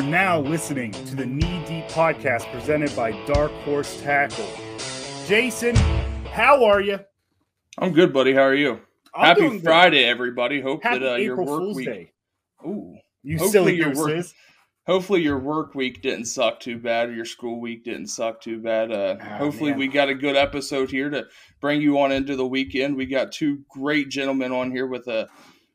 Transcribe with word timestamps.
are 0.00 0.02
now 0.04 0.40
listening 0.40 0.92
to 0.92 1.14
the 1.14 1.26
Knee 1.26 1.62
Deep 1.66 1.84
podcast 1.88 2.50
presented 2.52 2.94
by 2.96 3.12
Dark 3.26 3.50
Horse 3.64 4.00
Tackle. 4.00 4.48
Jason, 5.26 5.76
how 6.32 6.64
are 6.64 6.80
you? 6.80 7.00
I'm 7.76 7.92
good, 7.92 8.10
buddy. 8.10 8.32
How 8.32 8.40
are 8.44 8.54
you? 8.54 8.80
I'm 9.14 9.26
Happy 9.26 9.40
doing 9.42 9.52
good. 9.58 9.62
Friday, 9.64 10.04
everybody. 10.04 10.58
Hope 10.62 10.82
Happy 10.82 11.00
that 11.00 11.12
uh, 11.12 11.16
your 11.16 11.36
work 11.36 11.46
Fool's 11.48 11.76
week. 11.76 11.86
Day. 11.86 12.12
Ooh. 12.66 12.96
You 13.22 13.36
Hopefully 13.36 13.52
silly 13.52 13.76
your 13.76 13.94
work- 13.94 14.24
Hopefully 14.86 15.20
your 15.20 15.38
work 15.38 15.74
week 15.74 16.00
didn't 16.00 16.24
suck 16.24 16.60
too 16.60 16.78
bad, 16.78 17.10
or 17.10 17.12
your 17.12 17.26
school 17.26 17.60
week 17.60 17.84
didn't 17.84 18.06
suck 18.06 18.40
too 18.40 18.58
bad. 18.58 18.90
Uh, 18.90 19.16
Ah, 19.20 19.24
hopefully 19.36 19.72
man. 19.72 19.78
we 19.80 19.86
got 19.86 20.08
a 20.08 20.14
good 20.14 20.34
episode 20.34 20.90
here 20.90 21.10
to 21.10 21.26
bring 21.60 21.82
you 21.82 21.98
on 22.00 22.10
into 22.10 22.36
the 22.36 22.46
weekend. 22.46 22.96
We 22.96 23.04
got 23.04 23.32
two 23.32 23.58
great 23.68 24.08
gentlemen 24.08 24.50
on 24.50 24.70
here 24.70 24.86
with 24.86 25.06
a 25.08 25.28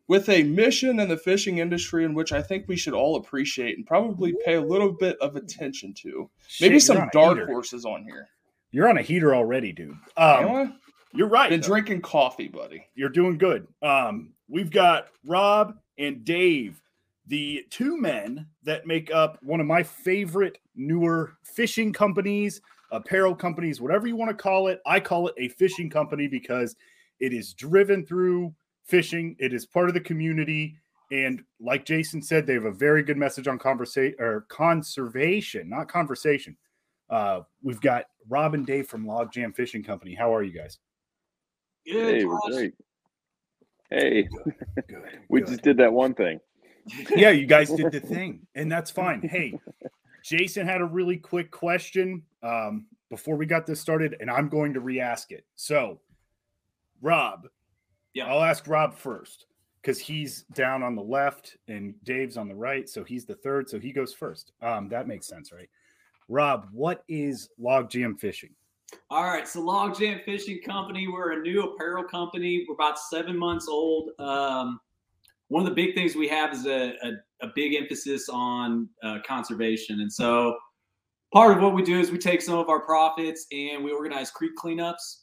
with 0.07 0.29
a 0.29 0.43
mission 0.43 0.99
in 0.99 1.09
the 1.09 1.17
fishing 1.17 1.57
industry 1.57 2.03
in 2.05 2.13
which 2.13 2.31
I 2.31 2.41
think 2.41 2.67
we 2.67 2.75
should 2.75 2.93
all 2.93 3.15
appreciate 3.15 3.77
and 3.77 3.85
probably 3.85 4.33
pay 4.45 4.55
a 4.55 4.61
little 4.61 4.91
bit 4.91 5.17
of 5.19 5.35
attention 5.35 5.93
to. 5.95 6.09
Maybe 6.09 6.29
Shit, 6.47 6.71
you're 6.71 6.79
some 6.79 7.09
dark 7.11 7.37
heater. 7.37 7.47
horses 7.47 7.85
on 7.85 8.03
here. 8.03 8.27
You're 8.71 8.89
on 8.89 8.97
a 8.97 9.01
heater 9.01 9.33
already, 9.33 9.71
dude. 9.71 9.97
Um, 10.17 10.79
you're 11.13 11.29
right. 11.29 11.49
Been 11.49 11.61
though. 11.61 11.67
drinking 11.67 12.01
coffee, 12.01 12.47
buddy. 12.49 12.85
You're 12.93 13.09
doing 13.09 13.37
good. 13.37 13.67
Um, 13.81 14.33
we've 14.49 14.69
got 14.71 15.07
Rob 15.25 15.75
and 15.97 16.23
Dave, 16.25 16.81
the 17.27 17.65
two 17.69 17.99
men 17.99 18.47
that 18.63 18.85
make 18.85 19.11
up 19.13 19.39
one 19.41 19.59
of 19.59 19.65
my 19.65 19.81
favorite 19.81 20.59
newer 20.75 21.33
fishing 21.43 21.93
companies, 21.93 22.61
apparel 22.91 23.33
companies, 23.33 23.79
whatever 23.81 24.07
you 24.07 24.15
want 24.15 24.29
to 24.29 24.35
call 24.35 24.67
it. 24.67 24.81
I 24.85 24.99
call 24.99 25.29
it 25.29 25.35
a 25.37 25.47
fishing 25.47 25.89
company 25.89 26.27
because 26.27 26.75
it 27.19 27.33
is 27.33 27.53
driven 27.53 28.05
through 28.05 28.53
fishing. 28.85 29.35
It 29.39 29.53
is 29.53 29.65
part 29.65 29.89
of 29.89 29.93
the 29.93 30.01
community. 30.01 30.77
And 31.11 31.43
like 31.59 31.85
Jason 31.85 32.21
said, 32.21 32.47
they 32.47 32.53
have 32.53 32.65
a 32.65 32.71
very 32.71 33.03
good 33.03 33.17
message 33.17 33.47
on 33.47 33.59
conversation 33.59 34.15
or 34.19 34.45
conservation, 34.49 35.69
not 35.69 35.87
conversation. 35.87 36.57
Uh, 37.09 37.41
we've 37.61 37.81
got 37.81 38.05
Rob 38.27 38.55
and 38.55 38.65
Dave 38.65 38.87
from 38.87 39.05
Logjam 39.05 39.55
Fishing 39.55 39.83
Company. 39.83 40.15
How 40.15 40.33
are 40.33 40.43
you 40.43 40.51
guys? 40.51 40.79
Hey, 41.85 42.25
we're 42.25 42.39
great. 42.49 42.73
Hey, 43.91 44.27
Good. 44.87 45.03
we 45.29 45.41
good. 45.41 45.49
just 45.49 45.61
did 45.61 45.77
that 45.77 45.93
one 45.93 46.15
thing. 46.15 46.39
yeah, 47.15 47.29
you 47.29 47.45
guys 47.45 47.69
did 47.71 47.91
the 47.91 47.99
thing, 47.99 48.45
and 48.55 48.71
that's 48.71 48.89
fine. 48.89 49.21
Hey, 49.21 49.59
Jason 50.23 50.67
had 50.67 50.81
a 50.81 50.85
really 50.85 51.17
quick 51.17 51.51
question 51.51 52.23
um, 52.41 52.87
before 53.09 53.35
we 53.35 53.45
got 53.45 53.67
this 53.67 53.79
started, 53.79 54.15
and 54.19 54.29
I'm 54.29 54.49
going 54.49 54.73
to 54.73 54.79
re-ask 54.79 55.31
it. 55.31 55.45
So, 55.55 55.99
Rob, 57.01 57.47
Yeah. 58.15 58.25
I'll 58.25 58.43
ask 58.43 58.67
Rob 58.67 58.95
first 58.95 59.45
because 59.81 59.99
he's 59.99 60.43
down 60.53 60.81
on 60.81 60.95
the 60.95 61.03
left 61.03 61.57
and 61.67 61.93
Dave's 62.03 62.37
on 62.37 62.47
the 62.47 62.55
right, 62.55 62.89
so 62.89 63.03
he's 63.03 63.25
the 63.25 63.35
third, 63.35 63.69
so 63.69 63.79
he 63.79 63.91
goes 63.91 64.13
first. 64.13 64.53
Um, 64.63 64.89
that 64.89 65.07
makes 65.07 65.27
sense, 65.27 65.51
right? 65.51 65.69
Rob, 66.27 66.67
what 66.71 67.03
is 67.07 67.49
Logjam 67.61 68.19
fishing? 68.19 68.49
All 69.09 69.23
right, 69.23 69.47
so 69.47 69.61
Logjam 69.61 70.23
Fishing 70.23 70.61
Company, 70.65 71.07
we're 71.07 71.33
a 71.33 71.41
new 71.41 71.61
apparel 71.63 72.03
company. 72.03 72.65
We're 72.67 72.75
about 72.75 72.97
seven 72.97 73.37
months 73.37 73.67
old. 73.67 74.09
Um, 74.19 74.79
one 75.49 75.63
of 75.63 75.69
the 75.69 75.75
big 75.75 75.93
things 75.93 76.15
we 76.15 76.27
have 76.29 76.53
is 76.53 76.65
a, 76.65 76.93
a, 77.03 77.11
a 77.41 77.51
big 77.53 77.75
emphasis 77.75 78.29
on 78.29 78.89
uh, 79.03 79.19
conservation. 79.27 80.01
And 80.01 80.11
so 80.11 80.55
part 81.33 81.55
of 81.55 81.61
what 81.61 81.73
we 81.73 81.83
do 81.83 81.99
is 81.99 82.11
we 82.11 82.17
take 82.17 82.41
some 82.41 82.57
of 82.57 82.69
our 82.69 82.79
profits 82.79 83.45
and 83.51 83.83
we 83.83 83.91
organize 83.91 84.31
creek 84.31 84.53
cleanups. 84.57 85.17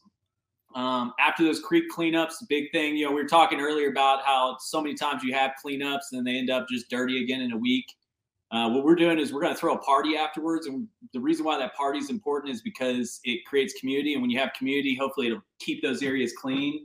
Um, 0.75 1.13
after 1.19 1.45
those 1.45 1.61
creek 1.61 1.85
cleanups, 1.95 2.35
big 2.49 2.71
thing, 2.73 2.97
you 2.97 3.07
know, 3.07 3.13
we 3.13 3.23
were 3.23 3.29
talking 3.29 3.61
earlier 3.61 3.91
about 3.91 4.25
how 4.25 4.57
so 4.61 4.81
many 4.81 4.95
times 4.95 5.23
you 5.23 5.35
have 5.35 5.53
cleanups 5.65 6.13
and 6.13 6.27
they 6.27 6.37
end 6.37 6.51
up 6.51 6.69
just 6.69 6.89
dirty 6.89 7.23
again 7.23 7.41
in 7.41 7.53
a 7.53 7.57
week. 7.57 7.87
Uh, 8.53 8.69
what 8.69 8.85
we're 8.85 8.95
doing 8.95 9.19
is 9.19 9.33
we're 9.33 9.41
going 9.41 9.55
to 9.55 9.59
throw 9.59 9.75
a 9.75 9.79
party 9.79 10.15
afterwards, 10.15 10.67
and 10.67 10.87
the 11.15 11.21
reason 11.21 11.43
why 11.43 11.59
that 11.59 11.75
party 11.75 11.99
is 11.99 12.11
important 12.11 12.55
is 12.55 12.61
because 12.61 13.19
it 13.25 13.45
creates 13.47 13.73
community, 13.81 14.13
and 14.13 14.21
when 14.21 14.31
you 14.31 14.39
have 14.39 14.53
community, 14.53 14.95
hopefully 14.95 15.29
it'll 15.29 15.43
keep 15.59 15.83
those 15.83 16.03
areas 16.03 16.35
clean. 16.39 16.85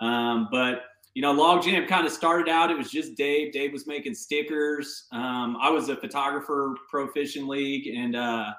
Um, 0.00 0.48
but 0.50 0.82
you 1.14 1.22
know, 1.22 1.34
Logjam 1.34 1.88
kind 1.88 2.06
of 2.06 2.12
started 2.12 2.48
out; 2.50 2.70
it 2.70 2.76
was 2.76 2.90
just 2.90 3.14
Dave. 3.14 3.52
Dave 3.52 3.72
was 3.72 3.86
making 3.86 4.14
stickers. 4.14 5.06
Um, 5.10 5.56
I 5.60 5.70
was 5.70 5.88
a 5.88 5.96
photographer, 5.96 6.76
pro 6.90 7.08
fishing 7.08 7.48
league, 7.48 7.86
and 7.86 8.14
uh, 8.14 8.50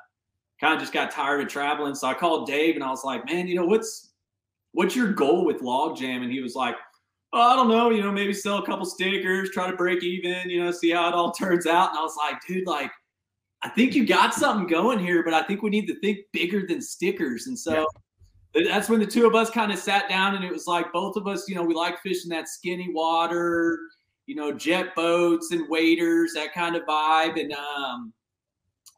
kind 0.59 0.73
of 0.73 0.79
just 0.79 0.91
got 0.91 1.11
tired 1.11 1.41
of 1.41 1.49
traveling. 1.49 1.93
So 1.93 2.07
I 2.07 2.15
called 2.15 2.47
Dave, 2.47 2.73
and 2.73 2.83
I 2.83 2.89
was 2.89 3.03
like, 3.03 3.25
"Man, 3.27 3.47
you 3.47 3.55
know 3.55 3.65
what's 3.65 4.08
what's 4.73 4.95
your 4.95 5.11
goal 5.11 5.45
with 5.45 5.61
Logjam? 5.61 6.21
And 6.23 6.31
he 6.31 6.41
was 6.41 6.55
like, 6.55 6.75
oh, 7.33 7.41
I 7.41 7.55
don't 7.55 7.69
know, 7.69 7.89
you 7.89 8.01
know, 8.01 8.11
maybe 8.11 8.33
sell 8.33 8.57
a 8.57 8.65
couple 8.65 8.85
stickers, 8.85 9.51
try 9.51 9.69
to 9.69 9.77
break 9.77 10.03
even, 10.03 10.49
you 10.49 10.63
know, 10.63 10.71
see 10.71 10.91
how 10.91 11.07
it 11.07 11.13
all 11.13 11.31
turns 11.39 11.65
out. 11.65 11.89
And 11.89 11.99
I 11.99 12.01
was 12.01 12.17
like, 12.17 12.35
dude, 12.47 12.67
like, 12.67 12.91
I 13.61 13.69
think 13.69 13.93
you 13.93 14.05
got 14.05 14.33
something 14.33 14.67
going 14.67 14.99
here, 14.99 15.23
but 15.23 15.33
I 15.33 15.43
think 15.43 15.61
we 15.61 15.69
need 15.69 15.87
to 15.87 15.99
think 15.99 16.19
bigger 16.31 16.65
than 16.65 16.81
stickers. 16.81 17.47
And 17.47 17.59
so 17.59 17.85
that's 18.53 18.89
when 18.89 18.99
the 18.99 19.05
two 19.05 19.27
of 19.27 19.35
us 19.35 19.49
kind 19.49 19.71
of 19.71 19.77
sat 19.77 20.07
down 20.07 20.35
and 20.35 20.45
it 20.45 20.51
was 20.51 20.65
like 20.65 20.91
both 20.93 21.17
of 21.17 21.27
us, 21.27 21.47
you 21.47 21.55
know, 21.55 21.63
we 21.63 21.73
like 21.73 21.99
fishing 22.01 22.29
that 22.29 22.47
skinny 22.47 22.89
water, 22.91 23.79
you 24.27 24.35
know, 24.35 24.53
jet 24.53 24.95
boats 24.95 25.51
and 25.51 25.67
waders, 25.69 26.33
that 26.35 26.53
kind 26.53 26.75
of 26.75 26.83
vibe. 26.83 27.39
And 27.39 27.51
um, 27.53 28.13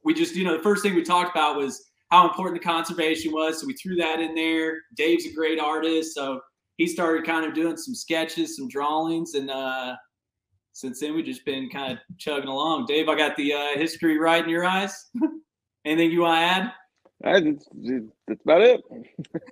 we 0.04 0.14
just, 0.14 0.36
you 0.36 0.46
know, 0.46 0.56
the 0.56 0.64
first 0.64 0.84
thing 0.84 0.94
we 0.94 1.04
talked 1.04 1.36
about 1.36 1.58
was 1.58 1.91
how 2.12 2.28
important 2.28 2.62
the 2.62 2.66
conservation 2.68 3.32
was. 3.32 3.60
So 3.60 3.68
we 3.68 3.74
threw 3.74 3.96
that 3.96 4.20
in 4.20 4.36
there. 4.36 4.80
Dave's 4.96 5.26
a 5.26 5.34
great 5.34 5.60
artist. 5.60 6.14
So 6.14 6.42
he 6.78 6.86
started 6.86 7.26
kind 7.26 7.46
of 7.46 7.54
doing 7.54 7.78
some 7.78 7.96
sketches, 7.96 8.58
some 8.58 8.68
drawings, 8.68 9.34
and 9.34 9.50
uh, 9.50 9.96
since 10.74 11.00
then 11.00 11.16
we've 11.16 11.26
just 11.26 11.46
been 11.46 11.70
kind 11.70 11.94
of 11.94 12.00
chugging 12.18 12.50
along. 12.50 12.86
Dave, 12.86 13.08
I 13.10 13.16
got 13.16 13.36
the 13.38 13.54
uh, 13.54 13.68
history 13.76 14.18
right 14.20 14.44
in 14.44 14.50
your 14.50 14.66
eyes. 14.66 15.10
Anything 15.86 16.12
you 16.12 16.22
want 16.22 16.38
to 16.38 16.44
add? 16.44 16.74
I, 17.24 17.40
that's, 17.40 17.66
that's 18.28 18.42
about 18.44 18.62
it. 18.62 18.82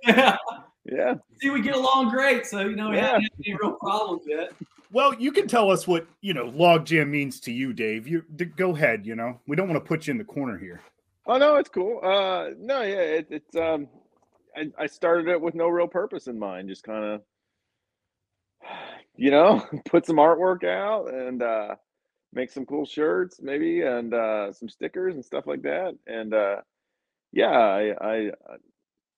Yeah. 0.06 0.36
Yeah. 0.86 1.14
See, 1.40 1.50
we 1.50 1.60
get 1.60 1.74
along 1.74 2.08
great, 2.08 2.46
so 2.46 2.60
you 2.60 2.74
know 2.74 2.88
we 2.88 2.96
Yeah. 2.96 3.08
haven't 3.08 3.22
had 3.24 3.30
any 3.46 3.54
real 3.60 3.72
problems 3.74 4.22
yet. 4.26 4.50
Well, 4.90 5.14
you 5.14 5.30
can 5.30 5.46
tell 5.46 5.70
us 5.70 5.86
what 5.86 6.06
you 6.22 6.32
know 6.32 6.50
logjam 6.50 7.08
means 7.10 7.38
to 7.40 7.52
you, 7.52 7.74
Dave. 7.74 8.08
You 8.08 8.22
go 8.56 8.74
ahead. 8.74 9.04
You 9.04 9.14
know, 9.14 9.38
we 9.46 9.56
don't 9.56 9.68
want 9.68 9.80
to 9.80 9.86
put 9.86 10.06
you 10.06 10.12
in 10.12 10.18
the 10.18 10.24
corner 10.24 10.56
here. 10.56 10.80
Oh 11.26 11.38
no, 11.38 11.56
it's 11.56 11.68
cool. 11.68 12.00
Uh, 12.02 12.50
no, 12.58 12.82
yeah, 12.82 13.00
it, 13.00 13.26
it's 13.30 13.54
um, 13.56 13.88
I, 14.56 14.70
I 14.78 14.86
started 14.86 15.28
it 15.28 15.40
with 15.40 15.54
no 15.54 15.68
real 15.68 15.88
purpose 15.88 16.26
in 16.26 16.38
mind, 16.38 16.68
just 16.68 16.82
kind 16.82 17.04
of, 17.04 17.22
you 19.16 19.30
know, 19.30 19.64
put 19.86 20.06
some 20.06 20.16
artwork 20.16 20.64
out 20.64 21.12
and 21.12 21.42
uh, 21.42 21.74
make 22.32 22.50
some 22.50 22.66
cool 22.66 22.86
shirts, 22.86 23.40
maybe, 23.42 23.82
and 23.82 24.14
uh, 24.14 24.52
some 24.52 24.68
stickers 24.68 25.16
and 25.16 25.24
stuff 25.24 25.46
like 25.46 25.62
that. 25.62 25.96
And 26.06 26.34
uh, 26.34 26.56
yeah, 27.32 27.48
I, 27.50 27.94
I 28.00 28.14
I 28.28 28.56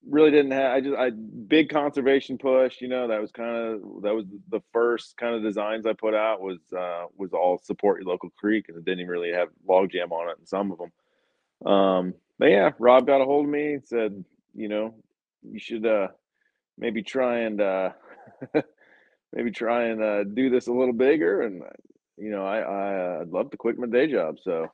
really 0.09 0.31
didn't 0.31 0.53
have. 0.53 0.73
I 0.73 0.81
just 0.81 0.97
I 0.97 1.11
big 1.11 1.71
conservation 1.71 2.39
push. 2.39 2.81
You 2.81 2.89
know, 2.89 3.09
that 3.09 3.21
was 3.21 3.33
kind 3.33 3.57
of 3.57 4.03
that 4.03 4.15
was 4.15 4.27
the 4.51 4.61
first 4.73 5.17
kind 5.19 5.35
of 5.37 5.43
designs 5.43 5.87
I 5.87 5.95
put 5.95 6.15
out 6.15 6.41
was 6.43 6.61
uh, 6.77 7.07
was 7.17 7.33
all 7.33 7.59
support 7.63 8.01
your 8.03 8.11
local 8.11 8.31
creek, 8.39 8.67
and 8.69 8.79
it 8.79 8.85
didn't 8.85 9.01
even 9.01 9.13
really 9.13 9.33
have 9.33 9.49
logjam 9.69 10.13
on 10.13 10.31
it 10.31 10.39
in 10.41 10.47
some 10.47 10.73
of 10.73 10.79
them. 10.79 10.93
Um, 11.67 12.15
but 12.39 12.47
yeah, 12.47 12.71
Rob 12.79 13.07
got 13.07 13.21
a 13.21 13.25
hold 13.25 13.47
of 13.47 13.51
me 13.51 13.75
and 13.75 13.85
said, 13.87 14.25
you 14.55 14.69
know, 14.69 14.95
you 15.43 15.59
should 15.59 15.87
uh 15.87 16.09
maybe 16.79 17.03
try 17.03 17.41
and 17.41 17.61
uh 17.61 17.91
maybe 19.33 19.51
try 19.51 19.85
and 19.87 20.03
uh 20.03 20.25
do 20.25 20.51
this 20.51 20.69
a 20.69 20.73
little 20.73 20.95
bigger 20.95 21.43
and 21.43 21.63
uh, 21.63 21.67
you 22.19 22.31
know, 22.31 22.45
I 22.45 22.59
I 22.61 23.17
uh, 23.17 23.19
I'd 23.23 23.31
love 23.31 23.51
to 23.53 23.57
quit 23.57 23.79
my 23.79 23.87
day 23.87 24.07
job, 24.07 24.37
so 24.43 24.69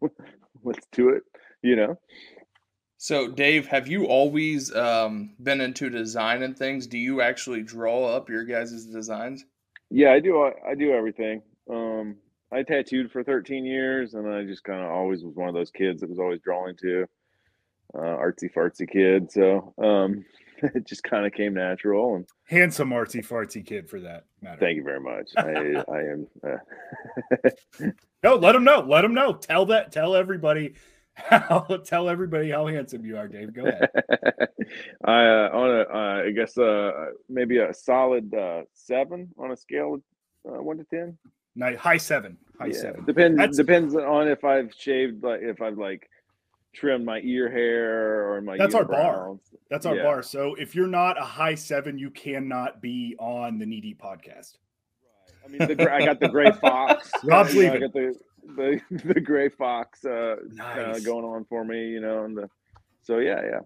let's 0.64 0.86
do 0.92 1.10
it, 1.10 1.22
you 1.62 1.76
know. 1.76 1.98
So, 2.98 3.28
Dave, 3.28 3.66
have 3.66 3.88
you 3.88 4.06
always 4.06 4.74
um, 4.74 5.34
been 5.42 5.60
into 5.60 5.90
design 5.90 6.42
and 6.44 6.56
things? 6.56 6.86
Do 6.86 6.98
you 6.98 7.20
actually 7.20 7.62
draw 7.62 8.06
up 8.16 8.28
your 8.30 8.44
guys' 8.44 8.86
designs? 8.86 9.44
Yeah, 9.90 10.12
I 10.12 10.20
do 10.20 10.42
I, 10.42 10.52
I 10.70 10.74
do 10.74 10.92
everything. 10.92 11.42
Um 11.70 12.16
I 12.52 12.62
tattooed 12.62 13.10
for 13.10 13.22
13 13.22 13.64
years 13.64 14.14
and 14.14 14.28
I 14.28 14.44
just 14.44 14.64
kind 14.64 14.82
of 14.82 14.90
always 14.90 15.24
was 15.24 15.34
one 15.34 15.48
of 15.48 15.54
those 15.54 15.70
kids 15.70 16.00
that 16.00 16.10
was 16.10 16.18
always 16.18 16.40
drawing 16.40 16.76
to 16.82 17.06
Uh 17.94 17.98
artsy 17.98 18.52
fartsy 18.52 18.88
kid, 18.90 19.30
so 19.30 19.74
um 19.78 20.24
it 20.74 20.86
just 20.86 21.02
kind 21.02 21.26
of 21.26 21.32
came 21.32 21.54
natural 21.54 22.16
and 22.16 22.26
Handsome 22.44 22.90
artsy 22.90 23.26
fartsy 23.26 23.64
kid 23.64 23.88
for 23.88 24.00
that 24.00 24.24
matter. 24.40 24.60
Thank 24.60 24.76
you 24.76 24.84
very 24.84 25.00
much. 25.00 25.30
I, 25.36 25.82
I 25.90 26.00
am. 26.12 26.26
Uh, 26.46 27.88
No, 28.22 28.36
let 28.36 28.52
them 28.52 28.62
know. 28.62 28.80
Let 28.80 29.02
them 29.02 29.14
know. 29.14 29.32
Tell 29.32 29.66
that. 29.66 29.90
Tell 29.90 30.14
everybody. 30.14 30.74
How, 31.14 31.60
tell 31.84 32.08
everybody 32.08 32.50
how 32.50 32.66
handsome 32.68 33.04
you 33.04 33.16
are, 33.16 33.26
Dave. 33.26 33.52
Go 33.52 33.66
ahead. 33.66 33.90
I 35.04 35.24
uh, 35.26 35.50
on 35.52 35.70
a, 35.70 35.82
uh, 35.82 36.22
I 36.26 36.30
guess 36.30 36.56
uh, 36.56 36.92
maybe 37.28 37.58
a 37.58 37.74
solid 37.74 38.32
uh, 38.32 38.62
seven 38.74 39.30
on 39.38 39.50
a 39.50 39.56
scale 39.56 39.94
of 39.94 40.02
uh, 40.48 40.62
one 40.62 40.78
to 40.78 40.84
ten. 40.84 41.18
Night 41.54 41.76
high 41.76 41.96
seven. 41.98 42.36
High 42.58 42.66
yeah, 42.66 42.72
seven. 42.80 43.04
depends 43.04 43.36
That's- 43.38 43.56
depends 43.56 43.94
on 43.96 44.28
if 44.28 44.44
I've 44.44 44.72
shaved 44.76 45.22
like 45.22 45.40
if 45.42 45.60
I've 45.60 45.78
like 45.78 46.08
trimmed 46.74 47.04
my 47.04 47.20
ear 47.22 47.50
hair 47.50 48.32
or 48.32 48.40
my. 48.40 48.56
That's 48.56 48.74
our 48.74 48.84
bar. 48.84 49.28
unibrows. 49.28 49.40
That's 49.68 49.84
our 49.86 49.96
Yeah. 49.96 50.02
bar. 50.04 50.22
So 50.22 50.54
if 50.54 50.74
you're 50.74 50.86
not 50.86 51.18
a 51.18 51.24
high 51.24 51.54
seven, 51.54 51.98
you 51.98 52.10
cannot 52.10 52.80
be 52.80 53.14
on 53.18 53.58
the 53.58 53.66
Knee 53.66 53.80
Deep 53.80 54.00
podcast. 54.00 54.56
I 55.44 55.48
mean, 55.48 55.58
the, 55.76 55.92
I 55.92 56.04
got 56.04 56.20
the 56.20 56.28
gray 56.28 56.50
fox. 56.60 57.10
Rob's 57.24 57.54
you 57.54 57.66
know, 57.66 57.72
I 57.74 57.78
got 57.78 57.92
the 57.92 58.14
the 58.56 58.80
the 59.04 59.20
gray 59.20 59.48
fox 59.50 60.04
uh, 60.04 60.36
Nice. 60.52 60.78
uh, 60.78 61.00
going 61.04 61.24
on 61.24 61.44
for 61.44 61.64
me, 61.64 61.88
you 61.88 62.00
know, 62.00 62.24
and 62.24 62.36
the 62.36 62.48
so 63.02 63.18
yeah, 63.18 63.42
yeah. 63.44 63.58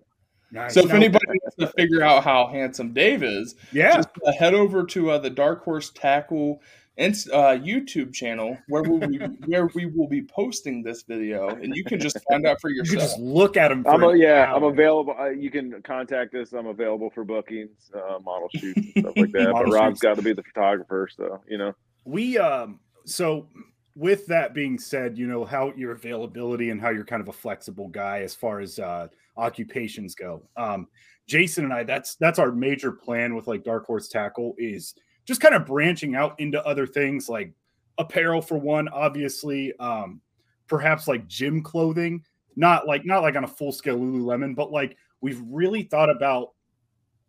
Nice. 0.50 0.74
So 0.74 0.80
if 0.80 0.88
Now- 0.88 0.96
anybody 0.96 1.24
wants 1.28 1.56
to 1.56 1.66
figure 1.68 2.02
out 2.02 2.24
how 2.24 2.46
handsome 2.48 2.92
Dave 2.92 3.22
is, 3.22 3.54
yeah, 3.72 3.96
just 3.96 4.08
uh, 4.26 4.32
head 4.32 4.54
over 4.54 4.84
to 4.86 5.10
uh, 5.10 5.18
the 5.18 5.30
Dark 5.30 5.62
Horse 5.64 5.90
Tackle 5.90 6.60
Inst- 6.98 7.30
uh, 7.30 7.58
YouTube 7.58 8.12
channel 8.14 8.56
where 8.68 8.82
we 8.82 8.88
will 8.88 9.08
be, 9.08 9.18
where 9.46 9.66
we 9.74 9.86
will 9.86 10.08
be 10.08 10.22
posting 10.22 10.82
this 10.82 11.02
video, 11.02 11.48
and 11.50 11.74
you 11.76 11.84
can 11.84 12.00
just 12.00 12.18
find 12.28 12.46
out 12.46 12.60
for 12.60 12.70
yourself. 12.70 12.86
you 12.86 12.96
could 12.98 13.02
yourself. 13.02 13.18
just 13.18 13.20
look 13.20 13.56
at 13.58 13.70
him. 13.70 13.82
For 13.84 13.90
I'm 13.90 14.02
a, 14.02 14.08
an 14.08 14.18
yeah, 14.18 14.52
I'm 14.54 14.62
available. 14.64 15.14
Uh, 15.18 15.28
you 15.28 15.50
can 15.50 15.82
contact 15.82 16.34
us. 16.34 16.52
I'm 16.54 16.66
available 16.66 17.10
for 17.10 17.22
bookings, 17.24 17.90
uh, 17.94 18.18
model 18.20 18.48
shoots, 18.54 18.80
and 18.94 19.04
stuff 19.04 19.16
like 19.16 19.32
that. 19.32 19.50
but 19.52 19.70
Rob's 19.70 20.00
got 20.00 20.16
to 20.16 20.22
be 20.22 20.32
the 20.32 20.42
photographer, 20.42 21.08
so 21.14 21.42
you 21.46 21.58
know. 21.58 21.74
we 22.04 22.38
um 22.38 22.80
so 23.04 23.48
with 23.94 24.26
that 24.26 24.52
being 24.52 24.78
said 24.78 25.16
you 25.16 25.26
know 25.26 25.44
how 25.44 25.72
your 25.76 25.92
availability 25.92 26.70
and 26.70 26.80
how 26.80 26.90
you're 26.90 27.04
kind 27.04 27.22
of 27.22 27.28
a 27.28 27.32
flexible 27.32 27.88
guy 27.88 28.20
as 28.20 28.34
far 28.34 28.60
as 28.60 28.78
uh 28.78 29.08
occupations 29.38 30.14
go 30.14 30.42
um 30.56 30.86
jason 31.26 31.64
and 31.64 31.72
i 31.72 31.82
that's 31.82 32.14
that's 32.16 32.38
our 32.38 32.52
major 32.52 32.92
plan 32.92 33.34
with 33.34 33.46
like 33.46 33.64
dark 33.64 33.86
horse 33.86 34.08
tackle 34.08 34.54
is 34.58 34.94
just 35.26 35.40
kind 35.42 35.54
of 35.54 35.66
branching 35.66 36.14
out 36.14 36.38
into 36.40 36.64
other 36.64 36.86
things 36.86 37.28
like 37.28 37.52
apparel 37.98 38.40
for 38.40 38.56
one 38.56 38.88
obviously 38.88 39.76
um 39.78 40.20
perhaps 40.68 41.06
like 41.08 41.26
gym 41.26 41.62
clothing 41.62 42.24
not 42.56 42.86
like 42.86 43.04
not 43.04 43.22
like 43.22 43.36
on 43.36 43.44
a 43.44 43.48
full 43.48 43.72
scale 43.72 43.98
lululemon 43.98 44.54
but 44.56 44.70
like 44.72 44.96
we've 45.20 45.42
really 45.50 45.82
thought 45.82 46.08
about 46.10 46.52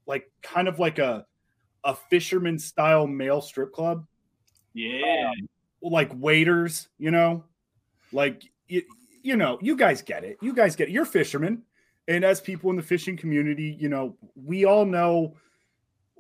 like 0.06 0.32
kind 0.42 0.68
of 0.68 0.80
like 0.80 1.00
a 1.00 1.26
a 1.84 1.94
fisherman 2.10 2.58
style 2.60 3.08
male 3.08 3.42
strip 3.42 3.72
club 3.74 4.06
Yeah. 4.74 5.32
like 5.82 6.12
waiters, 6.16 6.90
you 6.98 7.12
know, 7.12 7.44
like 8.12 8.44
you, 8.68 8.82
you 9.24 9.38
know, 9.38 9.58
you 9.62 9.76
guys 9.76 10.02
get 10.02 10.24
it. 10.24 10.38
You 10.42 10.54
guys 10.54 10.76
get 10.76 10.90
it. 10.90 10.92
You're 10.92 11.06
fishermen, 11.06 11.64
and 12.08 12.26
as 12.26 12.42
people 12.42 12.70
in 12.72 12.76
the 12.76 12.82
fishing 12.84 13.16
community, 13.16 13.78
you 13.80 13.88
know, 13.90 14.18
we 14.36 14.66
all 14.66 14.86
know, 14.86 15.36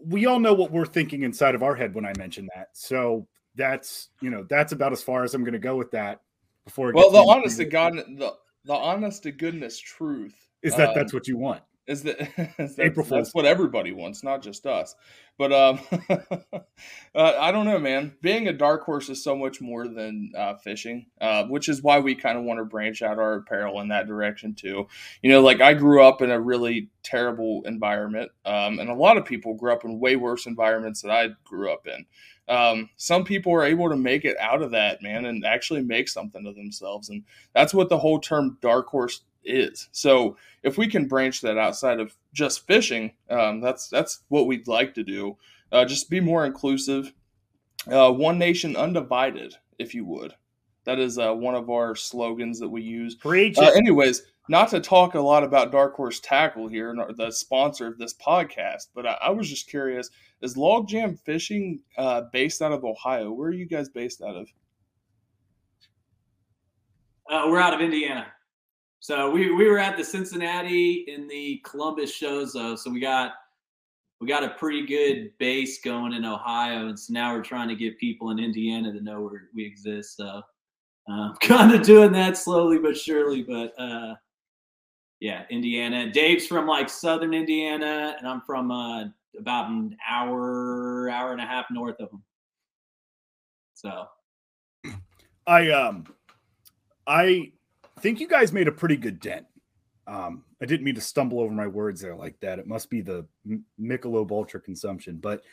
we 0.05 0.25
all 0.25 0.39
know 0.39 0.53
what 0.53 0.71
we're 0.71 0.85
thinking 0.85 1.23
inside 1.23 1.55
of 1.55 1.63
our 1.63 1.75
head 1.75 1.93
when 1.93 2.05
I 2.05 2.13
mention 2.17 2.47
that. 2.55 2.69
So 2.73 3.27
that's 3.55 4.09
you 4.21 4.29
know 4.29 4.45
that's 4.49 4.71
about 4.71 4.91
as 4.91 5.03
far 5.03 5.23
as 5.23 5.33
I'm 5.33 5.43
going 5.43 5.53
to 5.53 5.59
go 5.59 5.75
with 5.75 5.91
that. 5.91 6.21
Before 6.65 6.91
Well, 6.93 7.11
the 7.11 7.19
honest 7.19 7.57
to 7.57 7.65
God, 7.65 7.93
the 7.95 8.33
the 8.65 8.73
honest 8.73 9.23
to 9.23 9.31
goodness 9.31 9.79
truth 9.79 10.35
is 10.61 10.75
that 10.75 10.89
um, 10.89 10.95
that's 10.95 11.13
what 11.13 11.27
you 11.27 11.37
want. 11.37 11.61
Is 11.87 12.03
that 12.03 12.19
is 12.59 12.75
that- 12.75 12.85
April 12.85 13.05
that's 13.05 13.33
what 13.33 13.45
everybody 13.45 13.91
wants, 13.91 14.23
not 14.23 14.41
just 14.41 14.65
us. 14.65 14.95
But 15.37 15.53
um, 15.53 15.79
uh, 16.09 16.59
I 17.15 17.51
don't 17.51 17.65
know, 17.65 17.77
man. 17.77 18.15
Being 18.21 18.47
a 18.47 18.53
dark 18.53 18.83
horse 18.83 19.07
is 19.09 19.23
so 19.23 19.35
much 19.35 19.61
more 19.61 19.87
than 19.87 20.31
uh, 20.35 20.55
fishing, 20.55 21.07
uh, 21.21 21.43
which 21.43 21.69
is 21.69 21.83
why 21.83 21.99
we 21.99 22.15
kind 22.15 22.37
of 22.39 22.43
want 22.43 22.59
to 22.59 22.65
branch 22.65 23.03
out 23.03 23.19
our 23.19 23.35
apparel 23.35 23.79
in 23.81 23.89
that 23.89 24.07
direction 24.07 24.55
too. 24.55 24.87
You 25.21 25.29
know, 25.31 25.41
like 25.41 25.61
I 25.61 25.73
grew 25.75 26.03
up 26.03 26.21
in 26.21 26.31
a 26.31 26.39
really 26.39 26.89
terrible 27.03 27.61
environment, 27.65 28.31
um, 28.45 28.79
and 28.79 28.89
a 28.89 28.95
lot 28.95 29.17
of 29.17 29.25
people 29.25 29.53
grew 29.53 29.71
up 29.71 29.85
in 29.85 29.99
way 29.99 30.15
worse 30.15 30.47
environments 30.47 31.03
that 31.03 31.11
I 31.11 31.29
grew 31.43 31.71
up 31.71 31.87
in. 31.87 32.05
Um, 32.49 32.89
some 32.95 33.23
people 33.23 33.53
are 33.53 33.65
able 33.65 33.89
to 33.89 33.97
make 33.97 34.25
it 34.25 34.37
out 34.37 34.61
of 34.61 34.71
that, 34.71 35.01
man, 35.03 35.25
and 35.25 35.45
actually 35.45 35.83
make 35.83 36.07
something 36.07 36.47
of 36.47 36.55
themselves, 36.55 37.09
and 37.09 37.23
that's 37.53 37.73
what 37.73 37.89
the 37.89 37.97
whole 37.99 38.19
term 38.19 38.57
dark 38.61 38.87
horse 38.87 39.21
is. 39.47 39.89
So 39.91 40.37
if 40.63 40.77
we 40.77 40.87
can 40.87 41.07
branch 41.07 41.41
that 41.41 41.57
outside 41.57 41.99
of 41.99 42.15
just 42.33 42.67
fishing, 42.67 43.13
um, 43.29 43.61
that's 43.61 43.87
that's 43.89 44.23
what 44.29 44.47
we'd 44.47 44.67
like 44.67 44.93
to 44.95 45.03
do. 45.03 45.37
Uh, 45.71 45.85
just 45.85 46.09
be 46.09 46.19
more 46.19 46.45
inclusive. 46.45 47.13
Uh, 47.91 48.11
one 48.11 48.37
nation 48.37 48.75
undivided, 48.75 49.55
if 49.79 49.93
you 49.93 50.05
would. 50.05 50.33
That 50.85 50.99
is 50.99 51.17
uh, 51.17 51.33
one 51.33 51.55
of 51.55 51.69
our 51.69 51.95
slogans 51.95 52.59
that 52.59 52.69
we 52.69 52.81
use. 52.81 53.15
Preach 53.15 53.57
Uh, 53.57 53.71
anyways, 53.75 54.23
not 54.47 54.69
to 54.69 54.79
talk 54.79 55.15
a 55.15 55.19
lot 55.19 55.43
about 55.43 55.71
Dark 55.71 55.95
Horse 55.95 56.19
Tackle 56.19 56.67
here, 56.67 56.95
the 57.15 57.31
sponsor 57.31 57.87
of 57.87 57.97
this 57.97 58.13
podcast, 58.13 58.87
but 58.95 59.05
I, 59.05 59.17
I 59.21 59.29
was 59.31 59.49
just 59.49 59.69
curious: 59.69 60.09
is 60.41 60.55
Logjam 60.55 61.19
Fishing 61.19 61.79
uh, 61.97 62.23
based 62.31 62.61
out 62.61 62.71
of 62.71 62.85
Ohio? 62.85 63.31
Where 63.31 63.49
are 63.49 63.53
you 63.53 63.65
guys 63.65 63.89
based 63.89 64.21
out 64.21 64.35
of? 64.35 64.49
Uh, 67.29 67.47
we're 67.47 67.59
out 67.59 67.73
of 67.73 67.81
Indiana. 67.81 68.27
So 69.07 69.31
we, 69.31 69.53
we 69.53 69.69
were 69.69 69.79
at 69.79 69.95
the 69.95 70.03
Cincinnati 70.03 71.05
in 71.07 71.29
the 71.29 71.61
Columbus 71.63 72.13
shows 72.13 72.51
though. 72.51 72.75
So 72.75 72.91
we 72.91 72.99
got 72.99 73.35
we 74.19 74.27
got 74.27 74.43
a 74.43 74.49
pretty 74.49 74.85
good 74.85 75.31
base 75.37 75.79
going 75.81 76.11
in 76.11 76.25
Ohio, 76.25 76.89
and 76.89 76.99
so 76.99 77.13
now 77.13 77.33
we're 77.33 77.41
trying 77.41 77.69
to 77.69 77.75
get 77.77 77.97
people 77.99 78.31
in 78.31 78.39
Indiana 78.39 78.91
to 78.91 78.99
know 78.99 79.21
where 79.21 79.47
we 79.55 79.65
exist. 79.65 80.17
So 80.17 80.41
uh, 81.09 81.33
kind 81.41 81.73
of 81.73 81.83
doing 81.83 82.11
that 82.11 82.35
slowly 82.35 82.79
but 82.79 82.97
surely. 82.97 83.43
But 83.43 83.73
uh, 83.79 84.15
yeah, 85.21 85.45
Indiana. 85.49 86.11
Dave's 86.11 86.45
from 86.45 86.67
like 86.67 86.89
southern 86.89 87.33
Indiana, 87.33 88.13
and 88.19 88.27
I'm 88.27 88.41
from 88.41 88.71
uh, 88.71 89.05
about 89.39 89.69
an 89.69 89.95
hour 90.05 91.09
hour 91.09 91.31
and 91.31 91.39
a 91.39 91.45
half 91.45 91.67
north 91.71 92.01
of 92.01 92.09
him. 92.11 92.23
So 93.73 94.05
I 95.47 95.69
um 95.69 96.03
I 97.07 97.53
think 97.99 98.19
you 98.19 98.27
guys 98.27 98.53
made 98.53 98.67
a 98.67 98.71
pretty 98.71 98.97
good 98.97 99.19
dent. 99.19 99.45
Um, 100.07 100.43
I 100.61 100.65
didn't 100.65 100.85
mean 100.85 100.95
to 100.95 101.01
stumble 101.01 101.39
over 101.41 101.53
my 101.53 101.67
words 101.67 101.99
there 101.99 102.15
like 102.15 102.39
that. 102.39 102.59
It 102.59 102.67
must 102.67 102.89
be 102.89 103.01
the 103.01 103.25
Michelob 103.79 104.31
Ultra 104.31 104.61
consumption, 104.61 105.17
but 105.17 105.43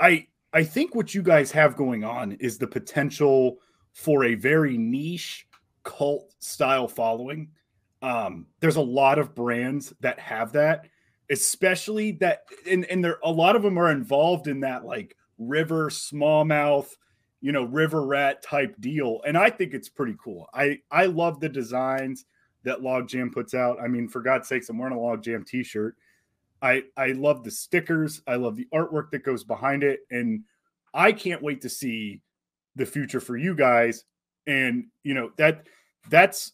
I 0.00 0.26
I 0.52 0.64
think 0.64 0.94
what 0.94 1.14
you 1.14 1.22
guys 1.22 1.50
have 1.52 1.76
going 1.76 2.04
on 2.04 2.32
is 2.32 2.58
the 2.58 2.66
potential 2.66 3.58
for 3.92 4.24
a 4.24 4.34
very 4.34 4.76
niche 4.76 5.46
cult 5.84 6.34
style 6.38 6.88
following. 6.88 7.50
Um, 8.00 8.46
there's 8.60 8.76
a 8.76 8.82
lot 8.82 9.18
of 9.18 9.34
brands 9.34 9.92
that 10.00 10.18
have 10.18 10.52
that, 10.52 10.86
especially 11.30 12.12
that, 12.12 12.44
and 12.68 12.84
and 12.86 13.04
there 13.04 13.18
a 13.22 13.30
lot 13.30 13.56
of 13.56 13.62
them 13.62 13.78
are 13.78 13.92
involved 13.92 14.48
in 14.48 14.60
that 14.60 14.84
like 14.84 15.16
river 15.38 15.88
smallmouth 15.88 16.88
you 17.42 17.52
know 17.52 17.64
river 17.64 18.06
rat 18.06 18.42
type 18.42 18.74
deal. 18.80 19.20
And 19.26 19.36
i 19.36 19.50
think 19.50 19.74
it's 19.74 19.88
pretty 19.88 20.14
cool. 20.22 20.48
I 20.54 20.78
i 20.90 21.04
love 21.06 21.40
the 21.40 21.48
designs 21.48 22.24
that 22.64 22.78
logjam 22.78 23.30
puts 23.30 23.52
out. 23.52 23.78
I 23.82 23.88
mean 23.88 24.08
for 24.08 24.22
god's 24.22 24.48
sakes 24.48 24.70
i'm 24.70 24.78
wearing 24.78 24.96
a 24.96 24.98
logjam 24.98 25.44
t-shirt. 25.44 25.96
I 26.62 26.84
i 26.96 27.08
love 27.08 27.44
the 27.44 27.50
stickers. 27.50 28.22
I 28.26 28.36
love 28.36 28.56
the 28.56 28.68
artwork 28.72 29.10
that 29.10 29.24
goes 29.24 29.44
behind 29.44 29.82
it. 29.82 30.00
And 30.10 30.44
i 30.94 31.12
can't 31.12 31.42
wait 31.42 31.60
to 31.62 31.68
see 31.68 32.22
the 32.76 32.86
future 32.86 33.20
for 33.20 33.36
you 33.36 33.54
guys. 33.54 34.04
And 34.46 34.86
you 35.02 35.12
know 35.12 35.32
that 35.36 35.66
that's 36.08 36.52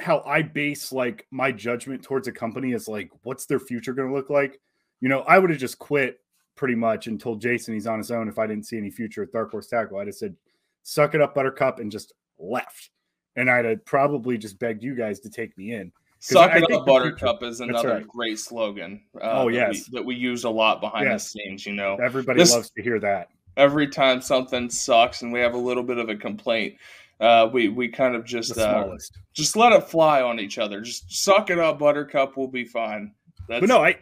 how 0.00 0.22
i 0.26 0.40
base 0.40 0.92
like 0.92 1.26
my 1.30 1.52
judgment 1.52 2.02
towards 2.02 2.26
a 2.26 2.32
company 2.32 2.72
is 2.72 2.88
like 2.88 3.10
what's 3.22 3.44
their 3.44 3.60
future 3.60 3.92
going 3.92 4.08
to 4.08 4.14
look 4.14 4.30
like? 4.30 4.58
You 5.02 5.10
know 5.10 5.20
i 5.20 5.38
would 5.38 5.50
have 5.50 5.58
just 5.58 5.78
quit 5.78 6.18
pretty 6.60 6.74
much 6.74 7.06
and 7.06 7.18
told 7.18 7.40
Jason 7.40 7.72
he's 7.72 7.86
on 7.86 7.96
his 7.96 8.10
own 8.10 8.28
if 8.28 8.38
I 8.38 8.46
didn't 8.46 8.66
see 8.66 8.76
any 8.76 8.90
future 8.90 9.22
at 9.22 9.32
Dark 9.32 9.50
Horse 9.50 9.66
Tackle. 9.66 9.96
I 9.96 10.04
just 10.04 10.18
said, 10.18 10.36
suck 10.82 11.14
it 11.14 11.22
up, 11.22 11.34
Buttercup, 11.34 11.78
and 11.80 11.90
just 11.90 12.12
left. 12.38 12.90
And 13.34 13.50
I'd 13.50 13.64
have 13.64 13.82
probably 13.86 14.36
just 14.36 14.58
begged 14.58 14.82
you 14.84 14.94
guys 14.94 15.20
to 15.20 15.30
take 15.30 15.56
me 15.56 15.72
in. 15.72 15.90
Suck 16.18 16.50
I 16.50 16.58
it 16.58 16.66
think 16.66 16.72
up, 16.80 16.86
Buttercup 16.86 17.42
is 17.42 17.60
another 17.62 17.94
right. 17.94 18.06
great 18.08 18.38
slogan. 18.38 19.00
Uh, 19.16 19.20
Oh, 19.22 19.44
that 19.50 19.54
yes. 19.54 19.88
we, 19.90 19.98
that 19.98 20.04
we 20.04 20.14
use 20.16 20.44
a 20.44 20.50
lot 20.50 20.82
behind 20.82 21.06
Yes. 21.06 21.32
the 21.32 21.38
scenes. 21.40 21.64
You 21.64 21.72
know, 21.72 21.96
Everybody 21.96 22.40
This- 22.40 22.52
loves 22.52 22.68
to 22.76 22.82
hear 22.82 23.00
that. 23.00 23.28
every 23.56 23.88
time 23.88 24.20
something 24.20 24.68
sucks 24.68 25.22
and 25.22 25.32
we 25.32 25.40
have 25.40 25.54
a 25.54 25.58
little 25.58 25.82
bit 25.82 25.96
of 25.96 26.10
a 26.10 26.14
complaint, 26.16 26.74
uh, 27.20 27.48
we 27.50 27.68
we 27.70 27.88
kind 27.88 28.14
of 28.14 28.26
just 28.26 28.58
uh, 28.58 28.94
just 29.32 29.56
let 29.56 29.72
it 29.72 29.84
fly 29.84 30.20
on 30.20 30.38
each 30.38 30.58
other. 30.58 30.82
Just 30.82 31.10
suck 31.10 31.48
it 31.48 31.58
up, 31.58 31.78
Buttercup. 31.78 32.36
We'll 32.36 32.48
be 32.48 32.64
fine. 32.66 33.12
That's, 33.48 33.60
But 33.60 33.68
no, 33.70 33.82
I 33.82 33.96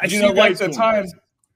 I 0.00 0.06
you 0.06 0.22
know, 0.22 0.28
like 0.32 0.56
the 0.56 0.68
time. 0.68 1.04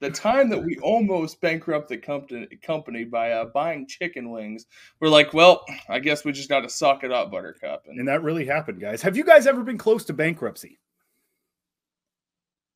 The 0.03 0.09
time 0.09 0.49
that 0.49 0.61
we 0.61 0.77
almost 0.79 1.39
bankrupt 1.39 1.87
the 1.87 1.97
company 1.97 2.45
company 2.61 3.05
by 3.05 3.31
uh, 3.31 3.45
buying 3.45 3.87
chicken 3.87 4.29
wings. 4.31 4.65
We're 4.99 5.07
like, 5.07 5.33
well, 5.33 5.63
I 5.87 5.99
guess 5.99 6.25
we 6.25 6.33
just 6.33 6.49
got 6.49 6.59
to 6.61 6.69
suck 6.69 7.05
it 7.05 7.11
up, 7.11 7.31
Buttercup. 7.31 7.85
And 7.87 7.97
And 7.97 8.07
that 8.09 8.21
really 8.21 8.45
happened, 8.45 8.81
guys. 8.81 9.01
Have 9.01 9.15
you 9.15 9.23
guys 9.23 9.47
ever 9.47 9.63
been 9.63 9.77
close 9.77 10.03
to 10.05 10.13
bankruptcy? 10.13 10.77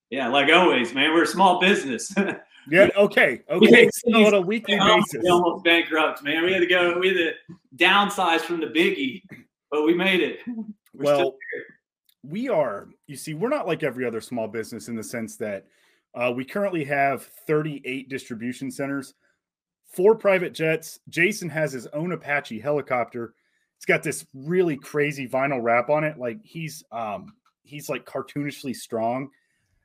yeah, 0.09 0.29
like 0.29 0.49
always, 0.51 0.93
man, 0.93 1.13
we're 1.13 1.23
a 1.23 1.27
small 1.27 1.59
business. 1.59 2.13
Yeah, 2.69 2.89
okay. 2.97 3.43
Okay. 3.49 3.89
So 3.93 4.25
on 4.25 4.33
a 4.33 4.41
weekly 4.41 4.77
We 4.77 4.85
basis. 4.85 5.23
we 5.23 5.29
almost 5.29 5.63
bankrupt, 5.63 6.21
man. 6.21 6.43
We 6.43 6.51
had 6.51 6.59
to 6.59 6.67
go. 6.67 6.99
We 6.99 7.07
had 7.07 7.15
to 7.15 7.31
downsize 7.77 8.41
from 8.41 8.59
the 8.59 8.67
biggie, 8.67 9.21
but 9.71 9.83
we 9.85 9.93
made 9.93 10.19
it. 10.19 10.39
We're 10.93 11.05
well, 11.05 11.15
still 11.15 11.35
we 12.23 12.49
are, 12.49 12.89
you 13.07 13.15
see, 13.15 13.33
we're 13.33 13.49
not 13.49 13.67
like 13.67 13.83
every 13.83 14.05
other 14.05 14.21
small 14.21 14.47
business 14.47 14.89
in 14.89 14.95
the 14.95 15.03
sense 15.03 15.37
that 15.37 15.65
uh, 16.17 16.31
we 16.31 16.43
currently 16.43 16.83
have 16.83 17.29
38 17.45 18.09
distribution 18.09 18.71
centers, 18.71 19.13
four 19.85 20.15
private 20.15 20.53
jets. 20.53 20.99
Jason 21.09 21.47
has 21.47 21.71
his 21.71 21.85
own 21.87 22.11
Apache 22.11 22.59
helicopter. 22.59 23.35
It's 23.75 23.85
got 23.85 24.01
this 24.01 24.25
really 24.33 24.77
crazy 24.77 25.27
vinyl 25.27 25.61
wrap 25.61 25.91
on 25.91 26.03
it. 26.03 26.17
Like 26.17 26.39
he's 26.43 26.83
um 26.91 27.33
he's 27.61 27.87
like 27.87 28.05
cartoonishly 28.05 28.75
strong, 28.75 29.29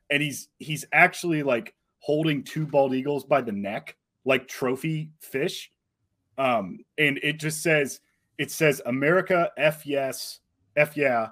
and 0.09 0.23
he's 0.23 0.47
he's 0.57 0.85
actually 0.91 1.43
like 1.43 1.75
holding 1.99 2.43
two 2.43 2.65
bald 2.65 2.95
eagles 2.95 3.23
by 3.23 3.41
the 3.41 3.51
neck 3.51 3.95
like 4.25 4.47
trophy 4.47 5.11
fish. 5.19 5.71
Um, 6.39 6.79
and 6.97 7.19
it 7.21 7.39
just 7.39 7.61
says 7.61 7.99
it 8.39 8.49
says 8.49 8.81
America 8.87 9.51
F 9.55 9.85
yes, 9.85 10.39
F 10.75 10.97
yeah, 10.97 11.29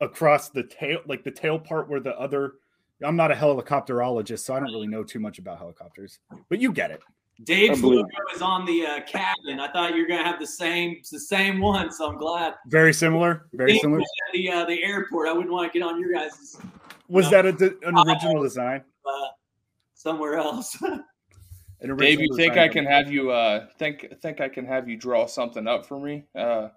across 0.00 0.50
the 0.50 0.62
tail, 0.62 1.00
like 1.06 1.24
the 1.24 1.32
tail 1.32 1.58
part 1.58 1.88
where 1.88 2.00
the 2.00 2.16
other. 2.16 2.54
I'm 3.04 3.16
not 3.16 3.30
a 3.30 3.34
helicopterologist, 3.34 4.40
so 4.40 4.54
I 4.54 4.60
don't 4.60 4.72
really 4.72 4.86
know 4.86 5.04
too 5.04 5.20
much 5.20 5.38
about 5.38 5.58
helicopters, 5.58 6.18
but 6.48 6.58
you 6.58 6.72
get 6.72 6.90
it. 6.90 7.00
Dave's 7.42 7.80
believe- 7.80 7.98
logo 7.98 8.08
is 8.34 8.42
on 8.42 8.64
the 8.64 8.86
uh, 8.86 9.00
cabin. 9.02 9.58
I 9.60 9.70
thought 9.72 9.94
you 9.94 10.02
were 10.02 10.08
gonna 10.08 10.22
have 10.24 10.38
the 10.38 10.46
same 10.46 11.00
the 11.10 11.18
same 11.18 11.58
one, 11.60 11.90
so 11.90 12.08
I'm 12.08 12.16
glad. 12.16 12.54
Very 12.68 12.92
similar. 12.94 13.48
Very 13.52 13.72
Dave 13.72 13.80
similar. 13.80 14.00
at 14.00 14.06
the 14.32 14.50
uh, 14.50 14.64
the 14.66 14.82
airport. 14.84 15.28
I 15.28 15.32
wouldn't 15.32 15.52
want 15.52 15.72
to 15.72 15.78
get 15.78 15.84
on 15.84 15.98
your 15.98 16.12
guys' 16.12 16.56
Was 17.08 17.30
No. 17.30 17.42
that 17.42 17.60
a, 17.60 17.88
an 17.88 17.98
original 18.08 18.42
design? 18.42 18.82
uh, 19.04 19.26
somewhere 19.94 20.36
else. 20.36 20.76
An 21.80 21.90
original 21.90 21.96
Dave, 21.96 22.20
you 22.20 22.36
think 22.36 22.56
I 22.56 22.68
can 22.68 22.86
have 22.86 23.12
you 23.12 23.30
uh 23.30 23.66
think 23.78 24.06
think 24.22 24.40
I 24.40 24.48
can 24.48 24.64
have 24.64 24.88
you 24.88 24.96
draw 24.96 25.26
something 25.26 25.66
up 25.66 25.84
for 25.84 25.98
me? 26.00 26.24
Uh 26.34 26.68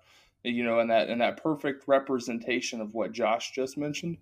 you 0.44 0.64
know, 0.66 0.80
in 0.80 0.88
that 0.88 1.10
in 1.10 1.20
that 1.20 1.42
perfect 1.42 1.88
representation 1.88 2.82
of 2.82 2.94
what 2.94 3.12
Josh 3.14 3.52
just 3.52 3.78
mentioned. 3.78 4.18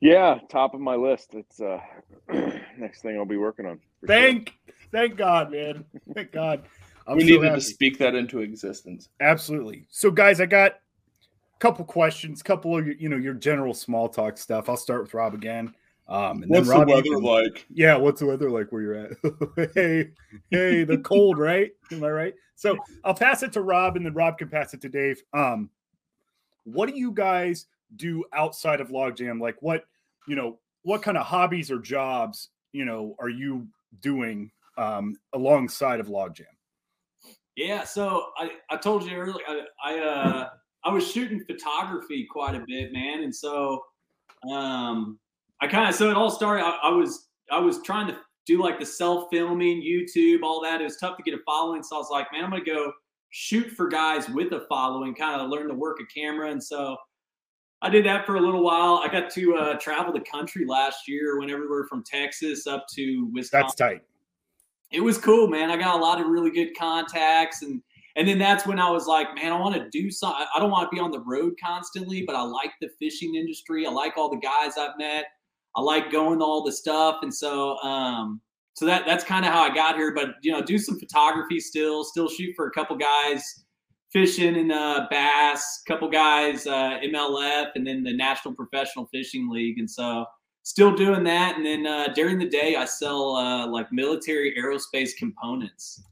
Yeah, 0.00 0.38
top 0.48 0.74
of 0.74 0.80
my 0.80 0.94
list. 0.94 1.34
It's 1.34 1.60
uh 1.60 1.80
next 2.78 3.02
thing 3.02 3.16
I'll 3.16 3.24
be 3.24 3.36
working 3.36 3.66
on. 3.66 3.78
for 4.00 4.06
sure. 4.06 4.16
Thank, 4.16 4.54
thank 4.92 5.16
God, 5.16 5.50
man. 5.50 5.84
Thank 6.14 6.32
God. 6.32 6.62
I'm 7.06 7.16
we 7.16 7.22
so 7.22 7.26
needed 7.26 7.44
happy. 7.44 7.54
to 7.60 7.60
speak 7.66 7.98
that 7.98 8.14
into 8.14 8.40
existence. 8.40 9.08
Absolutely. 9.20 9.86
So, 9.88 10.10
guys, 10.10 10.40
I 10.40 10.46
got 10.46 10.72
a 10.72 11.58
couple 11.58 11.84
questions, 11.84 12.42
couple 12.42 12.76
of 12.76 12.86
your, 12.86 12.96
you 12.96 13.08
know 13.08 13.16
your 13.16 13.34
general 13.34 13.74
small 13.74 14.08
talk 14.08 14.36
stuff. 14.38 14.68
I'll 14.68 14.76
start 14.76 15.02
with 15.02 15.14
Rob 15.14 15.34
again. 15.34 15.74
Um, 16.06 16.42
and 16.42 16.50
What's 16.50 16.68
then 16.68 16.78
Rob, 16.78 16.88
the 16.88 16.94
weather 16.94 17.10
can- 17.10 17.22
like? 17.22 17.66
Yeah, 17.70 17.96
what's 17.96 18.20
the 18.20 18.26
weather 18.26 18.50
like 18.50 18.70
where 18.72 18.82
you're 18.82 18.94
at? 18.94 19.12
hey, 19.74 20.10
hey, 20.50 20.84
the 20.84 20.98
cold, 20.98 21.38
right? 21.38 21.70
Am 21.92 22.04
I 22.04 22.10
right? 22.10 22.34
So 22.54 22.76
I'll 23.04 23.14
pass 23.14 23.42
it 23.42 23.52
to 23.54 23.62
Rob, 23.62 23.96
and 23.96 24.04
then 24.06 24.14
Rob 24.14 24.38
can 24.38 24.48
pass 24.48 24.74
it 24.74 24.80
to 24.82 24.88
Dave. 24.88 25.22
Um, 25.34 25.70
what 26.64 26.88
do 26.88 26.96
you 26.98 27.10
guys 27.12 27.66
do 27.96 28.24
outside 28.32 28.80
of 28.80 28.88
Logjam? 28.88 29.40
Like, 29.40 29.56
what 29.60 29.84
you 30.26 30.36
know, 30.36 30.58
what 30.82 31.02
kind 31.02 31.16
of 31.16 31.26
hobbies 31.26 31.70
or 31.70 31.78
jobs 31.78 32.50
you 32.72 32.84
know 32.84 33.16
are 33.18 33.30
you 33.30 33.66
doing 34.00 34.50
um, 34.76 35.16
alongside 35.32 36.00
of 36.00 36.06
Logjam? 36.06 36.44
Yeah, 37.56 37.82
so 37.82 38.26
I, 38.36 38.52
I 38.70 38.76
told 38.76 39.02
you 39.04 39.16
earlier 39.16 39.44
I, 39.48 39.62
I 39.84 39.98
uh 39.98 40.48
I 40.84 40.92
was 40.92 41.10
shooting 41.10 41.42
photography 41.44 42.26
quite 42.30 42.54
a 42.54 42.64
bit, 42.66 42.92
man, 42.92 43.24
and 43.24 43.34
so 43.34 43.82
um 44.48 45.18
I 45.60 45.66
kind 45.66 45.88
of 45.88 45.94
so 45.96 46.08
it 46.08 46.16
all 46.16 46.30
started. 46.30 46.62
I, 46.64 46.78
I 46.84 46.90
was 46.90 47.28
I 47.50 47.58
was 47.58 47.82
trying 47.82 48.06
to 48.08 48.16
do 48.46 48.62
like 48.62 48.78
the 48.78 48.86
self 48.86 49.28
filming, 49.32 49.82
YouTube, 49.82 50.42
all 50.44 50.62
that. 50.62 50.80
It 50.80 50.84
was 50.84 50.98
tough 50.98 51.16
to 51.16 51.22
get 51.24 51.34
a 51.34 51.42
following, 51.44 51.82
so 51.82 51.96
I 51.96 51.98
was 51.98 52.10
like, 52.10 52.28
man, 52.32 52.44
I'm 52.44 52.50
gonna 52.50 52.64
go 52.64 52.92
shoot 53.30 53.72
for 53.72 53.88
guys 53.88 54.28
with 54.28 54.52
a 54.52 54.64
following, 54.68 55.14
kind 55.14 55.40
of 55.40 55.50
learn 55.50 55.66
to 55.66 55.74
work 55.74 55.98
a 56.00 56.06
camera, 56.06 56.52
and 56.52 56.62
so 56.62 56.96
I 57.80 57.90
did 57.90 58.04
that 58.06 58.26
for 58.26 58.36
a 58.36 58.40
little 58.40 58.64
while. 58.64 59.00
I 59.04 59.08
got 59.08 59.30
to 59.32 59.54
uh, 59.54 59.74
travel 59.78 60.12
the 60.12 60.20
country 60.20 60.64
last 60.66 61.06
year, 61.06 61.38
went 61.38 61.50
everywhere 61.50 61.84
from 61.84 62.02
Texas 62.02 62.66
up 62.66 62.86
to 62.94 63.30
Wisconsin 63.32 63.66
That's 63.66 63.74
tight. 63.74 64.02
it 64.90 65.00
was 65.00 65.16
cool, 65.16 65.46
man. 65.46 65.70
I 65.70 65.76
got 65.76 65.98
a 65.98 66.02
lot 66.02 66.20
of 66.20 66.26
really 66.26 66.50
good 66.50 66.76
contacts, 66.76 67.62
and 67.62 67.80
and 68.16 68.26
then 68.26 68.38
that's 68.38 68.66
when 68.66 68.80
I 68.80 68.90
was 68.90 69.06
like, 69.06 69.32
man, 69.36 69.52
I 69.52 69.60
want 69.60 69.76
to 69.76 69.88
do 69.90 70.10
something. 70.10 70.44
I 70.54 70.58
don't 70.58 70.72
want 70.72 70.90
to 70.90 70.94
be 70.94 71.00
on 71.00 71.12
the 71.12 71.20
road 71.20 71.54
constantly, 71.62 72.24
but 72.26 72.34
I 72.34 72.42
like 72.42 72.72
the 72.80 72.88
fishing 72.98 73.36
industry. 73.36 73.86
I 73.86 73.90
like 73.90 74.16
all 74.16 74.28
the 74.28 74.38
guys 74.38 74.76
I've 74.76 74.98
met. 74.98 75.26
I 75.76 75.80
like 75.80 76.10
going 76.10 76.40
to 76.40 76.44
all 76.44 76.64
the 76.64 76.72
stuff, 76.72 77.18
and 77.22 77.32
so 77.32 77.78
um, 77.78 78.40
so 78.74 78.86
that 78.86 79.06
that's 79.06 79.22
kind 79.22 79.46
of 79.46 79.52
how 79.52 79.62
I 79.62 79.72
got 79.72 79.94
here. 79.94 80.12
But 80.12 80.30
you 80.42 80.50
know, 80.50 80.62
do 80.62 80.78
some 80.78 80.98
photography 80.98 81.60
still, 81.60 82.02
still 82.02 82.28
shoot 82.28 82.54
for 82.56 82.66
a 82.66 82.72
couple 82.72 82.96
guys 82.96 83.62
fishing 84.12 84.56
in 84.56 84.70
uh, 84.70 85.06
bass, 85.10 85.82
couple 85.86 86.08
guys 86.08 86.66
uh, 86.66 86.98
MLF, 87.04 87.68
and 87.74 87.86
then 87.86 88.02
the 88.02 88.12
National 88.12 88.54
Professional 88.54 89.06
Fishing 89.06 89.48
League, 89.50 89.78
and 89.78 89.90
so 89.90 90.24
still 90.62 90.94
doing 90.94 91.24
that. 91.24 91.56
And 91.56 91.64
then 91.64 91.86
uh, 91.86 92.08
during 92.14 92.38
the 92.38 92.48
day 92.48 92.76
i 92.76 92.84
sell 92.84 93.36
uh, 93.36 93.66
like 93.66 93.90
military 93.92 94.54
aerospace 94.58 95.16
components. 95.16 96.02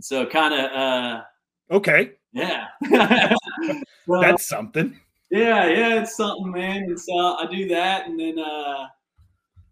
So 0.00 0.26
kind 0.26 0.52
of 0.54 0.70
uh, 0.72 1.22
Okay, 1.70 2.12
yeah. 2.32 2.66
So, 2.90 3.76
that's 4.20 4.46
something. 4.46 4.98
yeah 5.30 5.66
yeah 5.66 6.02
it's 6.02 6.16
something 6.16 6.52
man. 6.52 6.82
And 6.84 7.00
so 7.00 7.14
i 7.16 7.46
do 7.50 7.68
that. 7.68 8.06
And 8.06 8.18
then 8.20 8.38
uh, 8.38 8.86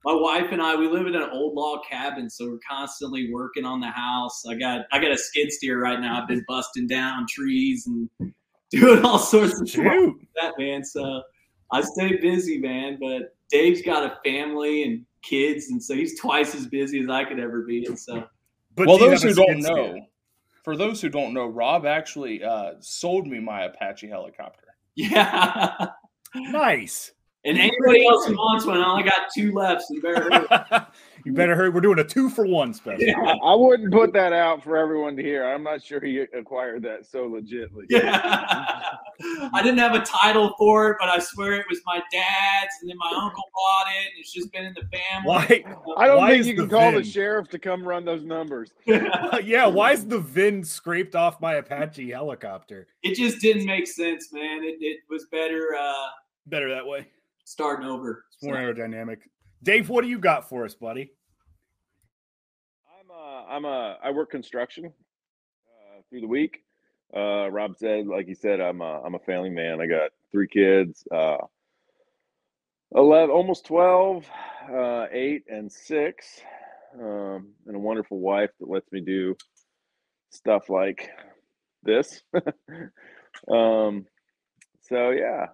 my 0.04 0.14
wife 0.14 0.46
and 0.50 0.62
i 0.62 0.74
we 0.74 0.88
live 0.88 1.06
in 1.06 1.14
an 1.14 1.28
old 1.30 1.54
log 1.54 1.80
cabin 1.88 2.28
so 2.30 2.48
we're 2.48 2.58
constantly 2.68 3.30
working 3.32 3.64
on 3.64 3.80
the 3.80 3.90
house 3.90 4.44
i 4.48 4.54
got 4.54 4.86
i 4.92 4.98
got 4.98 5.10
a 5.10 5.18
skid 5.18 5.50
steer 5.52 5.80
right 5.80 6.00
now 6.00 6.20
i've 6.20 6.28
been 6.28 6.44
busting 6.48 6.86
down 6.86 7.26
trees 7.28 7.86
and 7.86 8.08
doing 8.70 9.04
all 9.04 9.18
sorts 9.18 9.60
of 9.60 9.68
stuff 9.68 9.84
Shoot. 9.84 10.28
that 10.40 10.54
man. 10.58 10.84
So 10.84 11.22
I 11.72 11.82
stay 11.82 12.16
busy, 12.16 12.58
man. 12.58 12.98
But 13.00 13.34
Dave's 13.50 13.82
got 13.82 14.04
a 14.04 14.18
family 14.24 14.84
and 14.84 15.04
kids, 15.22 15.70
and 15.70 15.82
so 15.82 15.94
he's 15.94 16.18
twice 16.18 16.54
as 16.54 16.66
busy 16.66 17.00
as 17.02 17.08
I 17.08 17.24
could 17.24 17.38
ever 17.40 17.62
be. 17.62 17.84
And 17.86 17.98
so 17.98 18.24
But 18.74 18.86
well, 18.86 18.98
those 18.98 19.22
who 19.22 19.34
don't 19.34 19.62
skid 19.62 19.64
steer? 19.64 19.94
know, 19.94 20.06
for 20.64 20.76
those 20.76 21.00
who 21.00 21.08
don't 21.08 21.34
know, 21.34 21.46
Rob 21.46 21.84
actually 21.84 22.42
uh, 22.42 22.74
sold 22.80 23.26
me 23.26 23.40
my 23.40 23.64
Apache 23.64 24.08
helicopter. 24.08 24.64
yeah. 24.94 25.86
Nice. 26.34 27.12
And 27.44 27.56
anybody 27.56 28.06
else 28.06 28.26
who 28.26 28.34
wants 28.34 28.66
one, 28.66 28.78
I 28.78 28.90
only 28.90 29.02
got 29.02 29.30
two 29.34 29.52
left. 29.52 29.82
So 29.82 29.94
you 29.94 30.02
better 30.02 30.30
hurry. 30.30 30.80
you 31.24 31.32
better 31.32 31.56
hurry. 31.56 31.70
We're 31.70 31.80
doing 31.80 31.98
a 31.98 32.04
two 32.04 32.28
for 32.28 32.46
one 32.46 32.74
special. 32.74 33.02
Yeah. 33.02 33.34
I 33.42 33.54
wouldn't 33.54 33.92
put 33.92 34.12
that 34.12 34.34
out 34.34 34.62
for 34.62 34.76
everyone 34.76 35.16
to 35.16 35.22
hear. 35.22 35.46
I'm 35.46 35.62
not 35.62 35.82
sure 35.82 36.00
he 36.00 36.18
acquired 36.18 36.82
that 36.82 37.06
so 37.06 37.28
legitly. 37.28 37.84
Yeah. 37.88 38.20
I 39.54 39.62
didn't 39.62 39.78
have 39.78 39.94
a 39.94 40.04
title 40.04 40.54
for 40.58 40.90
it, 40.90 40.96
but 41.00 41.08
I 41.08 41.18
swear 41.18 41.54
it 41.54 41.66
was 41.68 41.80
my 41.86 42.02
dad's, 42.12 42.74
and 42.82 42.90
then 42.90 42.98
my 42.98 43.10
uncle 43.14 43.44
bought 43.54 43.86
it, 43.90 44.06
and 44.06 44.18
it's 44.18 44.32
just 44.32 44.52
been 44.52 44.64
in 44.66 44.74
the 44.74 44.82
family. 44.82 45.24
Why? 45.24 45.64
I 45.96 46.06
don't 46.08 46.18
Why 46.18 46.30
think 46.30 46.40
is 46.40 46.46
you 46.48 46.56
the 46.56 46.62
can 46.62 46.70
call 46.70 46.92
the 46.92 47.04
sheriff 47.04 47.48
to 47.50 47.58
come 47.58 47.82
run 47.82 48.04
those 48.04 48.24
numbers. 48.24 48.70
yeah, 48.84 49.66
why 49.66 49.92
is 49.92 50.06
the 50.06 50.20
VIN 50.20 50.64
scraped 50.64 51.14
off 51.14 51.40
my 51.40 51.54
Apache 51.54 52.10
helicopter? 52.10 52.86
it 53.02 53.14
just 53.14 53.40
didn't 53.40 53.64
make 53.64 53.86
sense, 53.86 54.30
man. 54.32 54.62
It, 54.62 54.76
it 54.80 55.00
was 55.08 55.26
better 55.30 55.74
uh, 55.78 56.06
Better 56.46 56.68
that 56.70 56.86
way. 56.86 57.06
Starting 57.50 57.86
over. 57.86 58.24
It's 58.32 58.42
more 58.42 58.56
aerodynamic. 58.56 59.18
Dave, 59.62 59.88
what 59.88 60.02
do 60.02 60.08
you 60.08 60.18
got 60.18 60.48
for 60.48 60.64
us, 60.64 60.74
buddy? 60.74 61.12
I'm 62.88 63.10
uh 63.10 63.44
I'm 63.46 63.64
a 63.64 63.98
I 64.02 64.10
work 64.12 64.30
construction 64.30 64.86
uh, 64.86 66.00
through 66.08 66.20
the 66.20 66.28
week. 66.28 66.62
Uh, 67.14 67.50
Rob 67.50 67.76
said, 67.76 68.06
like 68.06 68.26
he 68.26 68.34
said, 68.34 68.60
I'm 68.60 68.80
a 68.80 69.02
I'm 69.04 69.16
a 69.16 69.18
family 69.18 69.50
man. 69.50 69.80
I 69.80 69.86
got 69.86 70.12
three 70.30 70.46
kids, 70.46 71.04
uh, 71.12 71.38
eleven, 72.94 73.30
almost 73.30 73.66
twelve, 73.66 74.24
uh, 74.72 75.06
eight 75.10 75.42
and 75.48 75.70
six, 75.70 76.40
um, 76.94 77.48
and 77.66 77.74
a 77.74 77.80
wonderful 77.80 78.20
wife 78.20 78.50
that 78.60 78.70
lets 78.70 78.90
me 78.92 79.00
do 79.00 79.36
stuff 80.30 80.70
like 80.70 81.10
this. 81.82 82.22
um, 83.50 84.06
so 84.82 85.10
yeah, 85.10 85.46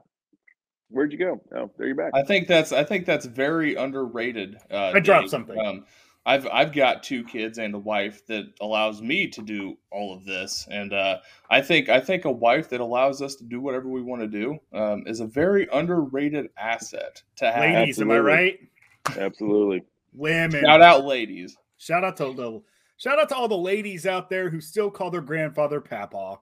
where'd 0.89 1.13
you 1.13 1.19
go? 1.19 1.41
Oh, 1.55 1.71
there 1.77 1.87
you're 1.87 1.97
back. 1.97 2.13
I 2.15 2.23
think 2.23 2.49
that's 2.49 2.73
I 2.73 2.85
think 2.85 3.07
that's 3.07 3.27
very 3.27 3.75
underrated. 3.75 4.57
Uh, 4.71 4.93
I 4.95 5.01
dropped 5.01 5.25
Dave. 5.25 5.31
something. 5.31 5.59
Um, 5.59 5.85
I've 6.27 6.49
I've 6.53 6.73
got 6.73 7.05
two 7.05 7.23
kids 7.23 7.59
and 7.59 7.73
a 7.75 7.79
wife 7.79 8.27
that 8.27 8.47
allows 8.61 9.01
me 9.01 9.29
to 9.29 9.43
do 9.43 9.79
all 9.93 10.13
of 10.13 10.25
this, 10.25 10.67
and 10.69 10.93
uh, 10.93 11.19
I 11.49 11.61
think 11.63 11.89
I 11.89 12.01
think 12.01 12.25
a 12.25 12.33
wife 12.33 12.69
that 12.71 12.81
allows 12.81 13.23
us 13.23 13.37
to 13.37 13.45
do 13.45 13.61
whatever 13.61 13.89
we 13.89 14.03
want 14.03 14.23
to 14.23 14.27
do 14.27 14.59
um, 14.73 15.05
is 15.07 15.21
a 15.21 15.27
very 15.27 15.69
underrated 15.73 16.51
asset 16.59 17.23
to 17.37 17.53
have. 17.53 17.77
Ladies, 17.77 18.01
am 18.01 18.11
I 18.11 18.19
right? 18.19 18.59
Absolutely. 19.17 19.85
Women. 20.15 20.65
Shout 20.65 20.83
out, 20.83 21.05
ladies. 21.05 21.57
Shout 21.79 22.03
out 22.03 22.17
to 22.17 22.33
the 22.33 22.61
shout 22.97 23.21
out 23.21 23.29
to 23.29 23.37
all 23.37 23.47
the 23.47 23.57
ladies 23.57 24.05
out 24.05 24.29
there 24.29 24.51
who 24.51 24.61
still 24.61 24.91
call 24.91 25.13
their 25.13 25.21
grandfather 25.21 25.81
Papa. 25.81 26.41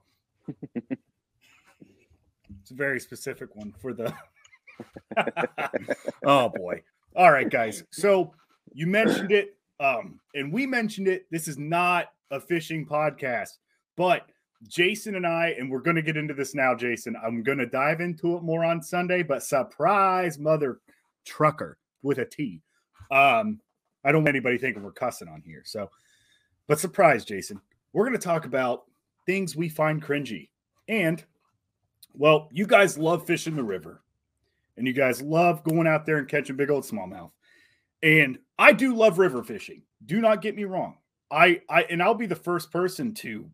it's 0.74 2.70
a 2.70 2.74
very 2.74 3.00
specific 3.00 3.54
one 3.54 3.74
for 3.78 3.92
the. 3.92 4.14
oh 6.24 6.48
boy! 6.48 6.82
All 7.16 7.30
right, 7.32 7.48
guys. 7.48 7.84
So 7.90 8.32
you 8.72 8.86
mentioned 8.86 9.32
it, 9.32 9.56
um, 9.80 10.18
and 10.34 10.52
we 10.52 10.66
mentioned 10.66 11.08
it. 11.08 11.26
This 11.30 11.48
is 11.48 11.58
not 11.58 12.06
a 12.30 12.40
fishing 12.40 12.86
podcast, 12.86 13.50
but 13.96 14.26
Jason 14.68 15.14
and 15.14 15.26
I, 15.26 15.54
and 15.58 15.70
we're 15.70 15.80
going 15.80 15.96
to 15.96 16.02
get 16.02 16.16
into 16.16 16.34
this 16.34 16.54
now, 16.54 16.74
Jason. 16.74 17.16
I'm 17.24 17.42
going 17.42 17.58
to 17.58 17.66
dive 17.66 18.00
into 18.00 18.36
it 18.36 18.42
more 18.42 18.64
on 18.64 18.82
Sunday, 18.82 19.22
but 19.22 19.42
surprise, 19.42 20.38
mother 20.38 20.80
trucker 21.24 21.78
with 22.02 22.18
a 22.18 22.24
T. 22.24 22.62
Um, 23.10 23.60
I 24.04 24.12
don't 24.12 24.22
want 24.22 24.28
anybody 24.28 24.58
thinking 24.58 24.82
we're 24.82 24.92
cussing 24.92 25.28
on 25.28 25.42
here. 25.44 25.62
So, 25.64 25.90
but 26.66 26.78
surprise, 26.78 27.24
Jason, 27.24 27.60
we're 27.92 28.04
going 28.04 28.18
to 28.18 28.24
talk 28.24 28.44
about 28.44 28.84
things 29.26 29.56
we 29.56 29.68
find 29.68 30.02
cringy. 30.02 30.48
And, 30.88 31.22
well, 32.14 32.48
you 32.52 32.66
guys 32.66 32.98
love 32.98 33.26
fishing 33.26 33.56
the 33.56 33.64
river 33.64 34.02
and 34.76 34.86
you 34.86 34.92
guys 34.92 35.22
love 35.22 35.64
going 35.64 35.86
out 35.86 36.06
there 36.06 36.18
and 36.18 36.28
catching 36.28 36.56
big 36.56 36.70
old 36.70 36.84
smallmouth. 36.84 37.30
And 38.02 38.38
I 38.58 38.72
do 38.72 38.94
love 38.94 39.18
river 39.18 39.42
fishing. 39.42 39.82
Do 40.04 40.20
not 40.20 40.42
get 40.42 40.56
me 40.56 40.64
wrong. 40.64 40.98
I, 41.30 41.62
I, 41.68 41.82
and 41.84 42.02
I'll 42.02 42.14
be 42.14 42.26
the 42.26 42.34
first 42.34 42.70
person 42.70 43.14
to 43.14 43.50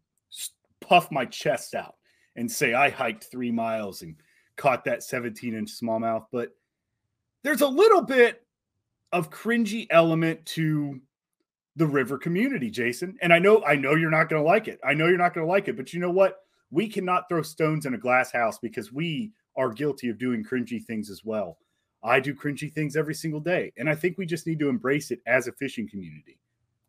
puff 0.80 1.10
my 1.10 1.24
chest 1.24 1.74
out 1.74 1.94
and 2.36 2.50
say 2.50 2.74
I 2.74 2.90
hiked 2.90 3.24
three 3.24 3.50
miles 3.50 4.02
and 4.02 4.16
caught 4.56 4.84
that 4.84 5.02
17 5.02 5.54
inch 5.54 5.70
smallmouth, 5.80 6.26
but 6.32 6.50
there's 7.42 7.62
a 7.62 7.68
little 7.68 8.02
bit 8.02 8.44
of 9.12 9.30
cringy 9.30 9.86
element 9.90 10.44
to 10.46 11.00
the 11.76 11.86
river 11.86 12.18
community, 12.18 12.70
Jason. 12.70 13.16
And 13.22 13.32
I 13.32 13.38
know 13.38 13.64
I 13.64 13.76
know 13.76 13.94
you're 13.94 14.10
not 14.10 14.28
going 14.28 14.42
to 14.42 14.46
like 14.46 14.68
it. 14.68 14.78
I 14.84 14.94
know 14.94 15.06
you're 15.06 15.16
not 15.16 15.34
going 15.34 15.46
to 15.46 15.50
like 15.50 15.68
it, 15.68 15.76
but 15.76 15.92
you 15.92 16.00
know 16.00 16.10
what? 16.10 16.40
We 16.70 16.88
cannot 16.88 17.28
throw 17.28 17.42
stones 17.42 17.86
in 17.86 17.94
a 17.94 17.98
glass 17.98 18.30
house 18.30 18.58
because 18.58 18.92
we 18.92 19.32
are 19.56 19.70
guilty 19.70 20.08
of 20.08 20.18
doing 20.18 20.44
cringy 20.44 20.82
things 20.82 21.10
as 21.10 21.22
well. 21.24 21.58
I 22.02 22.20
do 22.20 22.34
cringy 22.34 22.72
things 22.72 22.96
every 22.96 23.14
single 23.14 23.40
day, 23.40 23.72
and 23.76 23.88
I 23.88 23.94
think 23.94 24.16
we 24.16 24.26
just 24.26 24.46
need 24.46 24.58
to 24.60 24.68
embrace 24.68 25.10
it 25.10 25.20
as 25.26 25.46
a 25.46 25.52
fishing 25.52 25.88
community. 25.88 26.38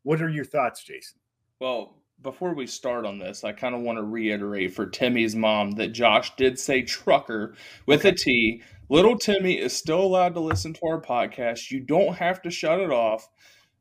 What 0.04 0.22
are 0.22 0.30
your 0.30 0.46
thoughts, 0.46 0.84
Jason? 0.84 1.20
Well, 1.60 1.96
before 2.22 2.54
we 2.54 2.68
start 2.68 3.06
on 3.06 3.20
this, 3.20 3.44
I 3.44 3.52
kind 3.52 3.76
of 3.76 3.82
want 3.82 3.98
to 3.98 4.04
reiterate 4.04 4.74
for 4.74 4.86
Timmy's 4.86 5.36
mom 5.36 5.72
that 5.72 5.90
Josh 5.90 6.36
did 6.36 6.60
say 6.60 6.82
trucker 6.82 7.56
with 7.86 8.02
okay. 8.02 8.10
a 8.10 8.16
T. 8.16 8.64
Little 8.90 9.18
Timmy 9.18 9.58
is 9.58 9.76
still 9.76 10.02
allowed 10.02 10.34
to 10.36 10.40
listen 10.40 10.74
to 10.74 10.86
our 10.86 11.02
podcast. 11.02 11.72
You 11.72 11.80
don't 11.80 12.16
have 12.16 12.42
to 12.44 12.52
shut 12.52 12.80
it 12.80 12.92
off. 12.92 13.28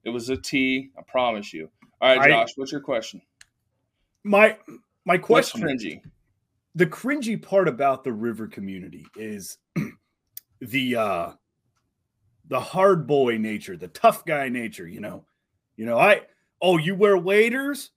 It 0.04 0.10
was 0.10 0.28
a 0.30 0.36
T, 0.36 0.90
I 0.98 1.02
promise 1.06 1.52
you. 1.52 1.68
All 2.00 2.16
right, 2.16 2.28
Josh, 2.28 2.48
I, 2.50 2.52
what's 2.56 2.72
your 2.72 2.80
question? 2.80 3.20
My 4.24 4.56
my 5.04 5.18
question 5.18 5.62
what's 5.62 5.84
cringy. 5.84 6.00
The 6.74 6.86
cringy 6.86 7.40
part 7.40 7.68
about 7.68 8.04
the 8.04 8.12
river 8.12 8.46
community 8.46 9.04
is 9.16 9.58
the 10.60 10.96
uh 10.96 11.32
the 12.48 12.60
hard 12.60 13.06
boy 13.06 13.38
nature, 13.38 13.76
the 13.76 13.88
tough 13.88 14.24
guy 14.24 14.48
nature, 14.48 14.86
you 14.86 15.00
know. 15.00 15.24
You 15.76 15.86
know, 15.86 15.98
I 15.98 16.22
oh, 16.60 16.76
you 16.76 16.94
wear 16.94 17.16
waders? 17.16 17.90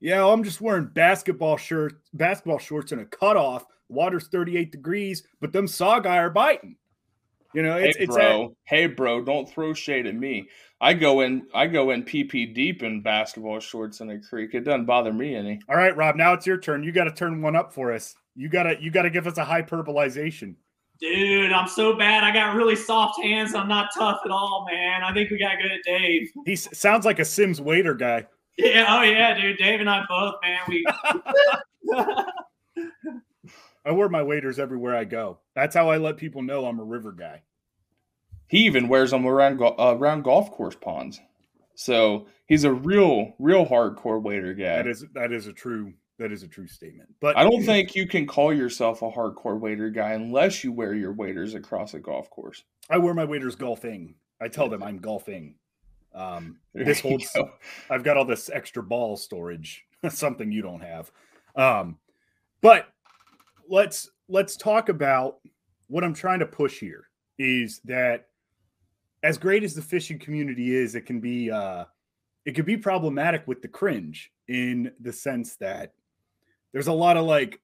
Yeah, 0.00 0.26
I'm 0.26 0.44
just 0.44 0.60
wearing 0.60 0.86
basketball 0.86 1.56
shirt, 1.56 2.00
basketball 2.14 2.58
shorts 2.58 2.92
and 2.92 3.00
a 3.00 3.04
cutoff. 3.04 3.66
Water's 3.88 4.28
38 4.28 4.72
degrees, 4.72 5.24
but 5.40 5.52
them 5.52 5.66
saugeye 5.66 6.06
are 6.06 6.30
biting. 6.30 6.76
You 7.52 7.62
know, 7.62 7.76
it's, 7.76 7.96
hey, 7.96 8.06
bro. 8.06 8.44
It's 8.44 8.54
hey, 8.64 8.86
bro, 8.86 9.24
don't 9.24 9.50
throw 9.50 9.74
shade 9.74 10.06
at 10.06 10.14
me. 10.14 10.48
I 10.80 10.94
go 10.94 11.20
in, 11.20 11.46
I 11.52 11.66
go 11.66 11.90
in 11.90 12.04
PP 12.04 12.54
deep 12.54 12.82
in 12.82 13.02
basketball 13.02 13.58
shorts 13.60 14.00
in 14.00 14.10
a 14.10 14.20
creek. 14.20 14.54
It 14.54 14.60
doesn't 14.60 14.86
bother 14.86 15.12
me 15.12 15.34
any. 15.34 15.60
All 15.68 15.76
right, 15.76 15.96
Rob. 15.96 16.14
Now 16.14 16.32
it's 16.32 16.46
your 16.46 16.58
turn. 16.58 16.84
You 16.84 16.92
got 16.92 17.04
to 17.04 17.12
turn 17.12 17.42
one 17.42 17.56
up 17.56 17.72
for 17.72 17.92
us. 17.92 18.14
You 18.34 18.48
gotta, 18.48 18.80
you 18.80 18.90
gotta 18.90 19.10
give 19.10 19.26
us 19.26 19.38
a 19.38 19.44
hyperbolization. 19.44 20.54
Dude, 21.00 21.50
I'm 21.50 21.66
so 21.66 21.96
bad. 21.96 22.24
I 22.24 22.32
got 22.32 22.54
really 22.54 22.76
soft 22.76 23.20
hands. 23.22 23.54
I'm 23.54 23.68
not 23.68 23.88
tough 23.96 24.20
at 24.24 24.30
all, 24.30 24.66
man. 24.70 25.02
I 25.02 25.14
think 25.14 25.30
we 25.30 25.38
got 25.38 25.56
good 25.60 25.72
at 25.72 25.80
Dave. 25.84 26.30
He 26.46 26.56
sounds 26.56 27.06
like 27.06 27.18
a 27.18 27.24
Simms 27.24 27.60
wader 27.60 27.94
guy. 27.94 28.26
Yeah. 28.58 28.84
Oh 28.88 29.02
yeah, 29.02 29.38
dude. 29.40 29.56
Dave 29.56 29.80
and 29.80 29.88
I 29.88 30.04
both, 30.08 30.34
man. 30.42 30.58
We. 30.68 30.86
I 33.84 33.92
wear 33.92 34.10
my 34.10 34.22
waders 34.22 34.58
everywhere 34.58 34.94
I 34.94 35.04
go. 35.04 35.38
That's 35.54 35.74
how 35.74 35.88
I 35.88 35.96
let 35.96 36.18
people 36.18 36.42
know 36.42 36.66
I'm 36.66 36.78
a 36.78 36.84
river 36.84 37.12
guy. 37.12 37.42
He 38.48 38.58
even 38.66 38.88
wears 38.88 39.10
them 39.12 39.26
around 39.26 39.62
uh, 39.62 39.96
around 39.96 40.24
golf 40.24 40.50
course 40.50 40.76
ponds. 40.78 41.18
So 41.76 42.26
he's 42.46 42.64
a 42.64 42.72
real, 42.72 43.34
real 43.38 43.64
hardcore 43.64 44.20
wader 44.20 44.52
guy. 44.52 44.76
That 44.76 44.86
is 44.86 45.04
that 45.14 45.32
is 45.32 45.46
a 45.46 45.52
true 45.54 45.94
that 46.20 46.30
is 46.30 46.42
a 46.42 46.48
true 46.48 46.68
statement. 46.68 47.08
But 47.18 47.36
I 47.36 47.42
don't 47.42 47.64
think 47.64 47.96
you 47.96 48.06
can 48.06 48.26
call 48.26 48.52
yourself 48.52 49.00
a 49.00 49.10
hardcore 49.10 49.58
wader 49.58 49.88
guy 49.88 50.12
unless 50.12 50.62
you 50.62 50.70
wear 50.70 50.94
your 50.94 51.12
waders 51.12 51.54
across 51.54 51.94
a 51.94 51.98
golf 51.98 52.28
course. 52.28 52.62
I 52.90 52.98
wear 52.98 53.14
my 53.14 53.24
waders 53.24 53.56
golfing. 53.56 54.14
I 54.38 54.48
tell 54.48 54.68
them 54.68 54.82
I'm 54.82 54.98
golfing. 54.98 55.54
Um, 56.14 56.58
this 56.74 57.00
holds. 57.02 57.32
Go. 57.32 57.50
I've 57.88 58.04
got 58.04 58.18
all 58.18 58.26
this 58.26 58.50
extra 58.50 58.82
ball 58.82 59.16
storage, 59.16 59.84
something 60.10 60.52
you 60.52 60.60
don't 60.60 60.82
have. 60.82 61.10
Um, 61.56 61.96
but 62.60 62.88
let's 63.68 64.10
let's 64.28 64.56
talk 64.56 64.90
about 64.90 65.38
what 65.88 66.04
I'm 66.04 66.14
trying 66.14 66.40
to 66.40 66.46
push 66.46 66.78
here 66.78 67.08
is 67.38 67.80
that 67.86 68.26
as 69.22 69.38
great 69.38 69.64
as 69.64 69.74
the 69.74 69.82
fishing 69.82 70.18
community 70.18 70.76
is, 70.76 70.94
it 70.94 71.06
can 71.06 71.18
be 71.18 71.50
uh, 71.50 71.86
it 72.44 72.54
can 72.54 72.66
be 72.66 72.76
problematic 72.76 73.48
with 73.48 73.62
the 73.62 73.68
cringe 73.68 74.30
in 74.48 74.92
the 75.00 75.12
sense 75.12 75.56
that 75.56 75.94
there's 76.72 76.86
a 76.86 76.92
lot 76.92 77.16
of 77.16 77.24
like 77.24 77.60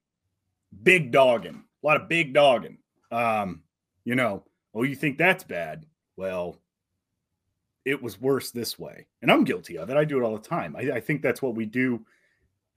big 0.82 1.12
dogging, 1.12 1.64
a 1.82 1.86
lot 1.86 2.00
of 2.00 2.08
big 2.08 2.32
dogging. 2.32 2.78
Um, 3.10 3.62
you 4.04 4.14
know, 4.14 4.44
oh, 4.74 4.82
you 4.82 4.94
think 4.94 5.18
that's 5.18 5.44
bad? 5.44 5.86
Well, 6.16 6.60
it 7.84 8.02
was 8.02 8.20
worse 8.20 8.50
this 8.50 8.78
way. 8.78 9.06
And 9.22 9.30
I'm 9.30 9.44
guilty 9.44 9.78
of 9.78 9.90
it. 9.90 9.96
I 9.96 10.04
do 10.04 10.18
it 10.18 10.24
all 10.24 10.36
the 10.36 10.48
time. 10.48 10.76
I, 10.76 10.92
I 10.92 11.00
think 11.00 11.22
that's 11.22 11.40
what 11.40 11.54
we 11.54 11.66
do 11.66 12.04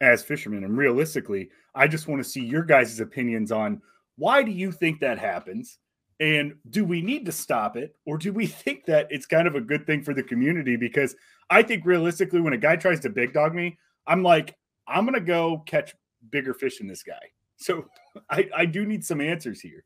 as 0.02 0.24
fishermen. 0.24 0.64
And 0.64 0.78
realistically, 0.78 1.50
I 1.76 1.88
just 1.88 2.08
want 2.08 2.24
to 2.24 2.30
see 2.30 2.44
your 2.44 2.64
guys' 2.64 3.00
opinions 3.00 3.52
on 3.52 3.82
why 4.18 4.44
do 4.44 4.52
you 4.52 4.72
think 4.72 5.00
that 5.00 5.18
happens? 5.18 5.80
And 6.20 6.56
do 6.70 6.84
we 6.84 7.02
need 7.02 7.26
to 7.26 7.32
stop 7.32 7.76
it? 7.76 7.96
Or 8.06 8.18
do 8.18 8.32
we 8.34 8.46
think 8.48 8.86
that 8.86 9.08
it's 9.10 9.26
kind 9.26 9.48
of 9.48 9.56
a 9.56 9.62
good 9.62 9.86
thing 9.88 10.04
for 10.04 10.14
the 10.14 10.24
community? 10.24 10.76
Because 10.76 11.16
I 11.50 11.64
think 11.64 11.86
realistically, 11.86 12.42
when 12.42 12.54
a 12.54 12.58
guy 12.58 12.76
tries 12.76 13.00
to 13.02 13.10
big 13.10 13.34
dog 13.34 13.56
me, 13.56 13.78
I'm 14.06 14.22
like, 14.22 14.56
I'm 14.88 15.06
going 15.06 15.16
to 15.16 15.22
go 15.22 15.64
catch 15.66 15.96
bigger 16.32 16.54
fish 16.54 16.78
than 16.78 16.88
this 16.88 17.04
guy. 17.04 17.20
So 17.58 17.86
I, 18.30 18.50
I 18.56 18.66
do 18.66 18.86
need 18.86 19.06
some 19.06 19.22
answers 19.22 19.62
here. 19.62 19.84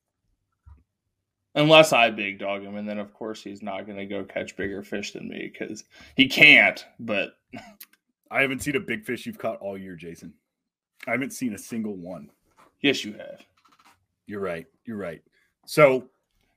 Unless 1.56 1.94
I 1.94 2.10
big 2.10 2.40
dog 2.40 2.64
him, 2.64 2.78
and 2.78 2.90
then 2.90 2.98
of 2.98 3.14
course 3.14 3.44
he's 3.44 3.62
not 3.62 3.86
going 3.86 4.00
to 4.00 4.08
go 4.08 4.24
catch 4.24 4.58
bigger 4.58 4.82
fish 4.82 5.14
than 5.14 5.30
me 5.30 5.52
because 5.54 5.84
he 6.16 6.28
can't. 6.28 6.84
But 7.00 7.34
I 8.32 8.42
haven't 8.42 8.64
seen 8.64 8.76
a 8.76 8.80
big 8.80 9.06
fish 9.06 9.28
you've 9.28 9.38
caught 9.38 9.60
all 9.60 9.78
year, 9.78 9.96
Jason. 9.96 10.34
I 11.06 11.12
haven't 11.12 11.32
seen 11.34 11.54
a 11.54 11.58
single 11.60 11.96
one. 11.96 12.32
Yes, 12.82 13.06
you 13.06 13.14
have. 13.14 13.46
You're 14.26 14.40
right. 14.40 14.66
You're 14.86 14.98
right. 14.98 15.22
So, 15.68 16.10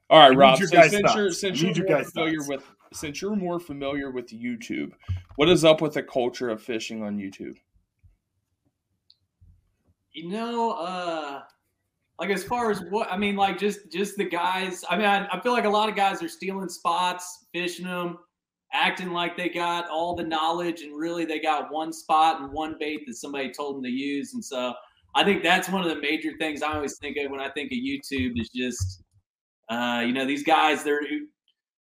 all 0.09 0.29
right, 0.29 0.37
Rob. 0.37 0.59
So 0.59 0.65
since 0.65 1.03
thoughts. 1.03 1.15
you're 1.15 1.33
since 1.33 1.61
you're 1.61 1.75
more 1.75 2.05
familiar 2.05 2.39
thoughts. 2.39 2.49
with 2.49 2.65
since 2.93 3.21
you're 3.21 3.37
more 3.37 3.61
familiar 3.61 4.11
with 4.11 4.29
YouTube, 4.31 4.93
what 5.37 5.49
is 5.49 5.65
up 5.65 5.83
with 5.83 5.95
the 5.95 6.03
culture 6.03 6.49
of 6.49 6.62
fishing 6.62 7.03
on 7.03 7.19
YouTube? 7.19 7.57
You 10.16 10.31
know, 10.31 10.70
uh 10.72 11.42
like 12.18 12.31
as 12.31 12.42
far 12.42 12.70
as 12.70 12.81
what 12.88 13.12
I 13.12 13.18
mean, 13.18 13.37
like 13.37 13.59
just 13.59 13.92
just 13.92 14.16
the 14.16 14.24
guys. 14.24 14.83
I 14.88 14.96
mean, 14.96 15.05
I, 15.05 15.26
I, 15.31 15.40
feel 15.40 15.52
like 15.52 15.66
a 15.66 15.70
lot 15.70 15.90
of 15.90 15.94
guys 15.94 16.22
are 16.22 16.29
stealing 16.29 16.70
spots, 16.70 17.46
fishing 17.52 17.85
them, 17.85 18.18
acting 18.72 19.11
like 19.11 19.37
they 19.37 19.50
got 19.50 19.90
all 19.90 20.16
the 20.16 20.24
knowledge, 20.24 20.81
and 20.81 20.96
really 20.96 21.26
they 21.26 21.38
got 21.38 21.70
one 21.70 21.92
spot 21.92 22.40
and 22.40 22.50
one 22.50 22.76
bait 22.81 23.02
that 23.07 23.16
somebody 23.16 23.52
told 23.52 23.76
them 23.76 23.83
to 23.83 23.90
use. 23.90 24.33
And 24.33 24.42
so 24.42 24.72
I 25.14 25.24
think 25.24 25.42
that's 25.42 25.68
one 25.68 25.83
of 25.83 25.94
the 25.94 26.00
major 26.00 26.33
things 26.38 26.62
I 26.62 26.74
always 26.74 26.96
think 26.98 27.18
of 27.18 27.31
when 27.31 27.40
I 27.40 27.50
think 27.50 27.70
of 27.70 27.79
YouTube 27.79 28.40
is 28.40 28.48
just, 28.48 29.02
uh, 29.68 30.02
you 30.07 30.14
know, 30.14 30.24
these 30.24 30.42
guys. 30.42 30.83
They're 30.83 31.02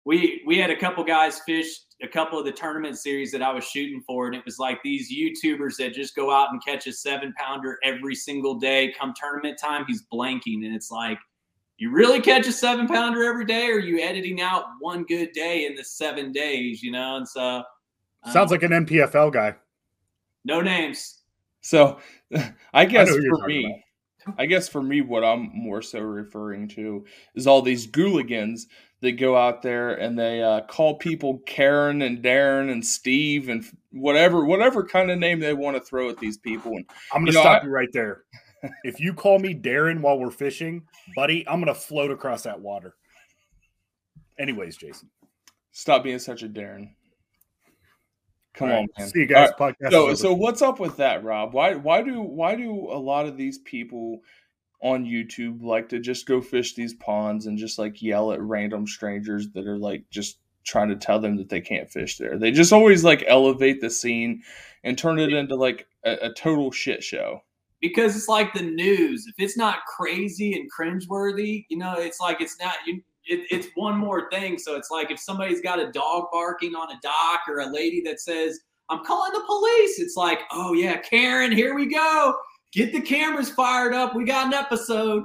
we 0.05 0.43
we 0.47 0.59
had 0.59 0.71
a 0.71 0.79
couple 0.79 1.05
guys 1.05 1.41
fish 1.47 1.69
a 2.03 2.09
couple 2.09 2.39
of 2.39 2.45
the 2.45 2.53
tournament 2.53 2.99
series 2.99 3.33
that 3.33 3.43
I 3.43 3.53
was 3.53 3.65
shooting 3.65 4.01
for, 4.07 4.27
and 4.27 4.37
it 4.37 4.45
was 4.45 4.59
like 4.59 4.81
these 4.83 5.13
YouTubers 5.13 5.77
that 5.79 5.93
just 5.95 6.15
go 6.15 6.31
out 6.31 6.53
and 6.53 6.65
catch 6.65 6.87
a 6.87 6.93
seven 6.93 7.35
pounder 7.37 7.79
every 7.83 8.15
single 8.15 8.55
day. 8.55 8.95
Come 8.99 9.15
tournament 9.19 9.59
time, 9.59 9.85
he's 9.87 10.05
blanking, 10.13 10.65
and 10.65 10.75
it's 10.75 10.91
like, 10.91 11.19
you 11.79 11.91
really 11.91 12.21
catch 12.21 12.47
a 12.47 12.53
seven 12.53 12.87
pounder 12.87 13.25
every 13.25 13.45
day, 13.45 13.69
or 13.69 13.77
are 13.77 13.81
you 13.81 14.01
editing 14.01 14.41
out 14.41 14.65
one 14.81 15.05
good 15.05 15.33
day 15.33 15.67
in 15.67 15.75
the 15.75 15.85
seven 15.85 16.33
days? 16.33 16.83
You 16.83 16.93
know, 16.93 17.17
and 17.17 17.29
so 17.29 17.63
um, 18.23 18.33
sounds 18.33 18.51
like 18.51 18.63
an 18.63 18.71
NPFL 18.71 19.33
guy. 19.33 19.55
No 20.45 20.61
names. 20.61 21.23
So, 21.61 21.99
I 22.73 22.85
guess 22.85 23.11
I 23.11 23.13
for 23.13 23.47
me. 23.47 23.85
I 24.37 24.47
guess 24.47 24.69
for 24.69 24.83
me, 24.83 25.01
what 25.01 25.25
I'm 25.25 25.51
more 25.55 25.81
so 25.81 26.01
referring 26.01 26.69
to 26.69 27.07
is 27.35 27.47
all 27.47 27.63
these 27.63 27.87
gooligans 27.87 28.63
that 29.01 29.13
go 29.13 29.37
out 29.37 29.63
there 29.63 29.95
and 29.95 30.19
they 30.19 30.43
uh, 30.43 30.63
call 30.63 30.97
people 30.97 31.39
Karen 31.47 32.03
and 32.03 32.23
Darren 32.23 32.71
and 32.71 32.85
Steve 32.85 33.49
and 33.49 33.65
whatever 33.93 34.45
whatever 34.45 34.85
kind 34.85 35.11
of 35.11 35.19
name 35.19 35.39
they 35.41 35.55
want 35.55 35.77
to 35.77 35.81
throw 35.83 36.09
at 36.09 36.19
these 36.19 36.37
people. 36.37 36.73
And 36.73 36.85
I'm 37.13 37.23
going 37.23 37.33
to 37.33 37.41
stop 37.41 37.63
I, 37.63 37.67
you 37.67 37.71
right 37.71 37.89
there. 37.93 38.25
if 38.85 39.01
you 39.01 39.15
call 39.15 39.39
me 39.39 39.55
Darren 39.55 40.01
while 40.01 40.19
we're 40.19 40.31
fishing, 40.31 40.83
buddy, 41.15 41.47
I'm 41.49 41.63
going 41.63 41.73
to 41.73 41.81
float 41.81 42.11
across 42.11 42.43
that 42.43 42.61
water. 42.61 42.95
Anyways, 44.39 44.77
Jason, 44.77 45.11
stop 45.73 46.03
being 46.03 46.19
such 46.19 46.43
a 46.43 46.49
Darren. 46.49 46.91
Come 48.55 48.71
right. 48.71 48.79
on, 48.79 48.87
man. 48.99 49.09
See 49.09 49.21
you 49.21 49.27
guys. 49.27 49.51
Right. 49.59 49.75
Podcast. 49.81 49.93
So, 49.93 50.15
so 50.15 50.33
what's 50.33 50.63
up 50.63 50.81
with 50.81 50.97
that, 50.97 51.23
Rob? 51.23 51.55
Why, 51.55 51.75
why 51.75 52.03
do, 52.03 52.21
why 52.21 52.57
do 52.57 52.73
a 52.91 52.99
lot 52.99 53.27
of 53.27 53.37
these 53.37 53.59
people 53.59 54.23
on 54.81 55.05
YouTube 55.05 55.63
like 55.63 55.89
to 55.89 55.99
just 55.99 56.27
go 56.27 56.41
fish 56.41 56.75
these 56.75 56.95
ponds 56.95 57.47
and 57.47 57.59
just 57.59 57.79
like 57.79 58.01
yell 58.01 58.33
at 58.33 58.41
random 58.41 58.87
strangers 58.87 59.51
that 59.51 59.67
are 59.67 59.79
like 59.79 60.05
just 60.11 60.39
trying 60.65 60.89
to 60.89 60.97
tell 60.97 61.19
them 61.19 61.37
that 61.37 61.49
they 61.49 61.61
can't 61.61 61.91
fish 61.91 62.19
there. 62.19 62.39
They 62.39 62.51
just 62.53 62.73
always 62.73 63.03
like 63.03 63.25
elevate 63.27 63.81
the 63.81 63.91
scene 63.91 64.43
and 64.85 64.97
turn 64.97 65.19
it 65.19 65.33
into 65.33 65.57
like 65.57 65.87
a, 66.05 66.13
a 66.23 66.33
total 66.33 66.71
shit 66.71 67.03
show. 67.03 67.43
Because 67.81 68.17
it's 68.17 68.29
like 68.29 68.53
the 68.55 68.63
news. 68.63 69.27
If 69.27 69.35
it's 69.39 69.57
not 69.57 69.85
crazy 69.87 70.53
and 70.55 70.71
cringeworthy, 70.71 71.65
you 71.69 71.79
know, 71.79 71.95
it's 71.97 72.21
like 72.21 72.41
it's 72.41 72.59
not. 72.61 72.75
You, 72.87 73.03
it, 73.25 73.47
it's 73.51 73.69
one 73.77 73.97
more 73.97 74.29
thing. 74.31 74.59
So 74.59 74.75
it's 74.77 74.91
like 74.91 75.11
if 75.11 75.21
somebody's 75.21 75.61
got 75.61 75.79
a 75.79 75.93
dog 75.93 76.25
barking 76.33 76.75
on 76.75 76.91
a 76.91 76.99
dock 77.03 77.41
or 77.47 77.61
a 77.61 77.73
lady 77.73 78.03
that 78.05 78.21
says, 78.21 78.59
"I'm 78.89 79.05
calling 79.05 79.33
the 79.33 79.45
police," 79.47 80.01
it's 80.01 80.17
like, 80.17 80.41
"Oh 80.51 80.73
yeah, 80.73 80.97
Karen, 80.99 81.53
here 81.53 81.75
we 81.75 81.87
go." 81.87 82.35
Get 82.73 82.93
the 82.93 83.01
cameras 83.01 83.51
fired 83.51 83.95
up. 83.95 84.15
We 84.15 84.25
got 84.25 84.47
an 84.47 84.55
episode. 84.55 85.25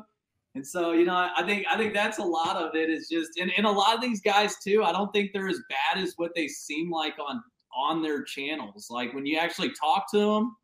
And 0.55 0.65
so, 0.65 0.91
you 0.91 1.05
know, 1.05 1.15
I 1.35 1.43
think 1.45 1.65
I 1.69 1.77
think 1.77 1.93
that's 1.93 2.19
a 2.19 2.23
lot 2.23 2.57
of 2.57 2.75
it 2.75 2.89
is 2.89 3.09
just 3.09 3.39
and, 3.39 3.51
and 3.57 3.65
a 3.65 3.71
lot 3.71 3.95
of 3.95 4.01
these 4.01 4.21
guys 4.21 4.55
too, 4.63 4.83
I 4.83 4.91
don't 4.91 5.11
think 5.11 5.31
they're 5.33 5.49
as 5.49 5.61
bad 5.69 6.01
as 6.01 6.13
what 6.17 6.31
they 6.35 6.47
seem 6.47 6.91
like 6.91 7.15
on 7.19 7.41
on 7.75 8.03
their 8.03 8.23
channels. 8.23 8.87
Like 8.89 9.13
when 9.13 9.25
you 9.25 9.37
actually 9.37 9.71
talk 9.79 10.11
to 10.11 10.19
them, 10.19 10.55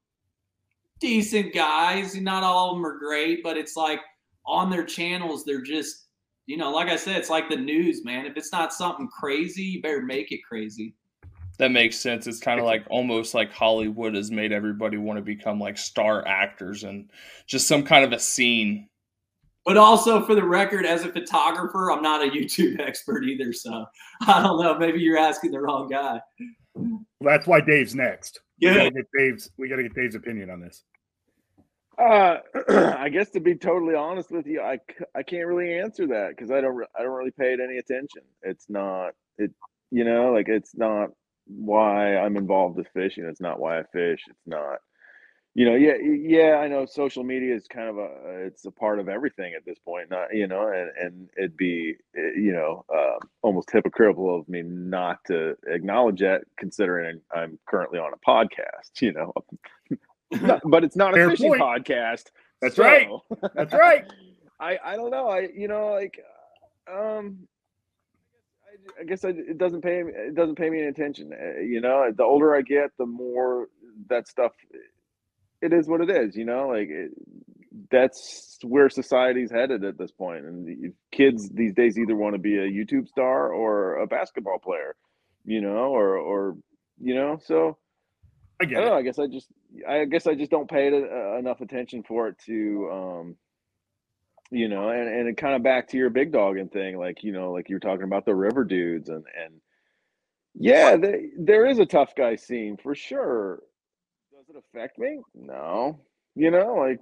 decent 0.99 1.53
guys. 1.53 2.15
Not 2.15 2.43
all 2.43 2.71
of 2.71 2.77
them 2.77 2.85
are 2.85 2.97
great, 2.97 3.43
but 3.43 3.57
it's 3.57 3.75
like 3.75 4.01
on 4.45 4.69
their 4.69 4.85
channels, 4.85 5.45
they're 5.45 5.61
just, 5.61 6.07
you 6.45 6.57
know, 6.57 6.71
like 6.71 6.89
I 6.89 6.95
said, 6.95 7.17
it's 7.17 7.29
like 7.29 7.49
the 7.49 7.55
news, 7.55 8.03
man. 8.03 8.25
If 8.25 8.37
it's 8.37 8.51
not 8.51 8.73
something 8.73 9.07
crazy, 9.07 9.63
you 9.63 9.81
better 9.81 10.01
make 10.01 10.31
it 10.31 10.41
crazy. 10.47 10.95
That 11.59 11.71
makes 11.71 11.97
sense. 11.97 12.25
It's 12.25 12.39
kind 12.39 12.59
of 12.59 12.65
like 12.65 12.85
almost 12.89 13.33
like 13.33 13.51
Hollywood 13.51 14.15
has 14.15 14.31
made 14.31 14.51
everybody 14.51 14.97
want 14.97 15.17
to 15.17 15.21
become 15.21 15.59
like 15.59 15.77
star 15.77 16.25
actors 16.25 16.83
and 16.83 17.09
just 17.47 17.67
some 17.67 17.83
kind 17.83 18.03
of 18.03 18.13
a 18.13 18.19
scene 18.19 18.89
but 19.65 19.77
also, 19.77 20.25
for 20.25 20.33
the 20.33 20.43
record, 20.43 20.83
as 20.83 21.03
a 21.03 21.11
photographer, 21.11 21.91
I'm 21.91 22.01
not 22.01 22.25
a 22.25 22.31
YouTube 22.31 22.79
expert 22.87 23.23
either. 23.23 23.53
So 23.53 23.85
I 24.25 24.41
don't 24.41 24.59
know. 24.59 24.77
Maybe 24.79 24.99
you're 24.99 25.19
asking 25.19 25.51
the 25.51 25.59
wrong 25.59 25.87
guy. 25.87 26.19
That's 27.21 27.45
why 27.45 27.61
Dave's 27.61 27.93
next. 27.93 28.39
Yeah. 28.57 28.71
We 28.71 28.77
gotta 28.77 28.91
get 28.91 29.05
Dave's. 29.15 29.51
We 29.57 29.69
got 29.69 29.75
to 29.75 29.83
get 29.83 29.93
Dave's 29.93 30.15
opinion 30.15 30.49
on 30.49 30.59
this. 30.61 30.83
Uh, 31.99 32.37
I 32.97 33.09
guess 33.09 33.29
to 33.31 33.39
be 33.39 33.55
totally 33.55 33.93
honest 33.93 34.31
with 34.31 34.47
you, 34.47 34.61
I, 34.61 34.79
I 35.13 35.21
can't 35.21 35.45
really 35.45 35.77
answer 35.77 36.07
that 36.07 36.29
because 36.29 36.49
I 36.49 36.61
don't 36.61 36.83
I 36.97 37.03
don't 37.03 37.15
really 37.15 37.31
pay 37.31 37.53
it 37.53 37.59
any 37.59 37.77
attention. 37.77 38.23
It's 38.41 38.65
not 38.69 39.11
it 39.37 39.51
you 39.91 40.03
know 40.03 40.31
like 40.31 40.47
it's 40.47 40.75
not 40.75 41.09
why 41.49 42.17
I'm 42.17 42.37
involved 42.37 42.77
with 42.77 42.87
fishing. 42.93 43.25
It's 43.25 43.41
not 43.41 43.59
why 43.59 43.79
I 43.79 43.83
fish. 43.91 44.21
It's 44.29 44.47
not 44.47 44.79
you 45.55 45.65
know 45.65 45.75
yeah 45.75 45.95
yeah 45.95 46.57
i 46.57 46.67
know 46.67 46.85
social 46.85 47.23
media 47.23 47.55
is 47.55 47.67
kind 47.67 47.89
of 47.89 47.97
a 47.97 48.09
it's 48.45 48.65
a 48.65 48.71
part 48.71 48.99
of 48.99 49.09
everything 49.09 49.53
at 49.55 49.65
this 49.65 49.79
point 49.79 50.09
not 50.09 50.33
you 50.33 50.47
know 50.47 50.67
and 50.67 50.91
and 50.97 51.29
it'd 51.37 51.57
be 51.57 51.95
eh, 52.15 52.31
you 52.35 52.53
know 52.53 52.85
uh, 52.93 53.17
almost 53.41 53.69
hypocritical 53.71 54.37
of 54.39 54.47
me 54.47 54.61
not 54.61 55.17
to 55.25 55.55
acknowledge 55.67 56.19
that 56.19 56.43
considering 56.57 57.19
i'm 57.35 57.57
currently 57.67 57.99
on 57.99 58.11
a 58.13 58.17
podcast 58.29 59.01
you 59.01 59.11
know 59.11 59.33
not, 60.41 60.61
but 60.65 60.83
it's 60.83 60.95
not 60.95 61.13
a 61.13 61.17
Fair 61.17 61.29
fishing 61.31 61.49
point. 61.49 61.61
podcast 61.61 62.25
That's 62.61 62.77
right. 62.77 63.09
That's 63.55 63.73
right. 63.73 64.05
i 64.59 64.77
i 64.83 64.95
don't 64.95 65.11
know 65.11 65.27
i 65.29 65.47
you 65.53 65.67
know 65.67 65.91
like 65.93 66.19
um 66.91 67.47
I, 68.99 69.03
guess 69.03 69.25
I, 69.25 69.29
it 69.29 69.57
doesn't 69.57 69.81
pay 69.81 70.03
me. 70.03 70.11
It 70.15 70.35
doesn't 70.35 70.55
pay 70.55 70.69
me 70.69 70.79
any 70.79 70.87
attention. 70.87 71.31
Uh, 71.33 71.59
You 71.61 71.81
know, 71.81 72.11
the 72.15 72.23
older 72.23 72.55
I 72.55 72.61
get, 72.61 72.91
the 72.97 73.05
more 73.05 73.67
that 74.09 74.27
stuff 74.27 74.51
it 75.61 75.73
is 75.73 75.87
what 75.87 76.01
it 76.01 76.09
is 76.09 76.35
you 76.35 76.45
know 76.45 76.67
like 76.69 76.87
it, 76.89 77.11
that's 77.91 78.57
where 78.63 78.89
society's 78.89 79.51
headed 79.51 79.83
at 79.83 79.97
this 79.97 80.11
point. 80.11 80.43
point 80.43 80.53
and 80.53 80.67
the 80.67 80.93
kids 81.11 81.49
these 81.49 81.73
days 81.73 81.97
either 81.97 82.15
want 82.15 82.33
to 82.33 82.39
be 82.39 82.57
a 82.57 82.69
youtube 82.69 83.07
star 83.07 83.51
or 83.51 83.97
a 83.97 84.07
basketball 84.07 84.59
player 84.59 84.95
you 85.45 85.61
know 85.61 85.93
or 85.93 86.17
or 86.17 86.57
you 86.99 87.15
know 87.15 87.37
so 87.43 87.77
I 88.61 88.65
i 88.65 88.67
don't 88.67 88.83
it. 88.83 88.85
know 88.85 88.93
i 88.93 89.01
guess 89.01 89.19
i 89.19 89.27
just 89.27 89.47
i 89.87 90.05
guess 90.05 90.27
i 90.27 90.35
just 90.35 90.51
don't 90.51 90.69
pay 90.69 90.87
it 90.87 90.93
uh, 90.93 91.37
enough 91.37 91.61
attention 91.61 92.03
for 92.03 92.27
it 92.29 92.37
to 92.45 92.89
um 92.91 93.35
you 94.51 94.67
know 94.67 94.89
and 94.89 95.07
and 95.07 95.27
it 95.27 95.37
kind 95.37 95.55
of 95.55 95.63
back 95.63 95.87
to 95.87 95.97
your 95.97 96.09
big 96.09 96.31
dogging 96.31 96.69
thing 96.69 96.97
like 96.97 97.23
you 97.23 97.31
know 97.31 97.51
like 97.51 97.69
you're 97.69 97.79
talking 97.79 98.03
about 98.03 98.25
the 98.25 98.33
river 98.33 98.63
dudes 98.63 99.09
and 99.09 99.23
and 99.43 99.61
yeah 100.55 100.95
they, 100.95 101.27
there 101.37 101.65
is 101.67 101.77
a 101.79 101.85
tough 101.85 102.15
guy 102.15 102.35
scene 102.35 102.75
for 102.77 102.95
sure 102.95 103.59
does 104.39 104.55
it 104.55 104.63
affect 104.73 104.97
me? 104.97 105.19
No. 105.35 105.99
You 106.35 106.51
know, 106.51 106.75
like, 106.75 106.99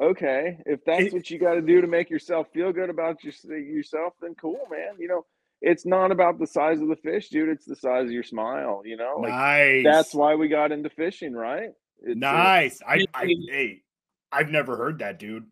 okay, 0.00 0.58
if 0.66 0.84
that's 0.84 1.06
It- 1.06 1.12
what 1.12 1.30
you 1.30 1.38
got 1.38 1.54
to 1.54 1.62
do 1.62 1.80
to 1.80 1.86
make 1.86 2.10
yourself 2.10 2.48
feel 2.52 2.72
good 2.72 2.90
about 2.90 3.18
your, 3.24 3.58
yourself, 3.58 4.14
then 4.20 4.34
cool, 4.34 4.60
man. 4.70 4.94
You 4.98 5.08
know, 5.08 5.26
it's 5.60 5.84
not 5.84 6.12
about 6.12 6.38
the 6.38 6.46
size 6.46 6.80
of 6.80 6.88
the 6.88 6.96
fish, 6.96 7.28
dude. 7.30 7.48
It's 7.48 7.64
the 7.64 7.76
size 7.76 8.04
of 8.04 8.12
your 8.12 8.22
smile. 8.22 8.82
You 8.84 8.96
know, 8.96 9.18
like 9.20 9.32
nice. 9.32 9.84
that's 9.84 10.14
why 10.14 10.36
we 10.36 10.48
got 10.48 10.72
into 10.72 10.90
fishing, 10.90 11.32
right? 11.32 11.70
It's, 12.02 12.12
uh, 12.12 12.14
Nice. 12.14 12.80
I, 12.86 13.04
I, 13.12 13.26
hey, 13.50 13.82
I've 14.30 14.50
never 14.50 14.76
heard 14.76 15.00
that, 15.00 15.18
dude. 15.18 15.46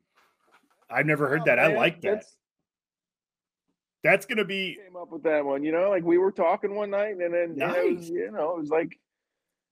I've 0.90 1.07
never 1.07 1.29
heard 1.29 1.42
oh, 1.42 1.44
that. 1.46 1.59
I 1.59 1.75
like 1.75 2.01
that. 2.03 2.09
that's- 2.09 2.37
That's 4.03 4.27
gonna 4.27 4.44
be 4.44 4.79
came 4.83 4.96
up 4.96 5.11
with 5.11 5.25
that 5.25 5.44
one. 5.44 5.64
You 5.64 5.72
know, 5.72 5.90
like 5.90 6.05
we 6.05 6.18
were 6.18 6.31
talking 6.31 6.75
one 6.75 6.90
night, 6.90 7.16
and 7.16 7.35
then 7.35 7.61
and 7.61 7.77
it 7.77 7.96
was, 7.96 8.09
you 8.09 8.31
know, 8.31 8.57
it 8.57 8.61
was 8.61 8.70
like 8.70 8.99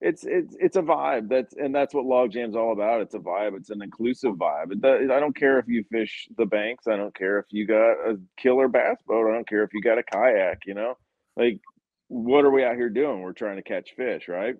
it's 0.00 0.24
it's 0.24 0.56
it's 0.58 0.76
a 0.76 0.82
vibe. 0.82 1.28
That's 1.28 1.54
and 1.54 1.72
that's 1.74 1.94
what 1.94 2.04
logjam's 2.04 2.56
all 2.56 2.72
about. 2.72 3.00
It's 3.00 3.14
a 3.14 3.20
vibe. 3.20 3.56
It's 3.56 3.70
an 3.70 3.80
inclusive 3.80 4.34
vibe. 4.34 4.72
It 4.72 4.80
does, 4.80 5.08
I 5.10 5.20
don't 5.20 5.36
care 5.36 5.58
if 5.60 5.68
you 5.68 5.84
fish 5.90 6.28
the 6.36 6.46
banks. 6.46 6.88
I 6.88 6.96
don't 6.96 7.14
care 7.14 7.38
if 7.38 7.46
you 7.50 7.66
got 7.66 7.92
a 7.92 8.18
killer 8.36 8.66
bass 8.66 8.98
boat. 9.06 9.28
I 9.28 9.32
don't 9.32 9.48
care 9.48 9.62
if 9.62 9.72
you 9.72 9.80
got 9.80 9.98
a 9.98 10.02
kayak. 10.02 10.62
You 10.66 10.74
know, 10.74 10.98
like 11.36 11.60
what 12.08 12.44
are 12.44 12.50
we 12.50 12.64
out 12.64 12.74
here 12.74 12.90
doing? 12.90 13.22
We're 13.22 13.32
trying 13.32 13.56
to 13.56 13.62
catch 13.62 13.94
fish, 13.96 14.26
right? 14.28 14.56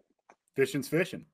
fishing's 0.56 0.88
fishing. 0.88 1.26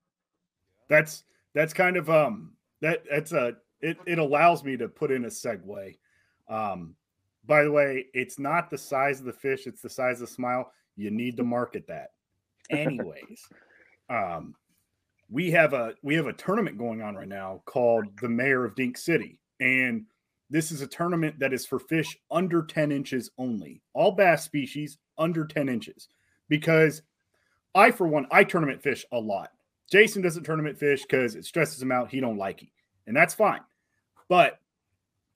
That's 0.88 1.24
that's 1.54 1.72
kind 1.72 1.96
of 1.96 2.10
um 2.10 2.52
that 2.80 3.04
that's 3.10 3.32
a 3.32 3.54
it 3.80 3.98
it 4.06 4.18
allows 4.18 4.64
me 4.64 4.76
to 4.76 4.88
put 4.88 5.10
in 5.10 5.24
a 5.24 5.28
segue. 5.28 5.96
Um 6.48 6.94
by 7.46 7.64
the 7.64 7.72
way, 7.72 8.06
it's 8.12 8.38
not 8.38 8.68
the 8.68 8.78
size 8.78 9.20
of 9.20 9.26
the 9.26 9.32
fish, 9.32 9.66
it's 9.66 9.82
the 9.82 9.88
size 9.88 10.20
of 10.20 10.28
the 10.28 10.34
smile. 10.34 10.72
You 10.96 11.10
need 11.10 11.36
to 11.38 11.44
market 11.44 11.86
that. 11.88 12.10
Anyways, 12.70 13.48
um 14.10 14.54
we 15.30 15.50
have 15.52 15.72
a 15.72 15.94
we 16.02 16.14
have 16.16 16.26
a 16.26 16.32
tournament 16.32 16.78
going 16.78 17.02
on 17.02 17.14
right 17.14 17.28
now 17.28 17.62
called 17.64 18.06
the 18.20 18.28
Mayor 18.28 18.64
of 18.64 18.74
Dink 18.74 18.98
City. 18.98 19.38
And 19.60 20.06
this 20.50 20.72
is 20.72 20.82
a 20.82 20.86
tournament 20.86 21.38
that 21.38 21.52
is 21.52 21.64
for 21.64 21.78
fish 21.78 22.18
under 22.30 22.62
10 22.62 22.90
inches 22.90 23.30
only. 23.38 23.82
All 23.94 24.10
bass 24.10 24.44
species 24.44 24.98
under 25.16 25.46
10 25.46 25.68
inches. 25.68 26.08
Because 26.48 27.02
I, 27.74 27.92
for 27.92 28.08
one, 28.08 28.26
I 28.32 28.42
tournament 28.42 28.82
fish 28.82 29.04
a 29.12 29.18
lot. 29.18 29.50
Jason 29.90 30.22
doesn't 30.22 30.42
tournament 30.44 30.78
fish 30.78 31.02
because 31.02 31.36
it 31.36 31.44
stresses 31.44 31.80
him 31.80 31.92
out. 31.92 32.10
He 32.10 32.20
don't 32.20 32.36
like 32.36 32.62
it, 32.62 32.68
and 33.06 33.16
that's 33.16 33.34
fine. 33.34 33.60
But 34.30 34.58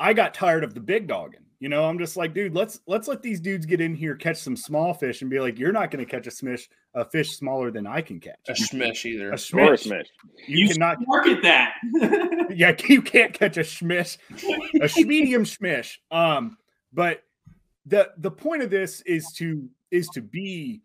I 0.01 0.15
got 0.15 0.33
tired 0.33 0.65
of 0.65 0.73
the 0.73 0.81
big 0.81 1.07
dogging. 1.09 1.41
You 1.61 1.69
know, 1.69 1.85
I'm 1.85 1.99
just 1.99 2.17
like, 2.17 2.33
dude, 2.35 2.55
let's 2.55 2.81
let's 2.87 3.09
let 3.09 3.23
these 3.23 3.41
dudes 3.41 3.67
get 3.67 3.81
in 3.81 3.95
here, 3.95 4.15
catch 4.15 4.37
some 4.37 4.57
small 4.57 4.95
fish, 4.95 5.21
and 5.23 5.31
be 5.31 5.41
like, 5.41 5.59
you're 5.59 5.73
not 5.73 5.91
going 5.91 6.05
to 6.05 6.11
catch 6.11 6.27
a 6.27 6.31
smish, 6.31 6.69
a 6.95 7.05
fish 7.05 7.37
smaller 7.37 7.71
than 7.71 7.87
I 7.87 8.01
can 8.03 8.21
catch. 8.21 8.39
a 8.49 8.53
smish 8.53 9.05
either. 9.05 9.29
A 9.29 9.33
Or 9.33 9.35
a 9.35 9.39
smish. 9.39 9.87
smish. 9.87 10.07
You 10.47 10.69
cannot. 10.69 10.99
market 11.07 11.43
that. 11.43 11.75
Yeah, 12.57 12.77
you 12.89 13.03
can't 13.03 13.33
catch 13.33 13.57
a 13.57 13.61
smish, 13.63 14.17
a 14.41 15.05
medium 15.05 15.43
schmish. 15.45 15.97
Um, 16.13 16.57
but 16.93 17.25
the 17.87 18.11
the 18.19 18.31
point 18.31 18.63
of 18.63 18.71
this 18.71 19.01
is 19.07 19.27
to 19.39 19.69
is 19.91 20.07
to 20.15 20.21
be 20.21 20.83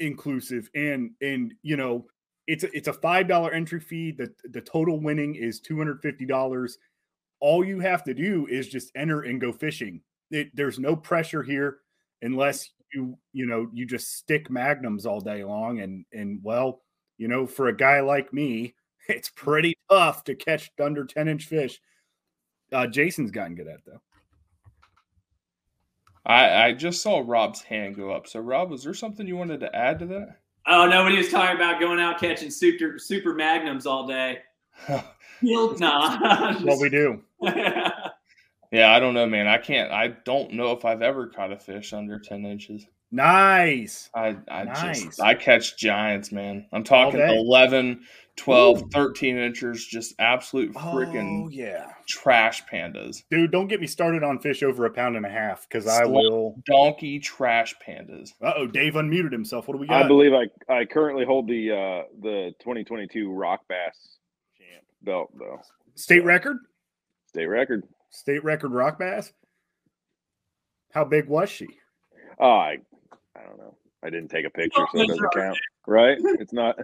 inclusive 0.00 0.68
and 0.74 1.12
and 1.22 1.54
you 1.62 1.76
know 1.76 2.04
it's 2.46 2.64
a, 2.64 2.76
it's 2.76 2.88
a 2.88 2.92
five 2.92 3.28
dollar 3.28 3.50
entry 3.52 3.80
fee. 3.80 4.10
The 4.12 4.30
the 4.50 4.60
total 4.60 5.00
winning 5.00 5.36
is 5.36 5.60
two 5.60 5.78
hundred 5.78 6.02
fifty 6.02 6.26
dollars. 6.26 6.76
All 7.40 7.64
you 7.64 7.80
have 7.80 8.04
to 8.04 8.14
do 8.14 8.46
is 8.46 8.68
just 8.68 8.90
enter 8.94 9.22
and 9.22 9.40
go 9.40 9.52
fishing. 9.52 10.00
It, 10.30 10.54
there's 10.54 10.78
no 10.78 10.96
pressure 10.96 11.42
here 11.42 11.78
unless 12.22 12.70
you 12.92 13.18
you 13.32 13.46
know 13.46 13.68
you 13.72 13.84
just 13.86 14.16
stick 14.16 14.50
magnums 14.50 15.06
all 15.06 15.20
day 15.20 15.44
long 15.44 15.80
and 15.80 16.04
and 16.12 16.40
well 16.42 16.82
you 17.18 17.28
know 17.28 17.46
for 17.46 17.68
a 17.68 17.76
guy 17.76 18.00
like 18.00 18.32
me 18.32 18.74
it's 19.08 19.28
pretty 19.30 19.78
tough 19.90 20.24
to 20.24 20.34
catch 20.34 20.70
under 20.80 21.04
10 21.04 21.28
inch 21.28 21.46
fish. 21.46 21.80
Uh, 22.72 22.86
Jason's 22.86 23.30
gotten 23.30 23.54
good 23.54 23.68
at 23.68 23.76
it, 23.76 23.82
though. 23.86 24.00
I, 26.24 26.64
I 26.66 26.72
just 26.72 27.02
saw 27.02 27.22
Rob's 27.24 27.62
hand 27.62 27.94
go 27.94 28.10
up. 28.10 28.26
So, 28.26 28.40
Rob, 28.40 28.70
was 28.70 28.82
there 28.82 28.94
something 28.94 29.26
you 29.26 29.36
wanted 29.36 29.60
to 29.60 29.74
add 29.74 30.00
to 30.00 30.06
that? 30.06 30.38
oh, 30.66 30.88
nobody 30.88 31.16
was 31.16 31.28
talking 31.28 31.54
about 31.54 31.78
going 31.78 32.00
out 32.00 32.18
catching 32.18 32.50
super 32.50 32.98
super 32.98 33.34
magnums 33.34 33.86
all 33.86 34.04
day. 34.06 34.40
He'll 35.40 35.76
nah. 35.78 36.58
What 36.64 36.80
we 36.80 36.88
do. 36.88 37.22
yeah, 37.42 38.92
I 38.94 38.98
don't 38.98 39.14
know, 39.14 39.26
man. 39.26 39.46
I 39.46 39.58
can't. 39.58 39.92
I 39.92 40.08
don't 40.08 40.52
know 40.52 40.72
if 40.72 40.84
I've 40.84 41.02
ever 41.02 41.28
caught 41.28 41.52
a 41.52 41.58
fish 41.58 41.92
under 41.92 42.18
ten 42.18 42.44
inches. 42.44 42.86
Nice. 43.12 44.10
I, 44.14 44.36
I 44.50 44.64
Nice. 44.64 45.04
just 45.04 45.22
I 45.22 45.34
catch 45.34 45.76
giants, 45.78 46.32
man. 46.32 46.66
I'm 46.72 46.82
talking 46.82 47.20
day? 47.20 47.36
11, 47.38 48.00
12, 48.34 48.82
Ooh. 48.82 48.88
13 48.92 49.38
inches, 49.38 49.86
just 49.86 50.14
absolute 50.18 50.72
freaking 50.74 51.44
Oh, 51.44 51.48
yeah. 51.48 51.92
trash 52.08 52.64
pandas. 52.66 53.22
Dude, 53.30 53.52
don't 53.52 53.68
get 53.68 53.80
me 53.80 53.86
started 53.86 54.24
on 54.24 54.40
fish 54.40 54.64
over 54.64 54.86
a 54.86 54.90
pound 54.90 55.16
and 55.16 55.24
a 55.24 55.30
half 55.30 55.68
because 55.68 55.86
I 55.86 56.04
will. 56.04 56.56
Donkey 56.66 57.20
trash 57.20 57.74
pandas. 57.86 58.30
Uh 58.42 58.54
oh, 58.56 58.66
Dave 58.66 58.94
unmuted 58.94 59.32
himself. 59.32 59.68
What 59.68 59.74
do 59.74 59.78
we 59.78 59.86
got? 59.86 60.04
I 60.04 60.08
believe 60.08 60.32
I 60.34 60.48
I 60.72 60.84
currently 60.84 61.24
hold 61.24 61.46
the 61.46 61.70
uh 61.70 62.02
the 62.20 62.54
2022 62.58 63.32
rock 63.32 63.60
bass 63.68 63.94
champ 63.94 64.25
belt 65.06 65.30
though. 65.38 65.60
State 65.94 66.24
record? 66.24 66.58
State 67.28 67.46
record. 67.46 67.84
State 68.10 68.44
record 68.44 68.72
rock 68.72 68.98
bass? 68.98 69.32
How 70.92 71.04
big 71.04 71.28
was 71.28 71.48
she? 71.48 71.68
Oh, 72.38 72.50
I 72.50 72.78
I 73.34 73.42
don't 73.46 73.58
know. 73.58 73.74
I 74.02 74.10
didn't 74.10 74.28
take 74.28 74.44
a 74.44 74.50
picture, 74.50 74.84
so 74.92 75.00
it 75.00 75.08
doesn't 75.08 75.32
count. 75.32 75.58
Right? 75.86 76.18
It's 76.40 76.52
not. 76.52 76.78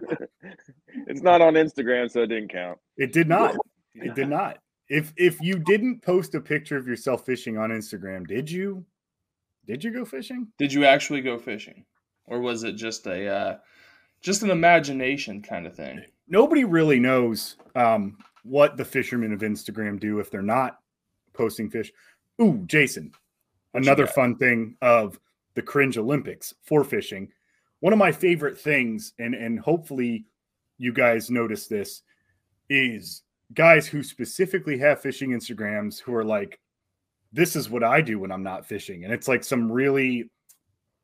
it's 1.07 1.23
not 1.23 1.43
on 1.43 1.55
Instagram, 1.55 2.11
so 2.11 2.23
it 2.23 2.29
didn't 2.29 2.51
count. 2.51 2.79
It 2.97 3.13
did 3.13 3.29
not. 3.29 3.55
It 3.95 4.15
did 4.15 4.29
not. 4.29 4.59
If 4.89 5.13
if 5.17 5.41
you 5.41 5.59
didn't 5.59 6.03
post 6.03 6.35
a 6.35 6.41
picture 6.41 6.77
of 6.77 6.87
yourself 6.87 7.27
fishing 7.27 7.59
on 7.59 7.71
Instagram, 7.71 8.27
did 8.27 8.51
you? 8.51 8.85
Did 9.67 9.85
you 9.85 9.93
go 9.93 10.05
fishing? 10.05 10.49
Did 10.59 10.73
you 10.73 10.85
actually 10.85 11.21
go 11.21 11.39
fishing, 11.39 11.85
or 12.27 12.41
was 12.41 12.65
it 12.65 12.73
just 12.73 13.07
a 13.07 13.29
uh, 13.29 13.57
just 14.23 14.43
an 14.43 14.51
imagination 14.51 15.43
kind 15.43 15.67
of 15.67 15.75
thing? 15.75 16.03
Nobody 16.29 16.65
really 16.65 16.99
knows 16.99 17.57
um, 17.75 18.17
what 18.45 18.77
the 18.77 18.85
fishermen 18.85 19.33
of 19.33 19.41
Instagram 19.41 20.01
do 20.01 20.21
if 20.21 20.31
they're 20.31 20.43
not 20.43 20.79
posting 21.33 21.69
fish. 21.69 21.93
Ooh, 22.41 22.63
Jason, 22.67 23.13
another 23.75 24.07
fun 24.07 24.37
thing 24.37 24.77
of 24.81 25.19
the 25.55 25.63
cringe 25.63 25.99
Olympics 25.99 26.55
for 26.63 26.85
fishing. 26.85 27.29
One 27.81 27.93
of 27.93 27.99
my 27.99 28.13
favorite 28.13 28.59
things, 28.59 29.13
and 29.19 29.35
and 29.35 29.59
hopefully 29.59 30.25
you 30.79 30.93
guys 30.93 31.31
notice 31.31 31.67
this, 31.67 32.03
is 32.71 33.23
guys 33.55 33.87
who 33.87 34.03
specifically 34.03 34.79
have 34.79 35.01
fishing 35.01 35.31
Instagrams 35.31 36.01
who 36.01 36.15
are 36.15 36.25
like, 36.25 36.59
this 37.33 37.57
is 37.57 37.69
what 37.69 37.85
I 37.85 38.01
do 38.01 38.19
when 38.19 38.33
I'm 38.33 38.43
not 38.43 38.67
fishing. 38.67 39.05
And 39.05 39.13
it's 39.13 39.29
like 39.29 39.45
some 39.45 39.71
really 39.71 40.31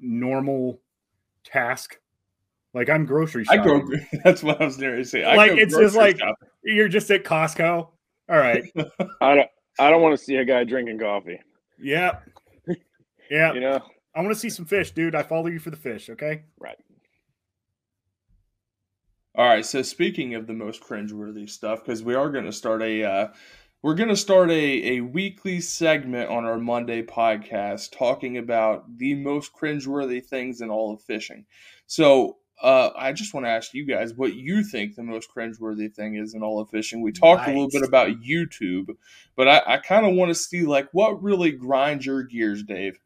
normal 0.01 0.81
task. 1.45 1.99
Like 2.79 2.91
I'm 2.91 3.07
grocery 3.07 3.43
shopping. 3.43 3.61
I 3.61 3.65
go, 3.65 3.83
that's 4.25 4.41
what 4.41 4.63
I 4.63 4.65
was 4.65 4.77
going 4.77 4.95
to 4.95 5.05
say. 5.05 5.25
I 5.25 5.35
like 5.35 5.51
it's 5.51 5.77
just 5.77 5.97
like 5.97 6.17
shopping. 6.19 6.49
you're 6.63 6.87
just 6.87 7.11
at 7.11 7.25
Costco. 7.25 7.67
All 7.67 8.39
right. 8.39 8.63
I 9.21 9.35
don't 9.35 9.51
I 9.81 9.91
don't 9.91 10.01
want 10.01 10.17
to 10.17 10.25
see 10.25 10.37
a 10.37 10.45
guy 10.45 10.63
drinking 10.63 11.01
coffee. 11.01 11.41
Yeah. 11.79 12.21
Yeah. 13.31 13.53
you 13.53 13.61
know, 13.61 13.79
I 14.15 14.23
want 14.23 14.33
to 14.33 14.41
see 14.41 14.49
some 14.49 14.65
fish, 14.65 14.93
dude. 14.93 15.15
I 15.15 15.23
follow 15.23 15.49
you 15.49 15.59
for 15.59 15.69
the 15.69 15.77
fish, 15.77 16.09
okay? 16.09 16.45
Right. 16.59 16.79
All 19.35 19.47
right. 19.47 19.67
So 19.67 19.83
speaking 19.83 20.35
of 20.35 20.47
the 20.47 20.55
most 20.55 20.83
cringeworthy 20.83 21.47
stuff, 21.47 21.85
because 21.85 22.03
we 22.03 22.15
are 22.15 22.31
going 22.31 22.47
to 22.47 22.53
start 22.53 22.81
a 22.81 23.05
uh, 23.05 23.29
we're 23.83 23.97
going 23.97 24.09
to 24.09 24.17
start 24.17 24.51
a, 24.51 24.97
a 24.97 25.01
weekly 25.03 25.61
segment 25.61 26.31
on 26.31 26.47
our 26.47 26.57
Monday 26.57 27.03
podcast 27.03 27.95
talking 27.95 28.39
about 28.39 28.97
the 28.97 29.15
most 29.15 29.53
cringeworthy 29.53 30.25
things 30.25 30.63
in 30.63 30.71
all 30.71 30.95
of 30.95 31.03
fishing. 31.03 31.45
So 31.87 32.38
uh, 32.61 32.91
I 32.97 33.13
just 33.13 33.35
want 33.35 33.47
to 33.47 33.51
ask 33.51 33.73
you 33.73 33.85
guys 33.85 34.15
what 34.15 34.35
you 34.35 34.65
think 34.65 34.97
the 34.97 35.03
most 35.03 35.31
cringeworthy 35.35 35.93
thing 35.93 36.17
is 36.17 36.35
in 36.35 36.43
all 36.43 36.61
of 36.61 36.71
fishing. 36.71 37.03
We 37.03 37.13
talked 37.13 37.43
nice. 37.43 37.49
a 37.49 37.53
little 37.53 37.71
bit 37.71 37.87
about 37.87 38.21
YouTube, 38.21 38.97
but 39.37 39.49
I, 39.49 39.63
I 39.75 39.77
kind 39.79 40.05
of 40.05 40.15
want 40.15 40.31
to 40.31 40.35
see 40.35 40.63
like 40.63 40.89
what 40.93 41.23
really 41.23 41.53
grinds 41.53 42.05
your 42.05 42.25
gears, 42.25 42.65
Dave. 42.65 42.99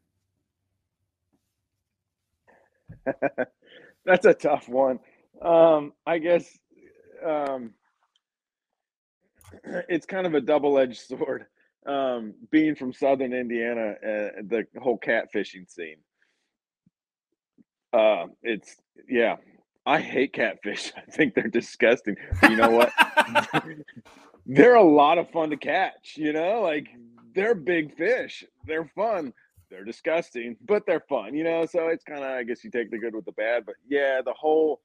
That's 4.05 4.25
a 4.25 4.33
tough 4.33 4.67
one. 4.67 4.99
Um, 5.41 5.93
I 6.05 6.17
guess 6.17 6.45
um, 7.25 7.73
it's 9.63 10.05
kind 10.05 10.25
of 10.25 10.33
a 10.33 10.41
double-edged 10.41 10.99
sword. 10.99 11.45
Um, 11.85 12.33
being 12.49 12.75
from 12.75 12.93
Southern 12.93 13.33
Indiana, 13.33 13.91
uh, 14.01 14.41
the 14.47 14.65
whole 14.81 14.97
catfishing 14.97 15.69
scene. 15.69 15.97
Uh, 17.93 18.27
it's 18.41 18.75
yeah. 19.07 19.37
I 19.85 19.99
hate 19.99 20.33
catfish. 20.33 20.93
I 20.97 21.11
think 21.11 21.35
they're 21.35 21.47
disgusting. 21.47 22.15
But 22.41 22.51
you 22.51 22.57
know 22.57 22.71
what? 22.71 22.91
they're 24.45 24.75
a 24.75 24.83
lot 24.83 25.17
of 25.17 25.29
fun 25.29 25.49
to 25.51 25.57
catch. 25.57 26.15
You 26.15 26.33
know, 26.33 26.61
like 26.61 26.87
they're 27.35 27.55
big 27.55 27.95
fish. 27.95 28.43
They're 28.65 28.89
fun 28.95 29.33
they're 29.73 29.83
disgusting, 29.83 30.55
but 30.65 30.85
they're 30.85 31.03
fun, 31.09 31.33
you 31.33 31.43
know. 31.43 31.65
So 31.65 31.87
it's 31.87 32.03
kind 32.03 32.23
of, 32.23 32.29
I 32.29 32.43
guess, 32.43 32.63
you 32.63 32.69
take 32.69 32.91
the 32.91 32.99
good 32.99 33.15
with 33.15 33.25
the 33.25 33.31
bad. 33.31 33.65
But 33.65 33.75
yeah, 33.89 34.21
the 34.23 34.33
whole, 34.33 34.81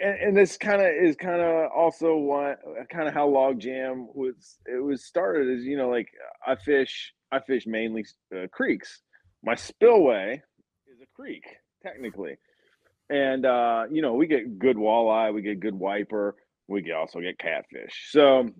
and, 0.00 0.14
and 0.20 0.36
this 0.36 0.56
kind 0.56 0.80
of 0.80 0.88
is 0.88 1.16
kind 1.16 1.40
of 1.40 1.70
also 1.72 2.16
what, 2.16 2.60
kind 2.90 3.08
of 3.08 3.14
how 3.14 3.28
logjam 3.28 4.06
was. 4.14 4.58
It 4.66 4.82
was 4.82 5.04
started 5.04 5.48
is 5.48 5.64
you 5.64 5.76
know, 5.76 5.88
like 5.88 6.08
I 6.46 6.54
fish, 6.54 7.12
I 7.32 7.40
fish 7.40 7.66
mainly 7.66 8.06
uh, 8.34 8.46
creeks. 8.52 9.02
My 9.42 9.56
spillway 9.56 10.40
creek, 11.14 11.44
technically, 11.82 12.36
and 13.10 13.46
uh, 13.46 13.84
you 13.90 14.02
know 14.02 14.14
we 14.14 14.26
get 14.26 14.58
good 14.58 14.76
walleye, 14.76 15.32
we 15.32 15.42
get 15.42 15.60
good 15.60 15.74
wiper, 15.74 16.34
we 16.68 16.82
get 16.82 16.94
also 16.94 17.20
get 17.20 17.38
catfish. 17.38 18.08
So 18.10 18.50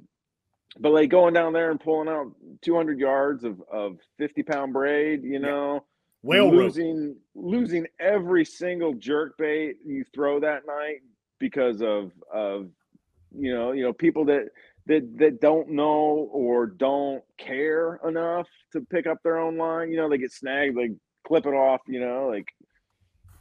but 0.78 0.92
like 0.92 1.08
going 1.08 1.34
down 1.34 1.52
there 1.52 1.70
and 1.70 1.80
pulling 1.80 2.08
out 2.08 2.32
200 2.62 2.98
yards 2.98 3.44
of, 3.44 3.62
of 3.72 3.98
50 4.18 4.42
pound 4.42 4.72
braid, 4.72 5.22
you 5.22 5.38
know, 5.38 5.84
Whale 6.22 6.50
losing 6.50 7.08
rope. 7.08 7.16
losing 7.34 7.86
every 8.00 8.44
single 8.44 8.94
jerk 8.94 9.36
bait 9.38 9.76
you 9.84 10.04
throw 10.14 10.40
that 10.40 10.62
night 10.66 11.02
because 11.38 11.82
of 11.82 12.12
of 12.32 12.70
you 13.36 13.54
know 13.54 13.72
you 13.72 13.82
know 13.82 13.92
people 13.92 14.24
that 14.24 14.48
that 14.86 15.18
that 15.18 15.40
don't 15.40 15.68
know 15.68 16.28
or 16.32 16.66
don't 16.66 17.22
care 17.38 18.00
enough 18.06 18.48
to 18.72 18.80
pick 18.80 19.06
up 19.06 19.18
their 19.22 19.38
own 19.38 19.58
line. 19.58 19.90
You 19.90 19.98
know, 19.98 20.08
they 20.08 20.18
get 20.18 20.32
snagged, 20.32 20.76
like 20.76 20.92
clip 21.26 21.46
it 21.46 21.54
off. 21.54 21.80
You 21.86 22.00
know, 22.00 22.28
like 22.28 22.48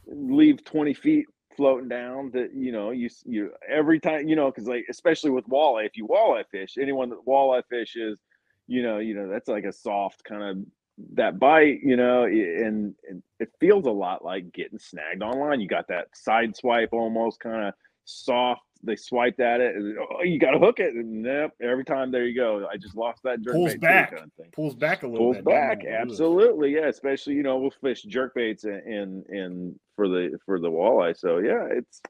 leave 0.06 0.64
20 0.64 0.94
feet 0.94 1.26
floating 1.56 1.88
down 1.88 2.30
that 2.32 2.52
you 2.54 2.72
know 2.72 2.90
you 2.90 3.08
you 3.24 3.50
every 3.68 4.00
time 4.00 4.28
you 4.28 4.36
know 4.36 4.46
because 4.46 4.66
like 4.66 4.84
especially 4.90 5.30
with 5.30 5.46
walleye 5.46 5.86
if 5.86 5.96
you 5.96 6.06
walleye 6.06 6.44
fish 6.50 6.74
anyone 6.80 7.08
that 7.08 7.24
walleye 7.26 7.62
fishes 7.70 8.20
you 8.66 8.82
know 8.82 8.98
you 8.98 9.14
know 9.14 9.28
that's 9.28 9.48
like 9.48 9.64
a 9.64 9.72
soft 9.72 10.24
kind 10.24 10.42
of 10.42 10.64
that 11.12 11.38
bite 11.38 11.80
you 11.82 11.96
know 11.96 12.24
and, 12.24 12.94
and 13.08 13.22
it 13.40 13.50
feels 13.60 13.86
a 13.86 13.90
lot 13.90 14.24
like 14.24 14.52
getting 14.52 14.78
snagged 14.78 15.22
online 15.22 15.60
you 15.60 15.68
got 15.68 15.86
that 15.88 16.06
side 16.14 16.56
swipe 16.56 16.90
almost 16.92 17.40
kind 17.40 17.68
of 17.68 17.74
soft 18.04 18.62
they 18.84 18.96
swiped 18.96 19.40
at 19.40 19.60
it 19.60 19.74
and, 19.74 19.96
oh, 19.98 20.22
you 20.22 20.38
got 20.38 20.52
to 20.52 20.58
hook 20.58 20.80
it 20.80 20.94
and 20.94 21.22
nope, 21.22 21.52
every 21.62 21.84
time 21.84 22.10
there 22.10 22.26
you 22.26 22.34
go 22.34 22.66
i 22.72 22.76
just 22.76 22.96
lost 22.96 23.22
that 23.22 23.40
jerk 23.42 23.54
pulls 23.54 23.74
back 23.76 24.16
kind 24.16 24.30
of 24.38 24.52
pulls 24.52 24.74
back 24.74 25.02
a 25.02 25.06
little 25.06 25.32
pulls 25.32 25.36
bit, 25.36 25.44
back 25.44 25.84
absolutely 25.84 26.74
yeah 26.74 26.86
especially 26.86 27.34
you 27.34 27.42
know 27.42 27.58
we'll 27.58 27.70
fish 27.70 28.02
jerk 28.02 28.34
baits 28.34 28.64
in, 28.64 28.80
in 28.86 29.24
in 29.28 29.80
for 29.96 30.08
the 30.08 30.38
for 30.44 30.58
the 30.58 30.70
walleye 30.70 31.16
so 31.16 31.38
yeah 31.38 31.66
it's 31.70 32.00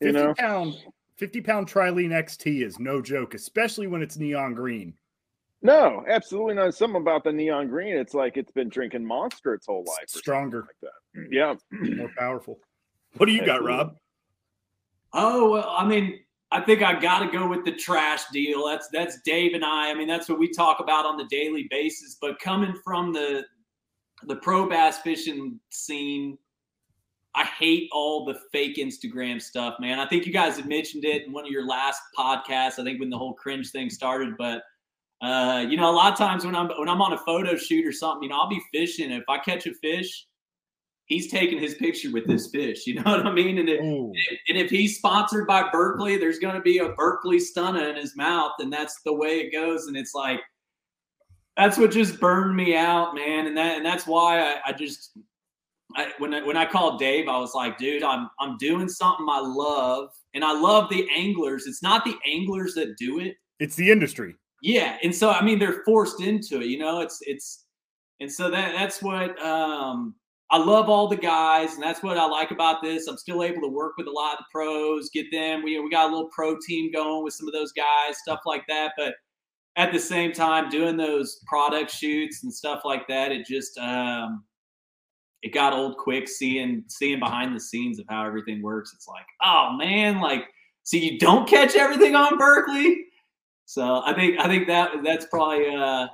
you 0.00 0.12
50 0.12 0.12
know 0.12 0.34
pound 0.34 0.74
50 1.16 1.40
pound 1.40 1.70
trilene 1.70 2.10
xt 2.10 2.62
is 2.64 2.78
no 2.78 3.00
joke 3.00 3.34
especially 3.34 3.86
when 3.86 4.02
it's 4.02 4.16
neon 4.16 4.54
green 4.54 4.94
no, 5.64 6.04
absolutely 6.08 6.54
not. 6.54 6.74
Something 6.74 7.00
about 7.00 7.22
the 7.22 7.32
neon 7.32 7.68
green. 7.68 7.96
It's 7.96 8.14
like 8.14 8.36
it's 8.36 8.50
been 8.50 8.68
drinking 8.68 9.06
monster 9.06 9.54
its 9.54 9.66
whole 9.66 9.84
life. 9.86 10.08
Stronger. 10.08 10.62
Like 10.62 10.90
that. 11.14 11.28
Yeah. 11.30 11.54
More 11.70 12.10
powerful. 12.18 12.58
What 13.16 13.26
do 13.26 13.32
you 13.32 13.46
got, 13.46 13.62
Rob? 13.62 13.94
Oh 15.14 15.50
well, 15.50 15.74
I 15.76 15.86
mean, 15.86 16.20
I 16.50 16.60
think 16.60 16.82
I 16.82 16.98
got 16.98 17.20
to 17.20 17.30
go 17.30 17.48
with 17.48 17.64
the 17.64 17.72
trash 17.72 18.24
deal. 18.32 18.66
That's 18.66 18.88
that's 18.92 19.20
Dave 19.24 19.54
and 19.54 19.64
I. 19.64 19.90
I 19.90 19.94
mean, 19.94 20.08
that's 20.08 20.28
what 20.28 20.38
we 20.38 20.50
talk 20.50 20.80
about 20.80 21.06
on 21.06 21.16
the 21.16 21.24
daily 21.24 21.66
basis. 21.70 22.16
But 22.20 22.38
coming 22.38 22.74
from 22.84 23.12
the 23.12 23.44
the 24.26 24.36
pro 24.36 24.68
bass 24.68 24.98
fishing 24.98 25.58
scene, 25.70 26.38
I 27.34 27.44
hate 27.44 27.88
all 27.92 28.24
the 28.24 28.38
fake 28.52 28.76
Instagram 28.76 29.40
stuff, 29.40 29.76
man. 29.80 29.98
I 29.98 30.06
think 30.06 30.26
you 30.26 30.32
guys 30.32 30.56
had 30.56 30.68
mentioned 30.68 31.04
it 31.04 31.26
in 31.26 31.32
one 31.32 31.44
of 31.44 31.50
your 31.50 31.66
last 31.66 32.02
podcasts. 32.18 32.78
I 32.78 32.84
think 32.84 33.00
when 33.00 33.10
the 33.10 33.18
whole 33.18 33.34
cringe 33.34 33.70
thing 33.70 33.88
started, 33.88 34.34
but 34.36 34.62
uh, 35.22 35.64
you 35.68 35.76
know, 35.76 35.88
a 35.88 35.92
lot 35.92 36.12
of 36.12 36.18
times 36.18 36.44
when 36.44 36.54
I'm 36.54 36.68
when 36.78 36.88
I'm 36.88 37.00
on 37.00 37.12
a 37.12 37.18
photo 37.18 37.56
shoot 37.56 37.86
or 37.86 37.92
something, 37.92 38.24
you 38.24 38.28
know, 38.28 38.40
I'll 38.40 38.48
be 38.48 38.62
fishing. 38.72 39.10
If 39.10 39.24
I 39.28 39.38
catch 39.38 39.66
a 39.66 39.74
fish, 39.74 40.26
he's 41.12 41.30
taking 41.30 41.58
his 41.58 41.74
picture 41.74 42.10
with 42.10 42.26
this 42.26 42.48
fish. 42.50 42.86
You 42.86 42.94
know 43.02 43.02
what 43.02 43.26
I 43.26 43.32
mean? 43.32 43.58
And 43.58 43.68
if, 43.68 43.80
and 43.80 44.58
if 44.58 44.70
he's 44.70 44.96
sponsored 44.96 45.46
by 45.46 45.68
Berkley, 45.70 46.16
there's 46.16 46.38
going 46.38 46.54
to 46.54 46.60
be 46.60 46.78
a 46.78 46.90
Berkley 46.90 47.38
Stunna 47.38 47.90
in 47.90 47.96
his 47.96 48.16
mouth, 48.16 48.52
and 48.58 48.72
that's 48.72 49.00
the 49.04 49.12
way 49.12 49.40
it 49.40 49.52
goes. 49.52 49.86
And 49.86 49.96
it's 49.96 50.14
like 50.14 50.40
that's 51.56 51.76
what 51.76 51.90
just 51.90 52.18
burned 52.18 52.56
me 52.56 52.74
out, 52.76 53.14
man. 53.14 53.46
And 53.46 53.56
that 53.56 53.76
and 53.76 53.86
that's 53.86 54.06
why 54.06 54.40
I, 54.40 54.56
I 54.66 54.72
just 54.72 55.16
I, 55.94 56.12
when 56.18 56.32
I, 56.32 56.42
when 56.42 56.56
I 56.56 56.64
called 56.64 56.98
Dave, 56.98 57.28
I 57.28 57.38
was 57.38 57.54
like, 57.54 57.76
dude, 57.78 58.02
I'm 58.02 58.30
I'm 58.40 58.56
doing 58.56 58.88
something 58.88 59.26
I 59.28 59.40
love, 59.40 60.08
and 60.34 60.44
I 60.44 60.58
love 60.58 60.88
the 60.88 61.06
anglers. 61.14 61.66
It's 61.66 61.82
not 61.82 62.04
the 62.04 62.16
anglers 62.26 62.74
that 62.74 62.96
do 62.96 63.20
it; 63.20 63.36
it's 63.60 63.76
the 63.76 63.90
industry. 63.90 64.34
Yeah, 64.62 64.96
and 65.02 65.14
so 65.14 65.30
I 65.30 65.44
mean, 65.44 65.58
they're 65.58 65.82
forced 65.84 66.20
into 66.20 66.60
it. 66.62 66.66
You 66.66 66.78
know, 66.78 67.00
it's 67.00 67.18
it's 67.22 67.66
and 68.20 68.32
so 68.32 68.50
that 68.50 68.72
that's 68.72 69.02
what 69.02 69.40
um 69.42 70.14
I 70.52 70.58
love 70.58 70.90
all 70.90 71.08
the 71.08 71.16
guys, 71.16 71.72
and 71.74 71.82
that's 71.82 72.02
what 72.02 72.18
I 72.18 72.26
like 72.26 72.50
about 72.50 72.82
this. 72.82 73.06
I'm 73.06 73.16
still 73.16 73.42
able 73.42 73.62
to 73.62 73.68
work 73.68 73.94
with 73.96 74.06
a 74.06 74.10
lot 74.10 74.34
of 74.34 74.40
the 74.40 74.44
pros, 74.52 75.08
get 75.08 75.24
them. 75.32 75.62
We 75.62 75.80
we 75.80 75.88
got 75.88 76.10
a 76.10 76.12
little 76.12 76.28
pro 76.30 76.58
team 76.66 76.92
going 76.92 77.24
with 77.24 77.32
some 77.32 77.48
of 77.48 77.54
those 77.54 77.72
guys, 77.72 78.18
stuff 78.18 78.40
like 78.44 78.62
that. 78.68 78.92
But 78.98 79.14
at 79.76 79.92
the 79.92 79.98
same 79.98 80.30
time, 80.30 80.68
doing 80.68 80.98
those 80.98 81.40
product 81.46 81.90
shoots 81.90 82.44
and 82.44 82.52
stuff 82.52 82.82
like 82.84 83.08
that, 83.08 83.32
it 83.32 83.46
just 83.46 83.78
um, 83.78 84.44
it 85.40 85.54
got 85.54 85.72
old 85.72 85.96
quick. 85.96 86.28
Seeing 86.28 86.84
seeing 86.86 87.18
behind 87.18 87.56
the 87.56 87.60
scenes 87.60 87.98
of 87.98 88.04
how 88.10 88.26
everything 88.26 88.60
works, 88.60 88.92
it's 88.94 89.08
like, 89.08 89.24
oh 89.42 89.74
man, 89.78 90.20
like 90.20 90.44
so 90.82 90.98
you 90.98 91.18
don't 91.18 91.48
catch 91.48 91.76
everything 91.76 92.14
on 92.14 92.36
Berkley. 92.36 93.06
So 93.64 94.02
I 94.04 94.12
think 94.12 94.38
I 94.38 94.48
think 94.48 94.66
that 94.66 94.90
that's 95.02 95.24
probably 95.30 95.74
uh, 95.74 96.08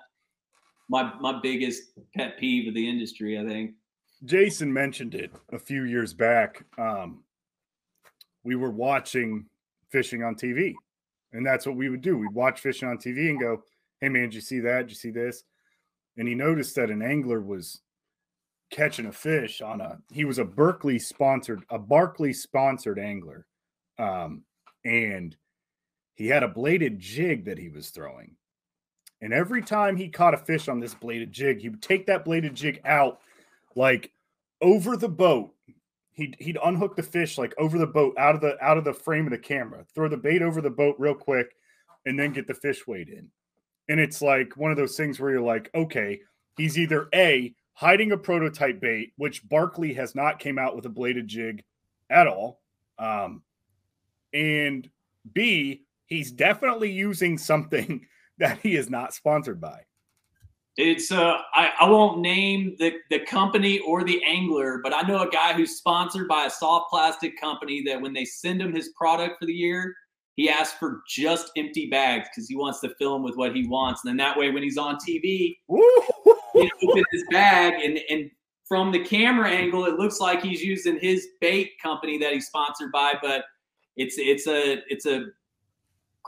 my 0.89 1.13
my 1.21 1.41
biggest 1.43 1.83
pet 2.17 2.39
peeve 2.39 2.69
of 2.69 2.75
the 2.75 2.89
industry. 2.89 3.37
I 3.37 3.45
think. 3.45 3.73
Jason 4.25 4.73
mentioned 4.73 5.15
it 5.15 5.33
a 5.53 5.59
few 5.59 5.85
years 5.85 6.13
back. 6.13 6.65
Um, 6.77 7.23
we 8.45 8.57
were 8.57 8.71
watching 8.71 9.47
fishing 9.91 10.23
on 10.23 10.35
TV, 10.35 10.75
And 11.33 11.47
that's 11.47 11.67
what 11.67 11.77
we 11.77 11.89
would 11.89 12.01
do. 12.01 12.19
We'd 12.19 12.33
watch 12.33 12.61
fishing 12.61 12.89
on 12.89 12.99
TV 12.99 13.31
and 13.31 13.41
go, 13.41 13.63
Hey 14.01 14.09
man, 14.09 14.25
did 14.25 14.35
you 14.35 14.41
see 14.41 14.61
that? 14.61 14.83
Did 14.83 14.91
you 14.91 14.97
see 14.97 15.11
this? 15.11 15.45
And 16.17 16.27
he 16.27 16.35
noticed 16.35 16.75
that 16.77 16.91
an 16.91 17.03
angler 17.03 17.41
was 17.41 17.81
catching 18.71 19.07
a 19.07 19.13
fish 19.13 19.61
on 19.61 19.81
a 19.81 19.99
he 20.13 20.25
was 20.25 20.39
a 20.39 20.45
Berkley 20.45 20.99
sponsored, 20.99 21.65
a 21.71 21.79
Barkley 21.79 22.33
sponsored 22.33 22.99
angler. 22.99 23.47
Um, 23.99 24.43
and 24.85 25.37
he 26.15 26.27
had 26.27 26.43
a 26.43 26.49
bladed 26.49 26.99
jig 26.99 27.45
that 27.47 27.59
he 27.59 27.69
was 27.69 27.91
throwing. 27.91 28.37
And 29.21 29.33
every 29.33 29.63
time 29.63 29.97
he 29.97 30.09
caught 30.09 30.35
a 30.35 30.39
fish 30.39 30.69
on 30.69 30.81
this 30.81 30.95
bladed 30.95 31.33
jig, 31.33 31.61
he 31.61 31.69
would 31.69 31.83
take 31.83 32.07
that 32.07 32.25
bladed 32.25 32.55
jig 32.55 32.81
out 32.85 33.21
like 33.79 34.11
over 34.61 34.97
the 34.97 35.09
boat. 35.09 35.55
He'd 36.13 36.37
he'd 36.41 36.59
unhook 36.65 36.97
the 36.97 37.03
fish 37.03 37.39
like 37.39 37.55
over 37.59 37.79
the 37.79 37.87
boat 37.87 38.15
out 38.19 38.35
of 38.35 38.41
the 38.41 38.59
out 38.61 38.77
of 38.77 38.85
the 38.85 38.93
frame 38.93 39.25
of 39.27 39.31
the 39.31 39.39
camera, 39.39 39.87
throw 39.95 40.09
the 40.09 40.17
bait 40.17 40.43
over 40.43 40.61
the 40.61 40.69
boat 40.69 40.97
real 40.99 41.15
quick, 41.15 41.55
and 42.05 42.19
then 42.19 42.33
get 42.33 42.49
the 42.49 42.55
fish 42.55 42.87
weighed 42.87 43.09
in. 43.09 43.31
And 43.89 44.01
it's 44.01 44.21
like 44.21 44.57
one 44.57 44.73
of 44.73 44.77
those 44.77 44.97
things 44.97 45.19
where 45.21 45.31
you're 45.31 45.41
like, 45.41 45.71
okay, 45.75 46.21
he's 46.57 46.77
either 46.77 47.09
A, 47.15 47.55
hiding 47.73 48.11
a 48.11 48.19
prototype 48.19 48.81
bait, 48.81 49.13
which 49.17 49.49
Berkley 49.49 49.95
has 49.95 50.15
not 50.15 50.41
came 50.41 50.59
out 50.59 50.75
with 50.75 50.85
a 50.85 50.91
bladed 50.91 51.29
jig 51.29 51.63
at 52.11 52.27
all. 52.27 52.61
Um, 52.99 53.43
and 54.35 54.91
B, 55.33 55.85
he's 56.07 56.33
definitely 56.33 56.91
using 56.91 57.39
something 57.39 58.07
that 58.39 58.59
he 58.59 58.75
is 58.75 58.91
not 58.91 59.15
sponsored 59.15 59.61
by. 59.61 59.83
It's 60.79 61.11
uh, 61.11 61.39
I, 61.55 61.73
I 61.81 61.91
won't 61.91 62.21
name 62.21 62.77
the 62.79 62.93
the 63.11 63.19
company 63.19 63.81
or 63.81 64.05
the 64.05 64.23
angler, 64.25 64.79
but 64.81 64.95
I 64.95 65.03
know 65.03 65.23
a 65.23 65.29
guy 65.29 65.53
who's 65.53 65.77
sponsored 65.77 66.29
by 66.29 66.45
a 66.45 66.51
soft 66.51 66.89
plastic 66.89 67.39
company 67.39 67.83
that 67.87 68.01
when 68.01 68.13
they 68.13 68.25
send 68.25 68.63
him 68.63 68.73
his 68.73 68.91
product 68.97 69.41
for 69.41 69.47
the 69.47 69.53
year, 69.53 69.93
he 70.37 70.49
asks 70.49 70.79
for 70.79 71.03
just 71.09 71.51
empty 71.57 71.91
bags 71.91 72.29
because 72.31 72.49
he 72.49 72.55
wants 72.55 72.79
to 72.81 72.91
fill 72.91 73.11
film 73.11 73.25
with 73.25 73.35
what 73.35 73.57
he 73.57 73.67
wants, 73.67 74.05
and 74.05 74.09
then 74.09 74.17
that 74.19 74.39
way 74.39 74.53
when 74.53 74.63
he's 74.63 74.79
on 74.79 74.97
TV, 74.97 75.57
he 76.55 76.71
opens 76.85 77.07
his 77.11 77.25
bag 77.33 77.75
and 77.83 77.99
and 78.09 78.31
from 78.69 78.93
the 78.93 79.03
camera 79.03 79.51
angle, 79.51 79.87
it 79.87 79.99
looks 79.99 80.21
like 80.21 80.43
he's 80.43 80.63
using 80.63 80.99
his 81.01 81.27
bait 81.41 81.73
company 81.83 82.19
that 82.19 82.33
he's 82.35 82.47
sponsored 82.47 82.93
by, 82.93 83.15
but 83.21 83.47
it's 83.97 84.17
it's 84.19 84.47
a 84.47 84.83
it's 84.89 85.07
a 85.07 85.25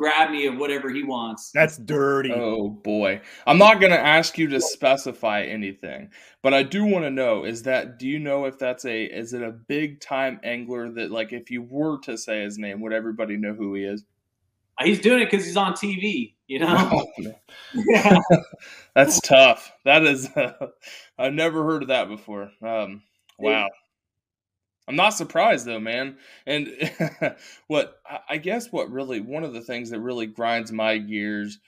grab 0.01 0.31
me 0.31 0.47
of 0.47 0.57
whatever 0.57 0.89
he 0.89 1.03
wants. 1.03 1.51
That's 1.53 1.77
dirty. 1.77 2.33
Oh 2.33 2.71
boy. 2.71 3.21
I'm 3.47 3.59
not 3.59 3.81
going 3.81 3.93
to 3.93 4.01
ask 4.01 4.39
you 4.39 4.49
to 4.49 4.59
specify 4.59 5.43
anything, 5.43 6.09
but 6.43 6.55
I 6.55 6.63
do 6.63 6.87
want 6.87 7.05
to 7.05 7.11
know 7.11 7.45
is 7.45 7.63
that 7.65 7.99
do 7.99 8.09
you 8.09 8.19
know 8.19 8.47
if 8.47 8.59
that's 8.59 8.87
a 8.87 9.05
is 9.05 9.35
it 9.35 9.43
a 9.43 9.53
big 9.53 10.01
time 10.01 10.41
angler 10.43 10.91
that 10.93 11.11
like 11.11 11.35
if 11.35 11.51
you 11.51 11.61
were 11.63 11.99
to 12.01 12.17
say 12.17 12.43
his 12.43 12.57
name 12.57 12.81
would 12.81 12.95
everybody 12.95 13.37
know 13.37 13.53
who 13.53 13.75
he 13.75 13.85
is? 13.85 14.05
Uh, 14.79 14.87
he's 14.87 15.01
doing 15.01 15.21
it 15.21 15.31
cuz 15.31 15.45
he's 15.45 15.59
on 15.59 15.75
TV, 15.75 16.35
you 16.47 16.61
know. 16.61 17.07
yeah. 17.75 18.19
that's 18.95 19.21
tough. 19.21 19.71
That 19.85 20.03
is 20.05 20.31
uh, 20.35 20.69
I've 21.19 21.35
never 21.35 21.63
heard 21.63 21.83
of 21.83 21.89
that 21.89 22.09
before. 22.09 22.53
Um 22.63 23.03
wow. 23.39 23.69
I'm 24.91 24.97
not 24.97 25.11
surprised 25.11 25.67
though, 25.67 25.79
man. 25.79 26.17
And 26.47 26.69
what 27.69 28.01
I 28.29 28.39
guess 28.39 28.73
what 28.73 28.91
really 28.91 29.21
one 29.21 29.45
of 29.45 29.53
the 29.53 29.61
things 29.61 29.91
that 29.91 30.01
really 30.01 30.27
grinds 30.27 30.73
my 30.73 30.99
gears 30.99 31.61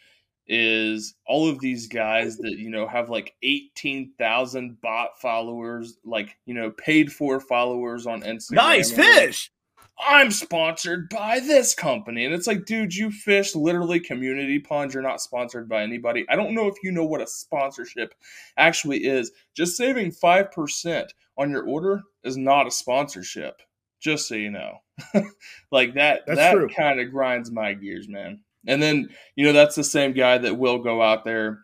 is 0.49 1.15
all 1.25 1.49
of 1.49 1.61
these 1.61 1.87
guys 1.87 2.39
that 2.39 2.59
you 2.59 2.69
know 2.69 2.89
have 2.89 3.11
like 3.11 3.35
18,000 3.45 4.81
bot 4.81 5.21
followers, 5.21 5.99
like 6.05 6.37
you 6.47 6.55
know 6.55 6.73
paid 6.73 7.13
for 7.13 7.39
followers 7.39 8.09
on 8.09 8.23
Instagram. 8.23 8.57
Nice 8.57 8.91
fish. 8.91 9.53
I'm 9.99 10.31
sponsored 10.31 11.09
by 11.09 11.41
this 11.41 11.75
company. 11.75 12.25
And 12.25 12.35
it's 12.35 12.47
like, 12.47 12.65
dude, 12.65 12.95
you 12.95 13.11
fish 13.11 13.55
literally 13.55 14.01
community 14.01 14.59
ponds. 14.59 14.95
You're 14.95 15.03
not 15.03 15.21
sponsored 15.21 15.69
by 15.69 15.83
anybody. 15.83 16.25
I 16.29 16.37
don't 16.37 16.55
know 16.55 16.67
if 16.67 16.75
you 16.83 16.91
know 16.91 17.05
what 17.05 17.21
a 17.21 17.27
sponsorship 17.27 18.15
actually 18.57 19.05
is. 19.05 19.31
Just 19.55 19.77
saving 19.77 20.13
5% 20.13 21.09
on 21.39 21.51
your 21.51 21.69
order 21.69 22.03
is 22.25 22.37
not 22.37 22.67
a 22.67 22.71
sponsorship. 22.71 23.63
Just 24.01 24.27
so 24.27 24.35
you 24.35 24.51
know. 24.51 24.79
like 25.71 25.95
that 25.95 26.23
That's 26.27 26.39
that 26.39 26.75
kind 26.77 27.01
of 27.01 27.11
grinds 27.11 27.51
my 27.51 27.75
gears, 27.75 28.09
man. 28.09 28.41
And 28.67 28.83
then, 28.83 29.09
you 29.37 29.45
know, 29.45 29.53
that's 29.53 29.77
the 29.77 29.85
same 29.85 30.13
guy 30.13 30.39
that 30.39 30.59
will 30.59 30.79
go 30.79 31.03
out 31.03 31.25
there 31.25 31.61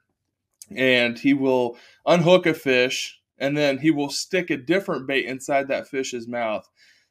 and 0.75 1.19
he 1.19 1.35
will 1.35 1.77
unhook 2.07 2.47
a 2.47 2.55
fish 2.55 3.21
and 3.39 3.57
then 3.57 3.79
he 3.79 3.91
will 3.91 4.11
stick 4.11 4.51
a 4.51 4.57
different 4.57 5.07
bait 5.07 5.25
inside 5.25 5.69
that 5.69 5.89
fish's 5.89 6.29
mouth 6.29 6.69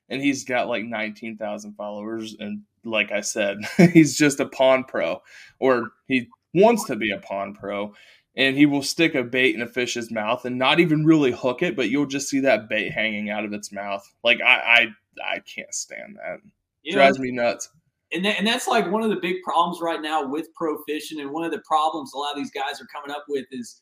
and 0.09 0.21
he's 0.21 0.43
got 0.43 0.67
like 0.67 0.83
19,000 0.83 1.73
followers 1.73 2.35
and 2.39 2.61
like 2.83 3.11
I 3.11 3.21
said, 3.21 3.59
he's 3.93 4.17
just 4.17 4.39
a 4.39 4.45
pond 4.45 4.87
pro 4.87 5.21
or 5.59 5.91
he 6.07 6.27
wants 6.53 6.85
to 6.85 6.95
be 6.95 7.11
a 7.11 7.19
pond 7.19 7.57
pro 7.59 7.93
and 8.35 8.55
he 8.55 8.65
will 8.65 8.83
stick 8.83 9.15
a 9.15 9.23
bait 9.23 9.55
in 9.55 9.61
a 9.61 9.67
fish's 9.67 10.11
mouth 10.11 10.45
and 10.45 10.57
not 10.57 10.79
even 10.79 11.05
really 11.05 11.31
hook 11.31 11.63
it, 11.63 11.75
but 11.75 11.89
you'll 11.89 12.05
just 12.05 12.29
see 12.29 12.39
that 12.41 12.69
bait 12.69 12.91
hanging 12.91 13.29
out 13.29 13.43
of 13.43 13.51
its 13.51 13.71
mouth. 13.71 14.07
Like 14.23 14.39
I 14.41 14.91
I 15.19 15.35
I 15.35 15.39
can't 15.39 15.73
stand 15.73 16.17
that. 16.17 16.39
You 16.83 16.93
Drives 16.93 17.19
me 17.19 17.31
nuts. 17.31 17.69
and 18.13 18.23
that, 18.23 18.37
and 18.37 18.47
that's 18.47 18.67
like 18.67 18.89
one 18.89 19.03
of 19.03 19.09
the 19.09 19.17
big 19.17 19.41
problems 19.43 19.81
right 19.81 20.01
now 20.01 20.25
with 20.25 20.53
pro 20.53 20.77
fishing 20.87 21.19
and 21.19 21.31
one 21.31 21.43
of 21.43 21.51
the 21.51 21.61
problems 21.67 22.13
a 22.13 22.17
lot 22.17 22.31
of 22.31 22.37
these 22.37 22.51
guys 22.51 22.79
are 22.79 22.87
coming 22.93 23.11
up 23.11 23.25
with 23.27 23.45
is 23.51 23.81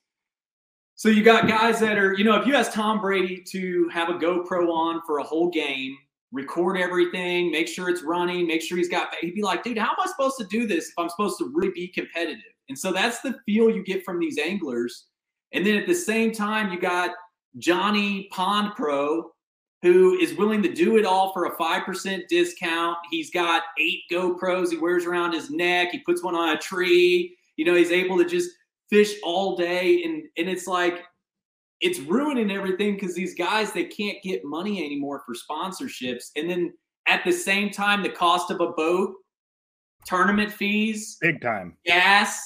so 0.95 1.09
you 1.09 1.21
got 1.21 1.47
guys 1.47 1.79
that 1.79 1.97
are 1.97 2.13
you 2.13 2.23
know 2.23 2.39
if 2.39 2.47
you 2.47 2.55
ask 2.55 2.71
tom 2.71 2.99
brady 2.99 3.43
to 3.45 3.88
have 3.89 4.09
a 4.09 4.13
gopro 4.13 4.69
on 4.69 5.01
for 5.05 5.19
a 5.19 5.23
whole 5.23 5.49
game 5.49 5.95
record 6.31 6.77
everything 6.77 7.51
make 7.51 7.67
sure 7.67 7.89
it's 7.89 8.03
running 8.03 8.47
make 8.47 8.61
sure 8.61 8.77
he's 8.77 8.89
got 8.89 9.09
he'd 9.21 9.35
be 9.35 9.41
like 9.41 9.63
dude 9.63 9.77
how 9.77 9.89
am 9.89 9.95
i 10.03 10.07
supposed 10.07 10.38
to 10.38 10.45
do 10.45 10.67
this 10.67 10.89
if 10.89 10.93
i'm 10.97 11.09
supposed 11.09 11.38
to 11.38 11.51
really 11.53 11.71
be 11.71 11.88
competitive 11.88 12.41
and 12.69 12.77
so 12.77 12.91
that's 12.91 13.21
the 13.21 13.35
feel 13.45 13.69
you 13.69 13.83
get 13.83 14.03
from 14.03 14.19
these 14.19 14.38
anglers 14.38 15.05
and 15.53 15.65
then 15.65 15.75
at 15.75 15.88
the 15.88 15.95
same 15.95 16.31
time 16.31 16.71
you 16.71 16.79
got 16.79 17.11
johnny 17.57 18.27
pond 18.31 18.73
pro 18.75 19.31
who 19.85 20.17
is 20.17 20.33
willing 20.33 20.63
to 20.63 20.73
do 20.73 20.97
it 20.97 21.05
all 21.05 21.31
for 21.31 21.45
a 21.45 21.55
5% 21.55 22.27
discount. 22.27 22.97
He's 23.11 23.29
got 23.29 23.61
eight 23.79 23.99
GoPros 24.11 24.71
he 24.71 24.77
wears 24.77 25.05
around 25.05 25.33
his 25.33 25.51
neck. 25.51 25.89
He 25.91 25.99
puts 25.99 26.23
one 26.23 26.33
on 26.33 26.49
a 26.49 26.57
tree. 26.57 27.38
You 27.55 27.65
know, 27.65 27.75
he's 27.75 27.91
able 27.91 28.17
to 28.17 28.25
just 28.25 28.49
fish 28.89 29.13
all 29.23 29.55
day. 29.55 30.01
And, 30.01 30.23
and 30.38 30.49
it's 30.49 30.65
like, 30.65 31.03
it's 31.81 31.99
ruining 31.99 32.51
everything 32.51 32.93
because 32.95 33.15
these 33.15 33.35
guys, 33.35 33.71
they 33.71 33.85
can't 33.85 34.17
get 34.23 34.43
money 34.43 34.83
anymore 34.83 35.23
for 35.25 35.35
sponsorships. 35.35 36.31
And 36.35 36.49
then 36.49 36.73
at 37.07 37.23
the 37.25 37.31
same 37.31 37.69
time, 37.69 38.01
the 38.01 38.09
cost 38.09 38.49
of 38.51 38.61
a 38.61 38.69
boat, 38.71 39.13
tournament 40.05 40.51
fees, 40.51 41.17
Big 41.21 41.41
time. 41.41 41.77
gas, 41.85 42.41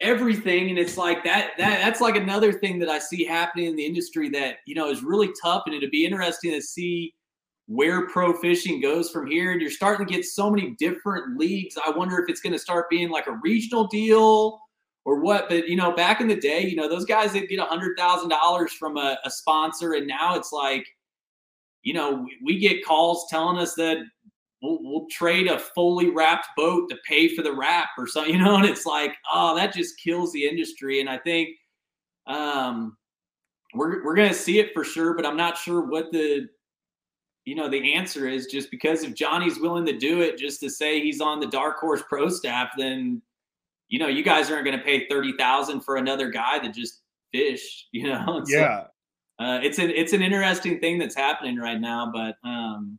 everything. 0.00 0.70
And 0.70 0.78
it's 0.78 0.96
like 0.98 1.24
that, 1.24 1.52
that 1.58 1.80
that's 1.80 2.00
like 2.00 2.16
another 2.16 2.52
thing 2.52 2.78
that 2.80 2.88
I 2.88 2.98
see 2.98 3.24
happening 3.24 3.66
in 3.66 3.76
the 3.76 3.84
industry 3.84 4.28
that, 4.30 4.56
you 4.66 4.74
know, 4.74 4.90
is 4.90 5.02
really 5.02 5.30
tough. 5.42 5.62
And 5.66 5.74
it'd 5.74 5.90
be 5.90 6.04
interesting 6.04 6.52
to 6.52 6.60
see 6.60 7.14
where 7.66 8.06
pro 8.08 8.34
fishing 8.34 8.80
goes 8.80 9.10
from 9.10 9.26
here. 9.26 9.52
And 9.52 9.60
you're 9.60 9.70
starting 9.70 10.06
to 10.06 10.12
get 10.12 10.24
so 10.24 10.50
many 10.50 10.74
different 10.78 11.38
leagues. 11.38 11.76
I 11.84 11.90
wonder 11.90 12.18
if 12.18 12.28
it's 12.28 12.40
going 12.40 12.52
to 12.52 12.58
start 12.58 12.90
being 12.90 13.08
like 13.10 13.28
a 13.28 13.38
regional 13.42 13.86
deal 13.86 14.60
or 15.04 15.20
what. 15.20 15.48
But 15.48 15.68
you 15.68 15.76
know, 15.76 15.92
back 15.92 16.20
in 16.20 16.28
the 16.28 16.36
day, 16.36 16.66
you 16.66 16.76
know, 16.76 16.88
those 16.88 17.04
guys 17.04 17.32
that 17.32 17.48
get 17.48 17.58
a 17.58 17.64
hundred 17.64 17.96
thousand 17.96 18.28
dollars 18.28 18.72
from 18.72 18.96
a, 18.96 19.18
a 19.24 19.30
sponsor, 19.30 19.94
and 19.94 20.06
now 20.06 20.34
it's 20.36 20.52
like, 20.52 20.86
you 21.82 21.94
know, 21.94 22.22
we, 22.24 22.38
we 22.44 22.58
get 22.58 22.84
calls 22.84 23.26
telling 23.28 23.58
us 23.58 23.74
that 23.74 23.98
we'll, 24.62 24.78
we'll 24.80 25.06
trade 25.10 25.48
a 25.48 25.58
fully 25.58 26.10
wrapped 26.10 26.48
boat 26.56 26.88
to 26.88 26.96
pay 27.06 27.28
for 27.34 27.42
the 27.42 27.52
wrap 27.52 27.90
or 27.98 28.06
something, 28.06 28.34
you 28.34 28.40
know, 28.40 28.56
and 28.56 28.64
it's 28.64 28.86
like, 28.86 29.14
oh, 29.32 29.54
that 29.56 29.74
just 29.74 29.98
kills 29.98 30.32
the 30.32 30.44
industry. 30.44 31.00
And 31.00 31.08
I 31.08 31.18
think 31.18 31.50
um, 32.26 32.96
we're 33.74 34.04
we're 34.04 34.14
gonna 34.14 34.34
see 34.34 34.58
it 34.58 34.72
for 34.72 34.84
sure, 34.84 35.14
but 35.14 35.26
I'm 35.26 35.36
not 35.36 35.56
sure 35.56 35.82
what 35.82 36.12
the 36.12 36.48
you 37.44 37.54
know 37.56 37.68
the 37.68 37.94
answer 37.94 38.28
is. 38.28 38.46
Just 38.46 38.70
because 38.70 39.02
if 39.02 39.14
Johnny's 39.14 39.58
willing 39.58 39.86
to 39.86 39.98
do 39.98 40.20
it, 40.20 40.38
just 40.38 40.60
to 40.60 40.70
say 40.70 41.00
he's 41.00 41.20
on 41.20 41.40
the 41.40 41.46
Dark 41.46 41.78
Horse 41.78 42.02
Pro 42.08 42.28
staff, 42.28 42.70
then 42.76 43.20
you 43.92 43.98
know 43.98 44.08
you 44.08 44.22
guys 44.24 44.50
aren't 44.50 44.64
going 44.64 44.76
to 44.78 44.82
pay 44.84 45.06
thirty 45.06 45.32
thousand 45.36 45.82
for 45.82 45.96
another 45.96 46.30
guy 46.30 46.58
that 46.58 46.72
just 46.74 47.02
fish. 47.32 47.86
You 47.92 48.08
know, 48.08 48.38
It's 48.38 48.50
like- 48.50 48.60
Yeah. 48.60 48.84
uh, 49.38 49.60
it's 49.62 49.78
an 49.78 49.90
it's 49.90 50.12
an 50.14 50.22
interesting 50.22 50.80
thing 50.80 50.98
that's 50.98 51.14
happening 51.14 51.58
right 51.58 51.78
now, 51.80 52.10
but 52.12 52.36
um, 52.48 52.98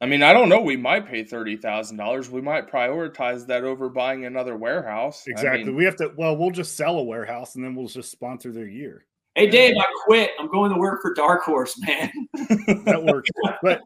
I 0.00 0.04
mean, 0.04 0.22
I 0.22 0.34
don't 0.34 0.50
know. 0.50 0.60
We 0.60 0.76
might 0.76 1.06
pay 1.08 1.24
thirty 1.24 1.56
thousand 1.56 1.96
dollars. 1.96 2.28
We 2.28 2.42
might 2.42 2.70
prioritize 2.70 3.46
that 3.46 3.64
over 3.64 3.88
buying 3.88 4.26
another 4.26 4.54
warehouse. 4.56 5.24
I 5.26 5.30
Exactly. 5.30 5.64
mean, 5.64 5.74
we 5.74 5.84
have 5.86 5.96
to. 5.96 6.12
Well, 6.18 6.36
we'll 6.36 6.50
just 6.50 6.76
sell 6.76 6.98
a 6.98 7.02
warehouse 7.02 7.54
and 7.54 7.64
then 7.64 7.74
we'll 7.74 7.88
just 7.88 8.10
sponsor 8.10 8.52
their 8.52 8.66
year. 8.68 9.06
hey 9.36 9.48
Dave, 9.48 9.74
I 9.80 9.86
quit. 10.04 10.32
I'm 10.38 10.48
going 10.50 10.70
to 10.70 10.78
work 10.78 11.00
for 11.00 11.14
Dark 11.14 11.42
Horse, 11.44 11.80
man. 11.86 12.12
That 12.84 13.02
works. 13.02 13.30
but 13.62 13.80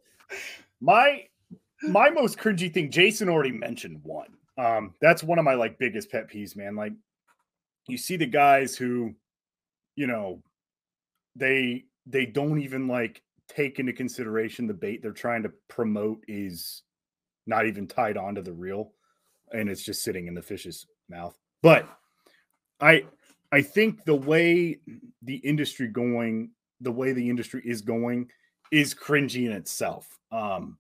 my 0.81 1.27
my 1.85 2.11
most 2.11 2.39
cringy 2.39 2.73
thing, 2.75 2.91
Jason 2.91 3.29
already 3.29 3.53
mentioned 3.53 4.01
one. 4.03 4.35
Um, 4.61 4.95
that's 5.01 5.23
one 5.23 5.39
of 5.39 5.45
my 5.45 5.55
like 5.55 5.79
biggest 5.79 6.11
pet 6.11 6.31
peeves, 6.31 6.55
man. 6.55 6.77
Like 6.77 6.93
you 7.89 7.97
see 7.97 8.17
the 8.17 8.27
guys 8.27 8.77
who, 8.77 9.15
you 9.97 10.07
know, 10.07 10.43
they 11.35 11.85
they 12.07 12.27
don't 12.27 12.61
even 12.61 12.87
like 12.87 13.23
take 13.49 13.79
into 13.79 13.93
consideration 13.93 14.67
the 14.67 14.75
bait 14.75 15.03
they're 15.03 15.13
trying 15.13 15.43
to 15.45 15.53
promote 15.69 16.23
is 16.29 16.83
not 17.47 17.67
even 17.67 17.87
tied 17.87 18.17
onto 18.17 18.43
the 18.43 18.53
reel. 18.53 18.93
and 19.53 19.69
it's 19.69 19.83
just 19.83 20.03
sitting 20.03 20.27
in 20.27 20.35
the 20.35 20.43
fish's 20.43 20.87
mouth. 21.09 21.37
But 21.63 21.89
I 22.81 23.05
I 23.53 23.63
think 23.63 24.05
the 24.05 24.15
way 24.15 24.79
the 25.23 25.37
industry 25.37 25.89
going, 25.89 26.51
the 26.81 26.93
way 26.93 27.13
the 27.13 27.29
industry 27.29 27.63
is 27.65 27.83
going, 27.83 28.29
is 28.71 28.95
cringy 28.95 29.47
in 29.47 29.53
itself. 29.53 30.19
Um, 30.31 30.79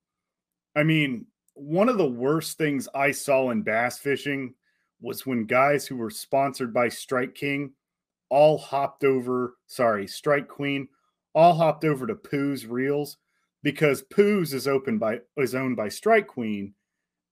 I 0.76 0.84
mean, 0.84 1.26
one 1.54 1.88
of 1.88 1.98
the 1.98 2.08
worst 2.08 2.58
things 2.58 2.88
I 2.94 3.10
saw 3.10 3.50
in 3.50 3.62
bass 3.62 3.98
fishing 3.98 4.54
was 5.00 5.26
when 5.26 5.46
guys 5.46 5.86
who 5.86 5.96
were 5.96 6.10
sponsored 6.10 6.72
by 6.72 6.88
Strike 6.88 7.34
King 7.34 7.72
all 8.28 8.58
hopped 8.58 9.04
over, 9.04 9.54
sorry, 9.66 10.06
Strike 10.06 10.48
Queen, 10.48 10.88
all 11.34 11.54
hopped 11.54 11.84
over 11.84 12.06
to 12.06 12.18
Lew's 12.32 12.66
Reels 12.66 13.16
because 13.62 14.04
Lew's 14.16 14.54
is 14.54 14.68
open 14.68 14.98
by 14.98 15.20
is 15.36 15.54
owned 15.54 15.76
by 15.76 15.88
Strike 15.88 16.26
Queen, 16.26 16.74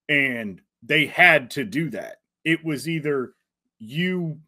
and 0.08 0.60
they 0.82 1.06
had 1.06 1.50
to 1.52 1.64
do 1.64 1.90
that. 1.90 2.16
It 2.44 2.64
was 2.64 2.88
either 2.88 3.34
you 3.78 4.38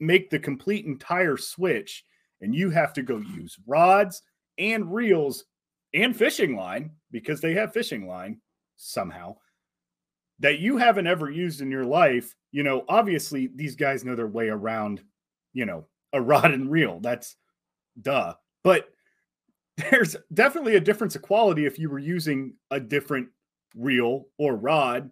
make 0.00 0.30
the 0.30 0.38
complete 0.38 0.84
entire 0.84 1.36
switch 1.36 2.04
and 2.40 2.54
you 2.54 2.70
have 2.70 2.92
to 2.92 3.02
go 3.02 3.18
use 3.18 3.56
rods 3.66 4.22
and 4.58 4.92
reels 4.92 5.44
and 5.94 6.16
fishing 6.16 6.56
line 6.56 6.90
because 7.10 7.40
they 7.40 7.54
have 7.54 7.72
fishing 7.72 8.06
line 8.06 8.38
somehow 8.82 9.36
that 10.40 10.58
you 10.58 10.76
haven't 10.76 11.06
ever 11.06 11.30
used 11.30 11.60
in 11.60 11.70
your 11.70 11.84
life. 11.84 12.34
You 12.50 12.64
know, 12.64 12.84
obviously 12.88 13.48
these 13.54 13.76
guys 13.76 14.04
know 14.04 14.16
their 14.16 14.26
way 14.26 14.48
around, 14.48 15.02
you 15.52 15.64
know, 15.64 15.86
a 16.12 16.20
rod 16.20 16.50
and 16.50 16.70
reel. 16.70 17.00
That's 17.00 17.36
duh. 18.00 18.34
But 18.64 18.88
there's 19.90 20.16
definitely 20.34 20.76
a 20.76 20.80
difference 20.80 21.14
of 21.14 21.22
quality 21.22 21.64
if 21.64 21.78
you 21.78 21.88
were 21.88 21.98
using 21.98 22.54
a 22.70 22.80
different 22.80 23.28
reel 23.74 24.26
or 24.36 24.56
rod 24.56 25.10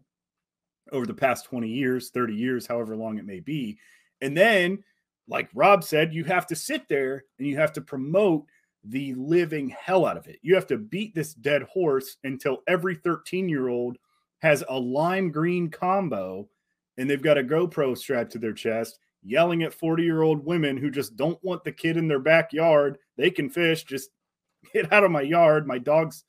over 0.92 1.06
the 1.06 1.14
past 1.14 1.46
20 1.46 1.68
years, 1.68 2.10
30 2.10 2.34
years, 2.34 2.66
however 2.66 2.96
long 2.96 3.18
it 3.18 3.24
may 3.24 3.40
be. 3.40 3.78
And 4.20 4.36
then, 4.36 4.82
like 5.28 5.48
Rob 5.54 5.84
said, 5.84 6.12
you 6.12 6.24
have 6.24 6.46
to 6.48 6.56
sit 6.56 6.88
there 6.88 7.24
and 7.38 7.46
you 7.46 7.56
have 7.56 7.72
to 7.74 7.80
promote 7.80 8.44
the 8.84 9.14
living 9.14 9.68
hell 9.68 10.06
out 10.06 10.16
of 10.16 10.26
it. 10.26 10.38
You 10.42 10.54
have 10.54 10.66
to 10.68 10.78
beat 10.78 11.14
this 11.14 11.34
dead 11.34 11.62
horse 11.64 12.16
until 12.24 12.62
every 12.66 12.94
13 12.94 13.48
year 13.48 13.68
old 13.68 13.96
has 14.40 14.64
a 14.68 14.78
lime 14.78 15.30
green 15.30 15.70
combo 15.70 16.48
and 16.96 17.08
they've 17.08 17.22
got 17.22 17.38
a 17.38 17.42
GoPro 17.42 17.96
strapped 17.96 18.32
to 18.32 18.38
their 18.38 18.52
chest, 18.52 18.98
yelling 19.22 19.62
at 19.62 19.74
40 19.74 20.02
year 20.02 20.22
old 20.22 20.44
women 20.44 20.76
who 20.76 20.90
just 20.90 21.16
don't 21.16 21.42
want 21.42 21.64
the 21.64 21.72
kid 21.72 21.96
in 21.96 22.08
their 22.08 22.18
backyard. 22.18 22.98
They 23.16 23.30
can 23.30 23.50
fish, 23.50 23.84
just 23.84 24.10
get 24.72 24.92
out 24.92 25.04
of 25.04 25.10
my 25.10 25.22
yard. 25.22 25.66
My 25.66 25.78
dog's 25.78 26.24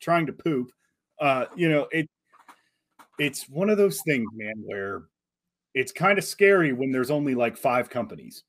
trying 0.00 0.26
to 0.26 0.32
poop. 0.32 0.70
Uh, 1.20 1.46
you 1.56 1.68
know, 1.68 1.88
it 1.92 2.08
it's 3.18 3.48
one 3.48 3.70
of 3.70 3.78
those 3.78 3.98
things, 4.06 4.26
man, 4.34 4.54
where 4.64 5.04
it's 5.74 5.92
kind 5.92 6.18
of 6.18 6.24
scary 6.24 6.72
when 6.72 6.92
there's 6.92 7.10
only 7.10 7.34
like 7.34 7.56
five 7.56 7.88
companies. 7.88 8.44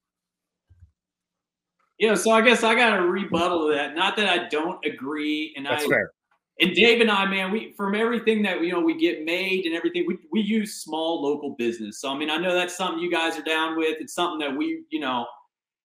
You 2.00 2.10
know, 2.10 2.16
so 2.16 2.32
I 2.32 2.41
guess 2.41 2.64
I 2.64 2.76
got 2.76 3.00
a 3.00 3.02
rebuttal 3.02 3.68
to 3.68 3.74
that. 3.74 3.95
Not 3.95 4.16
that 4.18 4.30
I 4.30 4.48
don't 4.50 4.84
agree, 4.86 5.54
and 5.58 5.66
That's 5.66 5.86
I 5.86 5.88
fair. 5.88 6.12
and 6.60 6.76
Dave 6.76 7.02
and 7.02 7.10
I, 7.10 7.26
man, 7.26 7.52
we 7.52 7.74
from 7.76 7.95
everything 7.95 8.43
that 8.43 8.62
you 8.62 8.72
know 8.72 8.80
we 8.80 8.95
get 8.98 9.26
made 9.26 9.66
and 9.66 9.76
everything, 9.76 10.06
we 10.08 10.18
we 10.32 10.41
use 10.41 10.76
small 10.76 11.24
local 11.24 11.56
business. 11.58 12.00
So 12.00 12.10
I 12.10 12.18
mean, 12.18 12.30
I 12.30 12.38
know 12.38 12.54
that's 12.54 12.78
something 12.78 13.00
you 13.02 13.12
guys 13.12 13.38
are 13.38 13.43
down 13.43 13.78
with. 13.78 13.98
It's 14.00 14.14
something 14.14 14.39
that 14.48 14.56
we, 14.56 14.84
you 14.91 15.00
know, 15.00 15.26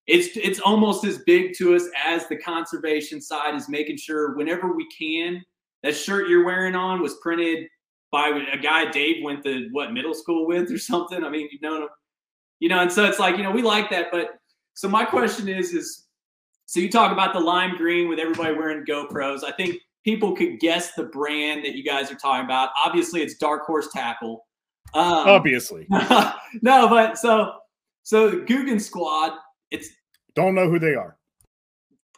it's 0.07 0.37
it's 0.37 0.61
almost 0.61 1.05
as 1.05 1.19
big 1.19 1.57
to 1.59 1.75
us 1.75 1.89
as 2.05 2.29
the 2.29 2.37
conservation 2.37 3.21
side 3.21 3.55
is 3.55 3.69
making 3.69 3.97
sure 3.97 4.37
whenever 4.37 4.75
we 4.75 4.87
can, 4.91 5.43
that 5.83 5.97
shirt 5.97 6.29
you're 6.29 6.45
wearing 6.45 6.75
on 6.75 7.01
was 7.01 7.17
printed 7.23 7.69
by 8.11 8.29
a 8.53 8.59
guy 8.59 8.91
Dave 8.91 9.25
went 9.25 9.43
to 9.45 9.69
what 9.73 9.93
middle 9.93 10.13
school 10.13 10.47
with 10.47 10.71
or 10.71 10.79
something. 10.79 11.25
I 11.25 11.31
mean, 11.31 11.49
you 11.51 11.59
know, 11.63 11.89
you 12.61 12.69
know, 12.69 12.81
and 12.81 12.93
so 12.93 13.05
it's 13.05 13.19
like 13.19 13.39
you 13.39 13.43
know 13.43 13.51
we 13.51 13.63
like 13.63 13.89
that, 13.91 14.09
but 14.13 14.33
so 14.75 14.89
my 14.89 15.05
question 15.05 15.49
is 15.49 15.73
is 15.73 16.02
so 16.67 16.81
you 16.81 16.91
talk 16.91 17.13
about 17.13 17.33
the 17.33 17.41
lime 17.41 17.77
green 17.77 18.09
with 18.09 18.19
everybody 18.19 18.55
wearing 18.55 18.85
GoPros. 18.85 19.45
I 19.45 19.53
think 19.53 19.77
people 20.05 20.35
could 20.35 20.59
guess 20.61 20.93
the 20.95 21.05
brand 21.05 21.65
that 21.65 21.75
you 21.75 21.85
guys 21.85 22.11
are 22.11 22.17
talking 22.17 22.45
about. 22.45 22.71
Obviously, 22.85 23.23
it's 23.23 23.35
Dark 23.37 23.65
Horse 23.67 23.89
Tackle. 23.93 24.47
Um, 24.95 25.05
Obviously. 25.29 25.87
no, 26.63 26.89
but 26.89 27.19
so 27.19 27.53
so 28.03 28.31
the 28.31 28.37
Googan 28.39 28.81
Squad. 28.81 29.33
It's 29.71 29.89
Don't 30.35 30.55
know 30.55 30.69
who 30.69 30.79
they 30.79 30.95
are. 30.95 31.17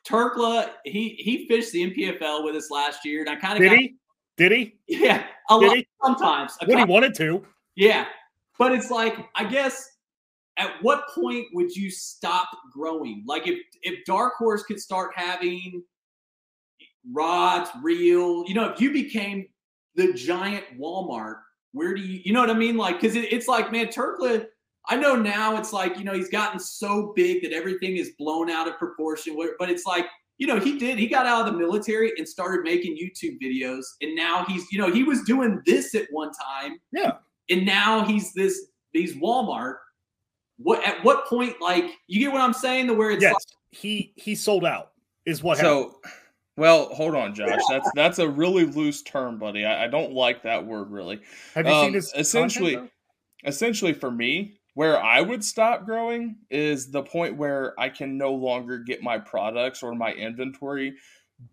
Turkla. 0.06 0.70
He 0.84 1.10
he 1.18 1.46
fished 1.48 1.72
the 1.72 1.90
MPFL 1.90 2.44
with 2.44 2.54
us 2.56 2.70
last 2.70 3.04
year, 3.04 3.20
and 3.20 3.30
I 3.30 3.36
kind 3.36 3.54
of 3.54 3.60
Did 3.60 3.68
got, 3.70 3.78
he? 3.78 3.94
Did 4.36 4.52
he? 4.52 4.74
Yeah, 4.88 5.24
a 5.50 5.58
Did 5.60 5.66
lot 5.66 5.76
he? 5.76 5.86
sometimes. 6.04 6.56
When 6.66 6.78
he 6.78 6.84
wanted 6.84 7.14
to. 7.16 7.44
yeah, 7.76 8.06
but 8.58 8.72
it's 8.72 8.90
like 8.90 9.16
I 9.34 9.44
guess 9.44 9.88
at 10.56 10.70
what 10.82 11.08
point 11.14 11.46
would 11.52 11.74
you 11.74 11.90
stop 11.90 12.48
growing? 12.72 13.24
Like 13.26 13.46
if 13.48 13.58
if 13.82 14.04
Dark 14.04 14.34
Horse 14.36 14.62
could 14.62 14.80
start 14.80 15.12
having 15.14 15.82
rods, 17.12 17.70
reel, 17.82 18.44
you 18.46 18.54
know, 18.54 18.66
if 18.70 18.80
you 18.80 18.92
became 18.92 19.46
the 19.94 20.12
giant 20.12 20.64
Walmart, 20.78 21.36
where 21.72 21.94
do 21.94 22.00
you, 22.00 22.20
you 22.24 22.32
know 22.32 22.40
what 22.40 22.50
I 22.50 22.54
mean? 22.54 22.76
Like, 22.76 23.00
because 23.00 23.16
it, 23.16 23.32
it's 23.32 23.48
like, 23.48 23.72
man, 23.72 23.86
Turkla. 23.88 24.46
I 24.86 24.96
know 24.96 25.16
now 25.16 25.56
it's 25.56 25.72
like 25.72 25.96
you 25.98 26.04
know 26.04 26.12
he's 26.12 26.28
gotten 26.28 26.60
so 26.60 27.14
big 27.16 27.42
that 27.42 27.54
everything 27.54 27.96
is 27.96 28.12
blown 28.18 28.50
out 28.50 28.68
of 28.68 28.76
proportion. 28.76 29.34
But 29.58 29.70
it's 29.70 29.86
like 29.86 30.04
you 30.36 30.46
know 30.46 30.60
he 30.60 30.78
did 30.78 30.98
he 30.98 31.06
got 31.08 31.24
out 31.24 31.46
of 31.46 31.52
the 31.54 31.58
military 31.58 32.12
and 32.18 32.28
started 32.28 32.64
making 32.64 32.96
YouTube 32.98 33.38
videos, 33.42 33.82
and 34.02 34.14
now 34.14 34.44
he's 34.46 34.70
you 34.70 34.78
know 34.78 34.92
he 34.92 35.02
was 35.02 35.22
doing 35.22 35.62
this 35.64 35.94
at 35.94 36.06
one 36.10 36.32
time, 36.32 36.78
Yeah. 36.92 37.12
and 37.48 37.64
now 37.64 38.04
he's 38.04 38.34
this 38.34 38.66
these 38.92 39.14
Walmart. 39.16 39.76
What 40.58 40.86
at 40.86 41.02
what 41.04 41.26
point 41.26 41.60
like 41.60 41.84
you 42.06 42.20
get 42.20 42.32
what 42.32 42.40
I'm 42.40 42.52
saying? 42.52 42.86
The 42.86 42.94
where 42.94 43.10
it's 43.10 43.22
Yes. 43.22 43.32
like, 43.34 43.42
He 43.70 44.12
he 44.16 44.34
sold 44.34 44.64
out 44.64 44.92
is 45.26 45.42
what 45.42 45.58
happened. 45.58 45.90
So, 46.04 46.10
well, 46.56 46.86
hold 46.94 47.16
on, 47.16 47.34
Josh. 47.34 47.60
That's 47.68 47.90
that's 47.94 48.18
a 48.20 48.28
really 48.28 48.64
loose 48.64 49.02
term, 49.02 49.38
buddy. 49.38 49.64
I, 49.64 49.84
I 49.84 49.88
don't 49.88 50.12
like 50.12 50.42
that 50.44 50.64
word 50.64 50.90
really. 50.90 51.20
Have 51.54 51.66
you 51.66 51.72
um, 51.72 51.84
seen 51.86 51.94
his 51.94 52.12
essentially- 52.16 52.74
content, 52.74 52.90
Essentially, 53.46 53.92
for 53.92 54.10
me, 54.10 54.58
where 54.72 54.98
I 55.02 55.20
would 55.20 55.44
stop 55.44 55.84
growing 55.84 56.36
is 56.48 56.90
the 56.90 57.02
point 57.02 57.36
where 57.36 57.78
I 57.78 57.90
can 57.90 58.16
no 58.16 58.32
longer 58.32 58.78
get 58.78 59.02
my 59.02 59.18
products 59.18 59.82
or 59.82 59.94
my 59.94 60.12
inventory 60.12 60.94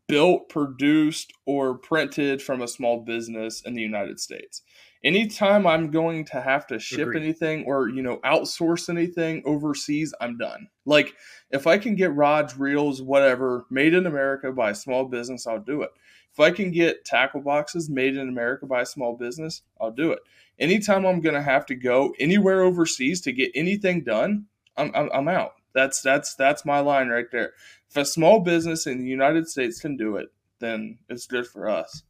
built, 0.08 0.48
produced, 0.48 1.34
or 1.46 1.78
printed 1.80 2.42
from 2.42 2.62
a 2.62 2.68
small 2.68 3.02
business 3.02 3.64
in 3.64 3.74
the 3.74 3.82
United 3.82 4.22
States. 4.22 4.62
Anytime 5.04 5.66
I'm 5.66 5.90
going 5.90 6.26
to 6.26 6.42
have 6.42 6.68
to 6.68 6.78
ship 6.78 7.08
Agreed. 7.08 7.24
anything 7.24 7.66
or 7.66 7.90
you 7.90 8.04
know 8.04 8.18
outsource 8.18 8.88
anything 8.88 9.42
overseas, 9.46 10.14
I'm 10.22 10.38
done. 10.38 10.68
Like 10.86 11.14
if 11.50 11.66
I 11.66 11.78
can 11.78 11.96
get 11.96 12.16
rods, 12.16 12.58
reels, 12.58 13.02
whatever 13.02 13.66
made 13.72 13.94
in 13.94 14.06
America 14.06 14.52
by 14.52 14.72
a 14.72 14.76
small 14.76 15.06
business, 15.06 15.48
I'll 15.48 15.60
do 15.60 15.82
it. 15.82 15.90
If 16.32 16.40
I 16.40 16.52
can 16.52 16.72
get 16.72 17.04
tackle 17.04 17.42
boxes 17.42 17.90
made 17.90 18.16
in 18.16 18.30
America 18.30 18.66
by 18.66 18.82
a 18.82 18.86
small 18.86 19.18
business, 19.18 19.64
I'll 19.82 19.92
do 19.92 20.12
it. 20.12 20.20
Anytime 20.60 21.06
I'm 21.06 21.20
going 21.20 21.36
to 21.36 21.42
have 21.42 21.66
to 21.66 21.76
go 21.76 22.14
anywhere 22.20 22.62
overseas 22.62 23.20
to 23.22 23.34
get 23.34 23.52
anything 23.54 24.04
done, 24.04 24.46
I'm, 24.78 24.92
I'm, 24.96 25.10
I'm 25.14 25.28
out. 25.28 25.54
That's 25.74 26.02
that's 26.02 26.36
that's 26.36 26.66
my 26.66 26.80
line 26.80 27.10
right 27.10 27.30
there. 27.32 27.54
If 27.90 27.98
a 27.98 28.06
small 28.06 28.40
business 28.40 28.88
in 28.88 29.00
the 29.00 29.10
United 29.10 29.48
States 29.48 29.80
can 29.80 29.98
do 29.98 30.18
it, 30.18 30.30
then 30.60 31.00
it's 31.10 31.28
good 31.28 31.48
for 31.48 31.68
us. 31.70 32.04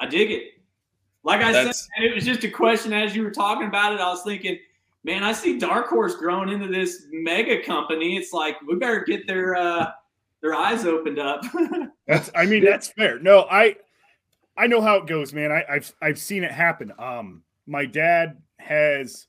I 0.00 0.06
dig 0.06 0.30
it. 0.30 0.42
Like 1.24 1.42
I 1.42 1.52
That's- 1.52 1.88
said, 1.96 2.04
it 2.06 2.14
was 2.14 2.24
just 2.24 2.44
a 2.44 2.50
question 2.50 2.92
as 2.92 3.14
you 3.14 3.22
were 3.22 3.30
talking 3.30 3.66
about 3.68 3.92
it. 3.92 4.00
I 4.00 4.08
was 4.08 4.22
thinking, 4.22 4.58
man, 5.04 5.22
I 5.24 5.32
see 5.32 5.58
Dark 5.58 5.88
Horse 5.88 6.14
growing 6.14 6.48
into 6.48 6.68
this 6.68 7.06
mega 7.10 7.62
company. 7.62 8.16
It's 8.16 8.32
like 8.32 8.60
we 8.62 8.76
better 8.76 9.04
get 9.04 9.26
their 9.26 9.56
uh, 9.56 9.90
their 10.40 10.54
eyes 10.54 10.84
opened 10.84 11.18
up. 11.18 11.42
That's 12.06 12.30
I 12.34 12.46
mean 12.46 12.64
that's 12.64 12.88
fair. 12.88 13.18
No, 13.18 13.46
I 13.50 13.76
I 14.56 14.66
know 14.66 14.80
how 14.80 14.96
it 14.96 15.06
goes, 15.06 15.32
man. 15.34 15.52
I, 15.52 15.64
I've 15.68 15.92
I've 16.00 16.18
seen 16.18 16.42
it 16.44 16.50
happen. 16.52 16.92
Um, 16.98 17.42
my 17.66 17.84
dad 17.84 18.40
has 18.58 19.26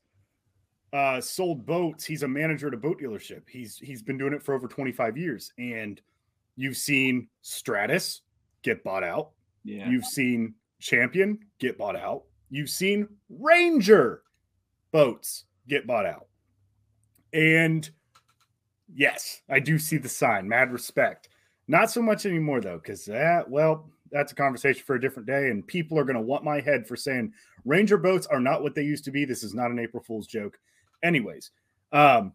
uh 0.93 1.19
sold 1.19 1.65
boats. 1.65 2.05
He's 2.05 2.23
a 2.23 2.27
manager 2.27 2.67
at 2.67 2.73
a 2.73 2.77
boat 2.77 3.01
dealership. 3.01 3.41
He's 3.49 3.77
he's 3.77 4.01
been 4.01 4.17
doing 4.17 4.33
it 4.33 4.41
for 4.41 4.53
over 4.55 4.67
25 4.67 5.17
years. 5.17 5.51
And 5.57 5.99
you've 6.55 6.77
seen 6.77 7.27
Stratos 7.43 8.21
get 8.63 8.83
bought 8.83 9.03
out. 9.03 9.31
yeah. 9.65 9.89
You've 9.89 10.05
seen 10.05 10.53
Champion 10.79 11.39
get 11.59 11.77
bought 11.77 11.95
out. 11.95 12.23
You've 12.49 12.69
seen 12.69 13.07
Ranger 13.29 14.23
boats 14.91 15.45
get 15.67 15.85
bought 15.85 16.05
out. 16.05 16.27
And 17.33 17.89
yes, 18.93 19.41
I 19.49 19.59
do 19.59 19.77
see 19.77 19.97
the 19.97 20.09
sign. 20.09 20.47
Mad 20.47 20.71
respect. 20.71 21.29
Not 21.67 21.91
so 21.91 22.01
much 22.01 22.25
anymore 22.25 22.61
though, 22.61 22.79
because 22.81 23.05
that 23.05 23.49
well, 23.49 23.89
that's 24.11 24.31
a 24.31 24.35
conversation 24.35 24.83
for 24.85 24.95
a 24.95 25.01
different 25.01 25.27
day. 25.27 25.49
And 25.49 25.65
people 25.65 25.99
are 25.99 26.03
going 26.03 26.15
to 26.15 26.21
want 26.21 26.43
my 26.43 26.59
head 26.59 26.87
for 26.87 26.95
saying 26.95 27.31
Ranger 27.65 27.97
boats 27.97 28.25
are 28.27 28.39
not 28.39 28.63
what 28.63 28.73
they 28.73 28.83
used 28.83 29.05
to 29.05 29.11
be. 29.11 29.25
This 29.25 29.43
is 29.43 29.53
not 29.53 29.69
an 29.69 29.79
April 29.79 30.03
Fool's 30.03 30.27
joke. 30.27 30.57
Anyways, 31.03 31.51
um, 31.91 32.33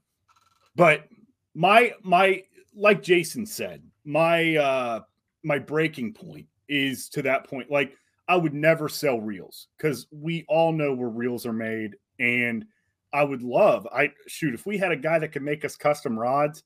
but 0.76 1.08
my 1.54 1.92
my 2.02 2.42
like 2.74 3.02
Jason 3.02 3.46
said, 3.46 3.82
my 4.04 4.56
uh 4.56 5.00
my 5.42 5.58
breaking 5.58 6.12
point 6.12 6.46
is 6.68 7.08
to 7.10 7.22
that 7.22 7.48
point. 7.48 7.70
Like 7.70 7.96
I 8.28 8.36
would 8.36 8.54
never 8.54 8.88
sell 8.88 9.20
reels 9.20 9.68
because 9.76 10.06
we 10.10 10.44
all 10.48 10.72
know 10.72 10.94
where 10.94 11.08
reels 11.08 11.44
are 11.46 11.52
made. 11.52 11.96
And 12.18 12.64
I 13.12 13.22
would 13.24 13.42
love, 13.42 13.86
I 13.92 14.10
shoot, 14.26 14.54
if 14.54 14.66
we 14.66 14.78
had 14.78 14.92
a 14.92 14.96
guy 14.96 15.18
that 15.18 15.32
could 15.32 15.42
make 15.42 15.64
us 15.64 15.76
custom 15.76 16.18
rods 16.18 16.64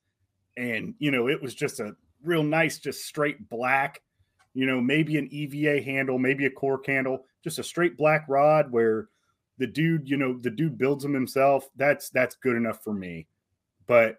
and, 0.57 0.95
you 0.99 1.11
know, 1.11 1.29
it 1.29 1.43
was 1.43 1.55
just 1.55 1.81
a 1.81 1.95
real 2.25 2.43
nice, 2.43 2.79
just 2.79 3.05
straight 3.05 3.49
black, 3.49 4.03
you 4.55 4.67
know, 4.67 4.81
maybe 4.81 5.19
an 5.19 5.29
EVA 5.31 5.83
handle, 5.83 6.19
maybe 6.19 6.47
a 6.47 6.51
cork 6.51 6.87
handle, 6.87 7.25
just 7.45 7.59
a 7.59 7.65
straight 7.65 7.97
black 7.97 8.25
rod 8.29 8.71
where 8.71 9.09
the 9.59 9.67
dude, 9.67 10.09
you 10.09 10.17
know, 10.17 10.39
the 10.39 10.51
dude 10.51 10.79
builds 10.79 11.03
them 11.03 11.15
himself. 11.15 11.69
That's, 11.77 12.09
that's 12.11 12.37
good 12.37 12.57
enough 12.57 12.83
for 12.83 12.95
me. 12.95 13.27
But 13.87 14.19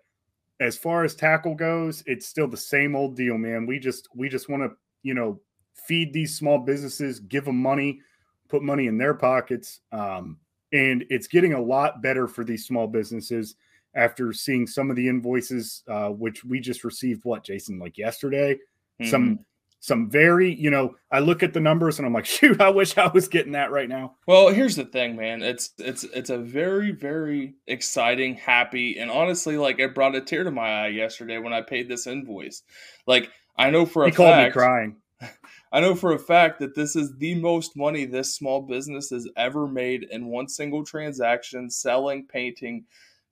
as 0.60 0.78
far 0.78 1.04
as 1.04 1.16
tackle 1.16 1.56
goes, 1.56 2.04
it's 2.06 2.28
still 2.28 2.48
the 2.48 2.58
same 2.58 2.96
old 2.96 3.16
deal, 3.16 3.38
man. 3.38 3.66
We 3.66 3.80
just, 3.80 4.10
we 4.14 4.30
just 4.30 4.50
want 4.50 4.64
to, 4.64 4.72
you 5.04 5.14
know, 5.14 5.40
feed 5.88 6.14
these 6.14 6.36
small 6.36 6.60
businesses, 6.60 7.20
give 7.20 7.46
them 7.46 7.62
money, 7.62 8.02
put 8.48 8.64
money 8.64 8.88
in 8.88 8.98
their 8.98 9.14
pockets. 9.14 9.82
Um, 9.92 10.38
and 10.72 11.06
it's 11.10 11.28
getting 11.28 11.54
a 11.54 11.62
lot 11.62 12.02
better 12.02 12.28
for 12.28 12.44
these 12.44 12.66
small 12.66 12.88
businesses 12.88 13.56
after 13.96 14.32
seeing 14.34 14.68
some 14.68 14.90
of 14.90 14.96
the 14.96 15.08
invoices, 15.08 15.84
uh, 15.88 16.10
which 16.10 16.44
we 16.44 16.60
just 16.60 16.84
received. 16.84 17.26
What, 17.26 17.44
Jason, 17.44 17.80
like 17.80 17.98
yesterday? 17.98 18.56
Mm-hmm. 19.02 19.10
Some 19.10 19.40
some 19.82 20.10
very, 20.10 20.54
you 20.54 20.70
know, 20.70 20.96
I 21.10 21.20
look 21.20 21.42
at 21.42 21.54
the 21.54 21.62
numbers 21.62 22.00
and 22.00 22.06
I'm 22.06 22.14
like, 22.14 22.26
shoot, 22.26 22.60
I 22.62 22.70
wish 22.70 22.98
I 22.98 23.08
was 23.08 23.28
getting 23.28 23.54
that 23.54 23.72
right 23.72 23.88
now. 23.88 24.16
Well, 24.28 24.50
here's 24.50 24.76
the 24.76 24.86
thing, 24.86 25.16
man. 25.16 25.42
It's 25.42 25.72
it's 25.78 26.04
it's 26.04 26.30
a 26.30 26.38
very 26.38 26.92
very 26.92 27.56
exciting, 27.68 28.36
happy, 28.36 29.00
and 29.00 29.10
honestly, 29.10 29.58
like 29.58 29.80
it 29.80 29.96
brought 29.96 30.16
a 30.16 30.22
tear 30.22 30.44
to 30.44 30.52
my 30.52 30.86
eye 30.86 30.88
yesterday 30.90 31.38
when 31.38 31.54
I 31.54 31.62
paid 31.62 31.88
this 31.88 32.08
invoice. 32.08 32.64
Like 33.08 33.32
I 33.58 33.70
know 33.70 33.86
for 33.86 34.06
he 34.06 34.12
a 34.12 34.16
called 34.16 34.30
fact, 34.30 34.56
me 34.56 34.62
crying. 34.62 34.96
I 35.72 35.80
know 35.80 35.94
for 35.96 36.12
a 36.12 36.20
fact 36.20 36.60
that 36.60 36.76
this 36.76 36.96
is 36.96 37.18
the 37.18 37.36
most 37.36 37.78
money 37.78 38.06
this 38.06 38.34
small 38.34 38.62
business 38.62 39.12
has 39.12 39.28
ever 39.38 39.68
made 39.68 40.04
in 40.10 40.28
one 40.28 40.48
single 40.48 40.84
transaction, 40.84 41.70
selling, 41.70 42.26
painting, 42.26 42.86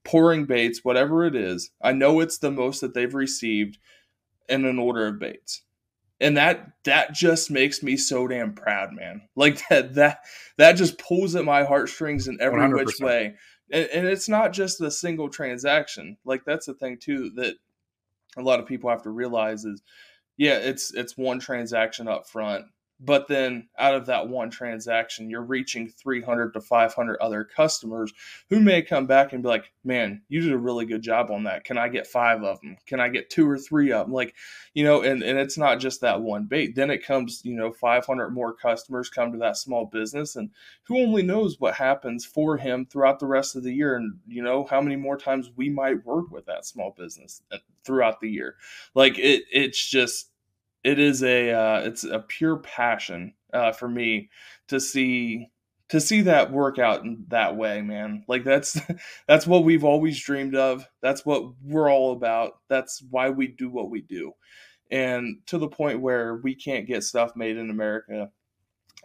pouring 0.04 0.46
baits, 0.46 0.84
whatever 0.84 1.26
it 1.26 1.36
is. 1.36 1.72
I 1.82 1.94
know 1.94 2.20
it's 2.20 2.38
the 2.38 2.52
most 2.52 2.82
that 2.82 2.94
they've 2.94 3.14
received 3.14 3.80
in 4.48 4.66
an 4.66 4.78
order 4.78 5.08
of 5.08 5.20
baits. 5.20 5.64
And 6.20 6.38
that 6.38 6.72
that 6.86 7.14
just 7.14 7.52
makes 7.52 7.84
me 7.84 7.96
so 7.98 8.28
damn 8.28 8.54
proud, 8.54 8.94
man. 8.94 9.28
Like 9.36 9.68
that 9.70 9.96
that 9.96 10.20
that 10.58 10.74
just 10.74 10.98
pulls 10.98 11.36
at 11.36 11.46
my 11.46 11.64
heartstrings 11.64 12.28
in 12.28 12.38
every 12.40 12.62
100%. 12.62 12.86
which 12.86 13.00
way. 13.00 13.36
And, 13.72 13.90
and 13.94 14.08
it's 14.08 14.30
not 14.30 14.54
just 14.54 14.82
a 14.82 14.90
single 14.92 15.30
transaction. 15.30 16.18
Like 16.24 16.46
that's 16.46 16.68
the 16.68 16.74
thing 16.74 16.98
too 17.00 17.32
that 17.36 17.56
a 18.38 18.42
lot 18.42 18.60
of 18.60 18.68
people 18.68 18.90
have 18.90 19.04
to 19.04 19.10
realize 19.10 19.66
is 19.66 19.82
yeah, 20.38 20.58
it's 20.58 20.94
it's 20.94 21.18
one 21.18 21.40
transaction 21.40 22.08
up 22.08 22.28
front, 22.28 22.66
but 23.00 23.28
then 23.28 23.68
out 23.78 23.93
of 23.93 24.08
that 24.08 24.28
one 24.28 24.50
transaction 24.50 25.30
you're 25.30 25.41
reaching 25.41 25.88
300 25.88 26.54
to 26.54 26.62
500 26.62 27.18
other 27.22 27.43
customers 27.43 28.12
who 28.50 28.60
may 28.60 28.82
come 28.82 29.06
back 29.06 29.34
and 29.34 29.43
be 29.43 29.50
like 29.50 29.72
man 29.84 30.22
you 30.30 30.41
did 30.41 30.52
a 30.52 30.58
really 30.58 30.86
good 30.86 31.02
job 31.02 31.30
on 31.30 31.43
that. 31.43 31.64
Can 31.64 31.78
i 31.78 31.88
get 31.88 32.08
five 32.08 32.43
of 32.43 32.60
them 32.62 32.78
can 32.86 33.00
i 33.00 33.10
get 33.10 33.30
two 33.30 33.50
or 33.50 33.58
three 33.58 33.91
of 33.91 34.06
them 34.06 34.14
like 34.14 34.36
you 34.74 34.84
know 34.84 35.02
and, 35.02 35.22
and 35.22 35.38
it's 35.38 35.58
not 35.58 35.80
just 35.80 36.02
that 36.02 36.22
one 36.22 36.45
bait. 36.45 36.76
Then 36.76 36.89
it 36.89 37.06
comes 37.06 37.41
you 37.43 37.56
know 37.56 37.72
500 37.72 38.30
more 38.30 38.54
customers 38.54 39.10
come 39.10 39.32
to 39.32 39.38
that 39.39 39.58
small 39.58 39.86
business 39.86 40.36
and 40.36 40.50
who 40.84 41.00
only 41.00 41.24
knows 41.24 41.60
what 41.60 41.76
happens 41.76 42.26
for 42.26 42.58
him 42.58 42.86
throughout 42.86 43.20
the 43.20 43.28
rest 43.28 43.56
of 43.56 43.64
the 43.64 43.74
year 43.74 43.95
and 43.95 44.18
you 44.28 44.41
know 44.41 44.66
how 44.66 44.82
many 44.82 44.95
more 44.95 45.18
times 45.18 45.52
we 45.56 45.70
might 45.70 46.06
work 46.06 46.32
with 46.32 46.45
that 46.45 46.66
small 46.66 46.93
business 46.98 47.41
uh, 47.52 47.58
throughout 47.84 48.20
the 48.20 48.30
year. 48.30 48.56
Like 48.95 49.18
it 49.20 49.43
it's 49.52 49.86
just 49.86 50.32
it 50.84 50.99
is 50.99 51.23
a 51.23 51.51
uh, 51.51 51.82
it's 51.86 52.03
a 52.03 52.19
pure 52.19 52.57
passion 52.57 53.34
uh, 53.53 53.71
for 53.71 53.88
me 53.88 54.30
to 54.67 54.80
see 54.80 55.49
to 55.89 56.01
see 56.01 56.21
that 56.21 56.51
work 56.51 56.80
out 56.80 57.03
in 57.03 57.25
that 57.30 57.55
way 57.55 57.82
man. 57.82 58.23
Like 58.28 58.43
that's 58.43 58.80
that's 59.28 59.47
what 59.47 59.63
we've 59.63 59.84
always 59.84 60.19
dreamed 60.19 60.55
of. 60.55 60.88
That's 61.01 61.25
what 61.25 61.53
we're 61.63 61.91
all 61.91 62.13
about. 62.13 62.59
That's 62.67 63.03
why 63.09 63.30
we 63.30 63.47
do 63.47 63.69
what 63.69 63.89
we 63.89 64.01
do. 64.01 64.34
And 64.89 65.39
to 65.47 65.57
the 65.57 65.67
point 65.67 65.99
where 66.01 66.36
we 66.38 66.55
can't 66.55 66.88
get 66.88 67.03
stuff 67.03 67.36
made 67.36 67.57
in 67.57 67.69
america 67.69 68.30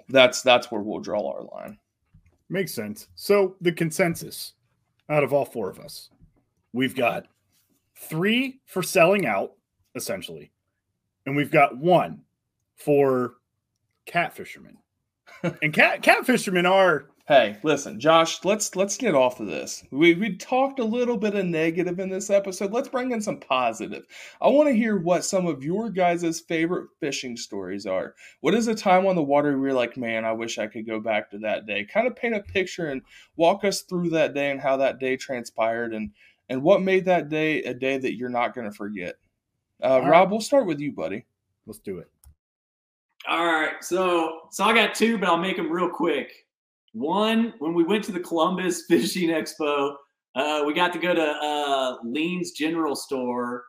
that's 0.08 0.42
that's 0.42 0.70
where 0.70 0.80
we'll 0.80 1.00
draw 1.00 1.28
our 1.28 1.42
line. 1.42 1.78
Makes 2.48 2.74
sense. 2.74 3.08
So 3.14 3.56
the 3.60 3.72
consensus 3.72 4.52
out 5.08 5.24
of 5.24 5.32
all 5.32 5.44
four 5.44 5.70
of 5.70 5.80
us 5.80 6.10
we've 6.72 6.94
got 6.94 7.26
three 7.96 8.60
for 8.66 8.82
selling 8.82 9.26
out 9.26 9.52
essentially 9.94 10.50
and 11.26 11.36
we've 11.36 11.50
got 11.50 11.76
one 11.76 12.22
for 12.76 13.34
cat 14.06 14.34
fishermen. 14.34 14.78
and 15.62 15.72
cat 15.72 16.02
cat 16.02 16.26
fishermen 16.26 16.66
are 16.66 17.06
Hey, 17.28 17.56
listen, 17.62 18.00
Josh, 18.00 18.44
let's 18.44 18.74
let's 18.74 18.96
get 18.96 19.14
off 19.14 19.38
of 19.38 19.46
this. 19.46 19.84
We 19.92 20.16
we 20.16 20.36
talked 20.36 20.80
a 20.80 20.84
little 20.84 21.16
bit 21.16 21.36
of 21.36 21.46
negative 21.46 22.00
in 22.00 22.08
this 22.08 22.30
episode. 22.30 22.72
Let's 22.72 22.88
bring 22.88 23.12
in 23.12 23.20
some 23.22 23.38
positive. 23.38 24.04
I 24.40 24.48
want 24.48 24.68
to 24.68 24.74
hear 24.74 24.98
what 24.98 25.24
some 25.24 25.46
of 25.46 25.62
your 25.62 25.88
guys' 25.88 26.40
favorite 26.40 26.88
fishing 26.98 27.36
stories 27.36 27.86
are. 27.86 28.16
What 28.40 28.54
is 28.54 28.66
a 28.66 28.74
time 28.74 29.06
on 29.06 29.14
the 29.14 29.22
water 29.22 29.56
where 29.56 29.68
you're 29.68 29.76
like, 29.76 29.96
man, 29.96 30.24
I 30.24 30.32
wish 30.32 30.58
I 30.58 30.66
could 30.66 30.84
go 30.84 30.98
back 30.98 31.30
to 31.30 31.38
that 31.38 31.64
day? 31.64 31.84
Kind 31.84 32.08
of 32.08 32.16
paint 32.16 32.34
a 32.34 32.40
picture 32.40 32.88
and 32.88 33.02
walk 33.36 33.62
us 33.62 33.82
through 33.82 34.10
that 34.10 34.34
day 34.34 34.50
and 34.50 34.60
how 34.60 34.76
that 34.78 34.98
day 34.98 35.16
transpired 35.16 35.94
and 35.94 36.10
and 36.48 36.60
what 36.60 36.82
made 36.82 37.04
that 37.04 37.28
day 37.28 37.62
a 37.62 37.72
day 37.72 37.98
that 37.98 38.16
you're 38.16 38.30
not 38.30 38.52
going 38.52 38.68
to 38.68 38.76
forget. 38.76 39.14
Uh, 39.82 40.00
Rob, 40.00 40.10
right. 40.10 40.30
we'll 40.30 40.40
start 40.40 40.66
with 40.66 40.80
you, 40.80 40.92
buddy. 40.92 41.24
Let's 41.66 41.80
do 41.80 41.98
it. 41.98 42.08
All 43.28 43.46
right. 43.46 43.82
So, 43.82 44.42
so 44.50 44.64
I 44.64 44.74
got 44.74 44.94
two, 44.94 45.18
but 45.18 45.28
I'll 45.28 45.38
make 45.38 45.56
them 45.56 45.70
real 45.70 45.88
quick. 45.88 46.32
One, 46.92 47.54
when 47.58 47.74
we 47.74 47.84
went 47.84 48.04
to 48.04 48.12
the 48.12 48.20
Columbus 48.20 48.84
Fishing 48.88 49.30
Expo, 49.30 49.94
uh, 50.34 50.62
we 50.66 50.74
got 50.74 50.92
to 50.92 50.98
go 50.98 51.14
to 51.14 51.22
uh, 51.22 51.96
Lean's 52.04 52.52
General 52.52 52.96
Store. 52.96 53.64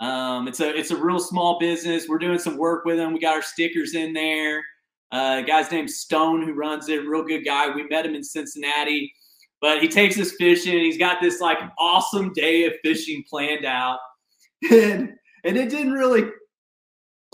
Um, 0.00 0.46
it's 0.46 0.60
a 0.60 0.76
it's 0.76 0.90
a 0.90 0.96
real 0.96 1.18
small 1.18 1.58
business. 1.58 2.06
We're 2.08 2.18
doing 2.18 2.38
some 2.38 2.58
work 2.58 2.84
with 2.84 2.96
them. 2.96 3.12
We 3.12 3.20
got 3.20 3.34
our 3.34 3.42
stickers 3.42 3.94
in 3.94 4.12
there. 4.12 4.62
Uh, 5.10 5.40
guy's 5.42 5.70
named 5.70 5.90
Stone 5.90 6.42
who 6.42 6.52
runs 6.52 6.88
it. 6.88 7.06
Real 7.06 7.22
good 7.22 7.44
guy. 7.44 7.74
We 7.74 7.86
met 7.88 8.04
him 8.04 8.14
in 8.14 8.24
Cincinnati, 8.24 9.12
but 9.60 9.80
he 9.80 9.88
takes 9.88 10.18
us 10.18 10.32
fishing. 10.32 10.78
He's 10.78 10.98
got 10.98 11.20
this 11.20 11.40
like 11.40 11.58
awesome 11.78 12.32
day 12.34 12.64
of 12.64 12.74
fishing 12.84 13.24
planned 13.28 13.64
out, 13.64 13.98
and 14.70 15.14
and 15.46 15.56
it 15.56 15.70
didn't 15.70 15.92
really 15.92 16.30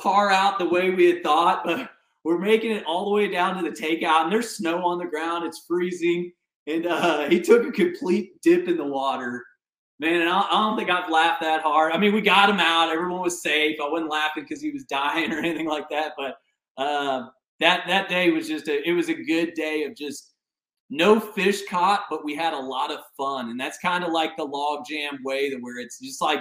par 0.01 0.31
out 0.31 0.59
the 0.59 0.69
way 0.69 0.91
we 0.91 1.07
had 1.07 1.23
thought, 1.23 1.65
but 1.65 1.91
we're 2.25 2.39
making 2.39 2.73
it 2.73 2.85
all 2.85 3.07
the 3.07 3.11
way 3.11 3.29
down 3.29 3.57
to 3.57 3.69
the 3.69 3.75
takeout, 3.75 4.25
and 4.25 4.33
there's 4.33 4.57
snow 4.57 4.85
on 4.85 4.99
the 4.99 5.07
ground. 5.07 5.45
It's 5.45 5.65
freezing, 5.67 6.31
and 6.67 6.87
uh, 6.87 7.29
he 7.29 7.41
took 7.41 7.67
a 7.67 7.73
complete 7.73 8.41
dip 8.43 8.69
in 8.69 8.77
the 8.77 8.87
water. 8.87 9.45
Man, 9.99 10.21
and 10.21 10.31
I, 10.31 10.49
don't 10.51 10.77
think 10.77 10.91
I've 10.91 11.11
laughed 11.11 11.43
that 11.43 11.63
hard. 11.63 11.93
I 11.93 11.99
mean, 11.99 12.13
we 12.13 12.21
got 12.21 12.51
him 12.51 12.59
out. 12.59 12.91
Everyone 12.91 13.21
was 13.21 13.43
safe. 13.43 13.79
I 13.81 13.89
wasn't 13.89 14.11
laughing 14.11 14.45
because 14.45 14.61
he 14.61 14.71
was 14.71 14.85
dying 14.91 15.33
or 15.33 15.39
anything 15.39 15.67
like 15.67 15.89
that. 15.91 16.13
But 16.17 16.37
uh, 16.77 17.29
that 17.61 17.85
that 17.87 18.09
day 18.09 18.31
was 18.31 18.47
just 18.47 18.69
a 18.69 18.87
it 18.89 18.93
was 18.93 19.09
a 19.09 19.15
good 19.15 19.55
day 19.55 19.85
of 19.85 19.97
just 19.97 20.35
no 20.91 21.19
fish 21.19 21.63
caught, 21.71 22.05
but 22.11 22.25
we 22.25 22.35
had 22.35 22.53
a 22.53 22.59
lot 22.59 22.93
of 22.93 22.99
fun, 23.17 23.51
and 23.51 23.59
that's 23.59 23.79
kind 23.79 24.05
of 24.05 24.13
like 24.13 24.37
the 24.37 24.47
Logjam 24.47 25.19
way, 25.25 25.53
where 25.61 25.79
it's 25.79 25.99
just 25.99 26.21
like 26.21 26.41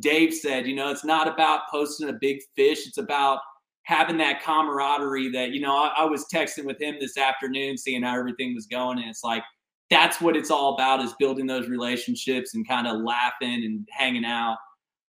Dave 0.00 0.34
said, 0.34 0.66
you 0.66 0.74
know, 0.74 0.90
it's 0.90 1.04
not 1.04 1.28
about 1.28 1.62
posting 1.70 2.08
a 2.08 2.12
big 2.12 2.40
fish. 2.54 2.86
It's 2.86 2.98
about 2.98 3.40
having 3.82 4.18
that 4.18 4.42
camaraderie 4.42 5.30
that, 5.30 5.52
you 5.52 5.60
know, 5.60 5.74
I, 5.74 5.92
I, 5.96 6.04
was 6.04 6.26
texting 6.32 6.64
with 6.66 6.78
him 6.78 6.96
this 7.00 7.16
afternoon, 7.16 7.78
seeing 7.78 8.02
how 8.02 8.18
everything 8.18 8.54
was 8.54 8.66
going. 8.66 8.98
And 8.98 9.08
it's 9.08 9.24
like, 9.24 9.42
that's 9.88 10.20
what 10.20 10.36
it's 10.36 10.50
all 10.50 10.74
about 10.74 11.00
is 11.00 11.14
building 11.18 11.46
those 11.46 11.68
relationships 11.68 12.54
and 12.54 12.68
kind 12.68 12.86
of 12.86 13.00
laughing 13.00 13.64
and 13.64 13.88
hanging 13.90 14.26
out. 14.26 14.58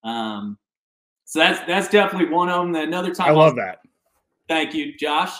Um, 0.04 0.58
so 1.24 1.40
that's, 1.40 1.66
that's 1.66 1.88
definitely 1.88 2.30
one 2.30 2.50
of 2.50 2.66
them. 2.66 2.76
Another 2.76 3.16
time. 3.16 3.30
I 3.30 3.32
love 3.32 3.44
I 3.44 3.46
was, 3.46 3.56
that. 3.56 3.80
Thank 4.50 4.74
you, 4.74 4.96
Josh. 4.98 5.32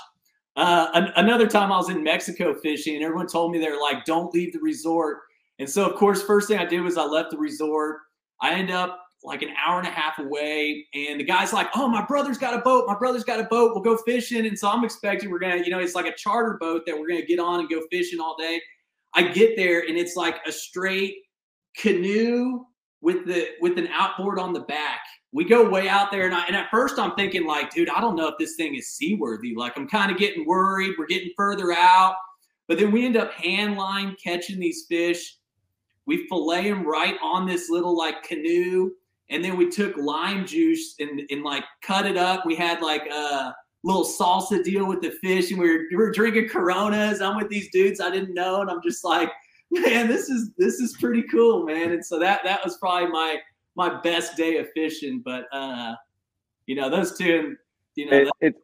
Uh, 0.56 0.88
an, 0.94 1.12
another 1.18 1.48
time 1.48 1.74
I 1.74 1.78
was 1.78 1.90
in 1.90 2.02
Mexico 2.02 2.54
fishing 2.54 2.96
and 2.96 3.04
everyone 3.04 3.28
told 3.28 3.52
me 3.52 3.60
they're 3.60 3.80
like, 3.80 4.06
don't 4.06 4.34
leave 4.34 4.54
the 4.54 4.60
resort. 4.60 5.18
And 5.60 5.70
so, 5.70 5.86
of 5.86 5.98
course, 5.98 6.22
first 6.22 6.48
thing 6.48 6.58
I 6.58 6.66
did 6.66 6.82
was 6.82 6.98
I 6.98 7.04
left 7.04 7.32
the 7.32 7.38
resort. 7.38 7.98
I 8.42 8.54
end 8.54 8.72
up 8.72 9.05
like 9.26 9.42
an 9.42 9.50
hour 9.66 9.80
and 9.80 9.88
a 9.88 9.92
half 9.92 10.20
away. 10.20 10.86
And 10.94 11.20
the 11.20 11.24
guy's 11.24 11.54
like, 11.54 11.70
Oh, 11.76 11.88
my 11.88 12.06
brother's 12.06 12.38
got 12.38 12.54
a 12.54 12.62
boat. 12.62 12.86
My 12.88 12.96
brother's 12.96 13.24
got 13.24 13.40
a 13.40 13.46
boat. 13.46 13.72
We'll 13.74 13.84
go 13.84 13.98
fishing. 14.04 14.46
And 14.46 14.58
so 14.58 14.70
I'm 14.70 14.84
expecting 14.84 15.30
we're 15.30 15.40
going 15.40 15.58
to, 15.58 15.64
you 15.64 15.72
know, 15.72 15.80
it's 15.80 15.96
like 15.96 16.06
a 16.06 16.16
charter 16.16 16.58
boat 16.60 16.84
that 16.86 16.98
we're 16.98 17.08
going 17.08 17.22
to 17.22 17.28
get 17.28 17.40
on 17.40 17.60
and 17.60 17.70
go 17.70 17.82
fishing 17.92 18.20
all 18.20 18.36
day. 18.38 18.62
I 19.14 19.24
get 19.24 19.56
there 19.56 19.82
and 19.88 19.98
it's 19.98 20.16
like 20.16 20.36
a 20.46 20.52
straight 20.52 21.16
canoe 21.78 22.66
with 23.02 23.26
the 23.26 23.50
with 23.62 23.78
an 23.78 23.88
outboard 23.88 24.40
on 24.40 24.52
the 24.54 24.62
back. 24.62 25.02
We 25.32 25.46
go 25.46 25.70
way 25.70 25.90
out 25.90 26.12
there, 26.12 26.26
and, 26.26 26.34
I, 26.34 26.46
and 26.46 26.56
at 26.56 26.70
first 26.72 26.98
I'm 26.98 27.14
thinking 27.16 27.46
like, 27.46 27.70
dude, 27.70 27.90
I 27.90 28.00
don't 28.00 28.16
know 28.16 28.28
if 28.28 28.36
this 28.40 28.56
thing 28.56 28.76
is 28.76 28.90
seaworthy. 28.90 29.54
Like 29.56 29.78
I'm 29.78 29.88
kind 29.88 30.12
of 30.12 30.18
getting 30.18 30.46
worried. 30.46 30.96
We're 30.98 31.06
getting 31.06 31.32
further 31.38 31.72
out, 31.72 32.16
but 32.68 32.80
then 32.80 32.92
we 32.92 33.06
end 33.06 33.18
up 33.18 33.32
hand 33.34 33.78
line 33.78 34.16
catching 34.24 34.60
these 34.60 34.86
fish. 34.90 35.38
We 36.08 36.28
fillet 36.28 36.70
them 36.70 36.86
right 36.86 37.16
on 37.22 37.46
this 37.46 37.70
little 37.70 37.98
like 37.98 38.24
canoe 38.24 38.92
and 39.30 39.44
then 39.44 39.58
we 39.58 39.70
took 39.70 39.96
lime 39.98 40.46
juice 40.46 40.96
and, 41.00 41.22
and 41.30 41.44
like 41.44 41.64
cut 41.82 42.06
it 42.06 42.18
up. 42.18 42.46
We 42.46 42.56
had 42.56 42.82
like 42.82 43.06
a 43.08 43.56
little 43.84 44.04
salsa 44.06 44.64
deal 44.64 44.88
with 44.88 45.02
the 45.02 45.12
fish, 45.12 45.52
and 45.52 45.60
we 45.60 45.70
were, 45.70 45.84
we 45.92 45.96
were 45.98 46.12
drinking 46.12 46.50
Coronas. 46.50 47.22
I'm 47.22 47.36
with 47.38 47.50
these 47.50 47.70
dudes 47.72 48.00
I 48.02 48.10
didn't 48.12 48.34
know, 48.34 48.62
and 48.62 48.70
I'm 48.70 48.82
just 48.84 49.04
like, 49.04 49.32
man, 49.72 50.08
this 50.08 50.30
is 50.30 50.52
this 50.58 50.76
is 50.76 50.96
pretty 51.00 51.24
cool, 51.24 51.66
man. 51.66 51.92
And 51.92 52.06
so 52.06 52.20
that 52.20 52.42
that 52.44 52.64
was 52.64 52.78
probably 52.78 53.10
my 53.10 53.38
my 53.76 54.00
best 54.02 54.38
day 54.38 54.58
of 54.58 54.68
fishing. 54.74 55.22
But 55.26 55.46
uh, 55.52 55.96
you 56.68 56.76
know, 56.76 56.90
those 56.90 57.18
two, 57.18 57.56
you 57.96 58.10
know, 58.10 58.18
It, 58.18 58.30
it, 58.42 58.56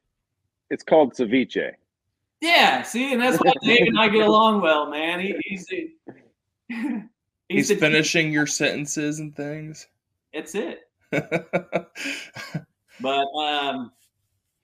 it's 0.69 0.83
called 0.83 1.13
ceviche. 1.13 1.71
yeah. 2.39 2.81
See, 2.83 3.11
and 3.13 3.21
that's 3.21 3.37
why 3.37 3.51
Dave 3.63 3.87
and 3.87 3.99
I 3.99 4.07
get 4.09 4.25
along 4.27 4.61
well, 4.61 4.89
man. 4.89 5.19
He, 5.19 5.35
he's 5.43 5.67
a, 5.71 5.91
He's 7.49 7.69
a- 7.69 7.75
finishing 7.75 8.31
your 8.31 8.47
sentences 8.47 9.19
and 9.19 9.35
things. 9.35 9.87
It's 10.33 10.55
it. 10.55 10.81
But 13.01 13.25
um, 13.35 13.91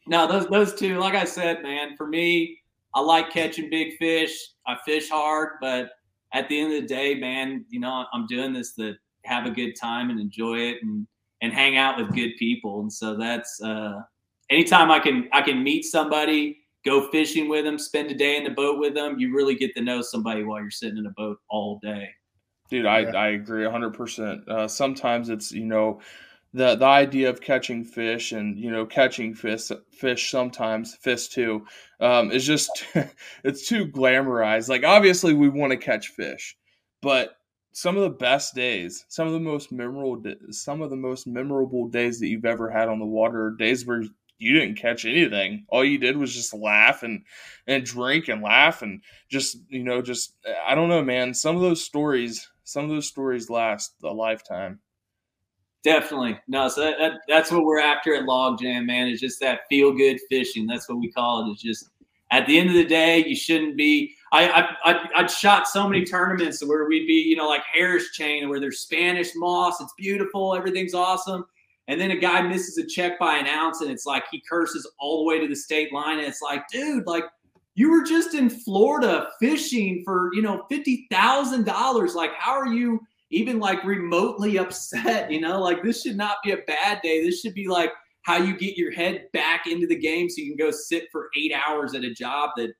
no, 0.07 0.27
those 0.27 0.47
those 0.47 0.75
two, 0.75 0.99
like 0.99 1.15
I 1.15 1.25
said, 1.25 1.63
man, 1.63 1.95
for 1.97 2.07
me, 2.07 2.59
I 2.93 3.01
like 3.01 3.31
catching 3.31 3.69
big 3.69 3.97
fish. 3.97 4.31
I 4.65 4.77
fish 4.85 5.09
hard, 5.09 5.53
but 5.61 5.89
at 6.33 6.47
the 6.49 6.59
end 6.59 6.73
of 6.73 6.81
the 6.81 6.87
day, 6.87 7.15
man, 7.15 7.65
you 7.69 7.79
know, 7.79 8.05
I'm 8.13 8.27
doing 8.27 8.53
this 8.53 8.73
to 8.75 8.95
have 9.25 9.45
a 9.45 9.51
good 9.51 9.73
time 9.79 10.09
and 10.09 10.19
enjoy 10.19 10.57
it 10.59 10.77
and 10.83 11.07
and 11.41 11.53
hang 11.53 11.77
out 11.77 11.97
with 11.97 12.15
good 12.15 12.31
people. 12.37 12.81
And 12.81 12.91
so 12.91 13.15
that's 13.15 13.61
uh 13.61 14.01
anytime 14.49 14.91
I 14.91 14.99
can 14.99 15.29
I 15.33 15.41
can 15.41 15.63
meet 15.63 15.83
somebody, 15.83 16.59
go 16.85 17.09
fishing 17.09 17.49
with 17.49 17.65
them, 17.65 17.79
spend 17.79 18.11
a 18.11 18.15
day 18.15 18.37
in 18.37 18.43
the 18.43 18.51
boat 18.51 18.79
with 18.79 18.93
them, 18.93 19.19
you 19.19 19.33
really 19.35 19.55
get 19.55 19.75
to 19.75 19.81
know 19.81 20.01
somebody 20.01 20.43
while 20.43 20.61
you're 20.61 20.71
sitting 20.71 20.97
in 20.97 21.05
a 21.05 21.11
boat 21.11 21.37
all 21.49 21.79
day. 21.81 22.09
Dude, 22.69 22.85
I, 22.85 22.99
Yeah. 23.01 23.11
I 23.11 23.27
agree 23.29 23.63
100%. 23.63 24.47
Uh, 24.47 24.67
sometimes 24.67 25.29
it's, 25.29 25.51
you 25.51 25.65
know, 25.65 26.01
the 26.53 26.75
the 26.75 26.85
idea 26.85 27.29
of 27.29 27.41
catching 27.41 27.83
fish 27.83 28.31
and, 28.31 28.57
you 28.57 28.71
know, 28.71 28.85
catching 28.85 29.33
fish, 29.33 29.69
fish 29.91 30.31
sometimes, 30.31 30.95
fish 30.95 31.27
too, 31.29 31.65
um, 31.99 32.31
is 32.31 32.45
just, 32.45 32.85
it's 33.43 33.67
too 33.67 33.87
glamorized. 33.87 34.69
Like, 34.69 34.83
obviously, 34.83 35.33
we 35.33 35.49
want 35.49 35.71
to 35.71 35.77
catch 35.77 36.09
fish, 36.09 36.57
but 37.01 37.37
some 37.73 37.95
of 37.95 38.03
the 38.03 38.09
best 38.09 38.55
days, 38.55 39.05
some 39.07 39.27
of 39.27 39.33
the 39.33 39.39
most 39.39 39.71
memorable, 39.71 40.21
some 40.51 40.81
of 40.81 40.89
the 40.89 40.95
most 40.95 41.27
memorable 41.27 41.87
days 41.87 42.19
that 42.19 42.27
you've 42.27 42.45
ever 42.45 42.69
had 42.69 42.89
on 42.89 42.99
the 42.99 43.05
water 43.05 43.45
are 43.47 43.51
days 43.57 43.85
where 43.85 44.03
you 44.39 44.53
didn't 44.53 44.77
catch 44.77 45.05
anything. 45.05 45.65
All 45.69 45.83
you 45.83 45.97
did 45.99 46.17
was 46.17 46.33
just 46.33 46.53
laugh 46.53 47.03
and 47.03 47.23
and 47.67 47.83
drink 47.83 48.27
and 48.29 48.41
laugh 48.41 48.81
and 48.81 49.01
just 49.29 49.57
you 49.69 49.83
know 49.83 50.01
just 50.01 50.35
I 50.65 50.75
don't 50.75 50.89
know, 50.89 51.03
man. 51.03 51.33
Some 51.33 51.55
of 51.55 51.61
those 51.61 51.83
stories, 51.83 52.47
some 52.67 52.83
of 52.83 52.89
those 52.89 53.07
stories 53.07 53.49
last 53.49 53.93
a 54.03 54.09
lifetime. 54.09 54.79
Definitely. 55.83 56.37
No, 56.49 56.67
so 56.67 56.81
that, 56.81 56.97
that, 56.99 57.11
that's 57.27 57.49
what 57.49 57.63
we're 57.63 57.79
after 57.79 58.13
at 58.13 58.23
Logjam, 58.23 58.85
man. 58.85 59.07
It's 59.07 59.21
just 59.21 59.39
that 59.39 59.61
feel 59.69 59.93
good 59.93 60.19
fishing. 60.29 60.67
That's 60.67 60.89
what 60.89 60.99
we 60.99 61.09
call 61.09 61.47
it. 61.47 61.51
It's 61.51 61.61
just 61.61 61.89
at 62.29 62.45
the 62.45 62.59
end 62.59 62.67
of 62.67 62.75
the 62.75 62.83
day, 62.83 63.23
you 63.25 63.37
shouldn't 63.37 63.77
be. 63.77 64.13
I 64.33 64.49
I 64.49 64.91
I 64.91 65.09
I'd 65.15 65.31
shot 65.31 65.69
so 65.69 65.87
many 65.87 66.03
tournaments 66.03 66.61
where 66.65 66.85
we'd 66.89 67.07
be, 67.07 67.13
you 67.13 67.37
know, 67.37 67.47
like 67.47 67.63
Harris 67.73 68.11
Chain, 68.11 68.49
where 68.49 68.59
there's 68.59 68.81
Spanish 68.81 69.29
moss. 69.35 69.79
It's 69.79 69.93
beautiful, 69.97 70.53
everything's 70.53 70.93
awesome, 70.93 71.45
and 71.87 72.01
then 72.01 72.11
a 72.11 72.17
guy 72.17 72.41
misses 72.41 72.77
a 72.77 72.85
check 72.85 73.17
by 73.17 73.37
an 73.37 73.47
ounce, 73.47 73.79
and 73.79 73.89
it's 73.89 74.05
like 74.05 74.25
he 74.29 74.41
curses 74.41 74.85
all 74.99 75.19
the 75.19 75.27
way 75.29 75.39
to 75.39 75.47
the 75.47 75.55
state 75.55 75.93
line, 75.93 76.17
and 76.17 76.27
it's 76.27 76.41
like, 76.41 76.67
dude, 76.69 77.07
like 77.07 77.23
you 77.77 77.91
were 77.91 78.03
just 78.03 78.33
in 78.33 78.49
Florida 78.49 79.29
fishing 79.39 80.01
for 80.03 80.31
you 80.33 80.41
know 80.41 80.65
fifty 80.69 81.07
thousand 81.11 81.65
dollars. 81.65 82.15
Like, 82.15 82.33
how 82.33 82.51
are 82.53 82.67
you? 82.67 82.99
even 83.29 83.59
like 83.59 83.83
remotely 83.83 84.57
upset, 84.63 85.29
you 85.29 85.41
know, 85.41 85.61
like 85.61 85.83
this 85.83 86.01
should 86.01 86.15
not 86.15 86.37
be 86.45 86.51
a 86.51 86.57
bad 86.65 87.01
day. 87.01 87.21
This 87.21 87.41
should 87.41 87.53
be 87.53 87.67
like 87.67 87.91
how 88.21 88.37
you 88.37 88.57
get 88.57 88.77
your 88.77 88.91
head 88.91 89.25
back 89.33 89.67
into 89.67 89.85
the 89.85 89.97
game 89.97 90.29
so 90.29 90.41
you 90.41 90.55
can 90.55 90.65
go 90.65 90.71
sit 90.71 91.09
for 91.11 91.29
eight 91.35 91.51
hours 91.53 91.93
at 91.93 92.05
a 92.05 92.13
job 92.13 92.51
that 92.55 92.73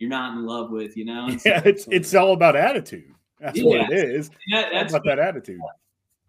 you're 0.00 0.10
not 0.10 0.36
in 0.36 0.44
love 0.44 0.70
with, 0.72 0.96
you 0.96 1.04
know? 1.04 1.28
So, 1.38 1.48
Yeah, 1.48 1.62
it's 1.64 1.86
it's 1.88 2.14
all 2.14 2.32
about 2.32 2.56
attitude. 2.56 3.14
That's 3.38 3.62
what 3.62 3.92
it 3.92 3.96
is. 3.96 4.30
yeah, 4.48 4.70
that's 4.72 4.92
about 4.92 5.04
that 5.06 5.18
attitude. 5.20 5.60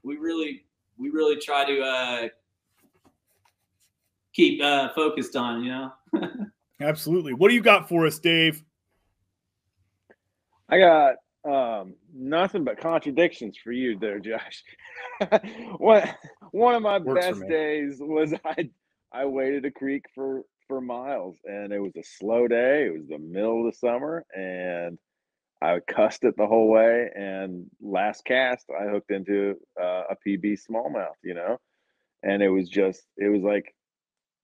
we 0.03 0.17
really 0.17 0.65
we 0.97 1.09
really 1.09 1.38
try 1.38 1.65
to 1.65 1.82
uh 1.82 2.28
keep 4.34 4.61
uh 4.61 4.89
focused 4.93 5.36
on, 5.36 5.63
you 5.63 5.71
know. 5.71 5.91
Absolutely. 6.82 7.34
What 7.34 7.49
do 7.49 7.55
you 7.55 7.61
got 7.61 7.88
for 7.88 8.05
us, 8.05 8.19
Dave? 8.19 8.63
I 10.69 10.80
got 10.80 11.15
um, 11.45 11.95
nothing 12.13 12.63
but 12.63 12.80
contradictions 12.80 13.57
for 13.63 13.71
you 13.71 13.97
there, 13.99 14.19
Josh. 14.19 14.63
one 15.78 16.09
one 16.51 16.76
of 16.76 16.82
my 16.82 16.99
Works 16.99 17.28
best 17.28 17.47
days 17.47 17.97
was 17.99 18.34
I 18.45 18.69
I 19.11 19.26
waded 19.26 19.65
a 19.65 19.71
creek 19.71 20.05
for 20.15 20.43
for 20.67 20.82
miles, 20.82 21.38
and 21.45 21.71
it 21.71 21.80
was 21.80 21.95
a 21.95 22.03
slow 22.03 22.47
day. 22.47 22.88
It 22.88 22.93
was 22.93 23.07
the 23.07 23.19
middle 23.19 23.65
of 23.65 23.71
the 23.71 23.78
summer, 23.78 24.26
and 24.36 24.97
I 25.61 25.80
cussed 25.88 26.24
it 26.24 26.36
the 26.38 26.47
whole 26.47 26.69
way. 26.69 27.09
And 27.15 27.69
last 27.82 28.26
cast, 28.26 28.65
I 28.69 28.89
hooked 28.89 29.11
into 29.11 29.55
uh, 29.80 30.03
a 30.09 30.17
PB 30.26 30.59
smallmouth, 30.69 31.15
you 31.24 31.34
know, 31.34 31.57
and 32.24 32.41
it 32.41 32.49
was 32.49 32.69
just 32.69 33.03
it 33.17 33.30
was 33.30 33.41
like 33.41 33.74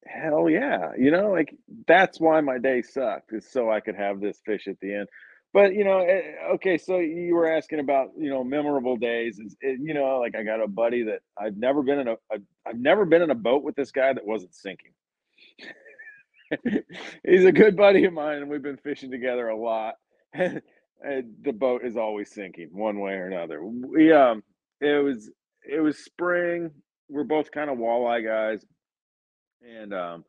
hell 0.08 0.50
yeah, 0.50 0.92
you 0.98 1.12
know, 1.12 1.32
like 1.32 1.56
that's 1.88 2.20
why 2.20 2.42
my 2.42 2.58
day 2.58 2.82
sucked 2.82 3.34
is 3.34 3.50
so 3.52 3.70
I 3.72 3.80
could 3.80 3.96
have 3.96 4.20
this 4.20 4.40
fish 4.46 4.68
at 4.68 4.80
the 4.82 4.94
end. 4.94 5.08
But 5.52 5.74
you 5.74 5.84
know 5.84 6.00
eh, 6.02 6.22
okay 6.56 6.78
so 6.78 7.00
you 7.00 7.34
were 7.34 7.52
asking 7.52 7.80
about 7.80 8.10
you 8.18 8.30
know 8.30 8.44
memorable 8.44 8.98
days 8.98 9.40
is 9.40 9.56
you 9.62 9.96
know 9.96 10.20
like 10.20 10.36
i 10.36 10.44
got 10.44 10.62
a 10.62 10.68
buddy 10.68 11.04
that 11.04 11.22
i've 11.40 11.58
never 11.58 11.82
been 11.82 12.00
in 12.00 12.08
a, 12.08 12.14
a 12.32 12.38
i've 12.68 12.78
never 12.80 13.04
been 13.06 13.24
in 13.24 13.32
a 13.32 13.36
boat 13.36 13.64
with 13.64 13.76
this 13.76 13.92
guy 13.92 14.14
that 14.14 14.26
wasn't 14.26 14.54
sinking. 14.54 14.92
He's 17.28 17.46
a 17.46 17.52
good 17.52 17.76
buddy 17.76 18.06
of 18.06 18.14
mine 18.14 18.38
and 18.38 18.50
we've 18.50 18.62
been 18.62 18.78
fishing 18.78 19.12
together 19.12 19.48
a 19.50 19.58
lot 19.58 19.96
and 20.34 20.62
the 21.44 21.54
boat 21.54 21.84
is 21.84 21.98
always 21.98 22.32
sinking 22.32 22.70
one 22.72 23.00
way 23.00 23.14
or 23.14 23.26
another. 23.28 23.64
We 23.64 24.12
um 24.12 24.44
it 24.82 25.04
was 25.04 25.32
it 25.64 25.80
was 25.80 25.98
spring 26.04 26.72
we're 27.10 27.24
both 27.24 27.52
kind 27.52 27.70
of 27.70 27.78
walleye 27.78 28.24
guys 28.24 28.64
and 29.62 29.94
um 29.94 30.26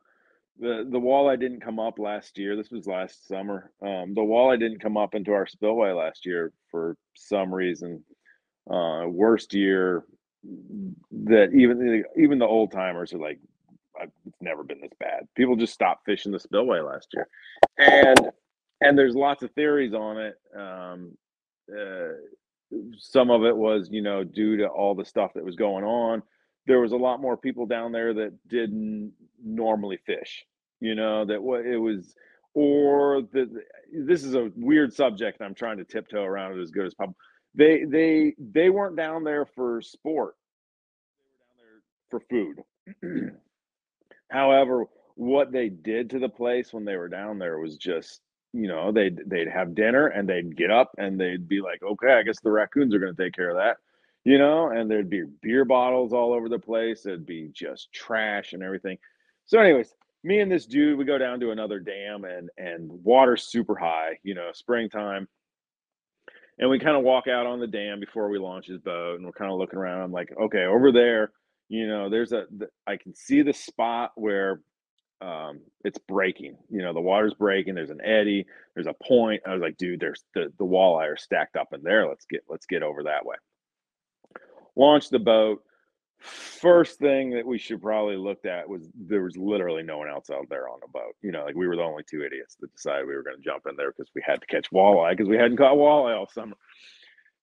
the 0.59 0.87
the 0.89 0.99
walleye 0.99 1.39
didn't 1.39 1.61
come 1.61 1.79
up 1.79 1.97
last 1.97 2.37
year. 2.37 2.55
This 2.55 2.69
was 2.69 2.85
last 2.85 3.27
summer. 3.27 3.71
Um, 3.81 4.13
the 4.13 4.21
walleye 4.21 4.59
didn't 4.59 4.81
come 4.81 4.97
up 4.97 5.15
into 5.15 5.31
our 5.31 5.47
spillway 5.47 5.91
last 5.91 6.25
year 6.25 6.51
for 6.69 6.95
some 7.15 7.53
reason. 7.53 8.03
Uh, 8.69 9.05
worst 9.07 9.53
year 9.53 10.03
that 10.43 11.51
even 11.53 11.79
the, 11.79 12.03
even 12.21 12.37
the 12.37 12.45
old 12.45 12.71
timers 12.71 13.13
are 13.13 13.17
like, 13.19 13.39
"I- 13.99 14.03
it's 14.25 14.41
never 14.41 14.63
been 14.63 14.81
this 14.81 14.91
bad. 14.99 15.27
People 15.35 15.55
just 15.55 15.73
stopped 15.73 16.05
fishing 16.05 16.31
the 16.31 16.39
spillway 16.39 16.79
last 16.79 17.07
year, 17.13 17.27
and 17.77 18.31
and 18.81 18.97
there's 18.97 19.15
lots 19.15 19.43
of 19.43 19.51
theories 19.51 19.93
on 19.93 20.17
it. 20.17 20.35
Um, 20.55 21.17
uh, 21.75 22.13
some 22.97 23.31
of 23.31 23.45
it 23.45 23.55
was 23.55 23.89
you 23.89 24.01
know 24.01 24.23
due 24.23 24.57
to 24.57 24.67
all 24.67 24.95
the 24.95 25.05
stuff 25.05 25.31
that 25.35 25.45
was 25.45 25.55
going 25.55 25.83
on 25.83 26.21
there 26.67 26.79
was 26.79 26.91
a 26.91 26.97
lot 26.97 27.21
more 27.21 27.37
people 27.37 27.65
down 27.65 27.91
there 27.91 28.13
that 28.13 28.33
didn't 28.47 29.13
normally 29.43 29.97
fish 30.05 30.45
you 30.79 30.95
know 30.95 31.25
that 31.25 31.41
what 31.41 31.65
it 31.65 31.77
was 31.77 32.13
or 32.53 33.21
the 33.33 33.49
this 33.93 34.23
is 34.23 34.35
a 34.35 34.51
weird 34.55 34.93
subject 34.93 35.39
and 35.39 35.47
i'm 35.47 35.55
trying 35.55 35.77
to 35.77 35.85
tiptoe 35.85 36.23
around 36.23 36.57
it 36.57 36.61
as 36.61 36.71
good 36.71 36.85
as 36.85 36.93
possible 36.93 37.15
they 37.55 37.83
they 37.83 38.33
they 38.39 38.69
weren't 38.69 38.95
down 38.95 39.23
there 39.23 39.45
for 39.45 39.81
sport. 39.81 40.35
They 42.09 42.09
were 42.09 42.21
down 42.29 42.55
there 42.57 42.63
for 42.99 43.31
food. 43.31 43.33
However 44.31 44.85
what 45.15 45.51
they 45.51 45.69
did 45.69 46.09
to 46.09 46.19
the 46.19 46.29
place 46.29 46.71
when 46.71 46.85
they 46.85 46.95
were 46.95 47.09
down 47.09 47.37
there 47.37 47.59
was 47.59 47.77
just 47.77 48.21
you 48.53 48.67
know 48.67 48.91
they'd 48.91 49.19
they'd 49.27 49.49
have 49.49 49.75
dinner 49.75 50.07
and 50.07 50.27
they'd 50.27 50.55
get 50.55 50.71
up 50.71 50.91
and 50.97 51.19
they'd 51.19 51.47
be 51.47 51.61
like 51.61 51.83
okay 51.83 52.13
i 52.13 52.23
guess 52.23 52.39
the 52.39 52.49
raccoons 52.49 52.95
are 52.95 52.99
going 52.99 53.13
to 53.13 53.23
take 53.23 53.33
care 53.33 53.49
of 53.49 53.57
that 53.57 53.77
you 54.23 54.37
know 54.37 54.69
and 54.69 54.89
there'd 54.89 55.09
be 55.09 55.23
beer 55.41 55.65
bottles 55.65 56.13
all 56.13 56.33
over 56.33 56.49
the 56.49 56.59
place 56.59 57.05
it'd 57.05 57.25
be 57.25 57.49
just 57.53 57.91
trash 57.91 58.53
and 58.53 58.63
everything 58.63 58.97
so 59.45 59.59
anyways 59.59 59.95
me 60.23 60.39
and 60.39 60.51
this 60.51 60.65
dude 60.65 60.97
we 60.97 61.05
go 61.05 61.17
down 61.17 61.39
to 61.39 61.51
another 61.51 61.79
dam 61.79 62.23
and 62.23 62.49
and 62.57 62.91
water's 63.03 63.43
super 63.43 63.75
high 63.75 64.17
you 64.23 64.35
know 64.35 64.49
springtime 64.53 65.27
and 66.59 66.69
we 66.69 66.77
kind 66.77 66.97
of 66.97 67.03
walk 67.03 67.27
out 67.27 67.47
on 67.47 67.59
the 67.59 67.67
dam 67.67 67.99
before 67.99 68.29
we 68.29 68.37
launch 68.37 68.67
his 68.67 68.79
boat 68.79 69.15
and 69.15 69.25
we're 69.25 69.31
kind 69.31 69.51
of 69.51 69.57
looking 69.57 69.79
around 69.79 70.01
i'm 70.01 70.11
like 70.11 70.31
okay 70.39 70.65
over 70.65 70.91
there 70.91 71.31
you 71.69 71.87
know 71.87 72.09
there's 72.09 72.31
a 72.31 72.45
i 72.85 72.95
can 72.95 73.15
see 73.15 73.41
the 73.41 73.53
spot 73.53 74.11
where 74.15 74.61
um, 75.21 75.61
it's 75.83 75.99
breaking. 76.07 76.57
You 76.69 76.81
know, 76.81 76.93
the 76.93 76.99
water's 76.99 77.33
breaking. 77.33 77.75
There's 77.75 77.91
an 77.91 78.01
eddy. 78.03 78.45
There's 78.73 78.87
a 78.87 78.95
point. 79.03 79.43
I 79.45 79.53
was 79.53 79.61
like, 79.61 79.77
dude, 79.77 79.99
there's 79.99 80.23
the 80.33 80.51
the 80.57 80.65
walleye 80.65 81.13
are 81.13 81.17
stacked 81.17 81.55
up 81.55 81.73
in 81.73 81.83
there. 81.83 82.07
Let's 82.07 82.25
get 82.25 82.43
let's 82.49 82.65
get 82.65 82.83
over 82.83 83.03
that 83.03 83.25
way. 83.25 83.35
Launch 84.75 85.09
the 85.09 85.19
boat. 85.19 85.63
First 86.19 86.99
thing 86.99 87.31
that 87.31 87.45
we 87.45 87.57
should 87.57 87.81
probably 87.81 88.15
looked 88.15 88.45
at 88.45 88.69
was 88.69 88.87
there 88.95 89.23
was 89.23 89.35
literally 89.35 89.81
no 89.81 89.97
one 89.97 90.09
else 90.09 90.29
out 90.29 90.47
there 90.49 90.69
on 90.69 90.79
the 90.81 90.87
boat. 90.87 91.15
You 91.21 91.31
know, 91.31 91.43
like 91.45 91.55
we 91.55 91.67
were 91.67 91.75
the 91.75 91.81
only 91.81 92.03
two 92.07 92.23
idiots 92.23 92.55
that 92.59 92.71
decided 92.73 93.07
we 93.07 93.15
were 93.15 93.23
going 93.23 93.37
to 93.37 93.43
jump 93.43 93.63
in 93.67 93.75
there 93.75 93.91
because 93.91 94.11
we 94.13 94.21
had 94.23 94.39
to 94.39 94.47
catch 94.47 94.69
walleye 94.71 95.11
because 95.11 95.29
we 95.29 95.37
hadn't 95.37 95.57
caught 95.57 95.77
walleye 95.77 96.15
all 96.15 96.29
summer. 96.31 96.55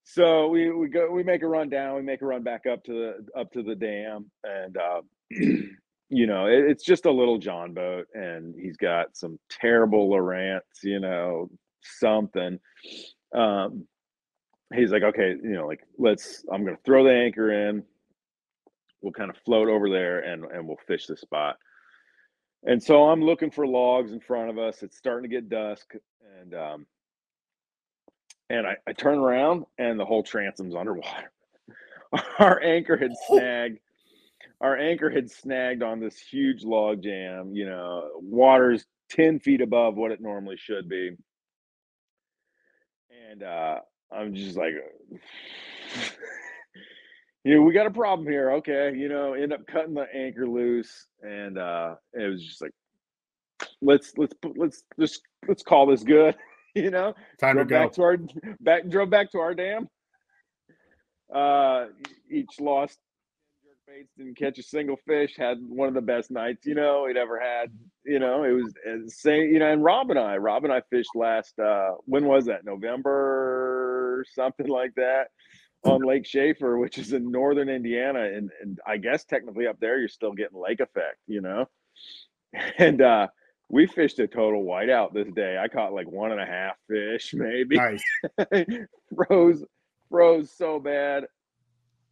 So 0.05 0.47
we 0.47 0.71
we 0.71 0.87
go 0.87 1.11
we 1.11 1.23
make 1.23 1.43
a 1.43 1.47
run 1.47 1.69
down. 1.69 1.97
We 1.97 2.01
make 2.03 2.21
a 2.21 2.25
run 2.25 2.41
back 2.41 2.65
up 2.65 2.83
to 2.85 2.93
the 2.93 3.39
up 3.39 3.51
to 3.53 3.63
the 3.63 3.75
dam 3.75 4.31
and. 4.43 4.77
Uh, 4.77 5.01
you 6.09 6.25
know, 6.25 6.47
it, 6.47 6.65
it's 6.69 6.83
just 6.83 7.05
a 7.05 7.11
little 7.11 7.37
John 7.37 7.73
boat, 7.73 8.07
and 8.13 8.55
he's 8.59 8.77
got 8.77 9.15
some 9.15 9.39
terrible 9.49 10.09
Lowrance, 10.09 10.61
you 10.83 10.99
know, 10.99 11.49
something. 11.81 12.59
Um, 13.33 13.87
he's 14.73 14.91
like, 14.91 15.03
okay, 15.03 15.35
you 15.41 15.51
know, 15.51 15.67
like 15.67 15.81
let's. 15.97 16.43
I'm 16.51 16.63
gonna 16.63 16.77
throw 16.85 17.03
the 17.03 17.13
anchor 17.13 17.69
in. 17.69 17.83
We'll 19.01 19.13
kind 19.13 19.29
of 19.29 19.37
float 19.45 19.69
over 19.69 19.89
there, 19.89 20.19
and 20.19 20.45
and 20.45 20.67
we'll 20.67 20.77
fish 20.87 21.07
the 21.07 21.17
spot. 21.17 21.57
And 22.63 22.81
so 22.81 23.09
I'm 23.09 23.23
looking 23.23 23.51
for 23.51 23.65
logs 23.65 24.11
in 24.11 24.19
front 24.19 24.49
of 24.49 24.57
us. 24.57 24.83
It's 24.83 24.97
starting 24.97 25.29
to 25.29 25.33
get 25.33 25.49
dusk, 25.49 25.93
and 26.39 26.53
um, 26.53 26.85
and 28.49 28.67
I, 28.67 28.75
I 28.87 28.93
turn 28.93 29.17
around, 29.17 29.65
and 29.77 29.99
the 29.99 30.05
whole 30.05 30.23
transom's 30.23 30.75
underwater. 30.75 31.31
Our 32.39 32.61
anchor 32.61 32.97
had 32.97 33.11
snagged 33.27 33.79
our 34.61 34.77
anchor 34.77 35.09
had 35.09 35.31
snagged 35.31 35.83
on 35.83 35.99
this 35.99 36.19
huge 36.19 36.63
log 36.63 37.01
jam. 37.01 37.55
You 37.55 37.65
know, 37.65 38.09
water's 38.15 38.85
10 39.11 39.39
feet 39.39 39.61
above 39.61 39.95
what 39.95 40.11
it 40.11 40.21
normally 40.21 40.57
should 40.57 40.89
be. 40.89 41.11
And 43.29 43.43
uh, 43.43 43.79
I'm 44.11 44.33
just 44.33 44.57
like, 44.57 44.73
you 47.43 47.55
know, 47.55 47.61
we 47.61 47.73
got 47.73 47.85
a 47.85 47.91
problem 47.91 48.27
here. 48.27 48.51
Okay. 48.53 48.93
You 48.95 49.09
know, 49.09 49.33
end 49.33 49.53
up 49.53 49.65
cutting 49.67 49.93
the 49.93 50.07
anchor 50.13 50.47
loose. 50.47 51.07
And 51.21 51.57
uh, 51.57 51.95
it 52.13 52.29
was 52.29 52.43
just 52.43 52.61
like, 52.61 52.71
let's, 53.81 54.13
let's, 54.17 54.33
let's, 54.55 54.83
let's, 54.97 55.19
let's 55.47 55.63
call 55.63 55.87
this 55.87 56.03
good. 56.03 56.35
you 56.75 56.91
know, 56.91 57.13
time 57.39 57.55
drove 57.55 57.67
to 57.67 57.73
go. 57.73 57.83
back 57.83 57.93
to 57.93 58.03
our 58.03 58.17
back, 58.59 58.89
drove 58.89 59.09
back 59.09 59.31
to 59.31 59.39
our 59.39 59.55
dam. 59.55 59.87
Uh, 61.33 61.85
each 62.29 62.59
lost 62.59 62.99
didn't 64.17 64.37
catch 64.37 64.57
a 64.59 64.63
single 64.63 64.97
fish, 65.07 65.35
had 65.37 65.57
one 65.67 65.87
of 65.87 65.93
the 65.93 66.01
best 66.01 66.31
nights, 66.31 66.65
you 66.65 66.75
know, 66.75 67.05
he'd 67.07 67.17
ever 67.17 67.39
had. 67.39 67.71
You 68.05 68.19
know, 68.19 68.43
it 68.43 68.51
was 68.51 68.73
same, 69.07 69.51
you 69.51 69.59
know, 69.59 69.71
and 69.71 69.83
Rob 69.83 70.09
and 70.09 70.19
I, 70.19 70.37
Rob 70.37 70.63
and 70.63 70.73
I 70.73 70.81
fished 70.89 71.15
last 71.15 71.57
uh 71.59 71.91
when 72.05 72.25
was 72.25 72.45
that? 72.45 72.65
November, 72.65 73.88
something 74.25 74.67
like 74.67 74.93
that, 74.95 75.27
on 75.83 76.01
Lake 76.01 76.25
Shafer, 76.25 76.77
which 76.77 76.97
is 76.97 77.13
in 77.13 77.31
northern 77.31 77.69
Indiana. 77.69 78.23
And 78.23 78.51
and 78.61 78.79
I 78.85 78.97
guess 78.97 79.23
technically 79.25 79.67
up 79.67 79.79
there 79.79 79.99
you're 79.99 80.07
still 80.09 80.33
getting 80.33 80.59
lake 80.59 80.79
effect, 80.79 81.17
you 81.27 81.41
know. 81.41 81.67
And 82.79 83.01
uh 83.01 83.27
we 83.71 83.85
fished 83.85 84.17
a 84.17 84.27
total 84.27 84.63
whiteout 84.63 85.13
this 85.13 85.27
day. 85.35 85.59
I 85.63 85.67
caught 85.67 85.93
like 85.93 86.09
one 86.09 86.31
and 86.31 86.41
a 86.41 86.45
half 86.45 86.75
fish, 86.89 87.31
maybe. 87.35 87.77
Nice. 87.77 88.03
froze, 89.15 89.63
froze 90.09 90.51
so 90.51 90.79
bad 90.79 91.25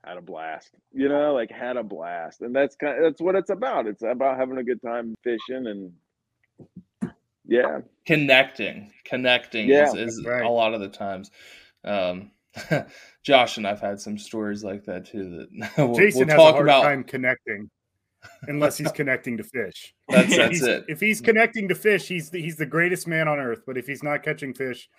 had 0.06 0.18
a 0.18 0.22
blast 0.22 0.70
you 0.94 1.10
know 1.10 1.34
like 1.34 1.52
had 1.52 1.76
a 1.76 1.84
blast 1.84 2.42
and 2.42 2.56
that's 2.56 2.76
kind 2.78 2.98
of, 2.98 3.04
that's 3.04 3.22
what 3.22 3.36
it's 3.36 3.50
about 3.50 3.88
it's 3.88 4.04
about 4.04 4.38
having 4.38 4.58
a 4.58 4.64
good 4.64 4.82
time 4.82 5.14
fishing 5.22 5.68
and 5.68 7.12
yeah 7.46 7.80
connecting 8.06 8.92
connecting 9.04 9.68
Yeah, 9.68 9.92
is, 9.92 9.96
is 9.96 10.26
right. 10.26 10.46
a 10.46 10.50
lot 10.50 10.74
of 10.74 10.80
the 10.80 10.88
times 10.88 11.30
um 11.88 12.32
josh 13.24 13.58
and 13.58 13.68
i've 13.68 13.80
had 13.80 14.00
some 14.00 14.18
stories 14.18 14.64
like 14.64 14.84
that 14.84 15.06
too 15.06 15.46
that 15.60 15.72
we'll, 15.78 15.94
Jason 15.96 16.28
we'll 16.28 16.28
has 16.30 16.38
talk 16.38 16.50
a 16.50 16.54
hard 16.54 16.66
about 16.66 16.84
time 16.84 17.04
connecting 17.04 17.70
unless 18.48 18.78
he's 18.78 18.92
connecting 18.94 19.38
to 19.38 19.44
fish. 19.44 19.94
that's 20.10 20.32
If 20.32 20.38
that's 20.38 20.52
he's- 20.60 20.64
it 20.68 20.86
If 20.88 21.00
he's 21.00 21.22
connecting 21.22 21.68
to 21.70 21.76
fish, 21.76 22.08
he's 22.08 22.30
the, 22.30 22.42
he's 22.42 22.58
the 22.58 22.66
greatest 22.66 23.08
man 23.08 23.28
on 23.28 23.40
earth. 23.40 23.62
But 23.66 23.78
if 23.78 23.86
he's 23.88 24.02
not 24.04 24.24
catching 24.24 24.54
fish, 24.54 24.90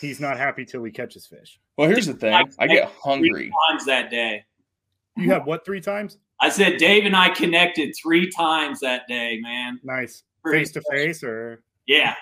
he's 0.00 0.18
not 0.20 0.36
happy 0.38 0.64
till 0.64 0.82
he 0.82 0.90
catches 0.90 1.26
fish. 1.26 1.60
well 1.76 1.88
here's 1.88 2.06
the 2.06 2.14
thing 2.14 2.34
i 2.58 2.66
get 2.66 2.90
hungry 3.02 3.28
Three 3.30 3.52
times 3.68 3.84
that 3.86 4.10
day. 4.10 4.44
You 5.16 5.30
have 5.32 5.46
what 5.46 5.64
three 5.66 5.80
times? 5.82 6.16
I 6.40 6.48
said 6.48 6.78
Dave 6.78 7.04
and 7.04 7.14
I 7.14 7.28
connected 7.28 7.94
three 8.02 8.30
times 8.30 8.80
that 8.80 9.06
day, 9.06 9.38
man. 9.42 9.78
Nice 9.84 10.24
face 10.50 10.72
to 10.72 10.82
face 10.90 11.22
or 11.22 11.62
Yeah. 11.86 12.14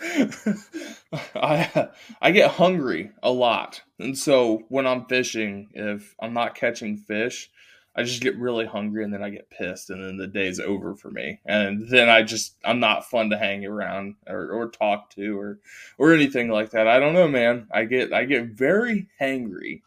I 1.34 1.88
I 2.20 2.30
get 2.30 2.50
hungry 2.52 3.10
a 3.22 3.30
lot, 3.30 3.82
and 3.98 4.16
so 4.16 4.62
when 4.68 4.86
I'm 4.86 5.04
fishing, 5.06 5.68
if 5.74 6.14
I'm 6.20 6.32
not 6.32 6.54
catching 6.54 6.96
fish, 6.96 7.50
I 7.94 8.02
just 8.04 8.22
get 8.22 8.38
really 8.38 8.66
hungry, 8.66 9.04
and 9.04 9.12
then 9.12 9.22
I 9.22 9.30
get 9.30 9.50
pissed, 9.50 9.90
and 9.90 10.02
then 10.02 10.16
the 10.16 10.26
day's 10.26 10.60
over 10.60 10.94
for 10.94 11.10
me, 11.10 11.40
and 11.44 11.88
then 11.90 12.08
I 12.08 12.22
just 12.22 12.56
I'm 12.64 12.80
not 12.80 13.10
fun 13.10 13.30
to 13.30 13.38
hang 13.38 13.66
around 13.66 14.14
or, 14.26 14.50
or 14.52 14.70
talk 14.70 15.10
to 15.10 15.38
or 15.38 15.58
or 15.98 16.14
anything 16.14 16.48
like 16.48 16.70
that. 16.70 16.86
I 16.86 16.98
don't 16.98 17.14
know, 17.14 17.28
man. 17.28 17.66
I 17.70 17.84
get 17.84 18.12
I 18.12 18.24
get 18.24 18.46
very 18.46 19.08
hangry. 19.20 19.82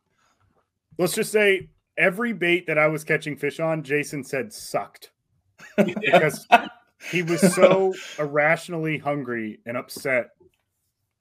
let's 1.00 1.16
just 1.16 1.32
say 1.32 1.70
every 1.98 2.34
bait 2.34 2.68
that 2.68 2.78
I 2.78 2.88
was 2.88 3.04
catching 3.04 3.36
fish 3.38 3.60
on, 3.60 3.84
Jason 3.84 4.24
said 4.24 4.54
sucked 4.54 5.12
because 5.78 6.46
he 7.12 7.22
was 7.22 7.42
so 7.56 7.94
irrationally 8.20 8.98
hungry 8.98 9.60
and 9.66 9.78
upset. 9.78 10.30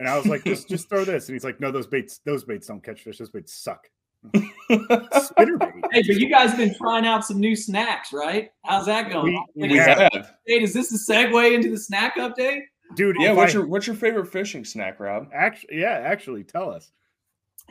And 0.01 0.09
I 0.09 0.17
was 0.17 0.27
like, 0.27 0.45
just 0.45 0.69
just 0.69 0.89
throw 0.89 1.05
this. 1.05 1.29
And 1.29 1.35
he's 1.35 1.45
like, 1.45 1.61
no, 1.61 1.71
those 1.71 1.87
baits, 1.87 2.19
those 2.25 2.45
baits 2.45 2.67
don't 2.67 2.83
catch 2.83 3.03
fish. 3.03 3.19
Those 3.19 3.31
baits 3.31 3.55
suck. 3.55 3.89
Spitter 4.35 5.59
bait. 5.59 5.69
Hey, 5.93 6.03
but 6.07 6.17
you 6.17 6.29
guys 6.31 6.51
have 6.51 6.59
been 6.59 6.75
trying 6.75 7.07
out 7.07 7.25
some 7.25 7.39
new 7.39 7.55
snacks, 7.55 8.13
right? 8.15 8.51
How's 8.65 8.87
that 8.87 9.11
going? 9.11 9.45
We- 9.55 9.69
we 9.69 9.75
Yeah. 9.77 10.09
have. 10.13 10.33
Hey, 10.47 10.63
is 10.63 10.73
this 10.73 10.91
a 10.93 11.13
segue 11.13 11.55
into 11.55 11.71
the 11.71 11.77
snack 11.79 12.17
update? 12.17 12.63
Dude, 12.95 13.17
Yeah, 13.21 13.33
what's 13.33 13.55
I- 13.55 13.59
your 13.59 13.67
what's 13.67 13.87
your 13.87 13.97
favorite 13.97 14.27
fishing 14.27 14.65
snack, 14.65 15.01
Rob? 15.01 15.29
actually 15.35 15.81
yeah, 15.81 16.01
actually 16.05 16.45
tell 16.45 16.71
us. 16.71 16.91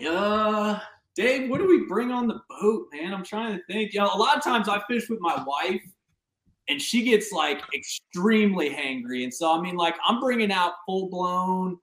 Uh, 0.06 0.80
Dave, 1.16 1.50
what 1.50 1.60
do 1.60 1.68
we 1.68 1.86
bring 1.88 2.12
on 2.12 2.28
the 2.28 2.40
boat, 2.50 2.88
man? 2.94 3.14
I'm 3.14 3.24
trying 3.24 3.58
to 3.58 3.64
think. 3.66 3.94
You 3.94 4.00
know, 4.02 4.12
a 4.14 4.18
lot 4.18 4.38
of 4.38 4.44
times 4.44 4.70
I 4.70 4.82
fish 4.88 5.10
with 5.10 5.20
my 5.20 5.44
wife, 5.46 5.82
and 6.70 6.82
she 6.82 7.04
gets 7.04 7.32
like 7.32 7.62
extremely 7.76 8.70
hangry, 8.70 9.24
and 9.24 9.34
so 9.34 9.58
I 9.58 9.62
mean, 9.62 9.76
like 9.76 9.96
I'm 10.06 10.20
bringing 10.20 10.52
out 10.52 10.74
full 10.86 11.10
blown, 11.10 11.78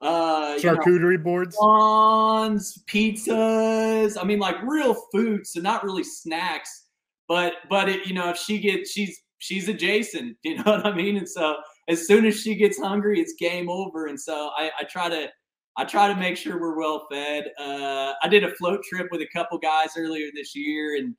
uh, 0.00 0.58
you 0.58 0.70
know, 0.70 0.76
Charcuterie 0.76 1.22
boards. 1.22 1.56
prawns, 1.56 2.82
pizzas. 2.86 4.16
I 4.20 4.24
mean, 4.24 4.38
like 4.38 4.56
real 4.62 4.94
food, 5.12 5.46
so 5.46 5.60
not 5.60 5.84
really 5.84 6.04
snacks. 6.04 6.86
But 7.28 7.54
but 7.70 7.88
it, 7.88 8.06
you 8.06 8.14
know, 8.14 8.30
if 8.30 8.36
she 8.36 8.58
gets, 8.58 8.90
she's 8.90 9.20
she's 9.38 9.68
adjacent. 9.68 10.36
You 10.44 10.56
know 10.56 10.64
what 10.64 10.86
I 10.86 10.94
mean? 10.94 11.16
And 11.16 11.28
so 11.28 11.56
as 11.88 12.06
soon 12.06 12.26
as 12.26 12.40
she 12.40 12.54
gets 12.54 12.78
hungry, 12.78 13.20
it's 13.20 13.34
game 13.38 13.68
over. 13.68 14.06
And 14.06 14.20
so 14.20 14.50
I, 14.56 14.70
I 14.78 14.84
try 14.84 15.08
to 15.08 15.28
I 15.76 15.84
try 15.84 16.08
to 16.08 16.14
make 16.14 16.36
sure 16.36 16.60
we're 16.60 16.78
well 16.78 17.06
fed. 17.10 17.50
Uh, 17.58 18.12
I 18.22 18.28
did 18.28 18.44
a 18.44 18.54
float 18.54 18.82
trip 18.88 19.08
with 19.10 19.22
a 19.22 19.28
couple 19.32 19.58
guys 19.58 19.90
earlier 19.96 20.28
this 20.34 20.54
year, 20.54 20.96
and 20.96 21.14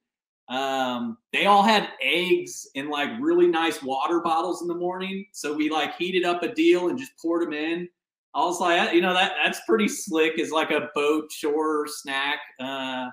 um, 0.48 1.18
they 1.34 1.48
all 1.48 1.64
had 1.64 1.90
eggs 2.02 2.68
in 2.76 2.90
like 2.90 3.10
really 3.20 3.48
nice 3.48 3.82
water 3.82 4.20
bottles 4.20 4.62
in 4.62 4.68
the 4.68 4.76
morning. 4.76 5.26
So 5.34 5.54
we 5.54 5.70
like 5.70 5.96
heated 5.96 6.24
up 6.24 6.44
a 6.44 6.54
deal 6.54 6.90
and 6.90 7.00
just 7.00 7.14
poured 7.22 7.44
them 7.44 7.54
in. 7.54 7.88
I 8.36 8.40
was 8.44 8.60
like, 8.60 8.94
you 8.94 9.02
know, 9.02 9.14
that 9.14 9.34
that's 9.44 9.62
pretty 9.66 9.88
slick 9.88 10.40
as 10.40 10.52
like 10.52 10.72
a 10.72 10.90
boat 10.94 11.32
shore 11.32 11.88
snack. 11.88 12.40
Uh, 12.60 13.08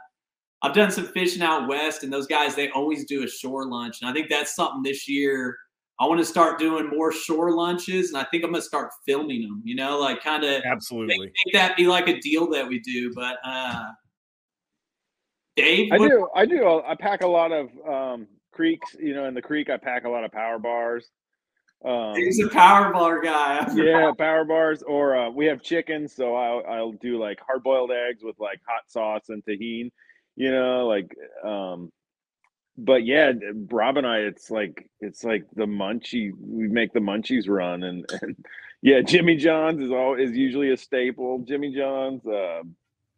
I've 0.62 0.74
done 0.74 0.90
some 0.90 1.06
fishing 1.06 1.42
out 1.42 1.68
west, 1.68 2.02
and 2.02 2.12
those 2.12 2.26
guys 2.26 2.54
they 2.54 2.70
always 2.70 3.04
do 3.06 3.24
a 3.24 3.28
shore 3.28 3.66
lunch, 3.66 4.00
and 4.00 4.10
I 4.10 4.12
think 4.12 4.28
that's 4.28 4.54
something 4.54 4.82
this 4.82 5.08
year. 5.08 5.56
I 6.00 6.06
want 6.06 6.20
to 6.20 6.26
start 6.26 6.58
doing 6.58 6.88
more 6.88 7.12
shore 7.12 7.52
lunches, 7.54 8.08
and 8.08 8.18
I 8.18 8.26
think 8.30 8.44
I'm 8.44 8.50
gonna 8.50 8.62
start 8.62 8.90
filming 9.06 9.42
them. 9.42 9.62
You 9.64 9.76
know, 9.76 9.98
like 9.98 10.22
kind 10.22 10.42
of 10.42 10.50
make, 10.50 10.66
Absolutely. 10.66 11.18
make 11.18 11.54
that 11.54 11.76
be 11.76 11.86
like 11.86 12.08
a 12.08 12.18
deal 12.18 12.50
that 12.50 12.66
we 12.66 12.80
do. 12.80 13.12
But 13.14 13.38
uh, 13.44 13.90
Dave, 15.56 15.92
I 15.92 15.98
what- 15.98 16.08
do. 16.08 16.28
I 16.34 16.46
do. 16.46 16.82
I 16.86 16.94
pack 16.94 17.22
a 17.22 17.26
lot 17.28 17.52
of 17.52 17.68
um, 17.86 18.26
creeks. 18.52 18.94
You 18.98 19.14
know, 19.14 19.26
in 19.26 19.34
the 19.34 19.42
creek, 19.42 19.70
I 19.70 19.76
pack 19.76 20.04
a 20.04 20.08
lot 20.08 20.24
of 20.24 20.32
power 20.32 20.58
bars. 20.58 21.06
Um, 21.84 22.14
He's 22.14 22.40
a 22.42 22.48
power 22.48 22.92
bar 22.92 23.20
guy. 23.20 23.66
yeah, 23.74 24.12
power 24.16 24.44
bars. 24.44 24.82
Or 24.82 25.16
uh, 25.16 25.30
we 25.30 25.46
have 25.46 25.62
chickens, 25.62 26.14
so 26.14 26.34
I'll, 26.36 26.62
I'll 26.68 26.92
do 26.92 27.18
like 27.20 27.40
hard 27.44 27.62
boiled 27.64 27.90
eggs 27.90 28.22
with 28.22 28.38
like 28.38 28.60
hot 28.66 28.84
sauce 28.88 29.28
and 29.28 29.44
Tajín. 29.44 29.90
You 30.36 30.52
know, 30.52 30.86
like. 30.86 31.14
Um, 31.44 31.90
but 32.78 33.04
yeah, 33.04 33.32
Rob 33.70 33.98
and 33.98 34.06
I, 34.06 34.18
it's 34.20 34.50
like 34.50 34.88
it's 35.00 35.22
like 35.24 35.44
the 35.54 35.66
munchie. 35.66 36.32
We 36.40 36.68
make 36.68 36.94
the 36.94 37.00
munchies 37.00 37.46
run, 37.48 37.82
and, 37.82 38.06
and 38.22 38.36
yeah, 38.80 39.02
Jimmy 39.02 39.36
John's 39.36 39.82
is 39.82 39.90
all 39.90 40.14
is 40.18 40.34
usually 40.34 40.70
a 40.70 40.76
staple. 40.78 41.40
Jimmy 41.46 41.74
John's, 41.74 42.24
uh, 42.26 42.62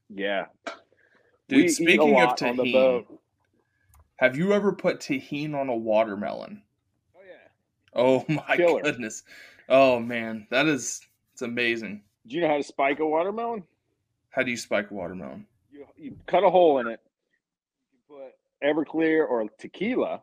yeah. 0.09 0.47
Dude, 1.49 1.57
We 1.59 1.64
eat 1.64 1.70
a 1.70 1.72
speaking 1.72 2.01
of 2.01 2.28
lot 2.28 2.42
on 2.42 2.57
the 2.57 2.62
Tajín, 2.64 2.72
boat. 2.72 3.20
have 4.16 4.36
you 4.36 4.53
ever 4.53 4.72
put 4.72 5.01
Tajín 5.01 5.55
on 5.55 5.68
a 5.68 5.76
watermelon? 5.76 6.62
Oh 7.16 7.20
yeah. 7.26 7.49
Oh 8.01 8.24
my 8.49 8.57
Killer. 8.57 8.82
goodness. 8.82 9.22
Oh 9.68 9.99
man, 10.01 10.47
that 10.51 10.66
is 10.66 11.01
it's 11.32 11.42
amazing. 11.42 12.03
Do 12.26 12.34
you 12.36 12.40
know 12.42 12.49
how 12.49 12.57
to 12.57 12.62
spike 12.62 13.01
a 13.01 13.07
watermelon? 13.07 13.62
How 14.30 14.42
do 14.42 14.51
you 14.51 14.57
spike 14.57 14.90
a 14.90 14.95
watermelon? 14.95 15.47
You, 15.70 15.86
you 15.97 16.16
cut 16.26 16.45
a 16.45 16.51
hole 16.51 16.78
in 16.78 16.86
it. 16.86 17.01
You 17.92 17.99
put 18.09 18.32
Everclear 18.66 19.28
or 19.28 19.47
tequila 19.59 20.22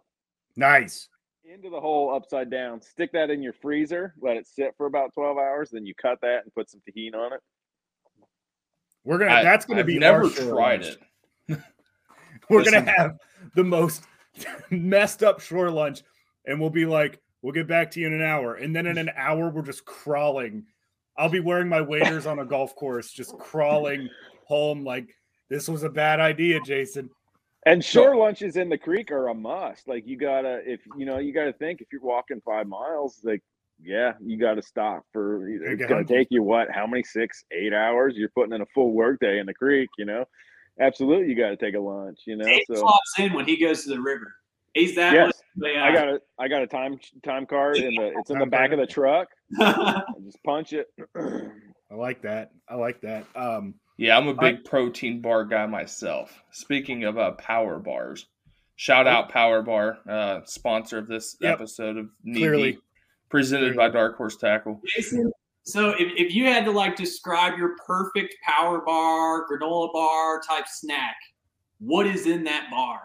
Nice. 0.56 1.08
into 1.46 1.70
the 1.70 1.80
hole 1.80 2.14
upside 2.14 2.50
down. 2.50 2.82
Stick 2.82 3.12
that 3.14 3.30
in 3.30 3.42
your 3.44 3.54
freezer. 3.54 4.16
Let 4.20 4.38
it 4.38 4.48
sit 4.48 4.74
for 4.78 4.88
about 4.88 5.14
twelve 5.14 5.38
hours. 5.38 5.70
Then 5.70 5.86
you 5.86 5.94
cut 5.94 6.20
that 6.22 6.44
and 6.44 6.54
put 6.56 6.70
some 6.70 6.82
Tajín 6.90 7.14
on 7.14 7.34
it. 7.34 7.42
We're 9.04 9.18
gonna 9.20 9.32
I- 9.32 9.44
that's 9.44 9.66
gonna 9.66 9.82
I've 9.82 9.86
be 9.86 10.00
never 10.00 10.24
our 10.24 10.30
tried 10.30 10.82
it. 10.84 10.98
We're 12.50 12.64
gonna 12.64 12.90
have 12.90 13.18
the 13.56 13.64
most 13.64 14.04
messed 14.70 15.24
up 15.24 15.40
shore 15.40 15.70
lunch, 15.70 16.02
and 16.46 16.60
we'll 16.60 16.70
be 16.70 16.86
like, 16.86 17.20
we'll 17.42 17.54
get 17.54 17.68
back 17.68 17.92
to 17.92 18.00
you 18.00 18.08
in 18.08 18.14
an 18.14 18.22
hour. 18.22 18.56
And 18.56 18.76
then 18.76 18.88
in 18.88 18.98
an 18.98 19.12
hour, 19.16 19.50
we're 19.50 19.62
just 19.62 19.86
crawling. 19.86 20.66
I'll 21.18 21.30
be 21.30 21.40
wearing 21.40 21.70
my 21.70 21.82
waders 21.82 22.26
on 22.26 22.40
a 22.40 22.46
golf 22.46 22.76
course, 22.76 23.12
just 23.12 23.38
crawling 23.38 24.10
home 24.46 24.84
like 24.84 25.16
this 25.50 25.68
was 25.68 25.84
a 25.84 25.90
bad 25.90 26.20
idea, 26.20 26.60
Jason. 26.62 27.10
And 27.66 27.84
shore 27.84 28.16
lunches 28.16 28.56
in 28.56 28.70
the 28.70 28.78
creek 28.78 29.12
are 29.12 29.28
a 29.28 29.34
must. 29.34 29.88
Like 29.88 30.08
you 30.08 30.18
gotta, 30.18 30.62
if 30.66 30.82
you 30.98 31.06
know, 31.06 31.20
you 31.20 31.34
gotta 31.34 31.54
think 31.54 31.82
if 31.82 31.88
you're 31.92 32.02
walking 32.02 32.42
five 32.44 32.68
miles, 32.68 33.20
like 33.24 33.44
yeah, 33.84 34.14
you 34.24 34.38
gotta 34.38 34.62
stop 34.62 35.04
for. 35.12 35.48
It's 35.48 35.86
gonna 35.86 36.04
take 36.04 36.30
you 36.32 36.42
what? 36.42 36.72
How 36.72 36.88
many? 36.88 37.04
Six, 37.04 37.44
eight 37.52 37.74
hours? 37.74 38.16
You're 38.16 38.30
putting 38.30 38.54
in 38.54 38.62
a 38.62 38.66
full 38.74 38.94
workday 38.94 39.40
in 39.40 39.46
the 39.46 39.54
creek. 39.54 39.90
You 39.98 40.06
know, 40.06 40.26
absolutely, 40.80 41.28
you 41.30 41.36
got 41.36 41.50
to 41.50 41.58
take 41.58 41.76
a 41.76 41.80
lunch. 41.80 42.20
You 42.26 42.38
know, 42.38 42.46
Dave 42.46 42.64
so 42.68 42.82
clocks 42.82 43.14
in 43.20 43.34
when 43.34 43.46
he 43.46 43.58
goes 43.58 43.84
to 43.84 43.90
the 43.90 44.02
river. 44.02 44.34
He's 44.74 44.96
that. 44.96 45.14
yes, 45.14 45.34
much- 45.58 45.72
I 45.76 45.94
got 45.94 46.08
a 46.08 46.22
I 46.40 46.48
got 46.48 46.62
a 46.62 46.68
time 46.68 46.98
time 47.24 47.46
card 47.46 47.78
in 47.78 47.94
the 47.96 48.14
it's 48.18 48.30
in 48.30 48.40
the 48.40 48.46
back 48.46 48.72
of 48.72 48.80
the 48.80 48.88
truck. 48.88 49.28
Just 49.60 50.42
punch 50.46 50.74
it. 50.74 50.88
I 51.18 51.96
like 51.96 52.22
that. 52.22 52.52
I 52.70 52.76
like 52.76 53.02
that. 53.02 53.26
Um, 53.36 53.76
Yeah, 53.98 54.18
I'm 54.18 54.30
a 54.30 54.34
big 54.34 54.64
protein 54.64 55.22
bar 55.22 55.44
guy 55.44 55.66
myself. 55.66 56.42
Speaking 56.52 57.04
of 57.04 57.18
uh, 57.18 57.32
power 57.32 57.80
bars, 57.80 58.28
shout 58.78 59.08
out 59.08 59.28
Power 59.30 59.62
Bar, 59.62 59.98
uh, 60.10 60.40
sponsor 60.46 60.98
of 61.00 61.08
this 61.08 61.36
Yep. 61.42 61.54
episode 61.54 61.98
of 61.98 62.10
Need 62.24 62.40
Clearly. 62.40 62.72
Be, 62.74 62.80
presented 63.30 63.76
by 63.76 63.90
Dark 63.90 64.16
Horse 64.16 64.38
Tackle. 64.38 64.82
Jason, 64.88 65.32
so 65.64 65.90
if, 65.92 66.12
if 66.18 66.34
you 66.34 66.46
had 66.46 66.66
to 66.66 66.72
like 66.72 66.96
describe 66.96 67.58
your 67.58 67.76
perfect 67.86 68.36
power 68.44 68.82
bar, 68.86 69.46
granola 69.48 69.92
bar 69.94 70.42
type 70.42 70.68
snack, 70.68 71.16
what 71.80 72.08
is 72.08 72.26
in 72.26 72.44
that 72.46 72.70
bar? 72.72 73.02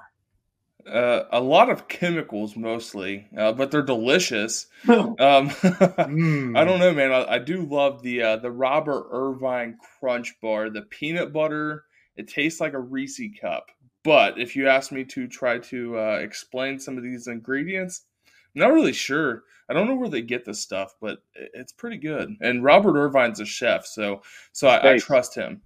Uh, 0.86 1.24
a 1.32 1.40
lot 1.40 1.68
of 1.68 1.88
chemicals 1.88 2.56
mostly, 2.56 3.26
uh, 3.36 3.52
but 3.52 3.70
they're 3.70 3.82
delicious. 3.82 4.66
Um, 4.88 5.50
mm, 5.50 6.56
I 6.58 6.64
don't 6.64 6.78
know, 6.78 6.92
man. 6.92 7.10
I, 7.10 7.34
I 7.34 7.38
do 7.38 7.62
love 7.62 8.02
the 8.02 8.22
uh, 8.22 8.36
the 8.36 8.50
Robert 8.50 9.08
Irvine 9.10 9.78
Crunch 9.98 10.34
Bar. 10.40 10.70
The 10.70 10.82
peanut 10.82 11.32
butter, 11.32 11.84
it 12.16 12.28
tastes 12.28 12.60
like 12.60 12.74
a 12.74 12.78
Reese 12.78 13.20
cup. 13.40 13.66
But 14.04 14.38
if 14.38 14.54
you 14.54 14.68
ask 14.68 14.92
me 14.92 15.04
to 15.04 15.26
try 15.26 15.58
to 15.58 15.98
uh, 15.98 16.18
explain 16.22 16.78
some 16.78 16.96
of 16.96 17.02
these 17.02 17.26
ingredients, 17.26 18.02
I'm 18.02 18.15
not 18.56 18.72
really 18.72 18.92
sure. 18.92 19.44
I 19.68 19.74
don't 19.74 19.88
know 19.88 19.94
where 19.94 20.08
they 20.08 20.22
get 20.22 20.44
this 20.44 20.60
stuff, 20.60 20.94
but 21.00 21.18
it's 21.34 21.72
pretty 21.72 21.96
good. 21.96 22.36
And 22.40 22.62
Robert 22.62 22.96
Irvine's 22.96 23.40
a 23.40 23.44
chef, 23.44 23.86
so 23.86 24.22
so 24.52 24.68
I, 24.68 24.94
I 24.94 24.98
trust 24.98 25.34
him. 25.34 25.60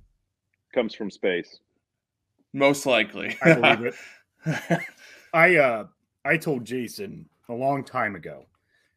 Comes 0.73 0.95
from 0.95 1.11
space. 1.11 1.61
Most 2.53 2.87
likely, 2.87 3.37
I 3.43 3.55
believe 3.55 3.95
it. 4.47 4.81
I 5.33 5.57
uh 5.57 5.87
I 6.25 6.37
told 6.37 6.65
Jason 6.65 7.29
a 7.49 7.55
long 7.55 7.85
time 7.85 8.15
ago 8.17 8.47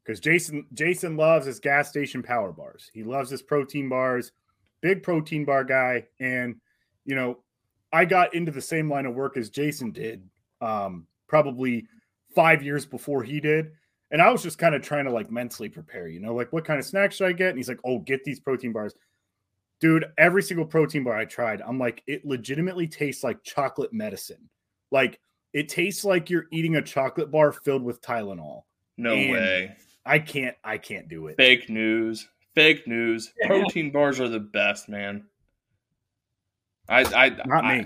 because 0.04 0.20
Jason 0.20 0.66
Jason 0.74 1.18
loves 1.18 1.46
his 1.46 1.60
gas 1.60 1.90
station 1.90 2.24
power 2.24 2.52
bars. 2.52 2.90
He 2.94 3.04
loves 3.04 3.30
his 3.30 3.42
protein 3.42 3.90
bars, 3.90 4.32
big 4.82 5.04
protein 5.04 5.46
bar 5.46 5.64
guy. 5.64 6.06
And 6.20 6.56
you 7.06 7.16
know, 7.16 7.40
I 7.92 8.06
got 8.06 8.34
into 8.34 8.52
the 8.52 8.62
same 8.62 8.90
line 8.90 9.06
of 9.06 9.16
work 9.16 9.38
as 9.38 9.50
Jason 9.50 9.92
did, 9.92 10.28
um, 10.62 11.06
probably 11.28 11.86
five 12.34 12.64
years 12.64 12.86
before 12.86 13.24
he 13.24 13.40
did. 13.40 13.72
And 14.14 14.22
I 14.22 14.32
was 14.32 14.42
just 14.44 14.58
kind 14.60 14.74
of 14.76 14.82
trying 14.82 15.04
to 15.06 15.12
like 15.12 15.30
mentally 15.32 15.68
prepare, 15.68 16.08
you 16.08 16.22
know, 16.22 16.34
like 16.34 16.54
what 16.54 16.64
kind 16.64 16.80
of 16.80 16.86
snacks 16.86 17.16
should 17.16 17.28
I 17.28 17.34
get? 17.34 17.50
And 17.50 17.58
he's 17.58 17.68
like, 17.68 17.80
Oh, 17.84 18.00
get 18.00 18.24
these 18.24 18.40
protein 18.40 18.72
bars. 18.72 18.94
Dude, 19.82 20.06
every 20.18 20.42
single 20.44 20.66
protein 20.66 21.04
bar 21.04 21.18
I 21.18 21.26
tried, 21.26 21.62
I'm 21.62 21.78
like, 21.78 22.02
it 22.08 22.24
legitimately 22.24 22.88
tastes 22.88 23.24
like 23.24 23.44
chocolate 23.44 23.92
medicine. 23.92 24.50
Like 24.92 25.20
it 25.52 25.68
tastes 25.68 26.06
like 26.06 26.30
you're 26.30 26.46
eating 26.52 26.78
a 26.78 26.82
chocolate 26.82 27.32
bar 27.32 27.52
filled 27.52 27.84
with 27.84 28.02
Tylenol. 28.02 28.64
no 28.98 29.14
And- 29.14 29.32
way. 29.34 29.76
I 30.06 30.20
can't 30.20 30.56
I 30.64 30.78
can't 30.78 31.08
do 31.10 31.28
it. 31.28 31.38
Fake 31.38 31.70
news. 31.70 32.28
Fake 32.56 32.88
news. 32.88 33.34
Protein 33.48 33.90
bars 33.92 34.20
are 34.20 34.30
the 34.30 34.40
best, 34.40 34.88
man. 34.90 35.26
I 36.88 37.02
I 37.04 37.30
Not 37.46 37.66
I- 37.66 37.78
me. 37.80 37.86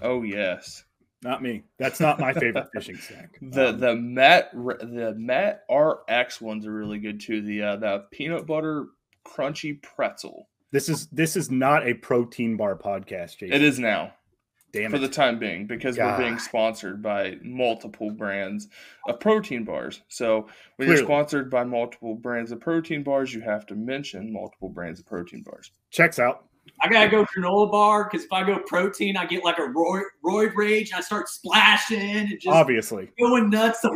oh 0.00 0.22
yes. 0.22 0.84
Not 1.22 1.42
me. 1.42 1.64
That's 1.78 1.98
not 2.00 2.20
my 2.20 2.32
favorite 2.32 2.68
fishing 2.74 2.96
snack. 2.96 3.36
The 3.42 3.70
Um, 3.70 3.78
the 3.80 3.96
Met 3.96 4.52
the 4.52 5.14
Met 5.16 5.64
RX 5.70 6.40
ones 6.40 6.66
are 6.66 6.72
really 6.72 6.98
good 6.98 7.20
too. 7.20 7.42
The 7.42 7.62
uh, 7.62 7.76
the 7.76 8.04
peanut 8.12 8.46
butter 8.46 8.86
crunchy 9.26 9.82
pretzel. 9.82 10.48
this 10.70 10.88
is 10.88 11.06
this 11.08 11.36
is 11.36 11.50
not 11.50 11.86
a 11.86 11.94
protein 11.94 12.56
bar 12.56 12.76
podcast, 12.76 13.38
Jason. 13.38 13.52
It 13.52 13.62
is 13.62 13.78
now 13.78 14.12
Damn 14.72 14.84
it. 14.86 14.90
for 14.90 14.96
it. 14.96 15.00
the 15.00 15.08
time 15.08 15.38
being 15.38 15.66
because 15.66 15.96
we're 15.98 16.16
being 16.18 16.38
sponsored 16.38 17.02
by 17.02 17.36
multiple 17.42 18.10
brands 18.10 18.68
of 19.08 19.18
protein 19.18 19.64
bars. 19.64 20.02
So 20.08 20.48
when 20.76 20.88
you're 20.88 20.98
sponsored 20.98 21.50
by 21.50 21.64
multiple 21.64 22.14
brands 22.14 22.52
of 22.52 22.60
protein 22.60 23.02
bars, 23.02 23.32
you 23.34 23.40
have 23.40 23.66
to 23.66 23.74
mention 23.74 24.32
multiple 24.32 24.68
brands 24.68 25.00
of 25.00 25.06
protein 25.06 25.42
bars. 25.42 25.72
Checks 25.90 26.18
out. 26.18 26.47
I 26.80 26.88
gotta 26.88 27.08
go 27.08 27.24
granola 27.24 27.70
bar 27.70 28.04
because 28.04 28.24
if 28.24 28.32
I 28.32 28.44
go 28.44 28.58
protein, 28.66 29.16
I 29.16 29.26
get 29.26 29.44
like 29.44 29.58
a 29.58 29.62
roid, 29.62 30.02
roid 30.24 30.54
rage 30.54 30.90
and 30.90 30.98
I 30.98 31.02
start 31.02 31.28
splashing 31.28 32.00
and 32.00 32.28
just 32.40 32.48
Obviously. 32.48 33.10
going 33.18 33.50
nuts. 33.50 33.80
so 33.82 33.90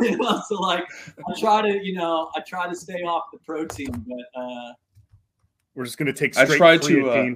like 0.59 0.85
I 1.17 1.39
try 1.39 1.61
to, 1.61 1.85
you 1.85 1.93
know, 1.93 2.29
I 2.35 2.41
try 2.41 2.67
to 2.67 2.75
stay 2.75 3.01
off 3.01 3.25
the 3.31 3.39
protein, 3.39 3.91
but 4.07 4.41
uh, 4.41 4.73
We're 5.75 5.85
just 5.85 5.97
gonna 5.97 6.13
take 6.13 6.37
I 6.37 6.45
straight 6.45 6.57
tried 6.57 6.81
to, 6.83 7.09
uh. 7.09 7.29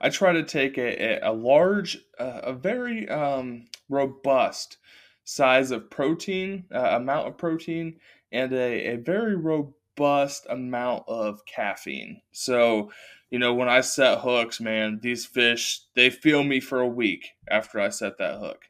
I 0.00 0.08
try 0.08 0.32
to 0.32 0.42
take 0.42 0.78
a, 0.78 1.24
a, 1.24 1.30
a 1.30 1.32
large, 1.32 1.98
uh, 2.18 2.40
a 2.42 2.52
very 2.52 3.08
um, 3.08 3.66
robust 3.88 4.78
size 5.24 5.70
of 5.70 5.88
protein, 5.90 6.64
uh, 6.74 6.96
amount 6.96 7.28
of 7.28 7.38
protein, 7.38 7.98
and 8.32 8.52
a, 8.52 8.94
a 8.94 8.96
very 8.96 9.36
robust 9.36 10.46
amount 10.50 11.04
of 11.06 11.44
caffeine. 11.46 12.20
So, 12.32 12.90
you 13.32 13.38
know, 13.38 13.54
when 13.54 13.68
I 13.70 13.80
set 13.80 14.18
hooks, 14.18 14.60
man, 14.60 15.00
these 15.02 15.24
fish, 15.24 15.80
they 15.96 16.10
feel 16.10 16.44
me 16.44 16.60
for 16.60 16.80
a 16.80 16.86
week 16.86 17.30
after 17.48 17.80
I 17.80 17.88
set 17.88 18.18
that 18.18 18.38
hook. 18.38 18.66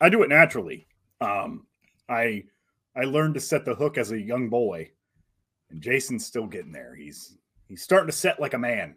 I 0.00 0.08
do 0.08 0.24
it 0.24 0.28
naturally. 0.28 0.88
Um, 1.20 1.68
I 2.08 2.44
I 2.96 3.02
learned 3.04 3.34
to 3.34 3.40
set 3.40 3.64
the 3.64 3.76
hook 3.76 3.96
as 3.96 4.10
a 4.10 4.20
young 4.20 4.48
boy, 4.50 4.90
and 5.70 5.80
Jason's 5.80 6.26
still 6.26 6.48
getting 6.48 6.72
there. 6.72 6.96
He's 6.96 7.36
he's 7.68 7.80
starting 7.82 8.08
to 8.08 8.12
set 8.16 8.40
like 8.40 8.54
a 8.54 8.58
man, 8.58 8.96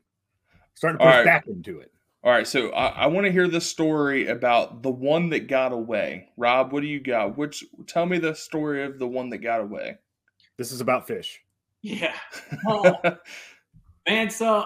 starting 0.73 0.97
to 0.97 1.03
put 1.03 1.09
All 1.11 1.17
his 1.17 1.25
right. 1.25 1.31
back 1.31 1.45
into 1.47 1.79
it. 1.79 1.91
All 2.23 2.31
right, 2.31 2.47
so 2.47 2.69
I, 2.71 3.03
I 3.03 3.07
want 3.07 3.27
to 3.27 3.31
hear 3.31 3.47
the 3.47 3.61
story 3.61 4.27
about 4.27 4.81
the 4.81 4.89
one 4.89 5.29
that 5.29 5.47
got 5.47 5.71
away. 5.71 6.29
Rob, 6.35 6.71
what 6.71 6.81
do 6.81 6.87
you 6.87 6.99
got? 6.99 7.37
Which 7.37 7.63
tell 7.85 8.07
me 8.07 8.17
the 8.17 8.33
story 8.33 8.83
of 8.85 8.97
the 8.97 9.07
one 9.07 9.29
that 9.29 9.39
got 9.39 9.61
away. 9.61 9.97
This 10.57 10.71
is 10.71 10.81
about 10.81 11.05
fish. 11.05 11.41
yeah, 11.83 12.15
Oh, 12.67 12.95
man. 14.07 14.29
So 14.29 14.65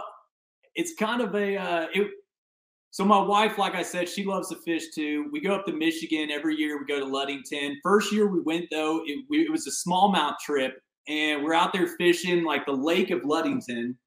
it's 0.75 0.93
kind 0.95 1.21
of 1.21 1.35
a 1.35 1.57
uh, 1.57 1.88
it. 1.93 2.07
So 2.91 3.05
my 3.05 3.19
wife, 3.19 3.57
like 3.57 3.75
I 3.75 3.83
said, 3.83 4.09
she 4.09 4.23
loves 4.23 4.49
to 4.49 4.55
fish 4.55 4.85
too. 4.95 5.29
We 5.31 5.41
go 5.41 5.53
up 5.53 5.65
to 5.65 5.73
Michigan 5.73 6.31
every 6.31 6.55
year. 6.55 6.79
We 6.79 6.85
go 6.85 6.99
to 6.99 7.05
Ludington. 7.05 7.77
First 7.83 8.11
year 8.11 8.27
we 8.27 8.41
went 8.41 8.65
though, 8.71 9.01
it, 9.05 9.25
we, 9.29 9.41
it 9.41 9.51
was 9.51 9.67
a 9.67 9.89
smallmouth 9.89 10.39
trip, 10.39 10.79
and 11.07 11.43
we're 11.43 11.53
out 11.53 11.73
there 11.73 11.88
fishing 11.99 12.43
like 12.43 12.65
the 12.65 12.71
lake 12.71 13.11
of 13.11 13.23
Ludington. 13.23 13.97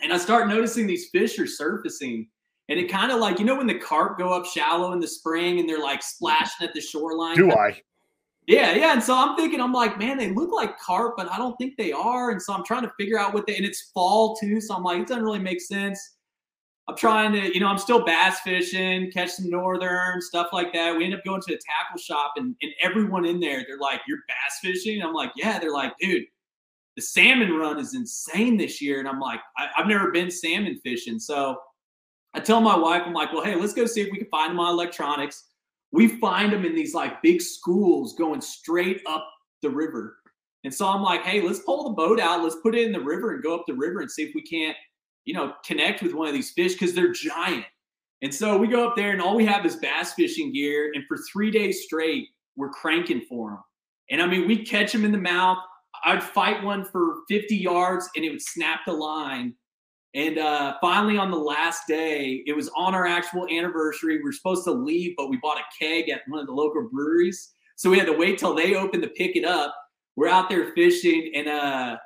And 0.00 0.12
I 0.12 0.18
start 0.18 0.48
noticing 0.48 0.86
these 0.86 1.10
fish 1.10 1.38
are 1.38 1.46
surfacing, 1.46 2.28
and 2.68 2.78
it 2.78 2.90
kind 2.90 3.12
of 3.12 3.20
like 3.20 3.38
you 3.38 3.44
know 3.44 3.56
when 3.56 3.66
the 3.66 3.78
carp 3.78 4.18
go 4.18 4.32
up 4.32 4.46
shallow 4.46 4.92
in 4.92 5.00
the 5.00 5.08
spring 5.08 5.58
and 5.58 5.68
they're 5.68 5.82
like 5.82 6.02
splashing 6.02 6.66
at 6.66 6.74
the 6.74 6.80
shoreline. 6.80 7.36
Do 7.36 7.50
I? 7.50 7.82
Yeah, 8.46 8.74
yeah. 8.74 8.92
And 8.92 9.02
so 9.02 9.16
I'm 9.16 9.36
thinking, 9.36 9.60
I'm 9.60 9.72
like, 9.72 9.98
man, 9.98 10.18
they 10.18 10.30
look 10.30 10.50
like 10.52 10.78
carp, 10.78 11.14
but 11.16 11.30
I 11.30 11.38
don't 11.38 11.56
think 11.58 11.76
they 11.76 11.92
are. 11.92 12.30
And 12.30 12.42
so 12.42 12.52
I'm 12.52 12.64
trying 12.64 12.82
to 12.82 12.92
figure 12.98 13.18
out 13.18 13.34
what 13.34 13.46
they, 13.46 13.56
and 13.56 13.64
it's 13.64 13.90
fall 13.94 14.34
too. 14.36 14.60
So 14.60 14.74
I'm 14.74 14.82
like, 14.82 15.00
it 15.00 15.06
doesn't 15.06 15.22
really 15.22 15.38
make 15.38 15.60
sense. 15.60 16.16
I'm 16.88 16.96
trying 16.96 17.32
to, 17.32 17.54
you 17.54 17.60
know, 17.60 17.68
I'm 17.68 17.78
still 17.78 18.04
bass 18.04 18.40
fishing, 18.40 19.12
catch 19.12 19.30
some 19.30 19.48
northern, 19.48 20.20
stuff 20.20 20.48
like 20.52 20.72
that. 20.72 20.96
We 20.96 21.04
end 21.04 21.14
up 21.14 21.24
going 21.24 21.40
to 21.42 21.54
a 21.54 21.58
tackle 21.58 21.98
shop 22.00 22.32
and, 22.36 22.56
and 22.60 22.72
everyone 22.82 23.24
in 23.24 23.38
there, 23.38 23.64
they're 23.66 23.78
like, 23.78 24.00
you're 24.08 24.18
bass 24.26 24.58
fishing? 24.60 25.00
I'm 25.00 25.14
like, 25.14 25.30
yeah. 25.36 25.60
They're 25.60 25.72
like, 25.72 25.92
dude, 26.00 26.24
the 26.96 27.02
salmon 27.02 27.52
run 27.52 27.78
is 27.78 27.94
insane 27.94 28.56
this 28.56 28.82
year. 28.82 28.98
And 28.98 29.08
I'm 29.08 29.20
like, 29.20 29.40
I, 29.56 29.68
I've 29.78 29.86
never 29.86 30.10
been 30.10 30.32
salmon 30.32 30.80
fishing. 30.82 31.20
So 31.20 31.56
I 32.34 32.40
tell 32.40 32.60
my 32.60 32.76
wife, 32.76 33.02
I'm 33.06 33.12
like, 33.12 33.32
well, 33.32 33.44
hey, 33.44 33.54
let's 33.54 33.74
go 33.74 33.86
see 33.86 34.00
if 34.00 34.10
we 34.10 34.18
can 34.18 34.28
find 34.28 34.58
on 34.58 34.68
electronics 34.72 35.44
we 35.92 36.08
find 36.08 36.52
them 36.52 36.64
in 36.64 36.74
these 36.74 36.94
like 36.94 37.22
big 37.22 37.40
schools 37.40 38.14
going 38.14 38.40
straight 38.40 39.02
up 39.06 39.28
the 39.60 39.70
river. 39.70 40.16
And 40.64 40.72
so 40.72 40.88
I'm 40.88 41.02
like, 41.02 41.22
hey, 41.22 41.40
let's 41.40 41.60
pull 41.60 41.84
the 41.84 41.94
boat 41.94 42.20
out, 42.20 42.42
let's 42.42 42.56
put 42.62 42.74
it 42.74 42.86
in 42.86 42.92
the 42.92 43.00
river 43.00 43.32
and 43.32 43.42
go 43.42 43.54
up 43.54 43.64
the 43.66 43.74
river 43.74 44.00
and 44.00 44.10
see 44.10 44.22
if 44.22 44.34
we 44.34 44.42
can't, 44.42 44.76
you 45.24 45.34
know, 45.34 45.54
connect 45.64 46.02
with 46.02 46.14
one 46.14 46.28
of 46.28 46.34
these 46.34 46.52
fish 46.52 46.72
because 46.72 46.94
they're 46.94 47.12
giant. 47.12 47.66
And 48.22 48.32
so 48.32 48.56
we 48.56 48.68
go 48.68 48.88
up 48.88 48.96
there 48.96 49.10
and 49.10 49.20
all 49.20 49.36
we 49.36 49.44
have 49.46 49.66
is 49.66 49.76
bass 49.76 50.14
fishing 50.14 50.52
gear. 50.52 50.92
And 50.94 51.04
for 51.08 51.18
three 51.30 51.50
days 51.50 51.82
straight, 51.82 52.28
we're 52.56 52.70
cranking 52.70 53.22
for 53.28 53.50
them. 53.50 53.58
And 54.10 54.22
I 54.22 54.26
mean, 54.26 54.46
we 54.46 54.64
catch 54.64 54.92
them 54.92 55.04
in 55.04 55.12
the 55.12 55.18
mouth. 55.18 55.58
I'd 56.04 56.22
fight 56.22 56.62
one 56.62 56.84
for 56.84 57.22
50 57.28 57.56
yards 57.56 58.08
and 58.14 58.24
it 58.24 58.30
would 58.30 58.42
snap 58.42 58.80
the 58.86 58.92
line. 58.92 59.54
And 60.14 60.38
uh, 60.38 60.74
finally, 60.80 61.16
on 61.16 61.30
the 61.30 61.38
last 61.38 61.86
day, 61.88 62.42
it 62.46 62.52
was 62.52 62.68
on 62.76 62.94
our 62.94 63.06
actual 63.06 63.46
anniversary. 63.48 64.18
We 64.18 64.24
were 64.24 64.32
supposed 64.32 64.64
to 64.64 64.72
leave, 64.72 65.14
but 65.16 65.30
we 65.30 65.38
bought 65.38 65.58
a 65.58 65.64
keg 65.78 66.10
at 66.10 66.20
one 66.28 66.40
of 66.40 66.46
the 66.46 66.52
local 66.52 66.88
breweries. 66.92 67.52
So 67.76 67.88
we 67.90 67.98
had 67.98 68.06
to 68.06 68.12
wait 68.12 68.38
till 68.38 68.54
they 68.54 68.74
opened 68.74 69.02
to 69.04 69.08
pick 69.08 69.36
it 69.36 69.44
up. 69.44 69.74
We're 70.16 70.28
out 70.28 70.50
there 70.50 70.72
fishing, 70.74 71.32
and 71.34 71.48
uh, 71.48 71.96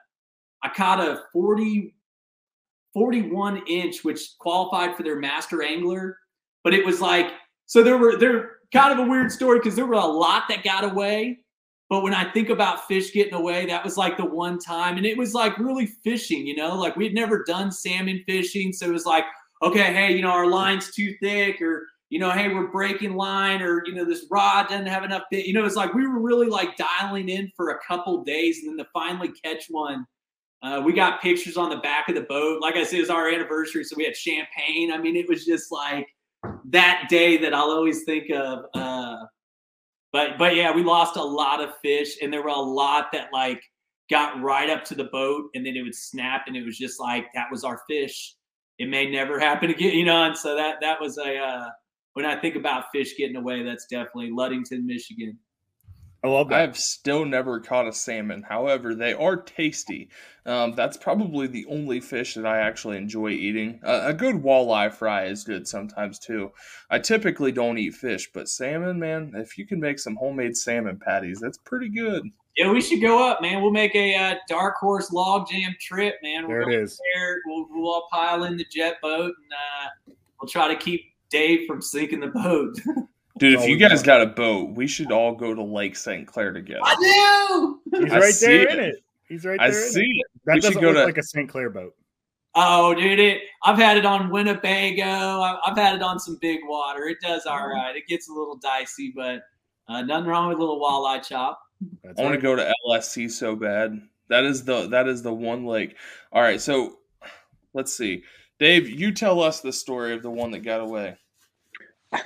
I 0.63 0.69
caught 0.69 1.01
a 1.01 1.23
40, 1.33 1.97
41 2.95 3.63
inch, 3.67 4.05
which 4.05 4.39
qualified 4.39 4.97
for 4.97 5.03
their 5.03 5.17
master 5.17 5.65
angler. 5.65 6.17
But 6.63 6.75
it 6.75 6.87
was 6.87 7.01
like, 7.01 7.33
so 7.67 7.83
there 7.83 7.99
were 7.99 8.17
there 8.17 8.59
kind 8.73 8.93
of 8.93 9.05
a 9.05 9.11
weird 9.11 9.33
story 9.33 9.59
because 9.59 9.75
there 9.75 9.87
were 9.87 9.95
a 9.95 10.07
lot 10.07 10.45
that 10.49 10.63
got 10.63 10.85
away. 10.85 11.41
But 11.89 12.03
when 12.03 12.15
I 12.15 12.31
think 12.33 12.49
about 12.49 12.89
fish 12.89 13.13
getting 13.13 13.35
away, 13.35 13.67
that 13.67 13.85
was 13.85 13.97
like 13.97 14.17
the 14.17 14.25
one 14.25 14.59
time, 14.59 14.97
and 14.97 15.07
it 15.07 15.17
was 15.17 15.35
like 15.35 15.57
really 15.59 15.87
fishing, 15.87 16.47
you 16.47 16.57
know, 16.57 16.75
like 16.77 16.97
we'd 16.97 17.15
never 17.15 17.45
done 17.45 17.71
salmon 17.71 18.25
fishing, 18.27 18.73
so 18.73 18.87
it 18.87 18.93
was 18.93 19.07
like, 19.07 19.25
okay, 19.63 19.93
hey, 19.93 20.13
you 20.13 20.23
know, 20.23 20.31
our 20.31 20.49
line's 20.49 20.93
too 20.93 21.15
thick, 21.23 21.63
or 21.63 21.87
you 22.11 22.19
know, 22.19 22.31
hey, 22.31 22.53
we're 22.53 22.69
breaking 22.69 23.15
line, 23.15 23.63
or 23.63 23.87
you 23.87 23.95
know, 23.95 24.05
this 24.05 24.27
rod 24.31 24.69
doesn't 24.69 24.87
have 24.87 25.05
enough 25.05 25.23
bit. 25.31 25.47
You 25.47 25.55
know, 25.55 25.65
it's 25.65 25.77
like 25.77 25.95
we 25.95 26.07
were 26.07 26.21
really 26.21 26.49
like 26.49 26.77
dialing 26.77 27.29
in 27.29 27.53
for 27.57 27.71
a 27.71 27.79
couple 27.87 28.25
days, 28.25 28.61
and 28.63 28.71
then 28.71 28.85
to 28.85 28.91
finally 28.93 29.33
catch 29.45 29.67
one. 29.69 30.07
Uh, 30.63 30.83
we 30.85 30.93
got 30.93 31.23
pictures 31.23 31.57
on 31.57 31.71
the 31.71 31.77
back 31.77 32.09
of 32.09 32.17
the 32.17 32.23
boat. 32.23 32.61
Like 32.61 32.75
I 32.75 32.83
said, 32.83 32.97
it 32.97 33.03
was 33.03 33.11
our 33.11 33.29
anniversary, 33.29 33.85
so 33.85 33.95
we 33.97 34.05
had 34.05 34.17
champagne. 34.17 34.91
I 34.91 34.99
mean, 34.99 35.15
it 35.15 35.29
was 35.29 35.45
just 35.45 35.71
like 35.71 36.09
that 36.65 37.07
day 37.09 37.37
that 37.37 37.55
I'll 37.55 37.71
always 37.71 38.03
think 38.03 38.31
of. 38.31 38.65
Uh, 38.75 39.19
but 40.17 40.39
but 40.39 40.57
yeah, 40.57 40.75
we 40.75 40.83
lost 40.83 41.17
a 41.17 41.23
lot 41.23 41.63
of 41.63 41.77
fish, 41.83 42.17
and 42.23 42.33
there 42.33 42.43
were 42.43 42.49
a 42.49 42.59
lot 42.59 43.13
that 43.13 43.29
like 43.35 43.63
got 44.09 44.41
right 44.41 44.71
up 44.71 44.83
to 44.87 44.95
the 44.95 45.05
boat, 45.13 45.51
and 45.55 45.67
then 45.67 45.77
it 45.77 45.83
would 45.83 45.95
snap, 45.95 46.45
and 46.47 46.57
it 46.57 46.65
was 46.65 46.79
just 46.79 46.99
like 46.99 47.27
that 47.35 47.49
was 47.51 47.65
our 47.65 47.83
fish. 47.87 48.35
It 48.79 48.89
may 48.89 49.11
never 49.11 49.39
happen 49.49 49.69
again, 49.69 49.93
you 49.93 50.07
know. 50.07 50.25
And 50.25 50.37
so 50.37 50.57
that 50.57 50.77
that 50.81 50.99
was 50.99 51.19
a 51.19 51.37
uh, 51.37 51.69
when 52.15 52.25
I 52.25 52.41
think 52.41 52.57
about 52.57 52.87
fish 52.95 53.15
getting 53.19 53.37
away, 53.37 53.63
that's 53.63 53.85
definitely 53.91 54.31
Ludington, 54.33 54.87
Michigan. 54.87 55.39
I 56.25 56.29
love 56.29 56.49
that. 56.49 56.61
I've 56.61 56.77
still 56.77 57.25
never 57.25 57.61
caught 57.61 57.87
a 57.87 57.93
salmon. 57.93 58.43
However, 58.43 58.95
they 58.95 59.13
are 59.13 59.37
tasty. 59.37 60.09
Um, 60.45 60.75
that's 60.75 60.97
probably 60.97 61.47
the 61.47 61.67
only 61.67 62.01
fish 62.01 62.35
that 62.35 62.47
I 62.47 62.59
actually 62.59 62.97
enjoy 62.97 63.31
eating. 63.31 63.81
Uh, 63.85 64.03
a 64.05 64.15
good 64.15 64.37
walleye 64.37 64.93
fry 64.93 65.27
is 65.27 65.45
good 65.45 65.69
sometimes 65.69 66.19
too. 66.19 66.53
I 66.91 66.99
typically 66.99 67.53
don't 67.53 67.79
eat 67.79 67.95
fish, 67.95 68.31
but 68.33 68.49
salmon, 68.49 68.99
man, 68.99 69.33
if 69.35 69.59
you 69.59 69.67
can 69.67 69.81
make 69.81 69.99
some 69.99 70.17
homemade 70.17 70.57
salmon 70.57 70.99
patties, 70.99 71.41
that's 71.41 71.59
pretty 71.59 71.89
good. 71.89 72.31
Yeah, 72.57 72.71
we 72.71 72.81
should 72.81 73.03
go 73.03 73.29
up, 73.29 73.43
man. 73.43 73.61
We'll 73.61 73.71
make 73.71 73.95
a 73.95 74.15
uh, 74.15 74.35
dark 74.49 74.77
horse 74.77 75.11
Logjam 75.11 75.79
trip, 75.79 76.15
man. 76.23 76.47
There 76.47 76.61
we'll 76.61 76.69
it 76.69 76.83
is. 76.83 76.99
There. 77.15 77.37
We'll, 77.45 77.67
we'll 77.71 77.93
all 77.93 78.09
pile 78.11 78.45
in 78.45 78.57
the 78.57 78.65
jet 78.73 78.95
boat, 79.03 79.35
and 79.43 79.53
uh, 79.53 80.15
we'll 80.41 80.49
try 80.49 80.69
to 80.69 80.77
keep 80.77 81.13
Dave 81.29 81.67
from 81.67 81.83
sinking 81.83 82.21
the 82.21 82.29
boat. 82.29 82.79
Dude, 83.39 83.55
if 83.61 83.69
you 83.69 83.77
guys 83.77 84.01
fun. 84.01 84.07
got 84.07 84.21
a 84.23 84.27
boat, 84.27 84.71
we 84.75 84.87
should 84.87 85.13
all 85.13 85.35
go 85.35 85.53
to 85.55 85.63
Lake 85.63 85.95
St. 85.97 86.27
Clair 86.27 86.53
together. 86.53 86.81
I 86.85 86.95
do. 87.91 88.01
He's 88.03 88.13
I 88.13 88.19
right 88.19 88.35
there 88.41 88.69
it. 88.69 88.79
in 88.79 88.85
it. 88.85 88.95
He's 89.29 89.45
right 89.45 89.61
I 89.61 89.71
there. 89.71 89.85
in 89.87 89.93
see 89.93 90.01
it. 90.01 90.05
it. 90.05 90.27
That 90.47 90.55
We 90.55 90.61
should 90.61 90.67
doesn't 90.69 90.83
go 90.83 90.89
look 90.89 90.97
to- 90.97 91.05
like 91.05 91.19
a 91.19 91.23
St. 91.23 91.49
Clair 91.49 91.71
boat. 91.71 91.95
Oh, 92.55 92.95
dude, 92.95 93.19
it. 93.19 93.43
I've 93.65 93.77
had 93.77 93.99
it 93.99 94.07
on 94.07 94.31
Winnebago. 94.31 95.05
I- 95.05 95.59
I've 95.67 95.77
had 95.77 95.95
it 95.97 96.03
on 96.03 96.19
some 96.19 96.39
big 96.41 96.61
water. 96.65 97.05
It 97.05 97.19
does 97.21 97.45
all 97.45 97.69
right. 97.69 97.95
It 97.95 98.07
gets 98.09 98.31
a 98.31 98.33
little 98.33 98.57
dicey, 98.57 99.13
but 99.15 99.43
uh, 99.89 100.01
nothing 100.03 100.27
wrong 100.29 100.49
with 100.49 100.57
a 100.57 100.61
little 100.61 100.81
walleye 100.81 101.23
chop. 101.23 101.61
That's 102.03 102.19
I 102.19 102.23
want 102.23 102.33
right. 102.35 102.41
to 102.41 102.43
go 102.43 102.57
to 102.57 102.73
LSC 102.89 103.31
so 103.31 103.55
bad. 103.55 104.01
That 104.29 104.45
is 104.45 104.65
the 104.65 104.89
that 104.89 105.07
is 105.07 105.23
the 105.23 105.33
one 105.35 105.67
lake. 105.67 105.95
All 106.33 106.41
right, 106.41 106.61
so 106.61 106.97
let's 107.75 107.93
see. 107.95 108.23
Dave, 108.59 108.89
you 108.89 109.13
tell 109.13 109.43
us 109.43 109.61
the 109.61 109.73
story 109.73 110.15
of 110.15 110.23
the 110.23 110.31
one 110.31 110.51
that 110.53 110.61
got 110.61 110.81
away. 110.81 111.17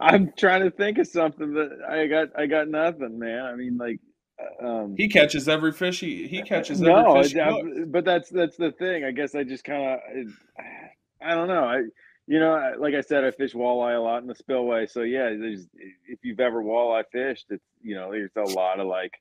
I'm 0.00 0.32
trying 0.36 0.62
to 0.62 0.70
think 0.70 0.98
of 0.98 1.06
something 1.08 1.54
that 1.54 1.78
I 1.88 2.06
got. 2.06 2.28
I 2.38 2.46
got 2.46 2.68
nothing, 2.68 3.18
man. 3.18 3.44
I 3.44 3.54
mean, 3.56 3.76
like, 3.76 4.00
um, 4.62 4.94
He 4.96 5.08
catches 5.08 5.48
every 5.48 5.72
fish 5.72 6.00
he 6.00 6.28
he 6.28 6.42
catches 6.42 6.80
every 6.80 6.92
no, 6.92 7.22
fish. 7.22 7.34
I- 7.36 7.50
hooks. 7.50 7.78
but 7.88 8.04
that's 8.04 8.30
that's 8.30 8.56
the 8.56 8.70
thing. 8.72 9.04
I 9.04 9.10
guess 9.10 9.34
I 9.34 9.42
just 9.44 9.64
kind 9.64 9.82
of, 10.00 10.00
I 11.20 11.34
don't 11.34 11.48
know. 11.48 11.64
I, 11.64 11.78
you 12.26 12.38
know, 12.38 12.52
I- 12.54 12.76
like 12.76 12.94
I 12.94 13.00
said, 13.00 13.24
I 13.24 13.30
fish 13.32 13.54
walleye 13.54 13.96
a 13.96 14.00
lot 14.00 14.22
in 14.22 14.28
the 14.28 14.34
spillway. 14.34 14.86
So 14.86 15.02
yeah, 15.02 15.30
there's 15.30 15.66
if 16.06 16.20
you've 16.22 16.40
ever 16.40 16.62
walleye 16.62 17.04
fished, 17.10 17.46
it's 17.50 17.64
you 17.82 17.94
know, 17.96 18.10
there's 18.12 18.30
a 18.36 18.54
lot 18.54 18.78
of 18.80 18.86
like, 18.86 19.12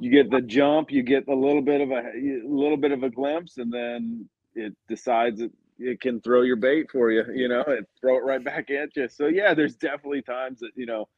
you 0.00 0.10
get 0.10 0.30
the 0.30 0.40
jump, 0.40 0.90
you 0.90 1.02
get 1.02 1.28
a 1.28 1.34
little 1.34 1.62
bit 1.62 1.80
of 1.80 1.90
a, 1.90 2.00
a 2.16 2.42
little 2.44 2.76
bit 2.78 2.90
of 2.92 3.02
a 3.04 3.10
glimpse, 3.10 3.58
and 3.58 3.72
then 3.72 4.28
it 4.56 4.74
decides 4.88 5.40
it, 5.40 5.52
it 5.78 6.00
can 6.00 6.20
throw 6.20 6.42
your 6.42 6.56
bait 6.56 6.90
for 6.90 7.10
you. 7.10 7.24
You 7.32 7.48
know, 7.48 7.64
and 7.66 7.86
throw 8.00 8.16
it 8.16 8.24
right 8.24 8.42
back 8.42 8.70
at 8.70 8.96
you. 8.96 9.08
So 9.08 9.26
yeah, 9.26 9.54
there's 9.54 9.76
definitely 9.76 10.22
times 10.22 10.60
that 10.60 10.70
you 10.74 10.86
know 10.86 11.08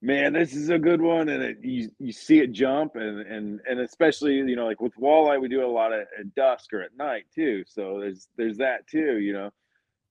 man, 0.00 0.32
this 0.32 0.54
is 0.54 0.68
a 0.70 0.78
good 0.78 1.00
one, 1.00 1.28
and 1.28 1.42
it, 1.42 1.58
you 1.62 1.90
you 1.98 2.12
see 2.12 2.38
it 2.40 2.52
jump, 2.52 2.96
and 2.96 3.20
and 3.20 3.60
and 3.68 3.80
especially 3.80 4.34
you 4.34 4.56
know 4.56 4.66
like 4.66 4.80
with 4.80 4.94
walleye, 4.96 5.40
we 5.40 5.48
do 5.48 5.64
a 5.64 5.66
lot 5.66 5.92
at, 5.92 6.08
at 6.18 6.34
dusk 6.34 6.72
or 6.72 6.82
at 6.82 6.96
night 6.96 7.24
too. 7.34 7.64
So 7.66 8.00
there's 8.00 8.28
there's 8.36 8.58
that 8.58 8.86
too, 8.86 9.18
you 9.18 9.32
know, 9.32 9.50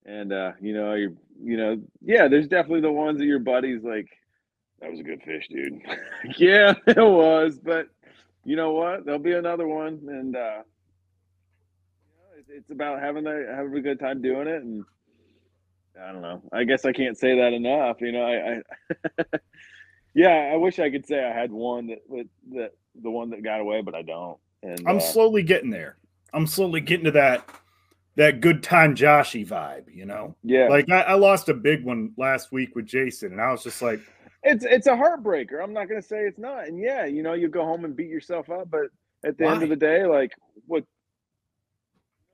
and 0.05 0.33
uh, 0.33 0.51
you 0.59 0.73
know 0.73 0.93
you 0.93 1.17
you 1.41 1.57
know 1.57 1.81
yeah, 2.01 2.27
there's 2.27 2.47
definitely 2.47 2.81
the 2.81 2.91
ones 2.91 3.19
that 3.19 3.25
your 3.25 3.39
buddies 3.39 3.83
like. 3.83 4.07
That 4.79 4.91
was 4.91 4.99
a 4.99 5.03
good 5.03 5.23
fish, 5.23 5.47
dude. 5.47 5.81
yeah, 6.37 6.75
it 6.87 6.97
was, 6.97 7.57
but 7.57 7.87
you 8.45 8.55
know 8.55 8.73
what? 8.73 9.05
There'll 9.05 9.19
be 9.19 9.33
another 9.33 9.67
one, 9.67 10.01
and 10.07 10.35
uh, 10.35 10.61
it's 12.49 12.69
about 12.71 12.99
having 12.99 13.25
a 13.27 13.55
having 13.55 13.75
a 13.75 13.81
good 13.81 13.99
time 13.99 14.21
doing 14.21 14.47
it, 14.47 14.63
and 14.63 14.83
I 16.01 16.11
don't 16.11 16.21
know. 16.21 16.41
I 16.51 16.63
guess 16.63 16.85
I 16.85 16.91
can't 16.91 17.17
say 17.17 17.37
that 17.37 17.53
enough. 17.53 17.97
You 18.01 18.11
know, 18.11 18.23
I, 18.23 18.61
I 19.21 19.39
yeah, 20.13 20.51
I 20.53 20.55
wish 20.55 20.79
I 20.79 20.89
could 20.89 21.05
say 21.05 21.23
I 21.23 21.33
had 21.33 21.51
one 21.51 21.87
that, 21.87 22.01
that 22.09 22.27
that 22.53 22.71
the 23.01 23.11
one 23.11 23.29
that 23.31 23.43
got 23.43 23.61
away, 23.61 23.81
but 23.81 23.95
I 23.95 24.01
don't. 24.01 24.37
And 24.63 24.81
I'm 24.87 24.97
uh, 24.97 25.01
slowly 25.01 25.43
getting 25.43 25.69
there. 25.69 25.97
I'm 26.33 26.47
slowly 26.47 26.81
getting 26.81 27.05
to 27.05 27.11
that 27.11 27.49
that 28.15 28.41
good 28.41 28.63
time 28.63 28.95
Joshy 28.95 29.47
vibe, 29.47 29.93
you 29.93 30.05
know. 30.05 30.35
yeah, 30.43 30.67
Like 30.67 30.89
I, 30.89 31.01
I 31.01 31.13
lost 31.13 31.49
a 31.49 31.53
big 31.53 31.85
one 31.85 32.13
last 32.17 32.51
week 32.51 32.75
with 32.75 32.85
Jason, 32.85 33.31
and 33.31 33.39
I 33.39 33.51
was 33.51 33.63
just 33.63 33.81
like, 33.81 34.01
it's 34.43 34.65
it's 34.65 34.87
a 34.87 34.95
heartbreaker. 34.95 35.63
I'm 35.63 35.73
not 35.73 35.87
gonna 35.87 36.01
say 36.01 36.21
it's 36.21 36.39
not. 36.39 36.67
And 36.67 36.79
yeah, 36.79 37.05
you 37.05 37.23
know, 37.23 37.33
you 37.33 37.47
go 37.47 37.63
home 37.63 37.85
and 37.85 37.95
beat 37.95 38.09
yourself 38.09 38.49
up, 38.49 38.69
but 38.69 38.87
at 39.23 39.37
the 39.37 39.45
end 39.45 39.63
of 39.63 39.69
the 39.69 39.75
day, 39.75 40.05
like 40.05 40.31
what 40.65 40.83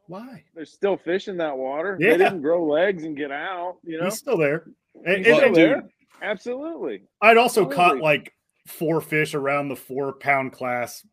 why? 0.07 0.43
there's 0.53 0.71
still 0.71 0.97
fish 0.97 1.27
in 1.27 1.37
that 1.37 1.57
water. 1.57 1.97
Yeah. 1.99 2.11
They 2.11 2.17
didn't 2.25 2.41
grow 2.41 2.65
legs 2.65 3.03
and 3.03 3.15
get 3.15 3.31
out, 3.31 3.77
you 3.83 3.97
know. 3.97 4.05
He's 4.05 4.17
still 4.17 4.37
there. 4.37 4.65
And, 5.05 5.25
He's 5.25 5.35
still 5.35 5.47
and 5.47 5.55
there. 5.55 5.83
Absolutely. 6.21 7.03
I'd 7.21 7.37
also 7.37 7.65
caught 7.65 7.97
like 7.97 8.33
four 8.67 9.01
fish 9.01 9.33
around 9.33 9.69
the 9.69 9.75
four 9.75 10.13
pound 10.13 10.53
class 10.53 11.05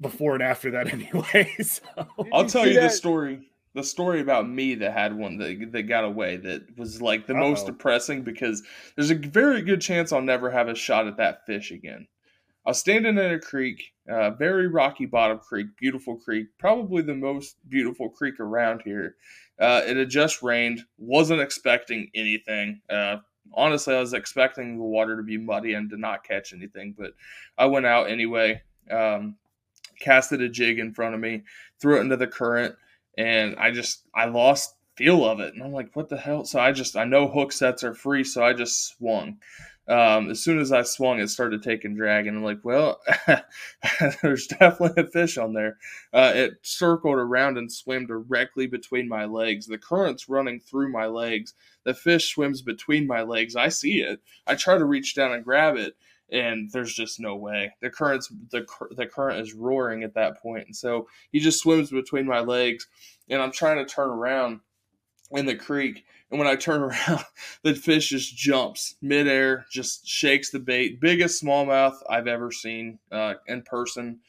before 0.00 0.34
and 0.34 0.42
after 0.42 0.70
that 0.72 0.88
anyway. 0.92 1.54
So 1.62 1.82
I'll 2.32 2.46
tell 2.46 2.64
see 2.64 2.74
you 2.74 2.80
the 2.80 2.88
story. 2.88 3.48
The 3.74 3.84
story 3.84 4.22
about 4.22 4.48
me 4.48 4.74
that 4.76 4.94
had 4.94 5.14
one 5.14 5.36
that 5.36 5.72
that 5.72 5.82
got 5.82 6.04
away 6.04 6.36
that 6.38 6.78
was 6.78 7.02
like 7.02 7.26
the 7.26 7.34
most 7.34 7.64
Uh-oh. 7.64 7.72
depressing 7.72 8.22
because 8.22 8.62
there's 8.94 9.10
a 9.10 9.14
very 9.14 9.60
good 9.60 9.82
chance 9.82 10.12
I'll 10.12 10.22
never 10.22 10.50
have 10.50 10.68
a 10.68 10.74
shot 10.74 11.06
at 11.06 11.18
that 11.18 11.44
fish 11.44 11.70
again. 11.70 12.06
I 12.66 12.70
was 12.70 12.80
standing 12.80 13.16
in 13.16 13.32
a 13.32 13.38
creek, 13.38 13.92
uh, 14.10 14.30
very 14.30 14.66
rocky 14.66 15.06
bottom 15.06 15.38
creek, 15.38 15.68
beautiful 15.78 16.16
creek, 16.16 16.48
probably 16.58 17.00
the 17.00 17.14
most 17.14 17.56
beautiful 17.68 18.08
creek 18.08 18.40
around 18.40 18.82
here. 18.84 19.14
Uh, 19.60 19.82
it 19.86 19.96
had 19.96 20.10
just 20.10 20.42
rained, 20.42 20.84
wasn't 20.98 21.40
expecting 21.40 22.10
anything. 22.12 22.80
Uh, 22.90 23.18
honestly, 23.54 23.94
I 23.94 24.00
was 24.00 24.14
expecting 24.14 24.76
the 24.76 24.82
water 24.82 25.16
to 25.16 25.22
be 25.22 25.38
muddy 25.38 25.74
and 25.74 25.88
to 25.90 25.96
not 25.96 26.24
catch 26.24 26.52
anything, 26.52 26.92
but 26.98 27.12
I 27.56 27.66
went 27.66 27.86
out 27.86 28.10
anyway. 28.10 28.62
Um, 28.90 29.36
casted 30.00 30.42
a 30.42 30.48
jig 30.48 30.80
in 30.80 30.92
front 30.92 31.14
of 31.14 31.20
me, 31.20 31.44
threw 31.80 31.98
it 31.98 32.00
into 32.00 32.16
the 32.16 32.26
current, 32.26 32.74
and 33.16 33.54
I 33.56 33.70
just 33.70 34.02
I 34.12 34.24
lost 34.24 34.74
feel 34.96 35.24
of 35.24 35.38
it, 35.38 35.54
and 35.54 35.62
I'm 35.62 35.72
like, 35.72 35.94
what 35.94 36.08
the 36.08 36.16
hell? 36.16 36.44
So 36.44 36.58
I 36.58 36.72
just 36.72 36.96
I 36.96 37.04
know 37.04 37.28
hook 37.28 37.52
sets 37.52 37.84
are 37.84 37.94
free, 37.94 38.24
so 38.24 38.44
I 38.44 38.54
just 38.54 38.88
swung. 38.88 39.38
Um, 39.88 40.30
as 40.30 40.42
soon 40.42 40.58
as 40.58 40.72
I 40.72 40.82
swung, 40.82 41.20
it 41.20 41.28
started 41.28 41.62
taking 41.62 41.94
drag, 41.94 42.26
and 42.26 42.36
I'm 42.36 42.44
like, 42.44 42.64
well, 42.64 43.00
there's 44.22 44.48
definitely 44.48 45.02
a 45.02 45.06
fish 45.06 45.38
on 45.38 45.52
there. 45.52 45.78
Uh, 46.12 46.32
it 46.34 46.54
circled 46.62 47.18
around 47.18 47.56
and 47.56 47.70
swam 47.70 48.06
directly 48.06 48.66
between 48.66 49.08
my 49.08 49.26
legs. 49.26 49.66
The 49.66 49.78
current's 49.78 50.28
running 50.28 50.58
through 50.58 50.90
my 50.90 51.06
legs. 51.06 51.54
The 51.84 51.94
fish 51.94 52.34
swims 52.34 52.62
between 52.62 53.06
my 53.06 53.22
legs. 53.22 53.54
I 53.54 53.68
see 53.68 54.00
it. 54.00 54.20
I 54.46 54.56
try 54.56 54.76
to 54.76 54.84
reach 54.84 55.14
down 55.14 55.32
and 55.32 55.44
grab 55.44 55.76
it, 55.76 55.94
and 56.30 56.68
there's 56.72 56.92
just 56.92 57.20
no 57.20 57.36
way. 57.36 57.72
The 57.80 57.90
current's 57.90 58.28
the 58.50 58.66
the 58.96 59.06
current 59.06 59.40
is 59.40 59.54
roaring 59.54 60.02
at 60.02 60.14
that 60.14 60.42
point, 60.42 60.66
and 60.66 60.76
so 60.76 61.06
he 61.30 61.38
just 61.38 61.60
swims 61.60 61.90
between 61.90 62.26
my 62.26 62.40
legs, 62.40 62.88
and 63.28 63.40
I'm 63.40 63.52
trying 63.52 63.76
to 63.76 63.84
turn 63.84 64.08
around 64.08 64.60
in 65.30 65.46
the 65.46 65.54
creek. 65.54 66.04
And 66.30 66.38
when 66.38 66.48
I 66.48 66.56
turn 66.56 66.82
around, 67.08 67.24
the 67.62 67.74
fish 67.74 68.08
just 68.08 68.36
jumps 68.36 68.96
midair, 69.02 69.66
just 69.70 70.06
shakes 70.06 70.50
the 70.50 70.58
bait. 70.58 71.00
Biggest 71.00 71.42
smallmouth 71.42 71.96
I've 72.08 72.26
ever 72.26 72.50
seen 72.50 72.98
uh, 73.10 73.34
in 73.46 73.62
person. 73.62 74.20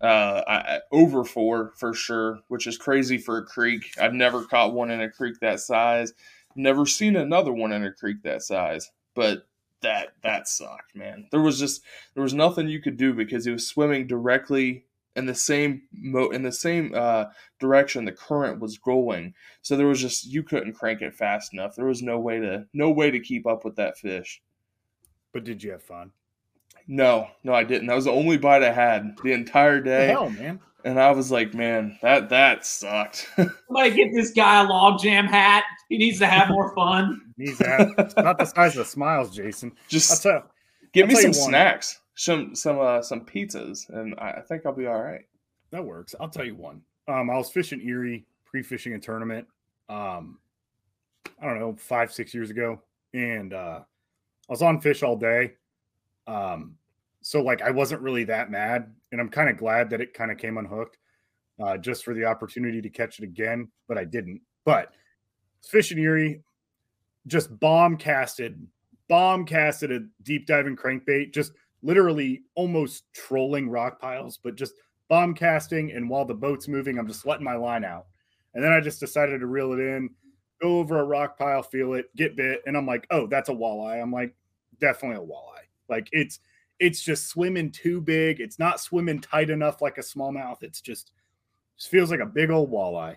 Uh, 0.00 0.42
I, 0.46 0.80
over 0.92 1.24
four 1.24 1.72
for 1.78 1.94
sure, 1.94 2.40
which 2.48 2.66
is 2.66 2.76
crazy 2.76 3.16
for 3.16 3.38
a 3.38 3.44
creek. 3.44 3.94
I've 4.00 4.12
never 4.12 4.44
caught 4.44 4.74
one 4.74 4.90
in 4.90 5.00
a 5.00 5.10
creek 5.10 5.36
that 5.40 5.60
size. 5.60 6.12
Never 6.56 6.84
seen 6.84 7.16
another 7.16 7.52
one 7.52 7.72
in 7.72 7.84
a 7.84 7.92
creek 7.92 8.22
that 8.24 8.42
size. 8.42 8.90
But 9.14 9.46
that 9.82 10.08
that 10.22 10.48
sucked, 10.48 10.96
man. 10.96 11.28
There 11.30 11.40
was 11.40 11.58
just 11.58 11.82
there 12.14 12.22
was 12.22 12.34
nothing 12.34 12.68
you 12.68 12.80
could 12.80 12.96
do 12.96 13.14
because 13.14 13.44
he 13.44 13.52
was 13.52 13.68
swimming 13.68 14.06
directly 14.06 14.84
in 15.16 15.26
the 15.26 15.34
same 15.34 15.82
mo 15.92 16.30
in 16.30 16.42
the 16.42 16.52
same 16.52 16.92
uh, 16.94 17.26
direction 17.58 18.04
the 18.04 18.12
current 18.12 18.60
was 18.60 18.78
going. 18.78 19.34
So 19.62 19.76
there 19.76 19.86
was 19.86 20.00
just 20.00 20.26
you 20.26 20.42
couldn't 20.42 20.74
crank 20.74 21.02
it 21.02 21.14
fast 21.14 21.52
enough. 21.52 21.76
There 21.76 21.86
was 21.86 22.02
no 22.02 22.18
way 22.18 22.40
to 22.40 22.66
no 22.72 22.90
way 22.90 23.10
to 23.10 23.20
keep 23.20 23.46
up 23.46 23.64
with 23.64 23.76
that 23.76 23.98
fish. 23.98 24.42
But 25.32 25.44
did 25.44 25.62
you 25.62 25.72
have 25.72 25.82
fun? 25.82 26.12
No, 26.86 27.28
no, 27.42 27.54
I 27.54 27.64
didn't. 27.64 27.86
That 27.86 27.94
was 27.94 28.04
the 28.04 28.10
only 28.12 28.36
bite 28.36 28.62
I 28.62 28.72
had 28.72 29.16
the 29.22 29.32
entire 29.32 29.80
day. 29.80 30.08
The 30.08 30.12
hell, 30.12 30.30
man. 30.30 30.60
And 30.84 31.00
I 31.00 31.12
was 31.12 31.30
like, 31.30 31.54
man, 31.54 31.98
that 32.02 32.28
that 32.28 32.66
sucked. 32.66 33.28
Somebody 33.36 33.90
get 33.96 34.12
this 34.12 34.32
guy 34.32 34.62
a 34.62 34.66
logjam 34.66 35.26
hat. 35.26 35.64
He 35.88 35.96
needs 35.96 36.18
to 36.18 36.26
have 36.26 36.50
more 36.50 36.74
fun. 36.74 37.20
Needs 37.36 37.58
to 37.58 38.12
not 38.18 38.38
the 38.38 38.44
size 38.44 38.72
of 38.76 38.84
the 38.84 38.90
smiles, 38.90 39.34
Jason. 39.34 39.72
I'll 39.74 39.82
Just 39.88 40.22
tell 40.22 40.50
give 40.92 41.04
I'll 41.04 41.08
me 41.08 41.14
some 41.14 41.32
you 41.32 41.38
one. 41.40 41.48
snacks, 41.48 42.00
some 42.14 42.54
some 42.54 42.78
uh, 42.78 43.02
some 43.02 43.24
pizzas, 43.24 43.88
and 43.90 44.14
I, 44.18 44.30
I 44.32 44.40
think 44.40 44.66
I'll 44.66 44.74
be 44.74 44.86
all 44.86 45.02
right. 45.02 45.24
that 45.70 45.84
works. 45.84 46.14
I'll 46.20 46.28
tell 46.28 46.44
you 46.44 46.54
one. 46.54 46.82
Um, 47.08 47.28
I 47.30 47.36
was 47.36 47.50
fishing 47.50 47.80
Erie, 47.82 48.24
pre-fishing 48.44 48.94
a 48.94 48.98
tournament. 48.98 49.46
Um, 49.88 50.38
I 51.40 51.46
don't 51.46 51.58
know, 51.58 51.74
five, 51.76 52.12
six 52.12 52.32
years 52.32 52.50
ago, 52.50 52.80
and 53.12 53.52
uh, 53.52 53.80
I 53.80 54.52
was 54.52 54.62
on 54.62 54.80
fish 54.80 55.02
all 55.02 55.16
day. 55.16 55.52
Um, 56.26 56.76
so 57.20 57.42
like 57.42 57.62
I 57.62 57.70
wasn't 57.70 58.02
really 58.02 58.24
that 58.24 58.50
mad, 58.50 58.92
and 59.12 59.20
I'm 59.20 59.28
kind 59.28 59.48
of 59.48 59.56
glad 59.56 59.90
that 59.90 60.00
it 60.00 60.14
kind 60.14 60.30
of 60.30 60.38
came 60.38 60.56
unhooked, 60.56 60.98
uh, 61.62 61.76
just 61.76 62.04
for 62.04 62.14
the 62.14 62.24
opportunity 62.24 62.80
to 62.80 62.88
catch 62.88 63.18
it 63.18 63.24
again, 63.24 63.68
but 63.88 63.98
I 63.98 64.04
didn't. 64.04 64.40
But 64.64 64.92
fishing 65.66 65.98
Erie, 65.98 66.42
just 67.26 67.58
bomb 67.58 67.96
casted, 67.96 68.66
bomb 69.08 69.44
casted 69.44 69.90
a 69.90 70.00
deep 70.22 70.46
diving 70.46 70.76
crankbait, 70.76 71.34
just 71.34 71.52
literally 71.84 72.42
almost 72.54 73.04
trolling 73.14 73.68
rock 73.68 74.00
piles, 74.00 74.38
but 74.42 74.56
just 74.56 74.74
bomb 75.08 75.34
casting. 75.34 75.92
And 75.92 76.08
while 76.08 76.24
the 76.24 76.34
boat's 76.34 76.66
moving, 76.66 76.98
I'm 76.98 77.06
just 77.06 77.26
letting 77.26 77.44
my 77.44 77.54
line 77.54 77.84
out. 77.84 78.06
And 78.54 78.64
then 78.64 78.72
I 78.72 78.80
just 78.80 79.00
decided 79.00 79.40
to 79.40 79.46
reel 79.46 79.72
it 79.72 79.80
in, 79.80 80.10
go 80.62 80.78
over 80.78 80.98
a 80.98 81.04
rock 81.04 81.38
pile, 81.38 81.62
feel 81.62 81.94
it, 81.94 82.06
get 82.16 82.36
bit. 82.36 82.62
And 82.66 82.76
I'm 82.76 82.86
like, 82.86 83.06
oh, 83.10 83.26
that's 83.26 83.50
a 83.50 83.52
walleye. 83.52 84.00
I'm 84.00 84.12
like, 84.12 84.34
definitely 84.80 85.22
a 85.22 85.28
walleye. 85.28 85.66
Like 85.88 86.08
it's, 86.12 86.40
it's 86.80 87.02
just 87.02 87.28
swimming 87.28 87.70
too 87.70 88.00
big. 88.00 88.40
It's 88.40 88.58
not 88.58 88.80
swimming 88.80 89.20
tight 89.20 89.50
enough 89.50 89.82
like 89.82 89.98
a 89.98 90.02
smallmouth. 90.02 90.62
It's 90.62 90.80
just, 90.80 91.12
just 91.76 91.90
feels 91.90 92.10
like 92.10 92.20
a 92.20 92.26
big 92.26 92.50
old 92.50 92.70
walleye. 92.70 93.16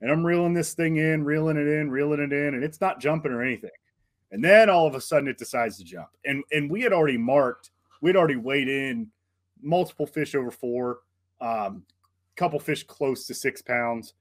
And 0.00 0.10
I'm 0.10 0.24
reeling 0.24 0.54
this 0.54 0.74
thing 0.74 0.96
in, 0.96 1.24
reeling 1.24 1.58
it 1.58 1.68
in, 1.68 1.90
reeling 1.90 2.20
it 2.20 2.32
in, 2.32 2.54
and 2.54 2.64
it's 2.64 2.80
not 2.80 3.00
jumping 3.00 3.32
or 3.32 3.42
anything. 3.42 3.70
And 4.32 4.42
then 4.42 4.70
all 4.70 4.86
of 4.86 4.94
a 4.94 5.00
sudden 5.00 5.28
it 5.28 5.38
decides 5.38 5.76
to 5.78 5.84
jump. 5.84 6.08
And 6.24 6.42
and 6.52 6.70
we 6.70 6.80
had 6.82 6.92
already 6.92 7.18
marked, 7.18 7.70
we'd 8.00 8.16
already 8.16 8.36
weighed 8.36 8.68
in 8.68 9.08
multiple 9.62 10.06
fish 10.06 10.34
over 10.34 10.50
four, 10.50 11.00
um, 11.40 11.84
couple 12.36 12.58
fish 12.58 12.84
close 12.84 13.26
to 13.26 13.34
six 13.34 13.62
pounds. 13.62 14.14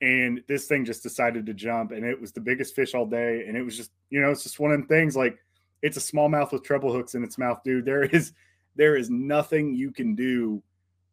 And 0.00 0.42
this 0.48 0.66
thing 0.66 0.84
just 0.84 1.02
decided 1.02 1.46
to 1.46 1.54
jump. 1.54 1.92
And 1.92 2.04
it 2.04 2.20
was 2.20 2.32
the 2.32 2.40
biggest 2.40 2.74
fish 2.74 2.94
all 2.94 3.06
day. 3.06 3.44
And 3.46 3.56
it 3.56 3.62
was 3.62 3.76
just, 3.76 3.90
you 4.10 4.20
know, 4.20 4.30
it's 4.30 4.42
just 4.42 4.60
one 4.60 4.70
of 4.70 4.78
them 4.78 4.86
things 4.86 5.16
like 5.16 5.38
it's 5.82 5.96
a 5.96 6.00
smallmouth 6.00 6.52
with 6.52 6.62
treble 6.62 6.92
hooks 6.92 7.14
in 7.14 7.22
its 7.22 7.38
mouth, 7.38 7.62
dude. 7.64 7.84
There 7.84 8.04
is 8.04 8.32
there 8.76 8.96
is 8.96 9.10
nothing 9.10 9.74
you 9.74 9.92
can 9.92 10.14
do 10.14 10.62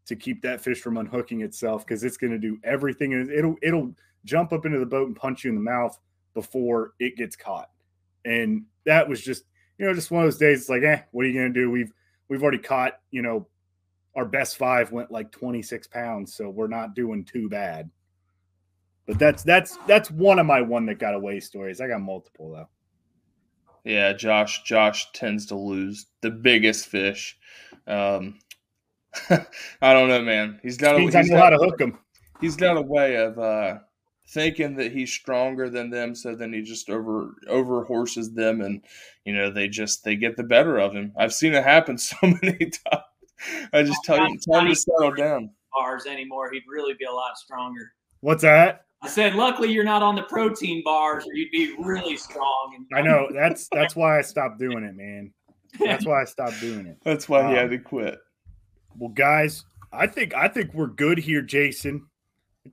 to 0.06 0.16
keep 0.16 0.42
that 0.42 0.62
fish 0.62 0.82
from 0.82 0.98
unhooking 0.98 1.42
itself 1.42 1.86
because 1.86 2.04
it's 2.04 2.18
going 2.18 2.32
to 2.32 2.40
do 2.40 2.58
everything. 2.64 3.14
and 3.14 3.30
It'll 3.30 3.56
it'll 3.62 3.94
jump 4.26 4.52
up 4.52 4.66
into 4.66 4.80
the 4.80 4.86
boat 4.86 5.08
and 5.08 5.16
punch 5.16 5.44
you 5.44 5.50
in 5.50 5.56
the 5.56 5.62
mouth 5.62 5.98
before 6.34 6.94
it 7.00 7.18
gets 7.18 7.36
caught. 7.36 7.70
And 8.26 8.66
that 8.86 9.08
was 9.08 9.22
just 9.22 9.44
you 9.78 9.86
know 9.86 9.94
just 9.94 10.12
one 10.12 10.24
of 10.24 10.28
those 10.28 10.40
days. 10.40 10.62
It's 10.62 10.70
like, 10.70 10.84
eh, 10.84 11.02
what 11.12 11.26
are 11.26 11.30
you 11.30 11.40
going 11.40 11.54
to 11.54 11.60
do? 11.60 11.70
We've 11.70 11.94
we've 12.32 12.42
already 12.42 12.58
caught. 12.58 12.94
You 13.12 13.22
know, 13.22 13.48
our 14.16 14.26
best 14.26 14.58
five 14.58 14.92
went 14.92 15.12
like 15.12 15.32
twenty 15.32 15.62
six 15.62 15.86
pounds, 15.86 16.34
so 16.34 16.50
we're 16.50 16.68
not 16.68 16.96
doing 16.96 17.26
too 17.26 17.50
bad. 17.50 17.92
But 19.06 19.20
that's 19.20 19.44
that's 19.44 19.78
that's 19.86 20.10
one 20.10 20.40
of 20.40 20.46
my 20.46 20.62
one 20.62 20.86
that 20.86 20.98
got 20.98 21.14
away 21.14 21.42
stories. 21.42 21.82
I 21.82 21.88
got 21.88 22.02
multiple 22.02 22.54
though. 22.54 22.70
Yeah, 23.84 24.14
Josh. 24.14 24.64
Josh 24.64 25.12
tends 25.12 25.46
to 25.48 25.56
lose 25.56 26.06
the 26.22 26.32
biggest 26.32 26.88
fish. 26.88 27.38
Um, 27.88 28.40
I 29.82 29.94
don't 29.94 30.08
know, 30.08 30.22
man. 30.22 30.60
He's 30.64 30.78
got 30.78 30.96
a, 30.96 31.00
Means 31.00 31.16
I 31.16 31.24
he's 31.24 31.32
how 31.32 31.38
got, 31.38 31.50
to 31.50 31.58
hook 31.58 31.78
them. 31.78 31.98
he's 32.40 32.56
got 32.56 32.78
a 32.78 32.82
way 32.82 33.16
of 33.18 33.38
uh, 33.38 33.80
thinking 34.32 34.76
that 34.78 34.92
he's 34.92 35.12
stronger 35.12 35.70
than 35.70 35.90
them, 35.90 36.16
so 36.16 36.36
then 36.36 36.54
he 36.54 36.62
just 36.62 36.90
over 36.90 37.36
over 37.48 37.84
horses 37.84 38.34
them, 38.34 38.62
and 38.62 38.84
you 39.26 39.34
know 39.36 39.52
they 39.52 39.68
just 39.68 40.04
they 40.04 40.16
get 40.16 40.38
the 40.38 40.44
better 40.44 40.78
of 40.80 40.94
him. 40.94 41.12
I've 41.18 41.34
seen 41.34 41.54
it 41.54 41.64
happen 41.64 41.98
so 41.98 42.16
many 42.22 42.58
times. 42.72 43.04
I 43.74 43.84
just 43.84 44.04
tell 44.04 44.18
you, 44.30 44.38
tell 44.50 44.62
him 44.62 44.68
to 44.68 44.76
settle 44.76 45.14
down. 45.16 45.50
Bars 45.74 46.06
anymore. 46.06 46.52
He'd 46.52 46.64
really 46.68 46.94
be 47.00 47.06
a 47.06 47.12
lot 47.12 47.38
stronger. 47.38 47.94
What's 48.20 48.44
that? 48.44 48.86
I 49.04 49.08
said, 49.08 49.34
luckily 49.34 49.72
you're 49.72 49.84
not 49.84 50.04
on 50.04 50.16
the 50.16 50.22
protein 50.24 50.84
bars, 50.86 51.26
or 51.26 51.34
you'd 51.34 51.50
be 51.52 51.76
really 51.80 52.18
strong. 52.18 52.76
And 52.76 52.86
I 52.98 53.02
know 53.02 53.30
that's 53.34 53.68
that's 53.72 53.96
why 53.96 54.20
I 54.20 54.22
stopped 54.22 54.60
doing 54.60 54.84
it, 54.84 54.96
man. 54.96 55.34
That's 55.80 56.06
why 56.06 56.22
I 56.22 56.26
stopped 56.26 56.60
doing 56.60 56.86
it. 56.86 56.98
That's 57.04 57.30
why 57.30 57.44
he 57.44 57.48
Um, 57.50 57.56
had 57.56 57.70
to 57.70 57.78
quit. 57.80 58.20
Well, 58.98 59.10
guys, 59.10 59.64
I 59.94 60.06
think 60.06 60.36
I 60.36 60.50
think 60.50 60.74
we're 60.74 60.88
good 60.88 61.18
here, 61.18 61.42
Jason. 61.42 62.08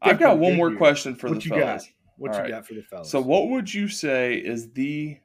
I 0.03 0.11
I've 0.11 0.19
got 0.19 0.39
one 0.39 0.55
more 0.57 0.69
here. 0.71 0.79
question 0.79 1.15
for 1.15 1.29
What 1.29 1.39
the 1.39 1.45
you 1.45 1.51
got? 1.51 1.61
fellas. 1.61 1.89
What 2.17 2.31
All 2.33 2.37
you 2.37 2.43
right. 2.43 2.51
got 2.51 2.67
for 2.67 2.75
the 2.75 2.83
fellas? 2.83 3.11
So, 3.11 3.21
what 3.21 3.49
would 3.49 3.73
you 3.73 3.89
say 3.89 4.35
is 4.37 4.71
the 4.73 5.19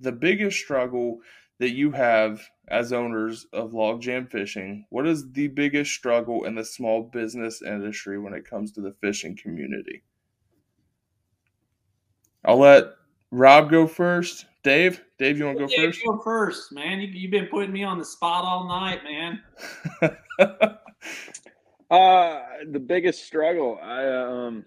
the 0.00 0.12
biggest 0.12 0.58
struggle 0.58 1.20
that 1.58 1.70
you 1.70 1.92
have 1.92 2.42
as 2.68 2.92
owners 2.92 3.46
of 3.52 3.72
logjam 3.72 4.28
fishing? 4.30 4.86
What 4.90 5.06
is 5.06 5.30
the 5.32 5.48
biggest 5.48 5.92
struggle 5.92 6.44
in 6.44 6.54
the 6.56 6.64
small 6.64 7.02
business 7.04 7.62
industry 7.62 8.18
when 8.18 8.34
it 8.34 8.44
comes 8.48 8.72
to 8.72 8.80
the 8.80 8.92
fishing 9.00 9.36
community? 9.36 10.02
I'll 12.44 12.58
let 12.58 12.86
Rob 13.30 13.70
go 13.70 13.86
first. 13.86 14.46
Dave, 14.64 15.02
Dave, 15.18 15.38
you 15.38 15.44
want 15.46 15.58
to 15.58 15.66
go 15.66 15.72
Yeah, 15.72 15.86
first? 15.86 16.02
Go 16.04 16.20
first, 16.22 16.72
man. 16.72 17.00
You, 17.00 17.08
you've 17.08 17.30
been 17.30 17.46
putting 17.46 17.72
me 17.72 17.84
on 17.84 17.98
the 17.98 18.04
spot 18.04 18.44
all 18.44 18.66
night, 18.68 19.00
man. 19.04 19.40
Uh, 21.92 22.40
the 22.70 22.80
biggest 22.80 23.22
struggle, 23.22 23.78
I 23.82 24.06
um, 24.06 24.64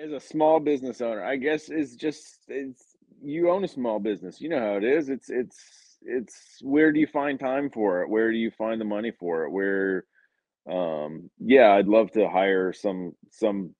as 0.00 0.12
a 0.12 0.20
small 0.20 0.60
business 0.60 1.00
owner, 1.00 1.24
I 1.24 1.34
guess 1.34 1.68
is 1.68 1.96
just 1.96 2.38
it's 2.46 2.96
you 3.20 3.50
own 3.50 3.64
a 3.64 3.68
small 3.68 3.98
business. 3.98 4.40
You 4.40 4.50
know 4.50 4.60
how 4.60 4.76
it 4.76 4.84
is. 4.84 5.08
It's 5.08 5.30
it's 5.30 5.98
it's 6.02 6.58
where 6.62 6.92
do 6.92 7.00
you 7.00 7.08
find 7.08 7.40
time 7.40 7.70
for 7.70 8.02
it? 8.02 8.08
Where 8.08 8.30
do 8.30 8.38
you 8.38 8.52
find 8.52 8.80
the 8.80 8.84
money 8.84 9.10
for 9.18 9.42
it? 9.46 9.50
Where, 9.50 10.04
um, 10.70 11.28
yeah, 11.40 11.72
I'd 11.72 11.88
love 11.88 12.12
to 12.12 12.28
hire 12.28 12.72
some 12.72 13.16
some 13.32 13.74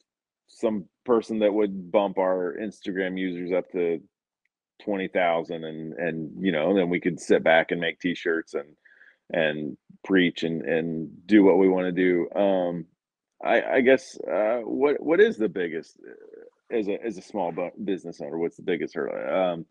some 0.49 0.87
person 1.05 1.39
that 1.39 1.55
would 1.55 1.93
bump 1.93 2.19
our 2.19 2.57
Instagram 2.61 3.17
users 3.17 3.53
up 3.53 3.71
to 3.71 4.01
twenty 4.83 5.07
thousand, 5.07 5.63
and 5.63 5.93
and 5.93 6.09
and 6.09 6.45
you 6.45 6.51
know, 6.51 6.75
then 6.75 6.91
we 6.91 6.99
could 6.99 7.21
sit 7.21 7.45
back 7.45 7.71
and 7.71 7.81
make 7.81 8.01
T-shirts 8.01 8.55
and 8.55 8.67
and 9.33 9.77
preach 10.05 10.43
and 10.43 10.63
and 10.63 11.27
do 11.27 11.45
what 11.45 11.59
we 11.59 11.69
want 11.69 11.87
to 11.87 11.93
do. 11.93 12.31
Um, 12.39 12.87
I 13.43 13.63
I 13.63 13.81
guess 13.81 14.19
uh, 14.21 14.61
what 14.61 15.03
what 15.03 15.21
is 15.21 15.37
the 15.37 15.49
biggest 15.49 15.99
uh, 16.07 16.77
as 16.77 16.89
a 16.89 17.03
as 17.05 17.19
a 17.19 17.23
small 17.23 17.53
business 17.83 18.21
owner? 18.21 18.39
What's 18.39 18.57
the 18.57 18.63
biggest 18.63 18.95
hurdle? 18.95 19.35
Um, 19.35 19.67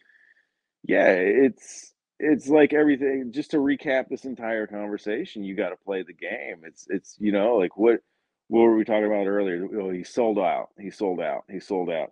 yeah, 0.83 1.11
it's 1.11 1.93
it's 2.19 2.47
like 2.47 2.73
everything. 2.73 3.31
Just 3.31 3.51
to 3.51 3.57
recap 3.57 4.09
this 4.09 4.25
entire 4.25 4.67
conversation, 4.67 5.43
you 5.43 5.55
got 5.55 5.69
to 5.69 5.77
play 5.77 6.03
the 6.03 6.13
game. 6.13 6.61
It's 6.63 6.85
it's 6.89 7.15
you 7.19 7.31
know 7.31 7.55
like 7.55 7.77
what 7.77 7.99
what 8.47 8.61
were 8.61 8.75
we 8.75 8.83
talking 8.83 9.05
about 9.05 9.27
earlier? 9.27 9.65
Oh, 9.79 9.91
he 9.91 10.03
sold 10.03 10.39
out. 10.39 10.69
He 10.79 10.89
sold 10.89 11.19
out. 11.19 11.43
He 11.49 11.59
sold 11.59 11.89
out. 11.89 12.11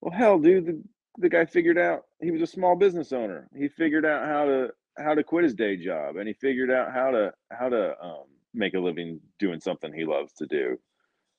Well, 0.00 0.16
hell, 0.16 0.38
dude, 0.38 0.66
the 0.66 0.82
the 1.18 1.28
guy 1.28 1.44
figured 1.44 1.78
out 1.78 2.04
he 2.20 2.30
was 2.30 2.42
a 2.42 2.46
small 2.46 2.76
business 2.76 3.12
owner. 3.12 3.48
He 3.56 3.68
figured 3.68 4.04
out 4.04 4.26
how 4.26 4.44
to 4.46 4.68
how 4.98 5.14
to 5.14 5.24
quit 5.24 5.44
his 5.44 5.54
day 5.54 5.76
job, 5.76 6.16
and 6.16 6.28
he 6.28 6.34
figured 6.34 6.70
out 6.70 6.92
how 6.92 7.10
to 7.10 7.32
how 7.50 7.68
to 7.68 7.94
um, 8.02 8.24
make 8.52 8.74
a 8.74 8.80
living 8.80 9.20
doing 9.38 9.60
something 9.60 9.92
he 9.92 10.04
loves 10.04 10.32
to 10.34 10.46
do. 10.46 10.78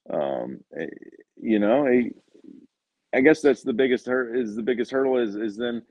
Um, 0.09 0.59
eh, 0.77 0.87
you 1.41 1.59
know, 1.59 1.85
he, 1.85 2.11
I 3.13 3.21
guess 3.21 3.41
that's 3.41 3.63
the 3.63 3.73
biggest 3.73 4.05
hurt 4.05 4.35
is 4.37 4.55
the 4.55 4.63
biggest 4.63 4.91
hurdle 4.91 5.17
is 5.17 5.35
is 5.35 5.57
then 5.57 5.81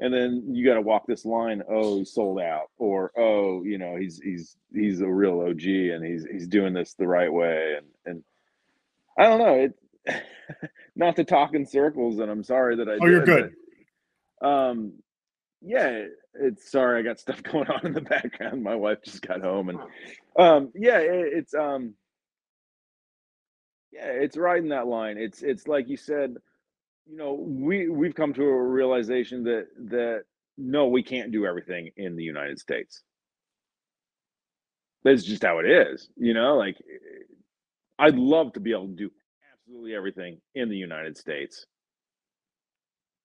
and 0.00 0.14
then 0.14 0.54
you 0.54 0.64
got 0.64 0.74
to 0.74 0.80
walk 0.80 1.06
this 1.06 1.24
line 1.24 1.62
oh 1.68 1.98
he's 1.98 2.12
sold 2.12 2.40
out 2.40 2.70
or 2.78 3.10
oh 3.16 3.62
you 3.64 3.78
know 3.78 3.96
he's 3.96 4.20
he's 4.22 4.56
he's 4.72 5.00
a 5.00 5.06
real 5.06 5.40
og 5.40 5.60
and 5.62 6.04
he's 6.04 6.24
he's 6.30 6.46
doing 6.46 6.72
this 6.72 6.94
the 6.94 7.06
right 7.06 7.32
way 7.32 7.76
and 7.76 7.86
and 8.06 8.24
i 9.18 9.24
don't 9.24 9.38
know 9.38 9.54
it 10.06 10.22
not 10.96 11.16
to 11.16 11.24
talk 11.24 11.54
in 11.54 11.66
circles 11.66 12.18
and 12.18 12.30
i'm 12.30 12.44
sorry 12.44 12.76
that 12.76 12.88
i 12.88 12.98
Oh, 13.00 13.06
you're 13.06 13.24
good. 13.24 13.54
but, 14.40 14.48
um 14.48 14.92
yeah 15.60 16.04
it's 16.34 16.70
sorry 16.70 17.00
i 17.00 17.02
got 17.02 17.18
stuff 17.18 17.42
going 17.52 17.68
on 17.68 17.84
in 17.86 17.92
the 17.92 18.00
background 18.00 18.62
my 18.62 18.74
wife 18.74 18.98
just 19.04 19.26
got 19.26 19.40
home 19.40 19.68
and 19.68 19.78
um 20.38 20.70
yeah 20.74 20.98
it, 20.98 21.32
it's 21.34 21.54
um 21.54 21.94
yeah 23.92 24.06
it's 24.06 24.36
riding 24.36 24.68
that 24.68 24.86
line 24.86 25.16
it's 25.18 25.42
it's 25.42 25.66
like 25.66 25.88
you 25.88 25.96
said 25.96 26.36
you 27.08 27.16
know, 27.16 27.32
we 27.32 27.88
we've 27.88 28.14
come 28.14 28.34
to 28.34 28.42
a 28.42 28.62
realization 28.62 29.44
that 29.44 29.66
that 29.90 30.24
no, 30.58 30.88
we 30.88 31.02
can't 31.02 31.32
do 31.32 31.46
everything 31.46 31.90
in 31.96 32.16
the 32.16 32.22
United 32.22 32.58
States. 32.58 33.02
That's 35.04 35.22
just 35.22 35.42
how 35.42 35.60
it 35.60 35.66
is, 35.66 36.08
you 36.16 36.34
know. 36.34 36.56
Like, 36.56 36.76
I'd 37.98 38.16
love 38.16 38.52
to 38.54 38.60
be 38.60 38.72
able 38.72 38.88
to 38.88 38.94
do 38.94 39.10
absolutely 39.52 39.94
everything 39.94 40.40
in 40.54 40.68
the 40.68 40.76
United 40.76 41.16
States, 41.16 41.64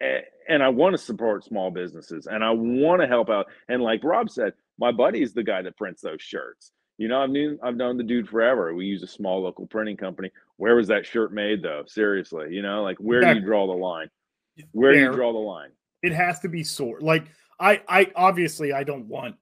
and 0.02 0.64
I 0.64 0.70
want 0.70 0.94
to 0.94 0.98
support 0.98 1.44
small 1.44 1.72
businesses, 1.72 2.28
and 2.28 2.44
I 2.44 2.52
want 2.52 3.02
to 3.02 3.08
help 3.08 3.30
out. 3.30 3.48
And 3.70 3.82
like 3.82 4.04
Rob 4.04 4.30
said, 4.30 4.54
my 4.78 4.92
buddy's 4.92 5.34
the 5.34 5.44
guy 5.44 5.62
that 5.62 5.78
prints 5.78 6.02
those 6.02 6.22
shirts. 6.22 6.72
You 6.98 7.08
know, 7.08 7.22
I've 7.22 7.30
known 7.30 7.60
I've 7.64 7.76
known 7.76 7.98
the 7.98 8.04
dude 8.04 8.30
forever. 8.30 8.74
We 8.74 8.86
use 8.86 9.04
a 9.04 9.08
small 9.08 9.42
local 9.42 9.66
printing 9.66 9.98
company. 9.98 10.32
Where 10.58 10.76
was 10.76 10.88
that 10.90 11.06
shirt 11.06 11.34
made 11.34 11.64
though? 11.64 11.84
Seriously, 11.88 12.54
you 12.54 12.62
know, 12.62 12.84
like 12.84 12.98
where 12.98 13.22
do 13.22 13.40
you 13.40 13.46
draw 13.46 13.66
the 13.66 13.74
line? 13.74 14.10
Where 14.72 14.94
do 14.94 15.00
you 15.00 15.12
draw 15.12 15.34
the 15.34 15.40
line? 15.40 15.72
It 16.04 16.12
has 16.12 16.40
to 16.42 16.50
be 16.50 16.64
sort 16.64 17.02
like 17.02 17.26
I 17.60 17.82
I 17.88 18.12
obviously 18.16 18.74
I 18.74 18.84
don't 18.84 19.08
want 19.08 19.36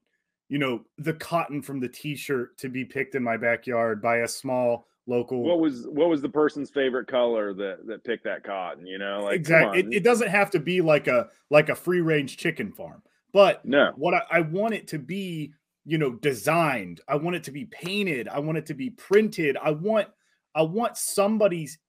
you 0.48 0.60
know 0.60 0.86
the 0.98 1.14
cotton 1.14 1.62
from 1.62 1.80
the 1.80 1.90
t-shirt 1.90 2.58
to 2.60 2.70
be 2.70 2.86
picked 2.86 3.16
in 3.16 3.24
my 3.24 3.38
backyard 3.38 4.02
by 4.02 4.18
a 4.18 4.28
small 4.28 4.88
local 5.08 5.42
what 5.42 5.60
was 5.60 5.88
what 5.88 6.10
was 6.10 6.22
the 6.22 6.30
person's 6.30 6.70
favorite 6.70 7.08
color 7.08 7.54
that 7.54 7.86
that 7.88 8.04
picked 8.04 8.24
that 8.24 8.44
cotton 8.44 8.86
you 8.86 9.00
know 9.00 9.22
like 9.24 9.36
exactly 9.36 9.80
it, 9.80 9.88
it, 9.92 10.04
doesn't 10.04 10.30
have 10.30 10.52
to 10.52 10.60
be 10.60 10.80
like 10.80 11.08
a 11.08 11.28
like 11.50 11.70
a 11.70 11.76
free 11.76 12.02
range 12.02 12.38
chicken 12.38 12.72
farm 12.72 13.02
but 13.34 13.64
no. 13.66 13.92
what 13.96 14.14
I, 14.14 14.22
I 14.30 14.42
want 14.42 14.74
it 14.74 14.88
to 14.90 15.00
be 15.00 15.54
you 15.86 15.98
know 15.98 16.12
designed. 16.12 17.02
I 17.08 17.16
want 17.16 17.36
it 17.36 17.44
to 17.46 17.52
be 17.52 17.66
painted. 17.66 18.28
I 18.28 18.40
want 18.40 18.58
it 18.58 18.66
to 18.68 18.74
be 18.74 18.90
printed. 18.90 19.58
I 19.62 19.72
want 19.72 20.08
i 20.54 20.62
want 20.62 20.98
somebody's 20.98 21.80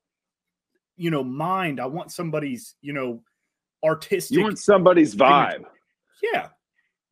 you 0.97 1.11
know 1.11 1.25
mind. 1.25 1.81
I 1.81 1.87
want 1.87 2.13
somebody's 2.13 2.75
you 2.81 2.93
know 2.93 3.23
artistic 3.85 4.37
you 4.37 4.45
want 4.45 4.59
somebody's 4.59 5.15
vibe. 5.15 5.65
Yeah. 6.23 6.49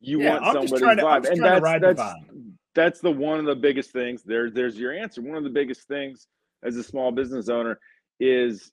You 0.03 0.21
yeah, 0.21 0.39
want 0.39 0.45
I'm 0.45 0.67
somebody's 0.67 0.97
to, 0.97 1.05
vibe 1.05 1.29
and 1.29 1.43
that's 1.43 1.81
that's 1.81 2.13
that's 2.73 3.01
the 3.01 3.11
one 3.11 3.39
of 3.39 3.45
the 3.45 3.55
biggest 3.55 3.91
things 3.91 4.23
there 4.23 4.49
there's 4.49 4.77
your 4.77 4.93
answer 4.93 5.21
one 5.21 5.37
of 5.37 5.43
the 5.43 5.49
biggest 5.49 5.87
things 5.87 6.27
as 6.63 6.75
a 6.75 6.83
small 6.83 7.11
business 7.11 7.49
owner 7.49 7.79
is 8.19 8.71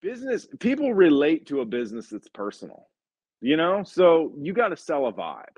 business 0.00 0.46
people 0.60 0.94
relate 0.94 1.46
to 1.46 1.60
a 1.60 1.64
business 1.64 2.08
that's 2.08 2.28
personal 2.28 2.88
you 3.40 3.56
know 3.56 3.82
so 3.82 4.32
you 4.38 4.52
got 4.52 4.68
to 4.68 4.76
sell 4.76 5.06
a 5.06 5.12
vibe 5.12 5.56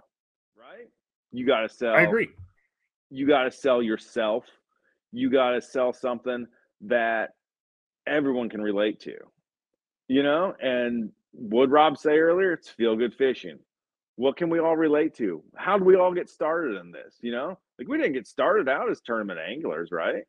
right 0.57 0.89
you 1.33 1.47
got 1.47 1.61
to 1.61 1.69
sell. 1.69 1.95
I 1.95 2.03
agree. 2.03 2.31
You 3.11 3.27
got 3.27 3.45
to 3.45 3.51
sell 3.51 3.83
yourself. 3.83 4.45
You 5.12 5.31
got 5.31 5.51
to 5.51 5.62
sell 5.62 5.93
something 5.93 6.47
that 6.83 7.31
everyone 8.07 8.49
can 8.49 8.61
relate 8.61 9.01
to. 9.01 9.15
You 10.09 10.23
know, 10.23 10.55
and 10.61 11.11
would 11.33 11.71
Rob 11.71 11.97
say 11.99 12.19
earlier? 12.19 12.53
It's 12.53 12.69
feel 12.69 12.97
good 12.97 13.15
fishing. 13.15 13.59
What 14.21 14.37
can 14.37 14.51
we 14.51 14.59
all 14.59 14.77
relate 14.77 15.15
to? 15.15 15.43
How 15.57 15.79
do 15.79 15.85
we 15.85 15.97
all 15.97 16.13
get 16.13 16.29
started 16.29 16.77
in 16.77 16.93
this? 16.93 17.17
You 17.23 17.33
know, 17.33 17.59
like 17.79 17.89
we 17.89 17.97
didn't 17.97 18.13
get 18.13 18.27
started 18.27 18.69
out 18.69 18.91
as 18.91 19.01
tournament 19.01 19.41
anglers, 19.41 19.89
right? 19.91 20.25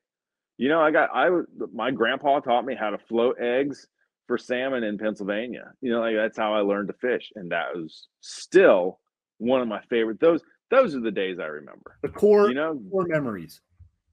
You 0.56 0.70
know, 0.70 0.80
I 0.80 0.92
got 0.92 1.10
I 1.14 1.28
my 1.74 1.92
grandpa 1.92 2.40
taught 2.40 2.64
me 2.64 2.74
how 2.74 2.92
to 2.92 2.98
float 2.98 3.36
eggs 3.42 3.86
for 4.28 4.38
salmon 4.38 4.86
in 4.86 4.98
Pennsylvania. 4.98 5.74
You 5.82 5.92
know, 5.92 6.00
like 6.00 6.16
that's 6.16 6.38
how 6.38 6.54
I 6.54 6.62
learned 6.62 6.88
to 6.88 6.94
fish, 6.94 7.34
and 7.36 7.52
that 7.52 7.76
was 7.76 8.08
still 8.22 9.02
one 9.40 9.60
of 9.60 9.68
my 9.68 9.82
favorite. 9.90 10.22
Those 10.22 10.42
those 10.70 10.96
are 10.96 11.02
the 11.02 11.12
days 11.12 11.38
I 11.38 11.48
remember. 11.48 11.98
The 12.02 12.08
core, 12.08 12.48
you 12.48 12.56
know, 12.56 12.82
core 12.90 13.08
memories. 13.10 13.60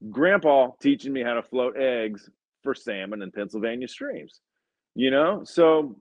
Grandpa 0.09 0.71
teaching 0.81 1.13
me 1.13 1.23
how 1.23 1.35
to 1.35 1.41
float 1.41 1.77
eggs 1.77 2.29
for 2.63 2.75
salmon 2.75 3.21
in 3.21 3.31
Pennsylvania 3.31 3.87
streams. 3.87 4.41
You 4.93 5.09
know, 5.09 5.43
so 5.45 5.95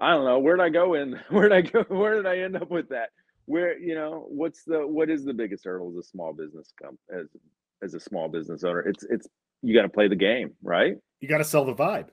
I 0.00 0.12
don't 0.12 0.24
know 0.24 0.38
where 0.38 0.56
did 0.56 0.62
I 0.62 0.68
go 0.68 0.94
in. 0.94 1.18
Where 1.30 1.48
did 1.48 1.56
I 1.56 1.60
go? 1.62 1.82
Where 1.88 2.14
did 2.14 2.26
I 2.26 2.38
end 2.38 2.56
up 2.56 2.70
with 2.70 2.88
that? 2.90 3.10
Where 3.46 3.78
you 3.78 3.94
know 3.94 4.26
what's 4.28 4.62
the 4.64 4.86
what 4.86 5.10
is 5.10 5.24
the 5.24 5.34
biggest 5.34 5.64
hurdle 5.64 5.90
as 5.90 5.96
a 5.96 6.08
small 6.08 6.32
business 6.32 6.72
come 6.80 6.98
as 7.12 7.26
as 7.82 7.94
a 7.94 8.00
small 8.00 8.28
business 8.28 8.62
owner? 8.64 8.80
It's 8.80 9.04
it's 9.04 9.26
you 9.62 9.74
got 9.74 9.82
to 9.82 9.88
play 9.88 10.08
the 10.08 10.16
game, 10.16 10.52
right? 10.62 10.96
You 11.20 11.28
got 11.28 11.38
to 11.38 11.44
sell 11.44 11.64
the 11.64 11.74
vibe. 11.74 12.08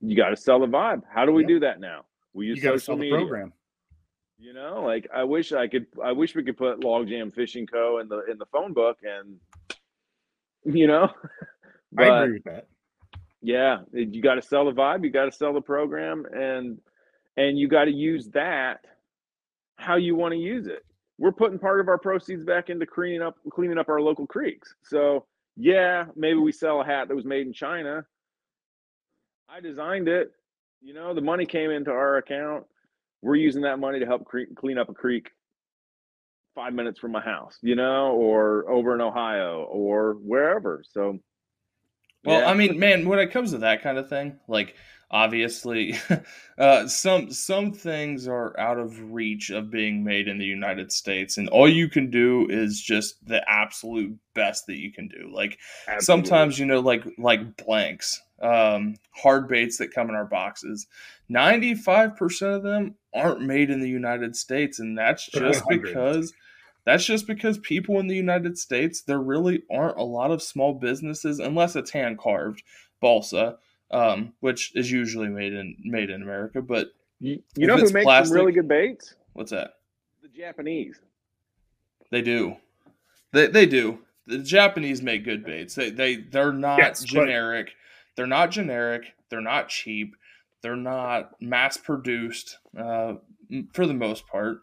You 0.00 0.16
got 0.16 0.30
to 0.30 0.36
sell 0.36 0.60
the 0.60 0.66
vibe. 0.66 1.02
How 1.12 1.26
do 1.26 1.32
we 1.32 1.42
yep. 1.42 1.48
do 1.48 1.60
that 1.60 1.80
now? 1.80 2.04
We 2.32 2.46
use 2.46 2.62
you 2.62 2.78
sell 2.78 2.96
the 2.96 3.10
program. 3.10 3.52
You 4.38 4.52
know, 4.54 4.82
like 4.84 5.08
I 5.12 5.24
wish 5.24 5.52
I 5.52 5.66
could. 5.66 5.86
I 6.04 6.12
wish 6.12 6.36
we 6.36 6.44
could 6.44 6.56
put 6.56 6.80
Logjam 6.80 7.34
Fishing 7.34 7.66
Co. 7.66 7.98
in 7.98 8.08
the 8.08 8.24
in 8.30 8.38
the 8.38 8.46
phone 8.46 8.72
book, 8.72 8.98
and 9.02 9.36
you 10.64 10.86
know. 10.86 11.10
but, 11.92 12.08
I 12.08 12.22
agree 12.22 12.34
with 12.34 12.44
that. 12.44 12.68
Yeah, 13.42 13.78
you 13.92 14.22
got 14.22 14.36
to 14.36 14.42
sell 14.42 14.66
the 14.66 14.72
vibe. 14.72 15.02
You 15.02 15.10
got 15.10 15.24
to 15.24 15.32
sell 15.32 15.52
the 15.52 15.60
program, 15.60 16.24
and 16.32 16.78
and 17.38 17.58
you 17.58 17.68
got 17.68 17.86
to 17.86 17.90
use 17.90 18.28
that 18.34 18.84
how 19.76 19.96
you 19.96 20.14
want 20.14 20.32
to 20.32 20.38
use 20.38 20.66
it. 20.66 20.84
We're 21.18 21.32
putting 21.32 21.58
part 21.58 21.80
of 21.80 21.88
our 21.88 21.98
proceeds 21.98 22.44
back 22.44 22.68
into 22.68 22.84
cleaning 22.84 23.22
up 23.22 23.36
cleaning 23.50 23.78
up 23.78 23.88
our 23.88 24.00
local 24.00 24.26
creeks. 24.26 24.74
So 24.82 25.24
yeah, 25.56 26.04
maybe 26.14 26.38
we 26.38 26.52
sell 26.52 26.82
a 26.82 26.84
hat 26.84 27.08
that 27.08 27.14
was 27.14 27.24
made 27.24 27.46
in 27.46 27.54
China. 27.54 28.04
I 29.48 29.60
designed 29.60 30.08
it. 30.08 30.32
You 30.82 30.92
know, 30.92 31.14
the 31.14 31.22
money 31.22 31.46
came 31.46 31.70
into 31.70 31.90
our 31.90 32.18
account 32.18 32.66
we're 33.22 33.36
using 33.36 33.62
that 33.62 33.78
money 33.78 33.98
to 34.00 34.06
help 34.06 34.24
cre- 34.24 34.52
clean 34.54 34.78
up 34.78 34.88
a 34.88 34.94
creek 34.94 35.30
five 36.54 36.72
minutes 36.72 36.98
from 36.98 37.12
my 37.12 37.20
house, 37.20 37.58
you 37.62 37.74
know, 37.74 38.12
or 38.12 38.68
over 38.70 38.94
in 38.94 39.00
Ohio 39.00 39.64
or 39.64 40.14
wherever. 40.14 40.82
So, 40.88 41.18
well, 42.24 42.40
yeah. 42.40 42.50
I 42.50 42.54
mean, 42.54 42.78
man, 42.78 43.08
when 43.08 43.18
it 43.18 43.30
comes 43.30 43.52
to 43.52 43.58
that 43.58 43.82
kind 43.82 43.98
of 43.98 44.08
thing, 44.08 44.38
like 44.48 44.74
obviously, 45.10 45.94
uh, 46.58 46.86
some 46.86 47.30
some 47.30 47.72
things 47.72 48.28
are 48.28 48.58
out 48.58 48.78
of 48.78 49.12
reach 49.12 49.50
of 49.50 49.70
being 49.70 50.04
made 50.04 50.28
in 50.28 50.38
the 50.38 50.44
United 50.44 50.92
States, 50.92 51.36
and 51.38 51.48
all 51.48 51.68
you 51.68 51.88
can 51.88 52.10
do 52.10 52.46
is 52.48 52.80
just 52.80 53.24
the 53.26 53.42
absolute 53.48 54.16
best 54.34 54.66
that 54.66 54.78
you 54.78 54.92
can 54.92 55.08
do. 55.08 55.30
Like 55.32 55.58
Absolutely. 55.86 56.04
sometimes, 56.04 56.58
you 56.58 56.66
know, 56.66 56.80
like 56.80 57.04
like 57.18 57.56
blanks, 57.56 58.22
um, 58.40 58.96
hard 59.10 59.48
baits 59.48 59.78
that 59.78 59.94
come 59.94 60.08
in 60.08 60.14
our 60.14 60.26
boxes. 60.26 60.86
Ninety 61.28 61.74
five 61.74 62.16
percent 62.16 62.52
of 62.52 62.62
them 62.62 62.94
aren't 63.14 63.42
made 63.42 63.70
in 63.70 63.80
the 63.80 63.88
United 63.88 64.36
States, 64.36 64.78
and 64.78 64.96
that's 64.96 65.26
just 65.26 65.64
because 65.68 66.32
that's 66.84 67.04
just 67.04 67.26
because 67.26 67.58
people 67.58 68.00
in 68.00 68.06
the 68.06 68.16
United 68.16 68.56
States 68.56 69.02
there 69.02 69.20
really 69.20 69.62
aren't 69.70 69.98
a 69.98 70.04
lot 70.04 70.30
of 70.30 70.42
small 70.42 70.74
businesses 70.74 71.38
unless 71.38 71.76
it's 71.76 71.90
hand 71.90 72.18
carved 72.18 72.62
balsa, 73.00 73.58
um, 73.90 74.32
which 74.40 74.74
is 74.74 74.90
usually 74.90 75.28
made 75.28 75.52
in 75.52 75.76
made 75.84 76.10
in 76.10 76.22
America. 76.22 76.62
But 76.62 76.88
you, 77.20 77.42
you 77.56 77.66
know 77.66 77.76
who 77.76 77.90
makes 77.90 78.04
plastic, 78.04 78.28
some 78.28 78.36
really 78.36 78.52
good 78.52 78.68
baits? 78.68 79.14
What's 79.32 79.50
that? 79.50 79.74
The 80.22 80.28
Japanese. 80.28 81.00
They 82.10 82.22
do. 82.22 82.56
They 83.32 83.48
they 83.48 83.66
do. 83.66 84.00
The 84.26 84.38
Japanese 84.38 85.02
make 85.02 85.24
good 85.24 85.44
baits. 85.44 85.74
They 85.74 85.90
they 85.90 86.16
they're 86.16 86.52
not 86.52 86.78
yes, 86.78 87.02
generic. 87.02 87.66
But... 87.66 87.72
They're 88.16 88.26
not 88.26 88.50
generic. 88.50 89.12
They're 89.30 89.40
not 89.40 89.68
cheap. 89.68 90.14
They're 90.62 90.76
not 90.76 91.40
mass 91.40 91.76
produced 91.76 92.58
uh, 92.76 93.14
for 93.72 93.86
the 93.86 93.94
most 93.94 94.26
part. 94.26 94.58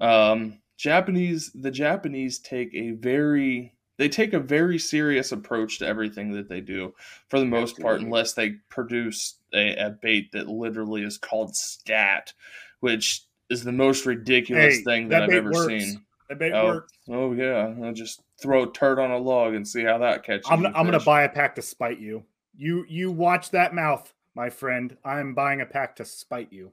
Um, 0.00 0.60
Japanese, 0.76 1.50
the 1.54 1.70
Japanese 1.70 2.38
take 2.38 2.72
a 2.72 2.92
very 2.92 3.74
they 4.00 4.08
take 4.08 4.32
a 4.32 4.40
very 4.40 4.78
serious 4.78 5.30
approach 5.30 5.78
to 5.78 5.86
everything 5.86 6.32
that 6.32 6.48
they 6.48 6.62
do 6.62 6.94
for 7.28 7.38
the 7.38 7.44
most 7.44 7.72
Absolutely. 7.72 7.84
part, 7.84 8.00
unless 8.00 8.32
they 8.32 8.52
produce 8.70 9.36
a, 9.52 9.74
a, 9.76 9.90
bait 9.90 10.32
that 10.32 10.48
literally 10.48 11.04
is 11.04 11.18
called 11.18 11.54
scat, 11.54 12.32
which 12.80 13.24
is 13.50 13.62
the 13.62 13.72
most 13.72 14.06
ridiculous 14.06 14.78
hey, 14.78 14.84
thing 14.84 15.08
that, 15.10 15.18
that 15.18 15.22
I've 15.24 15.34
ever 15.34 15.52
works. 15.52 15.66
seen. 15.66 16.02
That 16.30 16.38
bait 16.38 16.52
oh, 16.52 16.66
works. 16.66 16.92
Oh 17.10 17.32
yeah, 17.34 17.74
I'll 17.84 17.92
just 17.92 18.22
throw 18.40 18.62
a 18.62 18.72
turd 18.72 18.98
on 18.98 19.10
a 19.10 19.18
log 19.18 19.52
and 19.52 19.68
see 19.68 19.84
how 19.84 19.98
that 19.98 20.24
catches. 20.24 20.46
I'm, 20.48 20.64
I'm 20.64 20.86
gonna 20.86 20.98
buy 20.98 21.24
a 21.24 21.28
pack 21.28 21.56
to 21.56 21.62
spite 21.62 22.00
you. 22.00 22.24
You 22.56 22.86
you 22.88 23.12
watch 23.12 23.50
that 23.50 23.74
mouth 23.74 24.14
my 24.34 24.48
friend. 24.48 24.96
I'm 25.04 25.34
buying 25.34 25.60
a 25.60 25.66
pack 25.66 25.96
to 25.96 26.06
spite 26.06 26.50
you. 26.50 26.72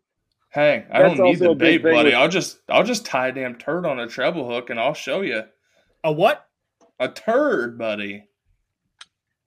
Hey, 0.49 0.85
I 0.89 1.01
That's 1.01 1.17
don't 1.17 1.25
need 1.25 1.39
the 1.39 1.55
bait, 1.55 1.79
buddy. 1.79 2.05
With... 2.05 2.13
I'll 2.13 2.29
just 2.29 2.59
I'll 2.69 2.85
just 2.85 3.05
tie 3.05 3.27
a 3.27 3.31
damn 3.33 3.55
turd 3.55 3.85
on 3.85 3.99
a 3.99 4.07
treble 4.07 4.49
hook 4.49 4.69
and 4.69 4.79
I'll 4.79 4.93
show 4.93 5.19
you. 5.19 5.43
A 6.05 6.11
what? 6.13 6.46
A 6.99 7.09
turd, 7.09 7.77
buddy. 7.77 8.23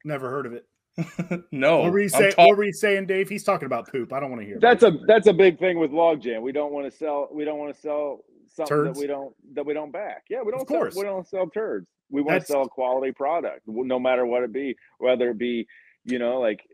Never 0.05 0.31
heard 0.31 0.47
of 0.47 0.53
it. 0.53 0.67
no. 1.53 1.81
What 1.81 1.93
were 1.93 2.01
you 2.01 2.09
saying? 2.09 2.33
Ta- 2.33 2.47
what 2.47 2.57
were 2.57 2.65
you 2.65 2.73
saying, 2.73 3.07
Dave? 3.07 3.29
He's 3.29 3.45
talking 3.45 3.67
about 3.67 3.91
poop. 3.91 4.13
I 4.13 4.21
don't 4.21 4.31
want 4.31 4.43
to 4.43 4.47
hear. 4.47 4.59
That's 4.61 4.83
a 4.83 4.93
that's 5.07 5.27
a 5.27 5.33
big 5.33 5.59
thing 5.59 5.79
with 5.79 5.91
logjam. 5.91 6.43
We 6.43 6.53
don't 6.53 6.73
want 6.73 6.91
to 6.91 6.97
sell. 6.97 7.29
We 7.33 7.45
don't 7.45 7.59
want 7.59 7.75
to 7.75 7.81
sell 7.81 8.25
something 8.49 8.77
Turds? 8.77 8.99
that 8.99 9.01
we 9.01 9.07
don't 9.07 9.35
that 9.55 9.65
we 9.65 9.73
don't 9.73 9.93
back. 9.93 10.25
Yeah, 10.29 10.43
we 10.45 10.51
don't. 10.51 10.63
Of 10.63 10.67
course, 10.67 10.95
sell, 10.95 11.03
we 11.03 11.09
don't 11.09 11.27
sell 11.29 11.49
turds. 11.49 11.89
We 12.11 12.23
want 12.23 12.41
that's... 12.41 12.47
to 12.47 12.53
sell 12.53 12.63
a 12.63 12.69
quality 12.69 13.13
product, 13.13 13.63
no 13.67 13.99
matter 13.99 14.27
what 14.27 14.43
it 14.43 14.53
be, 14.53 14.77
whether 14.99 15.31
it 15.31 15.39
be 15.39 15.67
you 16.05 16.19
know 16.19 16.41
like 16.41 16.67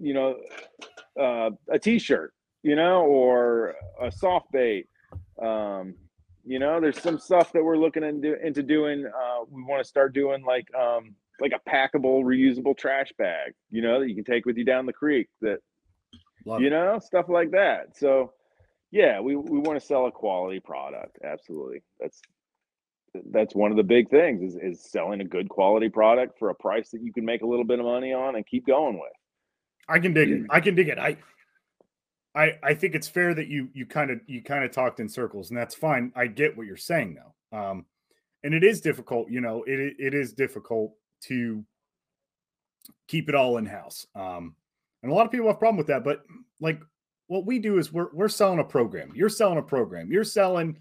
you 0.00 0.14
know, 0.14 0.36
uh, 1.20 1.50
a 1.70 1.78
t-shirt, 1.78 2.32
you 2.62 2.76
know, 2.76 3.02
or 3.02 3.74
a 4.00 4.10
soft 4.10 4.50
bait. 4.52 4.86
Um, 5.40 5.94
you 6.48 6.58
know, 6.58 6.80
there's 6.80 7.00
some 7.02 7.18
stuff 7.18 7.52
that 7.52 7.62
we're 7.62 7.76
looking 7.76 8.02
into, 8.02 8.34
into 8.44 8.62
doing. 8.62 9.04
Uh, 9.04 9.44
we 9.50 9.62
want 9.62 9.82
to 9.82 9.88
start 9.88 10.14
doing 10.14 10.42
like 10.46 10.66
um, 10.74 11.14
like 11.40 11.52
a 11.52 11.70
packable, 11.70 12.24
reusable 12.24 12.76
trash 12.76 13.12
bag, 13.18 13.52
you 13.70 13.82
know, 13.82 14.00
that 14.00 14.08
you 14.08 14.14
can 14.14 14.24
take 14.24 14.46
with 14.46 14.56
you 14.56 14.64
down 14.64 14.86
the 14.86 14.92
creek. 14.94 15.28
That 15.42 15.58
Love 16.46 16.62
you 16.62 16.68
it. 16.68 16.70
know, 16.70 16.98
stuff 17.00 17.26
like 17.28 17.50
that. 17.50 17.98
So, 17.98 18.32
yeah, 18.90 19.20
we 19.20 19.36
we 19.36 19.58
want 19.58 19.78
to 19.78 19.86
sell 19.86 20.06
a 20.06 20.10
quality 20.10 20.58
product. 20.58 21.18
Absolutely, 21.22 21.82
that's 22.00 22.22
that's 23.30 23.54
one 23.54 23.70
of 23.70 23.76
the 23.76 23.82
big 23.82 24.08
things 24.08 24.42
is 24.42 24.56
is 24.56 24.90
selling 24.90 25.20
a 25.20 25.24
good 25.24 25.50
quality 25.50 25.90
product 25.90 26.38
for 26.38 26.48
a 26.48 26.54
price 26.54 26.88
that 26.92 27.02
you 27.02 27.12
can 27.12 27.26
make 27.26 27.42
a 27.42 27.46
little 27.46 27.64
bit 27.66 27.78
of 27.78 27.84
money 27.84 28.14
on 28.14 28.36
and 28.36 28.46
keep 28.46 28.66
going 28.66 28.94
with. 28.94 29.12
I 29.86 29.98
can 29.98 30.14
dig 30.14 30.30
it. 30.30 30.46
I 30.48 30.60
can 30.60 30.74
dig 30.74 30.88
it. 30.88 30.98
I 30.98 31.18
I 32.34 32.58
I 32.62 32.74
think 32.74 32.94
it's 32.94 33.08
fair 33.08 33.34
that 33.34 33.48
you 33.48 33.68
you 33.72 33.86
kind 33.86 34.10
of 34.10 34.20
you 34.26 34.42
kind 34.42 34.64
of 34.64 34.70
talked 34.70 35.00
in 35.00 35.08
circles, 35.08 35.50
and 35.50 35.58
that's 35.58 35.74
fine. 35.74 36.12
I 36.14 36.26
get 36.26 36.56
what 36.56 36.66
you're 36.66 36.76
saying 36.76 37.16
though. 37.16 37.58
Um 37.58 37.86
and 38.44 38.54
it 38.54 38.62
is 38.62 38.80
difficult, 38.80 39.30
you 39.30 39.40
know, 39.40 39.64
it 39.64 39.96
it 39.98 40.14
is 40.14 40.32
difficult 40.32 40.92
to 41.24 41.64
keep 43.08 43.28
it 43.28 43.34
all 43.34 43.56
in 43.58 43.66
house. 43.66 44.06
Um 44.14 44.54
and 45.02 45.12
a 45.12 45.14
lot 45.14 45.26
of 45.26 45.32
people 45.32 45.46
have 45.46 45.56
a 45.56 45.58
problem 45.58 45.76
with 45.78 45.86
that, 45.88 46.04
but 46.04 46.22
like 46.60 46.80
what 47.26 47.46
we 47.46 47.58
do 47.58 47.78
is 47.78 47.92
we're 47.92 48.08
we're 48.12 48.28
selling 48.28 48.58
a 48.58 48.64
program. 48.64 49.12
You're 49.14 49.28
selling 49.28 49.58
a 49.58 49.62
program. 49.62 50.10
You're 50.10 50.24
selling, 50.24 50.78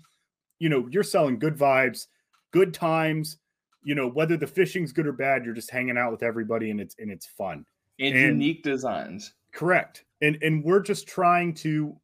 you 0.59 0.69
know, 0.69 0.87
you're 0.89 1.03
selling 1.03 1.39
good 1.39 1.55
vibes, 1.57 2.07
good 2.51 2.73
times, 2.73 3.37
you 3.83 3.95
know, 3.95 4.07
whether 4.09 4.37
the 4.37 4.47
fishing's 4.47 4.91
good 4.91 5.07
or 5.07 5.13
bad, 5.13 5.45
you're 5.45 5.53
just 5.53 5.71
hanging 5.71 5.97
out 5.97 6.11
with 6.11 6.23
everybody 6.23 6.71
and 6.71 6.79
it's 6.81 6.95
and 6.99 7.11
it's 7.11 7.25
fun. 7.25 7.65
And, 7.99 8.15
And- 8.15 8.41
unique 8.41 8.63
designs. 8.63 9.33
Correct. 9.53 10.05
And 10.21 10.37
and 10.41 10.63
we're 10.63 10.81
just 10.81 11.07
trying 11.07 11.53
to 11.55 11.95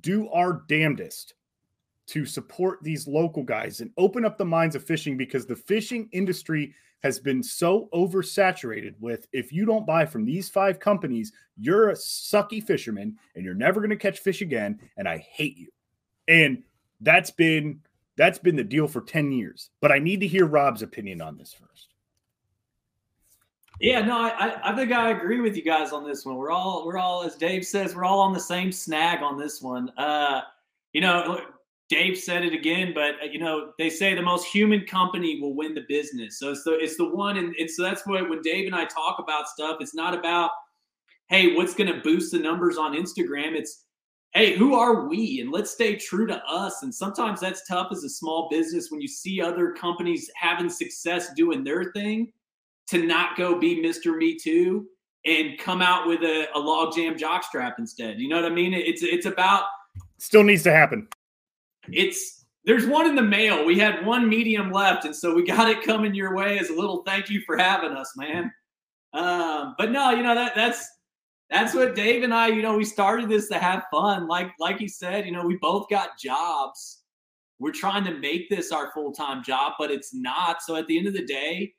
do 0.00 0.28
our 0.30 0.64
damnedest 0.68 1.34
to 2.08 2.26
support 2.26 2.78
these 2.82 3.06
local 3.06 3.42
guys 3.42 3.80
and 3.80 3.90
open 3.96 4.24
up 4.24 4.36
the 4.36 4.44
minds 4.44 4.74
of 4.74 4.84
fishing 4.84 5.16
because 5.16 5.46
the 5.46 5.56
fishing 5.56 6.08
industry 6.12 6.74
has 7.02 7.18
been 7.18 7.42
so 7.42 7.88
oversaturated 7.94 8.94
with 9.00 9.26
if 9.32 9.52
you 9.52 9.64
don't 9.64 9.86
buy 9.86 10.04
from 10.04 10.24
these 10.24 10.48
five 10.48 10.78
companies, 10.78 11.32
you're 11.56 11.90
a 11.90 11.94
sucky 11.94 12.62
fisherman 12.62 13.16
and 13.34 13.44
you're 13.44 13.54
never 13.54 13.80
going 13.80 13.90
to 13.90 13.96
catch 13.96 14.18
fish 14.18 14.42
again 14.42 14.78
and 14.96 15.08
I 15.08 15.18
hate 15.18 15.56
you. 15.56 15.68
And 16.28 16.62
that's 17.00 17.30
been 17.30 17.80
that's 18.16 18.38
been 18.38 18.56
the 18.56 18.64
deal 18.64 18.86
for 18.86 19.00
10 19.00 19.32
years. 19.32 19.70
But 19.80 19.92
I 19.92 19.98
need 19.98 20.20
to 20.20 20.26
hear 20.26 20.46
Rob's 20.46 20.82
opinion 20.82 21.22
on 21.22 21.38
this 21.38 21.54
first. 21.54 21.89
Yeah, 23.80 24.02
no, 24.02 24.18
I, 24.18 24.60
I- 24.62 24.76
think 24.76 24.92
I 24.92 25.10
agree 25.10 25.40
with 25.40 25.56
you 25.56 25.62
guys 25.62 25.92
on 25.92 26.06
this 26.06 26.24
one. 26.26 26.36
We're 26.36 26.50
all, 26.50 26.86
we're 26.86 26.98
all, 26.98 27.22
as 27.22 27.34
Dave 27.34 27.64
says, 27.64 27.94
we're 27.96 28.04
all 28.04 28.20
on 28.20 28.32
the 28.34 28.40
same 28.40 28.70
snag 28.70 29.22
on 29.22 29.38
this 29.38 29.62
one. 29.62 29.88
Uh, 29.96 30.42
you 30.92 31.00
know, 31.00 31.40
Dave 31.88 32.18
said 32.18 32.44
it 32.44 32.52
again, 32.52 32.92
but 32.94 33.14
uh, 33.22 33.26
you 33.30 33.38
know, 33.38 33.72
they 33.78 33.88
say 33.88 34.14
the 34.14 34.22
most 34.22 34.44
human 34.46 34.84
company 34.84 35.40
will 35.40 35.54
win 35.54 35.74
the 35.74 35.84
business. 35.88 36.38
So 36.38 36.50
it's 36.50 36.62
the, 36.62 36.78
it's 36.78 36.96
the 36.98 37.08
one, 37.08 37.38
and, 37.38 37.54
and 37.56 37.70
so 37.70 37.82
that's 37.82 38.06
what 38.06 38.28
when 38.28 38.42
Dave 38.42 38.66
and 38.66 38.74
I 38.74 38.84
talk 38.84 39.18
about 39.18 39.48
stuff, 39.48 39.78
it's 39.80 39.94
not 39.94 40.12
about, 40.16 40.50
hey, 41.30 41.54
what's 41.54 41.74
going 41.74 41.92
to 41.92 42.00
boost 42.02 42.32
the 42.32 42.38
numbers 42.38 42.76
on 42.76 42.92
Instagram. 42.92 43.54
It's, 43.54 43.86
hey, 44.34 44.56
who 44.56 44.74
are 44.74 45.08
we? 45.08 45.40
And 45.40 45.50
let's 45.50 45.70
stay 45.70 45.96
true 45.96 46.26
to 46.26 46.44
us. 46.44 46.82
And 46.82 46.94
sometimes 46.94 47.40
that's 47.40 47.66
tough 47.66 47.88
as 47.92 48.04
a 48.04 48.10
small 48.10 48.48
business 48.50 48.90
when 48.90 49.00
you 49.00 49.08
see 49.08 49.40
other 49.40 49.72
companies 49.72 50.30
having 50.36 50.68
success 50.68 51.32
doing 51.34 51.64
their 51.64 51.92
thing 51.92 52.30
to 52.90 53.06
not 53.06 53.36
go 53.36 53.58
be 53.58 53.82
Mr. 53.82 54.16
Me 54.16 54.36
Too 54.38 54.86
and 55.26 55.58
come 55.58 55.82
out 55.82 56.06
with 56.06 56.22
a, 56.22 56.48
a 56.54 56.58
Logjam 56.58 57.18
jockstrap 57.18 57.74
instead. 57.78 58.18
You 58.20 58.28
know 58.28 58.36
what 58.40 58.50
I 58.50 58.54
mean? 58.54 58.72
It's 58.74 59.02
it's 59.02 59.26
about 59.26 59.64
Still 60.18 60.42
needs 60.42 60.62
to 60.64 60.72
happen. 60.72 61.08
it's 61.88 62.44
there's 62.64 62.86
one 62.86 63.06
in 63.08 63.14
the 63.14 63.22
mail. 63.22 63.64
We 63.64 63.78
had 63.78 64.04
one 64.04 64.28
medium 64.28 64.70
left, 64.70 65.04
and 65.04 65.16
so 65.16 65.34
we 65.34 65.42
got 65.46 65.68
it 65.68 65.82
coming 65.82 66.14
your 66.14 66.34
way 66.34 66.58
as 66.58 66.70
a 66.70 66.74
little 66.74 67.02
thank 67.04 67.30
you 67.30 67.40
for 67.46 67.56
having 67.56 67.92
us, 67.92 68.12
man. 68.16 68.52
Um, 69.12 69.74
but 69.78 69.90
no, 69.90 70.10
you 70.10 70.22
know 70.22 70.34
that 70.34 70.54
that's 70.54 70.88
that's 71.50 71.74
what 71.74 71.96
Dave 71.96 72.22
and 72.22 72.32
I, 72.32 72.48
you 72.48 72.62
know, 72.62 72.76
we 72.76 72.84
started 72.84 73.28
this 73.28 73.48
to 73.48 73.58
have 73.58 73.84
fun. 73.90 74.28
Like 74.28 74.52
like 74.58 74.78
he 74.78 74.88
said, 74.88 75.26
you 75.26 75.32
know, 75.32 75.44
we 75.44 75.56
both 75.56 75.88
got 75.88 76.18
jobs. 76.18 77.02
We're 77.58 77.72
trying 77.72 78.04
to 78.04 78.14
make 78.18 78.48
this 78.48 78.72
our 78.72 78.90
full 78.92 79.12
time 79.12 79.42
job, 79.42 79.74
but 79.78 79.90
it's 79.90 80.14
not. 80.14 80.62
So 80.62 80.76
at 80.76 80.86
the 80.86 80.96
end 80.96 81.06
of 81.08 81.12
the 81.12 81.26
day, 81.26 81.74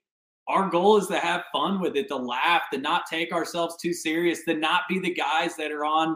our 0.51 0.69
goal 0.69 0.97
is 0.97 1.07
to 1.07 1.17
have 1.17 1.43
fun 1.53 1.79
with 1.79 1.95
it, 1.95 2.07
to 2.09 2.15
laugh, 2.15 2.63
to 2.73 2.77
not 2.79 3.03
take 3.09 3.31
ourselves 3.31 3.75
too 3.81 3.93
serious, 3.93 4.43
to 4.45 4.53
not 4.53 4.83
be 4.89 4.99
the 4.99 5.13
guys 5.13 5.55
that 5.55 5.71
are 5.71 5.85
on, 5.85 6.15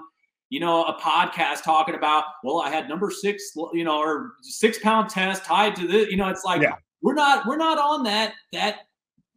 you 0.49 0.59
know, 0.59 0.83
a 0.83 0.93
podcast 0.99 1.63
talking 1.63 1.95
about, 1.95 2.25
well, 2.43 2.61
I 2.61 2.69
had 2.69 2.87
number 2.87 3.09
six, 3.09 3.51
you 3.73 3.83
know, 3.83 3.97
or 3.99 4.33
six 4.41 4.77
pound 4.79 5.09
test 5.09 5.45
tied 5.45 5.75
to 5.77 5.87
this. 5.87 6.09
You 6.09 6.17
know, 6.17 6.29
it's 6.29 6.43
like 6.45 6.61
Yeah. 6.61 6.75
we're 7.01 7.15
not 7.15 7.45
we're 7.47 7.57
not 7.57 7.77
on 7.77 8.03
that 8.03 8.33
that 8.53 8.79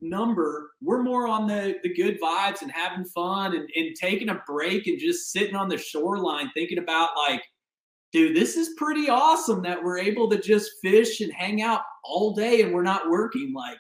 number. 0.01 0.71
We're 0.83 1.03
more 1.03 1.27
on 1.27 1.47
the 1.47 1.77
the 1.83 1.93
good 1.95 2.21
vibes 2.21 2.63
and 2.63 2.71
having 2.71 3.05
fun 3.07 3.55
and, 3.57 3.69
and 3.75 3.97
taking 3.97 4.29
a 4.29 4.43
break 4.47 4.87
and 4.87 4.99
just 4.99 5.33
sitting 5.33 5.57
on 5.57 5.69
the 5.69 5.79
shoreline 5.79 6.51
thinking 6.55 6.79
about 6.79 7.11
like, 7.17 7.43
dude, 8.13 8.37
this 8.37 8.57
is 8.57 8.71
pretty 8.77 9.09
awesome 9.09 9.63
that 9.63 9.83
we're 9.83 9.99
able 9.99 10.29
to 10.31 10.41
just 10.41 10.73
fish 10.83 11.21
and 11.21 11.33
hang 11.33 11.63
out 11.63 11.83
all 12.05 12.35
day 12.35 12.63
and 12.63 12.73
we're 12.73 12.83
not 12.83 13.11
working. 13.11 13.53
Like, 13.53 13.79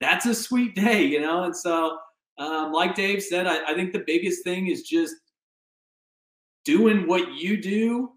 that's 0.00 0.26
a 0.26 0.34
sweet 0.34 0.74
day, 0.74 1.02
you 1.02 1.20
know? 1.20 1.44
And 1.44 1.56
so, 1.56 1.98
um, 2.38 2.72
like 2.72 2.94
Dave 2.94 3.22
said, 3.22 3.46
I, 3.46 3.72
I 3.72 3.74
think 3.74 3.92
the 3.92 4.04
biggest 4.06 4.44
thing 4.44 4.68
is 4.68 4.82
just 4.82 5.14
doing 6.64 7.06
what 7.06 7.34
you 7.34 7.60
do 7.60 8.12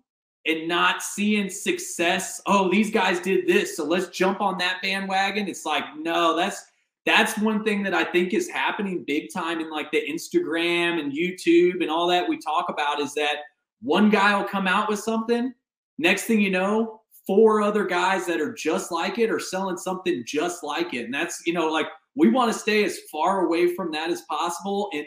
and 0.45 0.67
not 0.67 1.01
seeing 1.01 1.49
success. 1.49 2.41
Oh, 2.45 2.69
these 2.69 2.91
guys 2.91 3.19
did 3.19 3.47
this, 3.47 3.77
so 3.77 3.85
let's 3.85 4.07
jump 4.07 4.41
on 4.41 4.57
that 4.57 4.81
bandwagon. 4.81 5.47
It's 5.47 5.65
like, 5.65 5.83
no, 5.97 6.35
that's 6.35 6.63
that's 7.05 7.37
one 7.39 7.63
thing 7.63 7.81
that 7.83 7.95
I 7.95 8.03
think 8.03 8.33
is 8.33 8.47
happening 8.47 9.03
big 9.07 9.33
time 9.33 9.59
in 9.59 9.71
like 9.71 9.91
the 9.91 10.01
Instagram 10.07 10.99
and 10.99 11.11
YouTube 11.11 11.81
and 11.81 11.89
all 11.89 12.07
that 12.07 12.29
we 12.29 12.37
talk 12.37 12.69
about 12.69 12.99
is 12.99 13.15
that 13.15 13.37
one 13.81 14.11
guy 14.11 14.37
will 14.37 14.47
come 14.47 14.67
out 14.67 14.87
with 14.87 14.99
something. 14.99 15.51
Next 15.97 16.25
thing 16.25 16.41
you 16.41 16.51
know, 16.51 17.00
four 17.25 17.61
other 17.61 17.85
guys 17.85 18.25
that 18.25 18.41
are 18.41 18.53
just 18.53 18.91
like 18.91 19.19
it 19.19 19.29
or 19.29 19.39
selling 19.39 19.77
something 19.77 20.23
just 20.25 20.63
like 20.63 20.93
it. 20.93 21.05
And 21.05 21.13
that's, 21.13 21.41
you 21.45 21.53
know, 21.53 21.67
like 21.67 21.87
we 22.15 22.29
want 22.29 22.51
to 22.51 22.57
stay 22.57 22.83
as 22.83 22.99
far 23.11 23.45
away 23.45 23.75
from 23.75 23.91
that 23.91 24.09
as 24.09 24.21
possible 24.23 24.89
and 24.93 25.05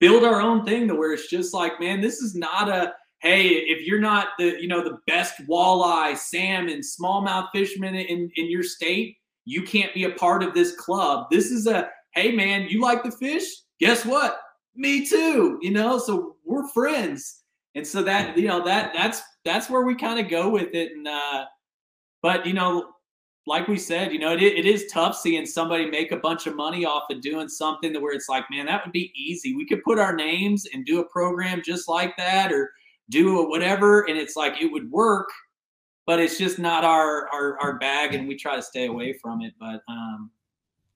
build 0.00 0.24
our 0.24 0.40
own 0.40 0.64
thing 0.64 0.88
to 0.88 0.94
where 0.94 1.12
it's 1.12 1.28
just 1.28 1.54
like, 1.54 1.78
man, 1.80 2.00
this 2.00 2.20
is 2.20 2.34
not 2.34 2.68
a 2.68 2.94
hey, 3.20 3.48
if 3.48 3.86
you're 3.86 4.00
not 4.00 4.28
the, 4.38 4.60
you 4.60 4.68
know, 4.68 4.84
the 4.84 4.98
best 5.06 5.34
walleye, 5.48 6.16
salmon, 6.16 6.80
smallmouth 6.80 7.48
fisherman 7.50 7.94
in, 7.94 8.30
in 8.36 8.50
your 8.50 8.62
state, 8.62 9.16
you 9.46 9.62
can't 9.62 9.94
be 9.94 10.04
a 10.04 10.10
part 10.10 10.42
of 10.42 10.52
this 10.52 10.76
club. 10.76 11.26
This 11.30 11.50
is 11.50 11.66
a 11.66 11.90
hey 12.14 12.32
man, 12.32 12.66
you 12.68 12.80
like 12.80 13.02
the 13.02 13.10
fish? 13.12 13.44
Guess 13.80 14.04
what? 14.04 14.40
Me 14.74 15.06
too. 15.06 15.58
You 15.62 15.70
know, 15.70 15.98
so 15.98 16.36
we're 16.44 16.68
friends. 16.68 17.42
And 17.76 17.86
so 17.86 18.02
that, 18.02 18.36
you 18.36 18.48
know, 18.48 18.64
that 18.64 18.92
that's 18.94 19.22
that's 19.44 19.70
where 19.70 19.82
we 19.82 19.94
kind 19.94 20.18
of 20.18 20.28
go 20.28 20.48
with 20.48 20.74
it. 20.74 20.92
And 20.92 21.06
uh, 21.06 21.44
but 22.22 22.44
you 22.46 22.54
know, 22.54 22.94
like 23.46 23.68
we 23.68 23.76
said, 23.78 24.12
you 24.12 24.18
know, 24.18 24.32
it, 24.32 24.42
it 24.42 24.66
is 24.66 24.90
tough 24.92 25.16
seeing 25.16 25.46
somebody 25.46 25.88
make 25.88 26.10
a 26.10 26.16
bunch 26.16 26.48
of 26.48 26.56
money 26.56 26.84
off 26.84 27.04
of 27.10 27.20
doing 27.20 27.48
something 27.48 27.92
to 27.92 28.00
where 28.00 28.14
it's 28.14 28.28
like, 28.28 28.44
man, 28.50 28.66
that 28.66 28.84
would 28.84 28.92
be 28.92 29.12
easy. 29.14 29.54
We 29.54 29.66
could 29.66 29.84
put 29.84 30.00
our 30.00 30.16
names 30.16 30.66
and 30.72 30.84
do 30.84 31.00
a 31.00 31.04
program 31.04 31.62
just 31.64 31.88
like 31.88 32.16
that, 32.16 32.50
or 32.50 32.72
do 33.10 33.40
a 33.40 33.48
whatever, 33.48 34.08
and 34.08 34.18
it's 34.18 34.36
like 34.36 34.60
it 34.60 34.72
would 34.72 34.90
work, 34.90 35.28
but 36.06 36.18
it's 36.18 36.38
just 36.38 36.58
not 36.58 36.82
our 36.82 37.28
our 37.32 37.60
our 37.60 37.78
bag, 37.78 38.14
and 38.14 38.26
we 38.26 38.36
try 38.36 38.56
to 38.56 38.62
stay 38.62 38.86
away 38.86 39.12
from 39.12 39.42
it. 39.42 39.52
But 39.60 39.82
um, 39.86 40.30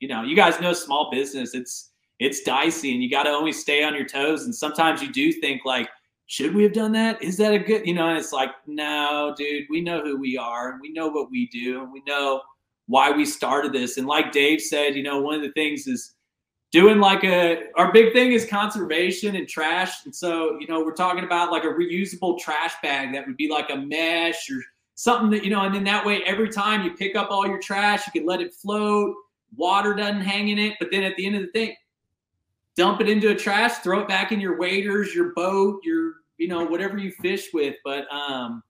you 0.00 0.08
know, 0.08 0.22
you 0.22 0.34
guys 0.34 0.60
know 0.60 0.72
small 0.72 1.10
business, 1.12 1.54
it's 1.54 1.90
it's 2.18 2.42
dicey, 2.42 2.92
and 2.92 3.02
you 3.02 3.10
got 3.10 3.24
to 3.24 3.30
always 3.30 3.60
stay 3.60 3.84
on 3.84 3.94
your 3.94 4.06
toes. 4.06 4.44
And 4.44 4.54
sometimes 4.54 5.02
you 5.02 5.12
do 5.12 5.30
think 5.30 5.64
like, 5.64 5.88
should 6.30 6.54
we 6.54 6.62
have 6.62 6.72
done 6.72 6.92
that? 6.92 7.20
Is 7.20 7.36
that 7.38 7.52
a 7.52 7.58
good, 7.58 7.84
you 7.84 7.92
know? 7.92 8.06
And 8.06 8.16
it's 8.16 8.32
like, 8.32 8.50
no, 8.68 9.34
dude, 9.36 9.64
we 9.68 9.80
know 9.80 10.00
who 10.00 10.16
we 10.16 10.38
are, 10.38 10.70
and 10.70 10.80
we 10.80 10.92
know 10.92 11.08
what 11.08 11.28
we 11.28 11.48
do, 11.48 11.82
and 11.82 11.90
we 11.90 12.04
know 12.06 12.40
why 12.86 13.10
we 13.10 13.24
started 13.24 13.72
this. 13.72 13.96
And 13.96 14.06
like 14.06 14.30
Dave 14.30 14.60
said, 14.60 14.94
you 14.94 15.02
know, 15.02 15.20
one 15.20 15.34
of 15.34 15.42
the 15.42 15.50
things 15.54 15.88
is 15.88 16.14
doing 16.70 17.00
like 17.00 17.24
a 17.24 17.64
our 17.76 17.92
big 17.92 18.12
thing 18.12 18.30
is 18.30 18.46
conservation 18.46 19.34
and 19.34 19.48
trash. 19.48 20.04
And 20.04 20.14
so, 20.14 20.56
you 20.60 20.68
know, 20.68 20.84
we're 20.84 20.94
talking 20.94 21.24
about 21.24 21.50
like 21.50 21.64
a 21.64 21.66
reusable 21.66 22.38
trash 22.38 22.74
bag 22.80 23.12
that 23.12 23.26
would 23.26 23.36
be 23.36 23.50
like 23.50 23.68
a 23.70 23.76
mesh 23.76 24.48
or 24.52 24.62
something 24.94 25.30
that, 25.30 25.42
you 25.42 25.50
know, 25.50 25.62
and 25.62 25.74
then 25.74 25.82
that 25.82 26.06
way 26.06 26.22
every 26.26 26.48
time 26.48 26.84
you 26.84 26.94
pick 26.94 27.16
up 27.16 27.32
all 27.32 27.44
your 27.44 27.58
trash, 27.58 28.06
you 28.06 28.12
can 28.12 28.24
let 28.24 28.40
it 28.40 28.54
float, 28.54 29.16
water 29.56 29.94
doesn't 29.94 30.20
hang 30.20 30.50
in 30.50 30.60
it. 30.60 30.76
But 30.78 30.92
then 30.92 31.02
at 31.02 31.16
the 31.16 31.26
end 31.26 31.34
of 31.34 31.42
the 31.42 31.48
thing, 31.48 31.74
dump 32.80 33.02
it 33.02 33.10
into 33.10 33.28
a 33.28 33.34
trash, 33.34 33.74
throw 33.78 34.00
it 34.00 34.08
back 34.08 34.32
in 34.32 34.40
your 34.40 34.56
waders, 34.56 35.14
your 35.14 35.34
boat, 35.34 35.80
your, 35.84 36.14
you 36.38 36.48
know, 36.48 36.64
whatever 36.64 36.96
you 36.96 37.12
fish 37.20 37.48
with. 37.52 37.76
But 37.84 38.10
um, 38.10 38.62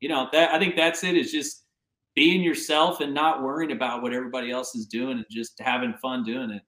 you 0.00 0.08
know, 0.08 0.28
that 0.32 0.52
I 0.52 0.58
think 0.58 0.74
that's 0.74 1.04
it. 1.04 1.16
is 1.16 1.30
just 1.30 1.62
being 2.16 2.42
yourself 2.42 3.00
and 3.00 3.14
not 3.14 3.44
worrying 3.44 3.70
about 3.70 4.02
what 4.02 4.12
everybody 4.12 4.50
else 4.50 4.74
is 4.74 4.86
doing 4.86 5.18
and 5.18 5.24
just 5.30 5.52
having 5.60 5.94
fun 6.02 6.24
doing 6.24 6.50
it. 6.50 6.62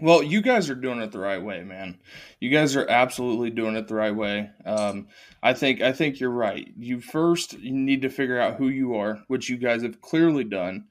Well, 0.00 0.22
you 0.22 0.40
guys 0.40 0.70
are 0.70 0.74
doing 0.74 1.02
it 1.02 1.12
the 1.12 1.18
right 1.18 1.42
way, 1.42 1.62
man. 1.62 2.00
You 2.40 2.48
guys 2.48 2.74
are 2.76 2.88
absolutely 2.88 3.50
doing 3.50 3.76
it 3.76 3.86
the 3.86 3.94
right 3.94 4.16
way. 4.16 4.48
Um, 4.64 5.08
I 5.42 5.52
think 5.52 5.82
I 5.82 5.92
think 5.92 6.18
you're 6.18 6.30
right. 6.30 6.72
You 6.78 7.02
first 7.02 7.58
need 7.58 8.00
to 8.00 8.08
figure 8.08 8.40
out 8.40 8.56
who 8.56 8.68
you 8.68 8.94
are, 8.94 9.22
which 9.28 9.50
you 9.50 9.58
guys 9.58 9.82
have 9.82 10.00
clearly 10.00 10.44
done. 10.44 10.86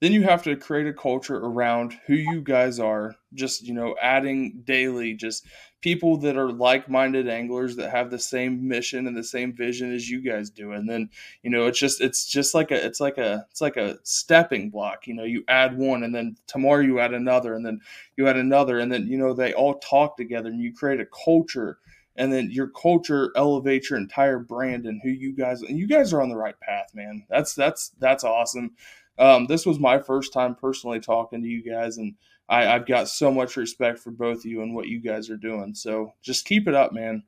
Then 0.00 0.12
you 0.12 0.22
have 0.22 0.42
to 0.42 0.56
create 0.56 0.86
a 0.86 0.92
culture 0.92 1.36
around 1.36 1.98
who 2.06 2.14
you 2.14 2.40
guys 2.40 2.78
are 2.78 3.16
just 3.34 3.62
you 3.62 3.74
know 3.74 3.94
adding 4.00 4.62
daily 4.64 5.14
just 5.14 5.46
people 5.86 6.16
that 6.16 6.36
are 6.36 6.50
like-minded 6.50 7.28
anglers 7.28 7.76
that 7.76 7.90
have 7.90 8.10
the 8.10 8.18
same 8.18 8.66
mission 8.66 9.06
and 9.06 9.16
the 9.16 9.22
same 9.22 9.52
vision 9.52 9.94
as 9.94 10.10
you 10.10 10.20
guys 10.20 10.50
do. 10.50 10.72
And 10.72 10.88
then 10.88 11.08
you 11.42 11.50
know 11.50 11.66
it's 11.66 11.78
just 11.78 12.00
it's 12.00 12.26
just 12.26 12.54
like 12.54 12.70
a 12.70 12.84
it's 12.84 13.00
like 13.00 13.18
a 13.18 13.46
it's 13.50 13.60
like 13.60 13.76
a 13.76 13.98
stepping 14.02 14.70
block 14.70 15.06
you 15.06 15.14
know 15.14 15.24
you 15.24 15.44
add 15.48 15.76
one 15.76 16.02
and 16.02 16.14
then 16.14 16.36
tomorrow 16.46 16.80
you 16.80 16.98
add 16.98 17.14
another 17.14 17.54
and 17.54 17.64
then 17.64 17.80
you 18.16 18.26
add 18.26 18.36
another. 18.36 18.78
And 18.80 18.90
then 18.90 19.06
you 19.06 19.18
know 19.18 19.32
they 19.32 19.52
all 19.52 19.78
talk 19.78 20.16
together 20.16 20.48
and 20.48 20.60
you 20.60 20.74
create 20.74 21.00
a 21.00 21.06
culture 21.24 21.78
and 22.16 22.32
then 22.32 22.50
your 22.50 22.68
culture 22.68 23.30
elevates 23.36 23.90
your 23.90 23.98
entire 23.98 24.38
brand 24.38 24.86
and 24.86 25.00
who 25.02 25.10
you 25.10 25.32
guys 25.36 25.62
and 25.62 25.78
you 25.78 25.86
guys 25.86 26.12
are 26.12 26.22
on 26.22 26.30
the 26.30 26.36
right 26.36 26.58
path 26.60 26.90
man. 26.94 27.24
That's 27.30 27.54
that's 27.54 27.92
that's 28.00 28.24
awesome 28.24 28.72
um, 29.18 29.46
this 29.46 29.64
was 29.64 29.78
my 29.78 29.98
first 29.98 30.32
time 30.32 30.54
personally 30.54 31.00
talking 31.00 31.42
to 31.42 31.48
you 31.48 31.62
guys, 31.62 31.98
and 31.98 32.14
I, 32.48 32.66
I've 32.66 32.86
got 32.86 33.08
so 33.08 33.30
much 33.30 33.56
respect 33.56 33.98
for 33.98 34.10
both 34.10 34.38
of 34.38 34.44
you 34.46 34.62
and 34.62 34.74
what 34.74 34.88
you 34.88 35.00
guys 35.00 35.30
are 35.30 35.36
doing. 35.36 35.74
So 35.74 36.12
just 36.22 36.44
keep 36.44 36.68
it 36.68 36.74
up, 36.74 36.92
man. 36.92 37.22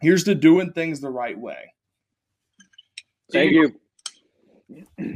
Here's 0.00 0.24
to 0.24 0.34
doing 0.34 0.72
things 0.72 1.00
the 1.00 1.10
right 1.10 1.38
way. 1.38 1.72
Thank 3.32 3.52
you. 3.52 3.74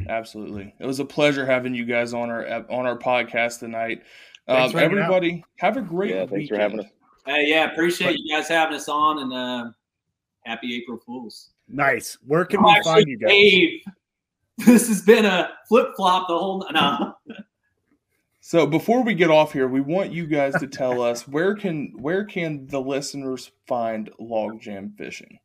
Absolutely, 0.09 0.73
it 0.79 0.85
was 0.85 0.99
a 0.99 1.05
pleasure 1.05 1.45
having 1.45 1.75
you 1.75 1.85
guys 1.85 2.13
on 2.13 2.29
our 2.29 2.45
on 2.69 2.85
our 2.85 2.97
podcast 2.97 3.59
tonight. 3.59 4.03
Um, 4.47 4.75
everybody, 4.75 5.43
have 5.59 5.77
a 5.77 5.81
great. 5.81 6.11
Yeah, 6.11 6.21
thanks 6.21 6.31
weekend. 6.31 6.49
for 6.49 6.57
having 6.57 6.79
us. 6.79 6.85
Hey, 7.25 7.45
yeah, 7.47 7.71
appreciate 7.71 8.17
you 8.17 8.35
guys 8.35 8.47
having 8.47 8.75
us 8.75 8.89
on, 8.89 9.19
and 9.19 9.33
uh, 9.33 9.71
happy 10.45 10.75
April 10.75 10.97
Fools. 11.05 11.51
Nice. 11.67 12.17
Where 12.25 12.45
can 12.45 12.63
we 12.63 12.81
find 12.83 13.07
you 13.07 13.17
guys? 13.17 13.29
Dave. 13.29 13.81
this 14.65 14.87
has 14.87 15.01
been 15.01 15.25
a 15.25 15.49
flip 15.67 15.89
flop 15.95 16.27
the 16.27 16.37
whole 16.37 16.67
no. 16.71 17.15
So 18.39 18.65
before 18.65 19.03
we 19.03 19.13
get 19.13 19.29
off 19.29 19.51
here, 19.53 19.67
we 19.67 19.81
want 19.81 20.11
you 20.11 20.25
guys 20.25 20.55
to 20.59 20.65
tell 20.67 20.99
us 21.01 21.27
where 21.27 21.55
can 21.55 21.93
where 21.97 22.25
can 22.25 22.67
the 22.67 22.81
listeners 22.81 23.51
find 23.67 24.09
Logjam 24.19 24.97
Fishing? 24.97 25.39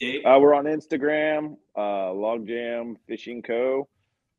Uh, 0.00 0.38
we're 0.40 0.54
on 0.54 0.64
Instagram, 0.64 1.58
uh, 1.76 2.12
Logjam 2.12 2.96
Fishing 3.06 3.42
Co. 3.42 3.88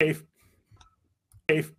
Safe. 0.00 0.24
Safe. 1.50 1.77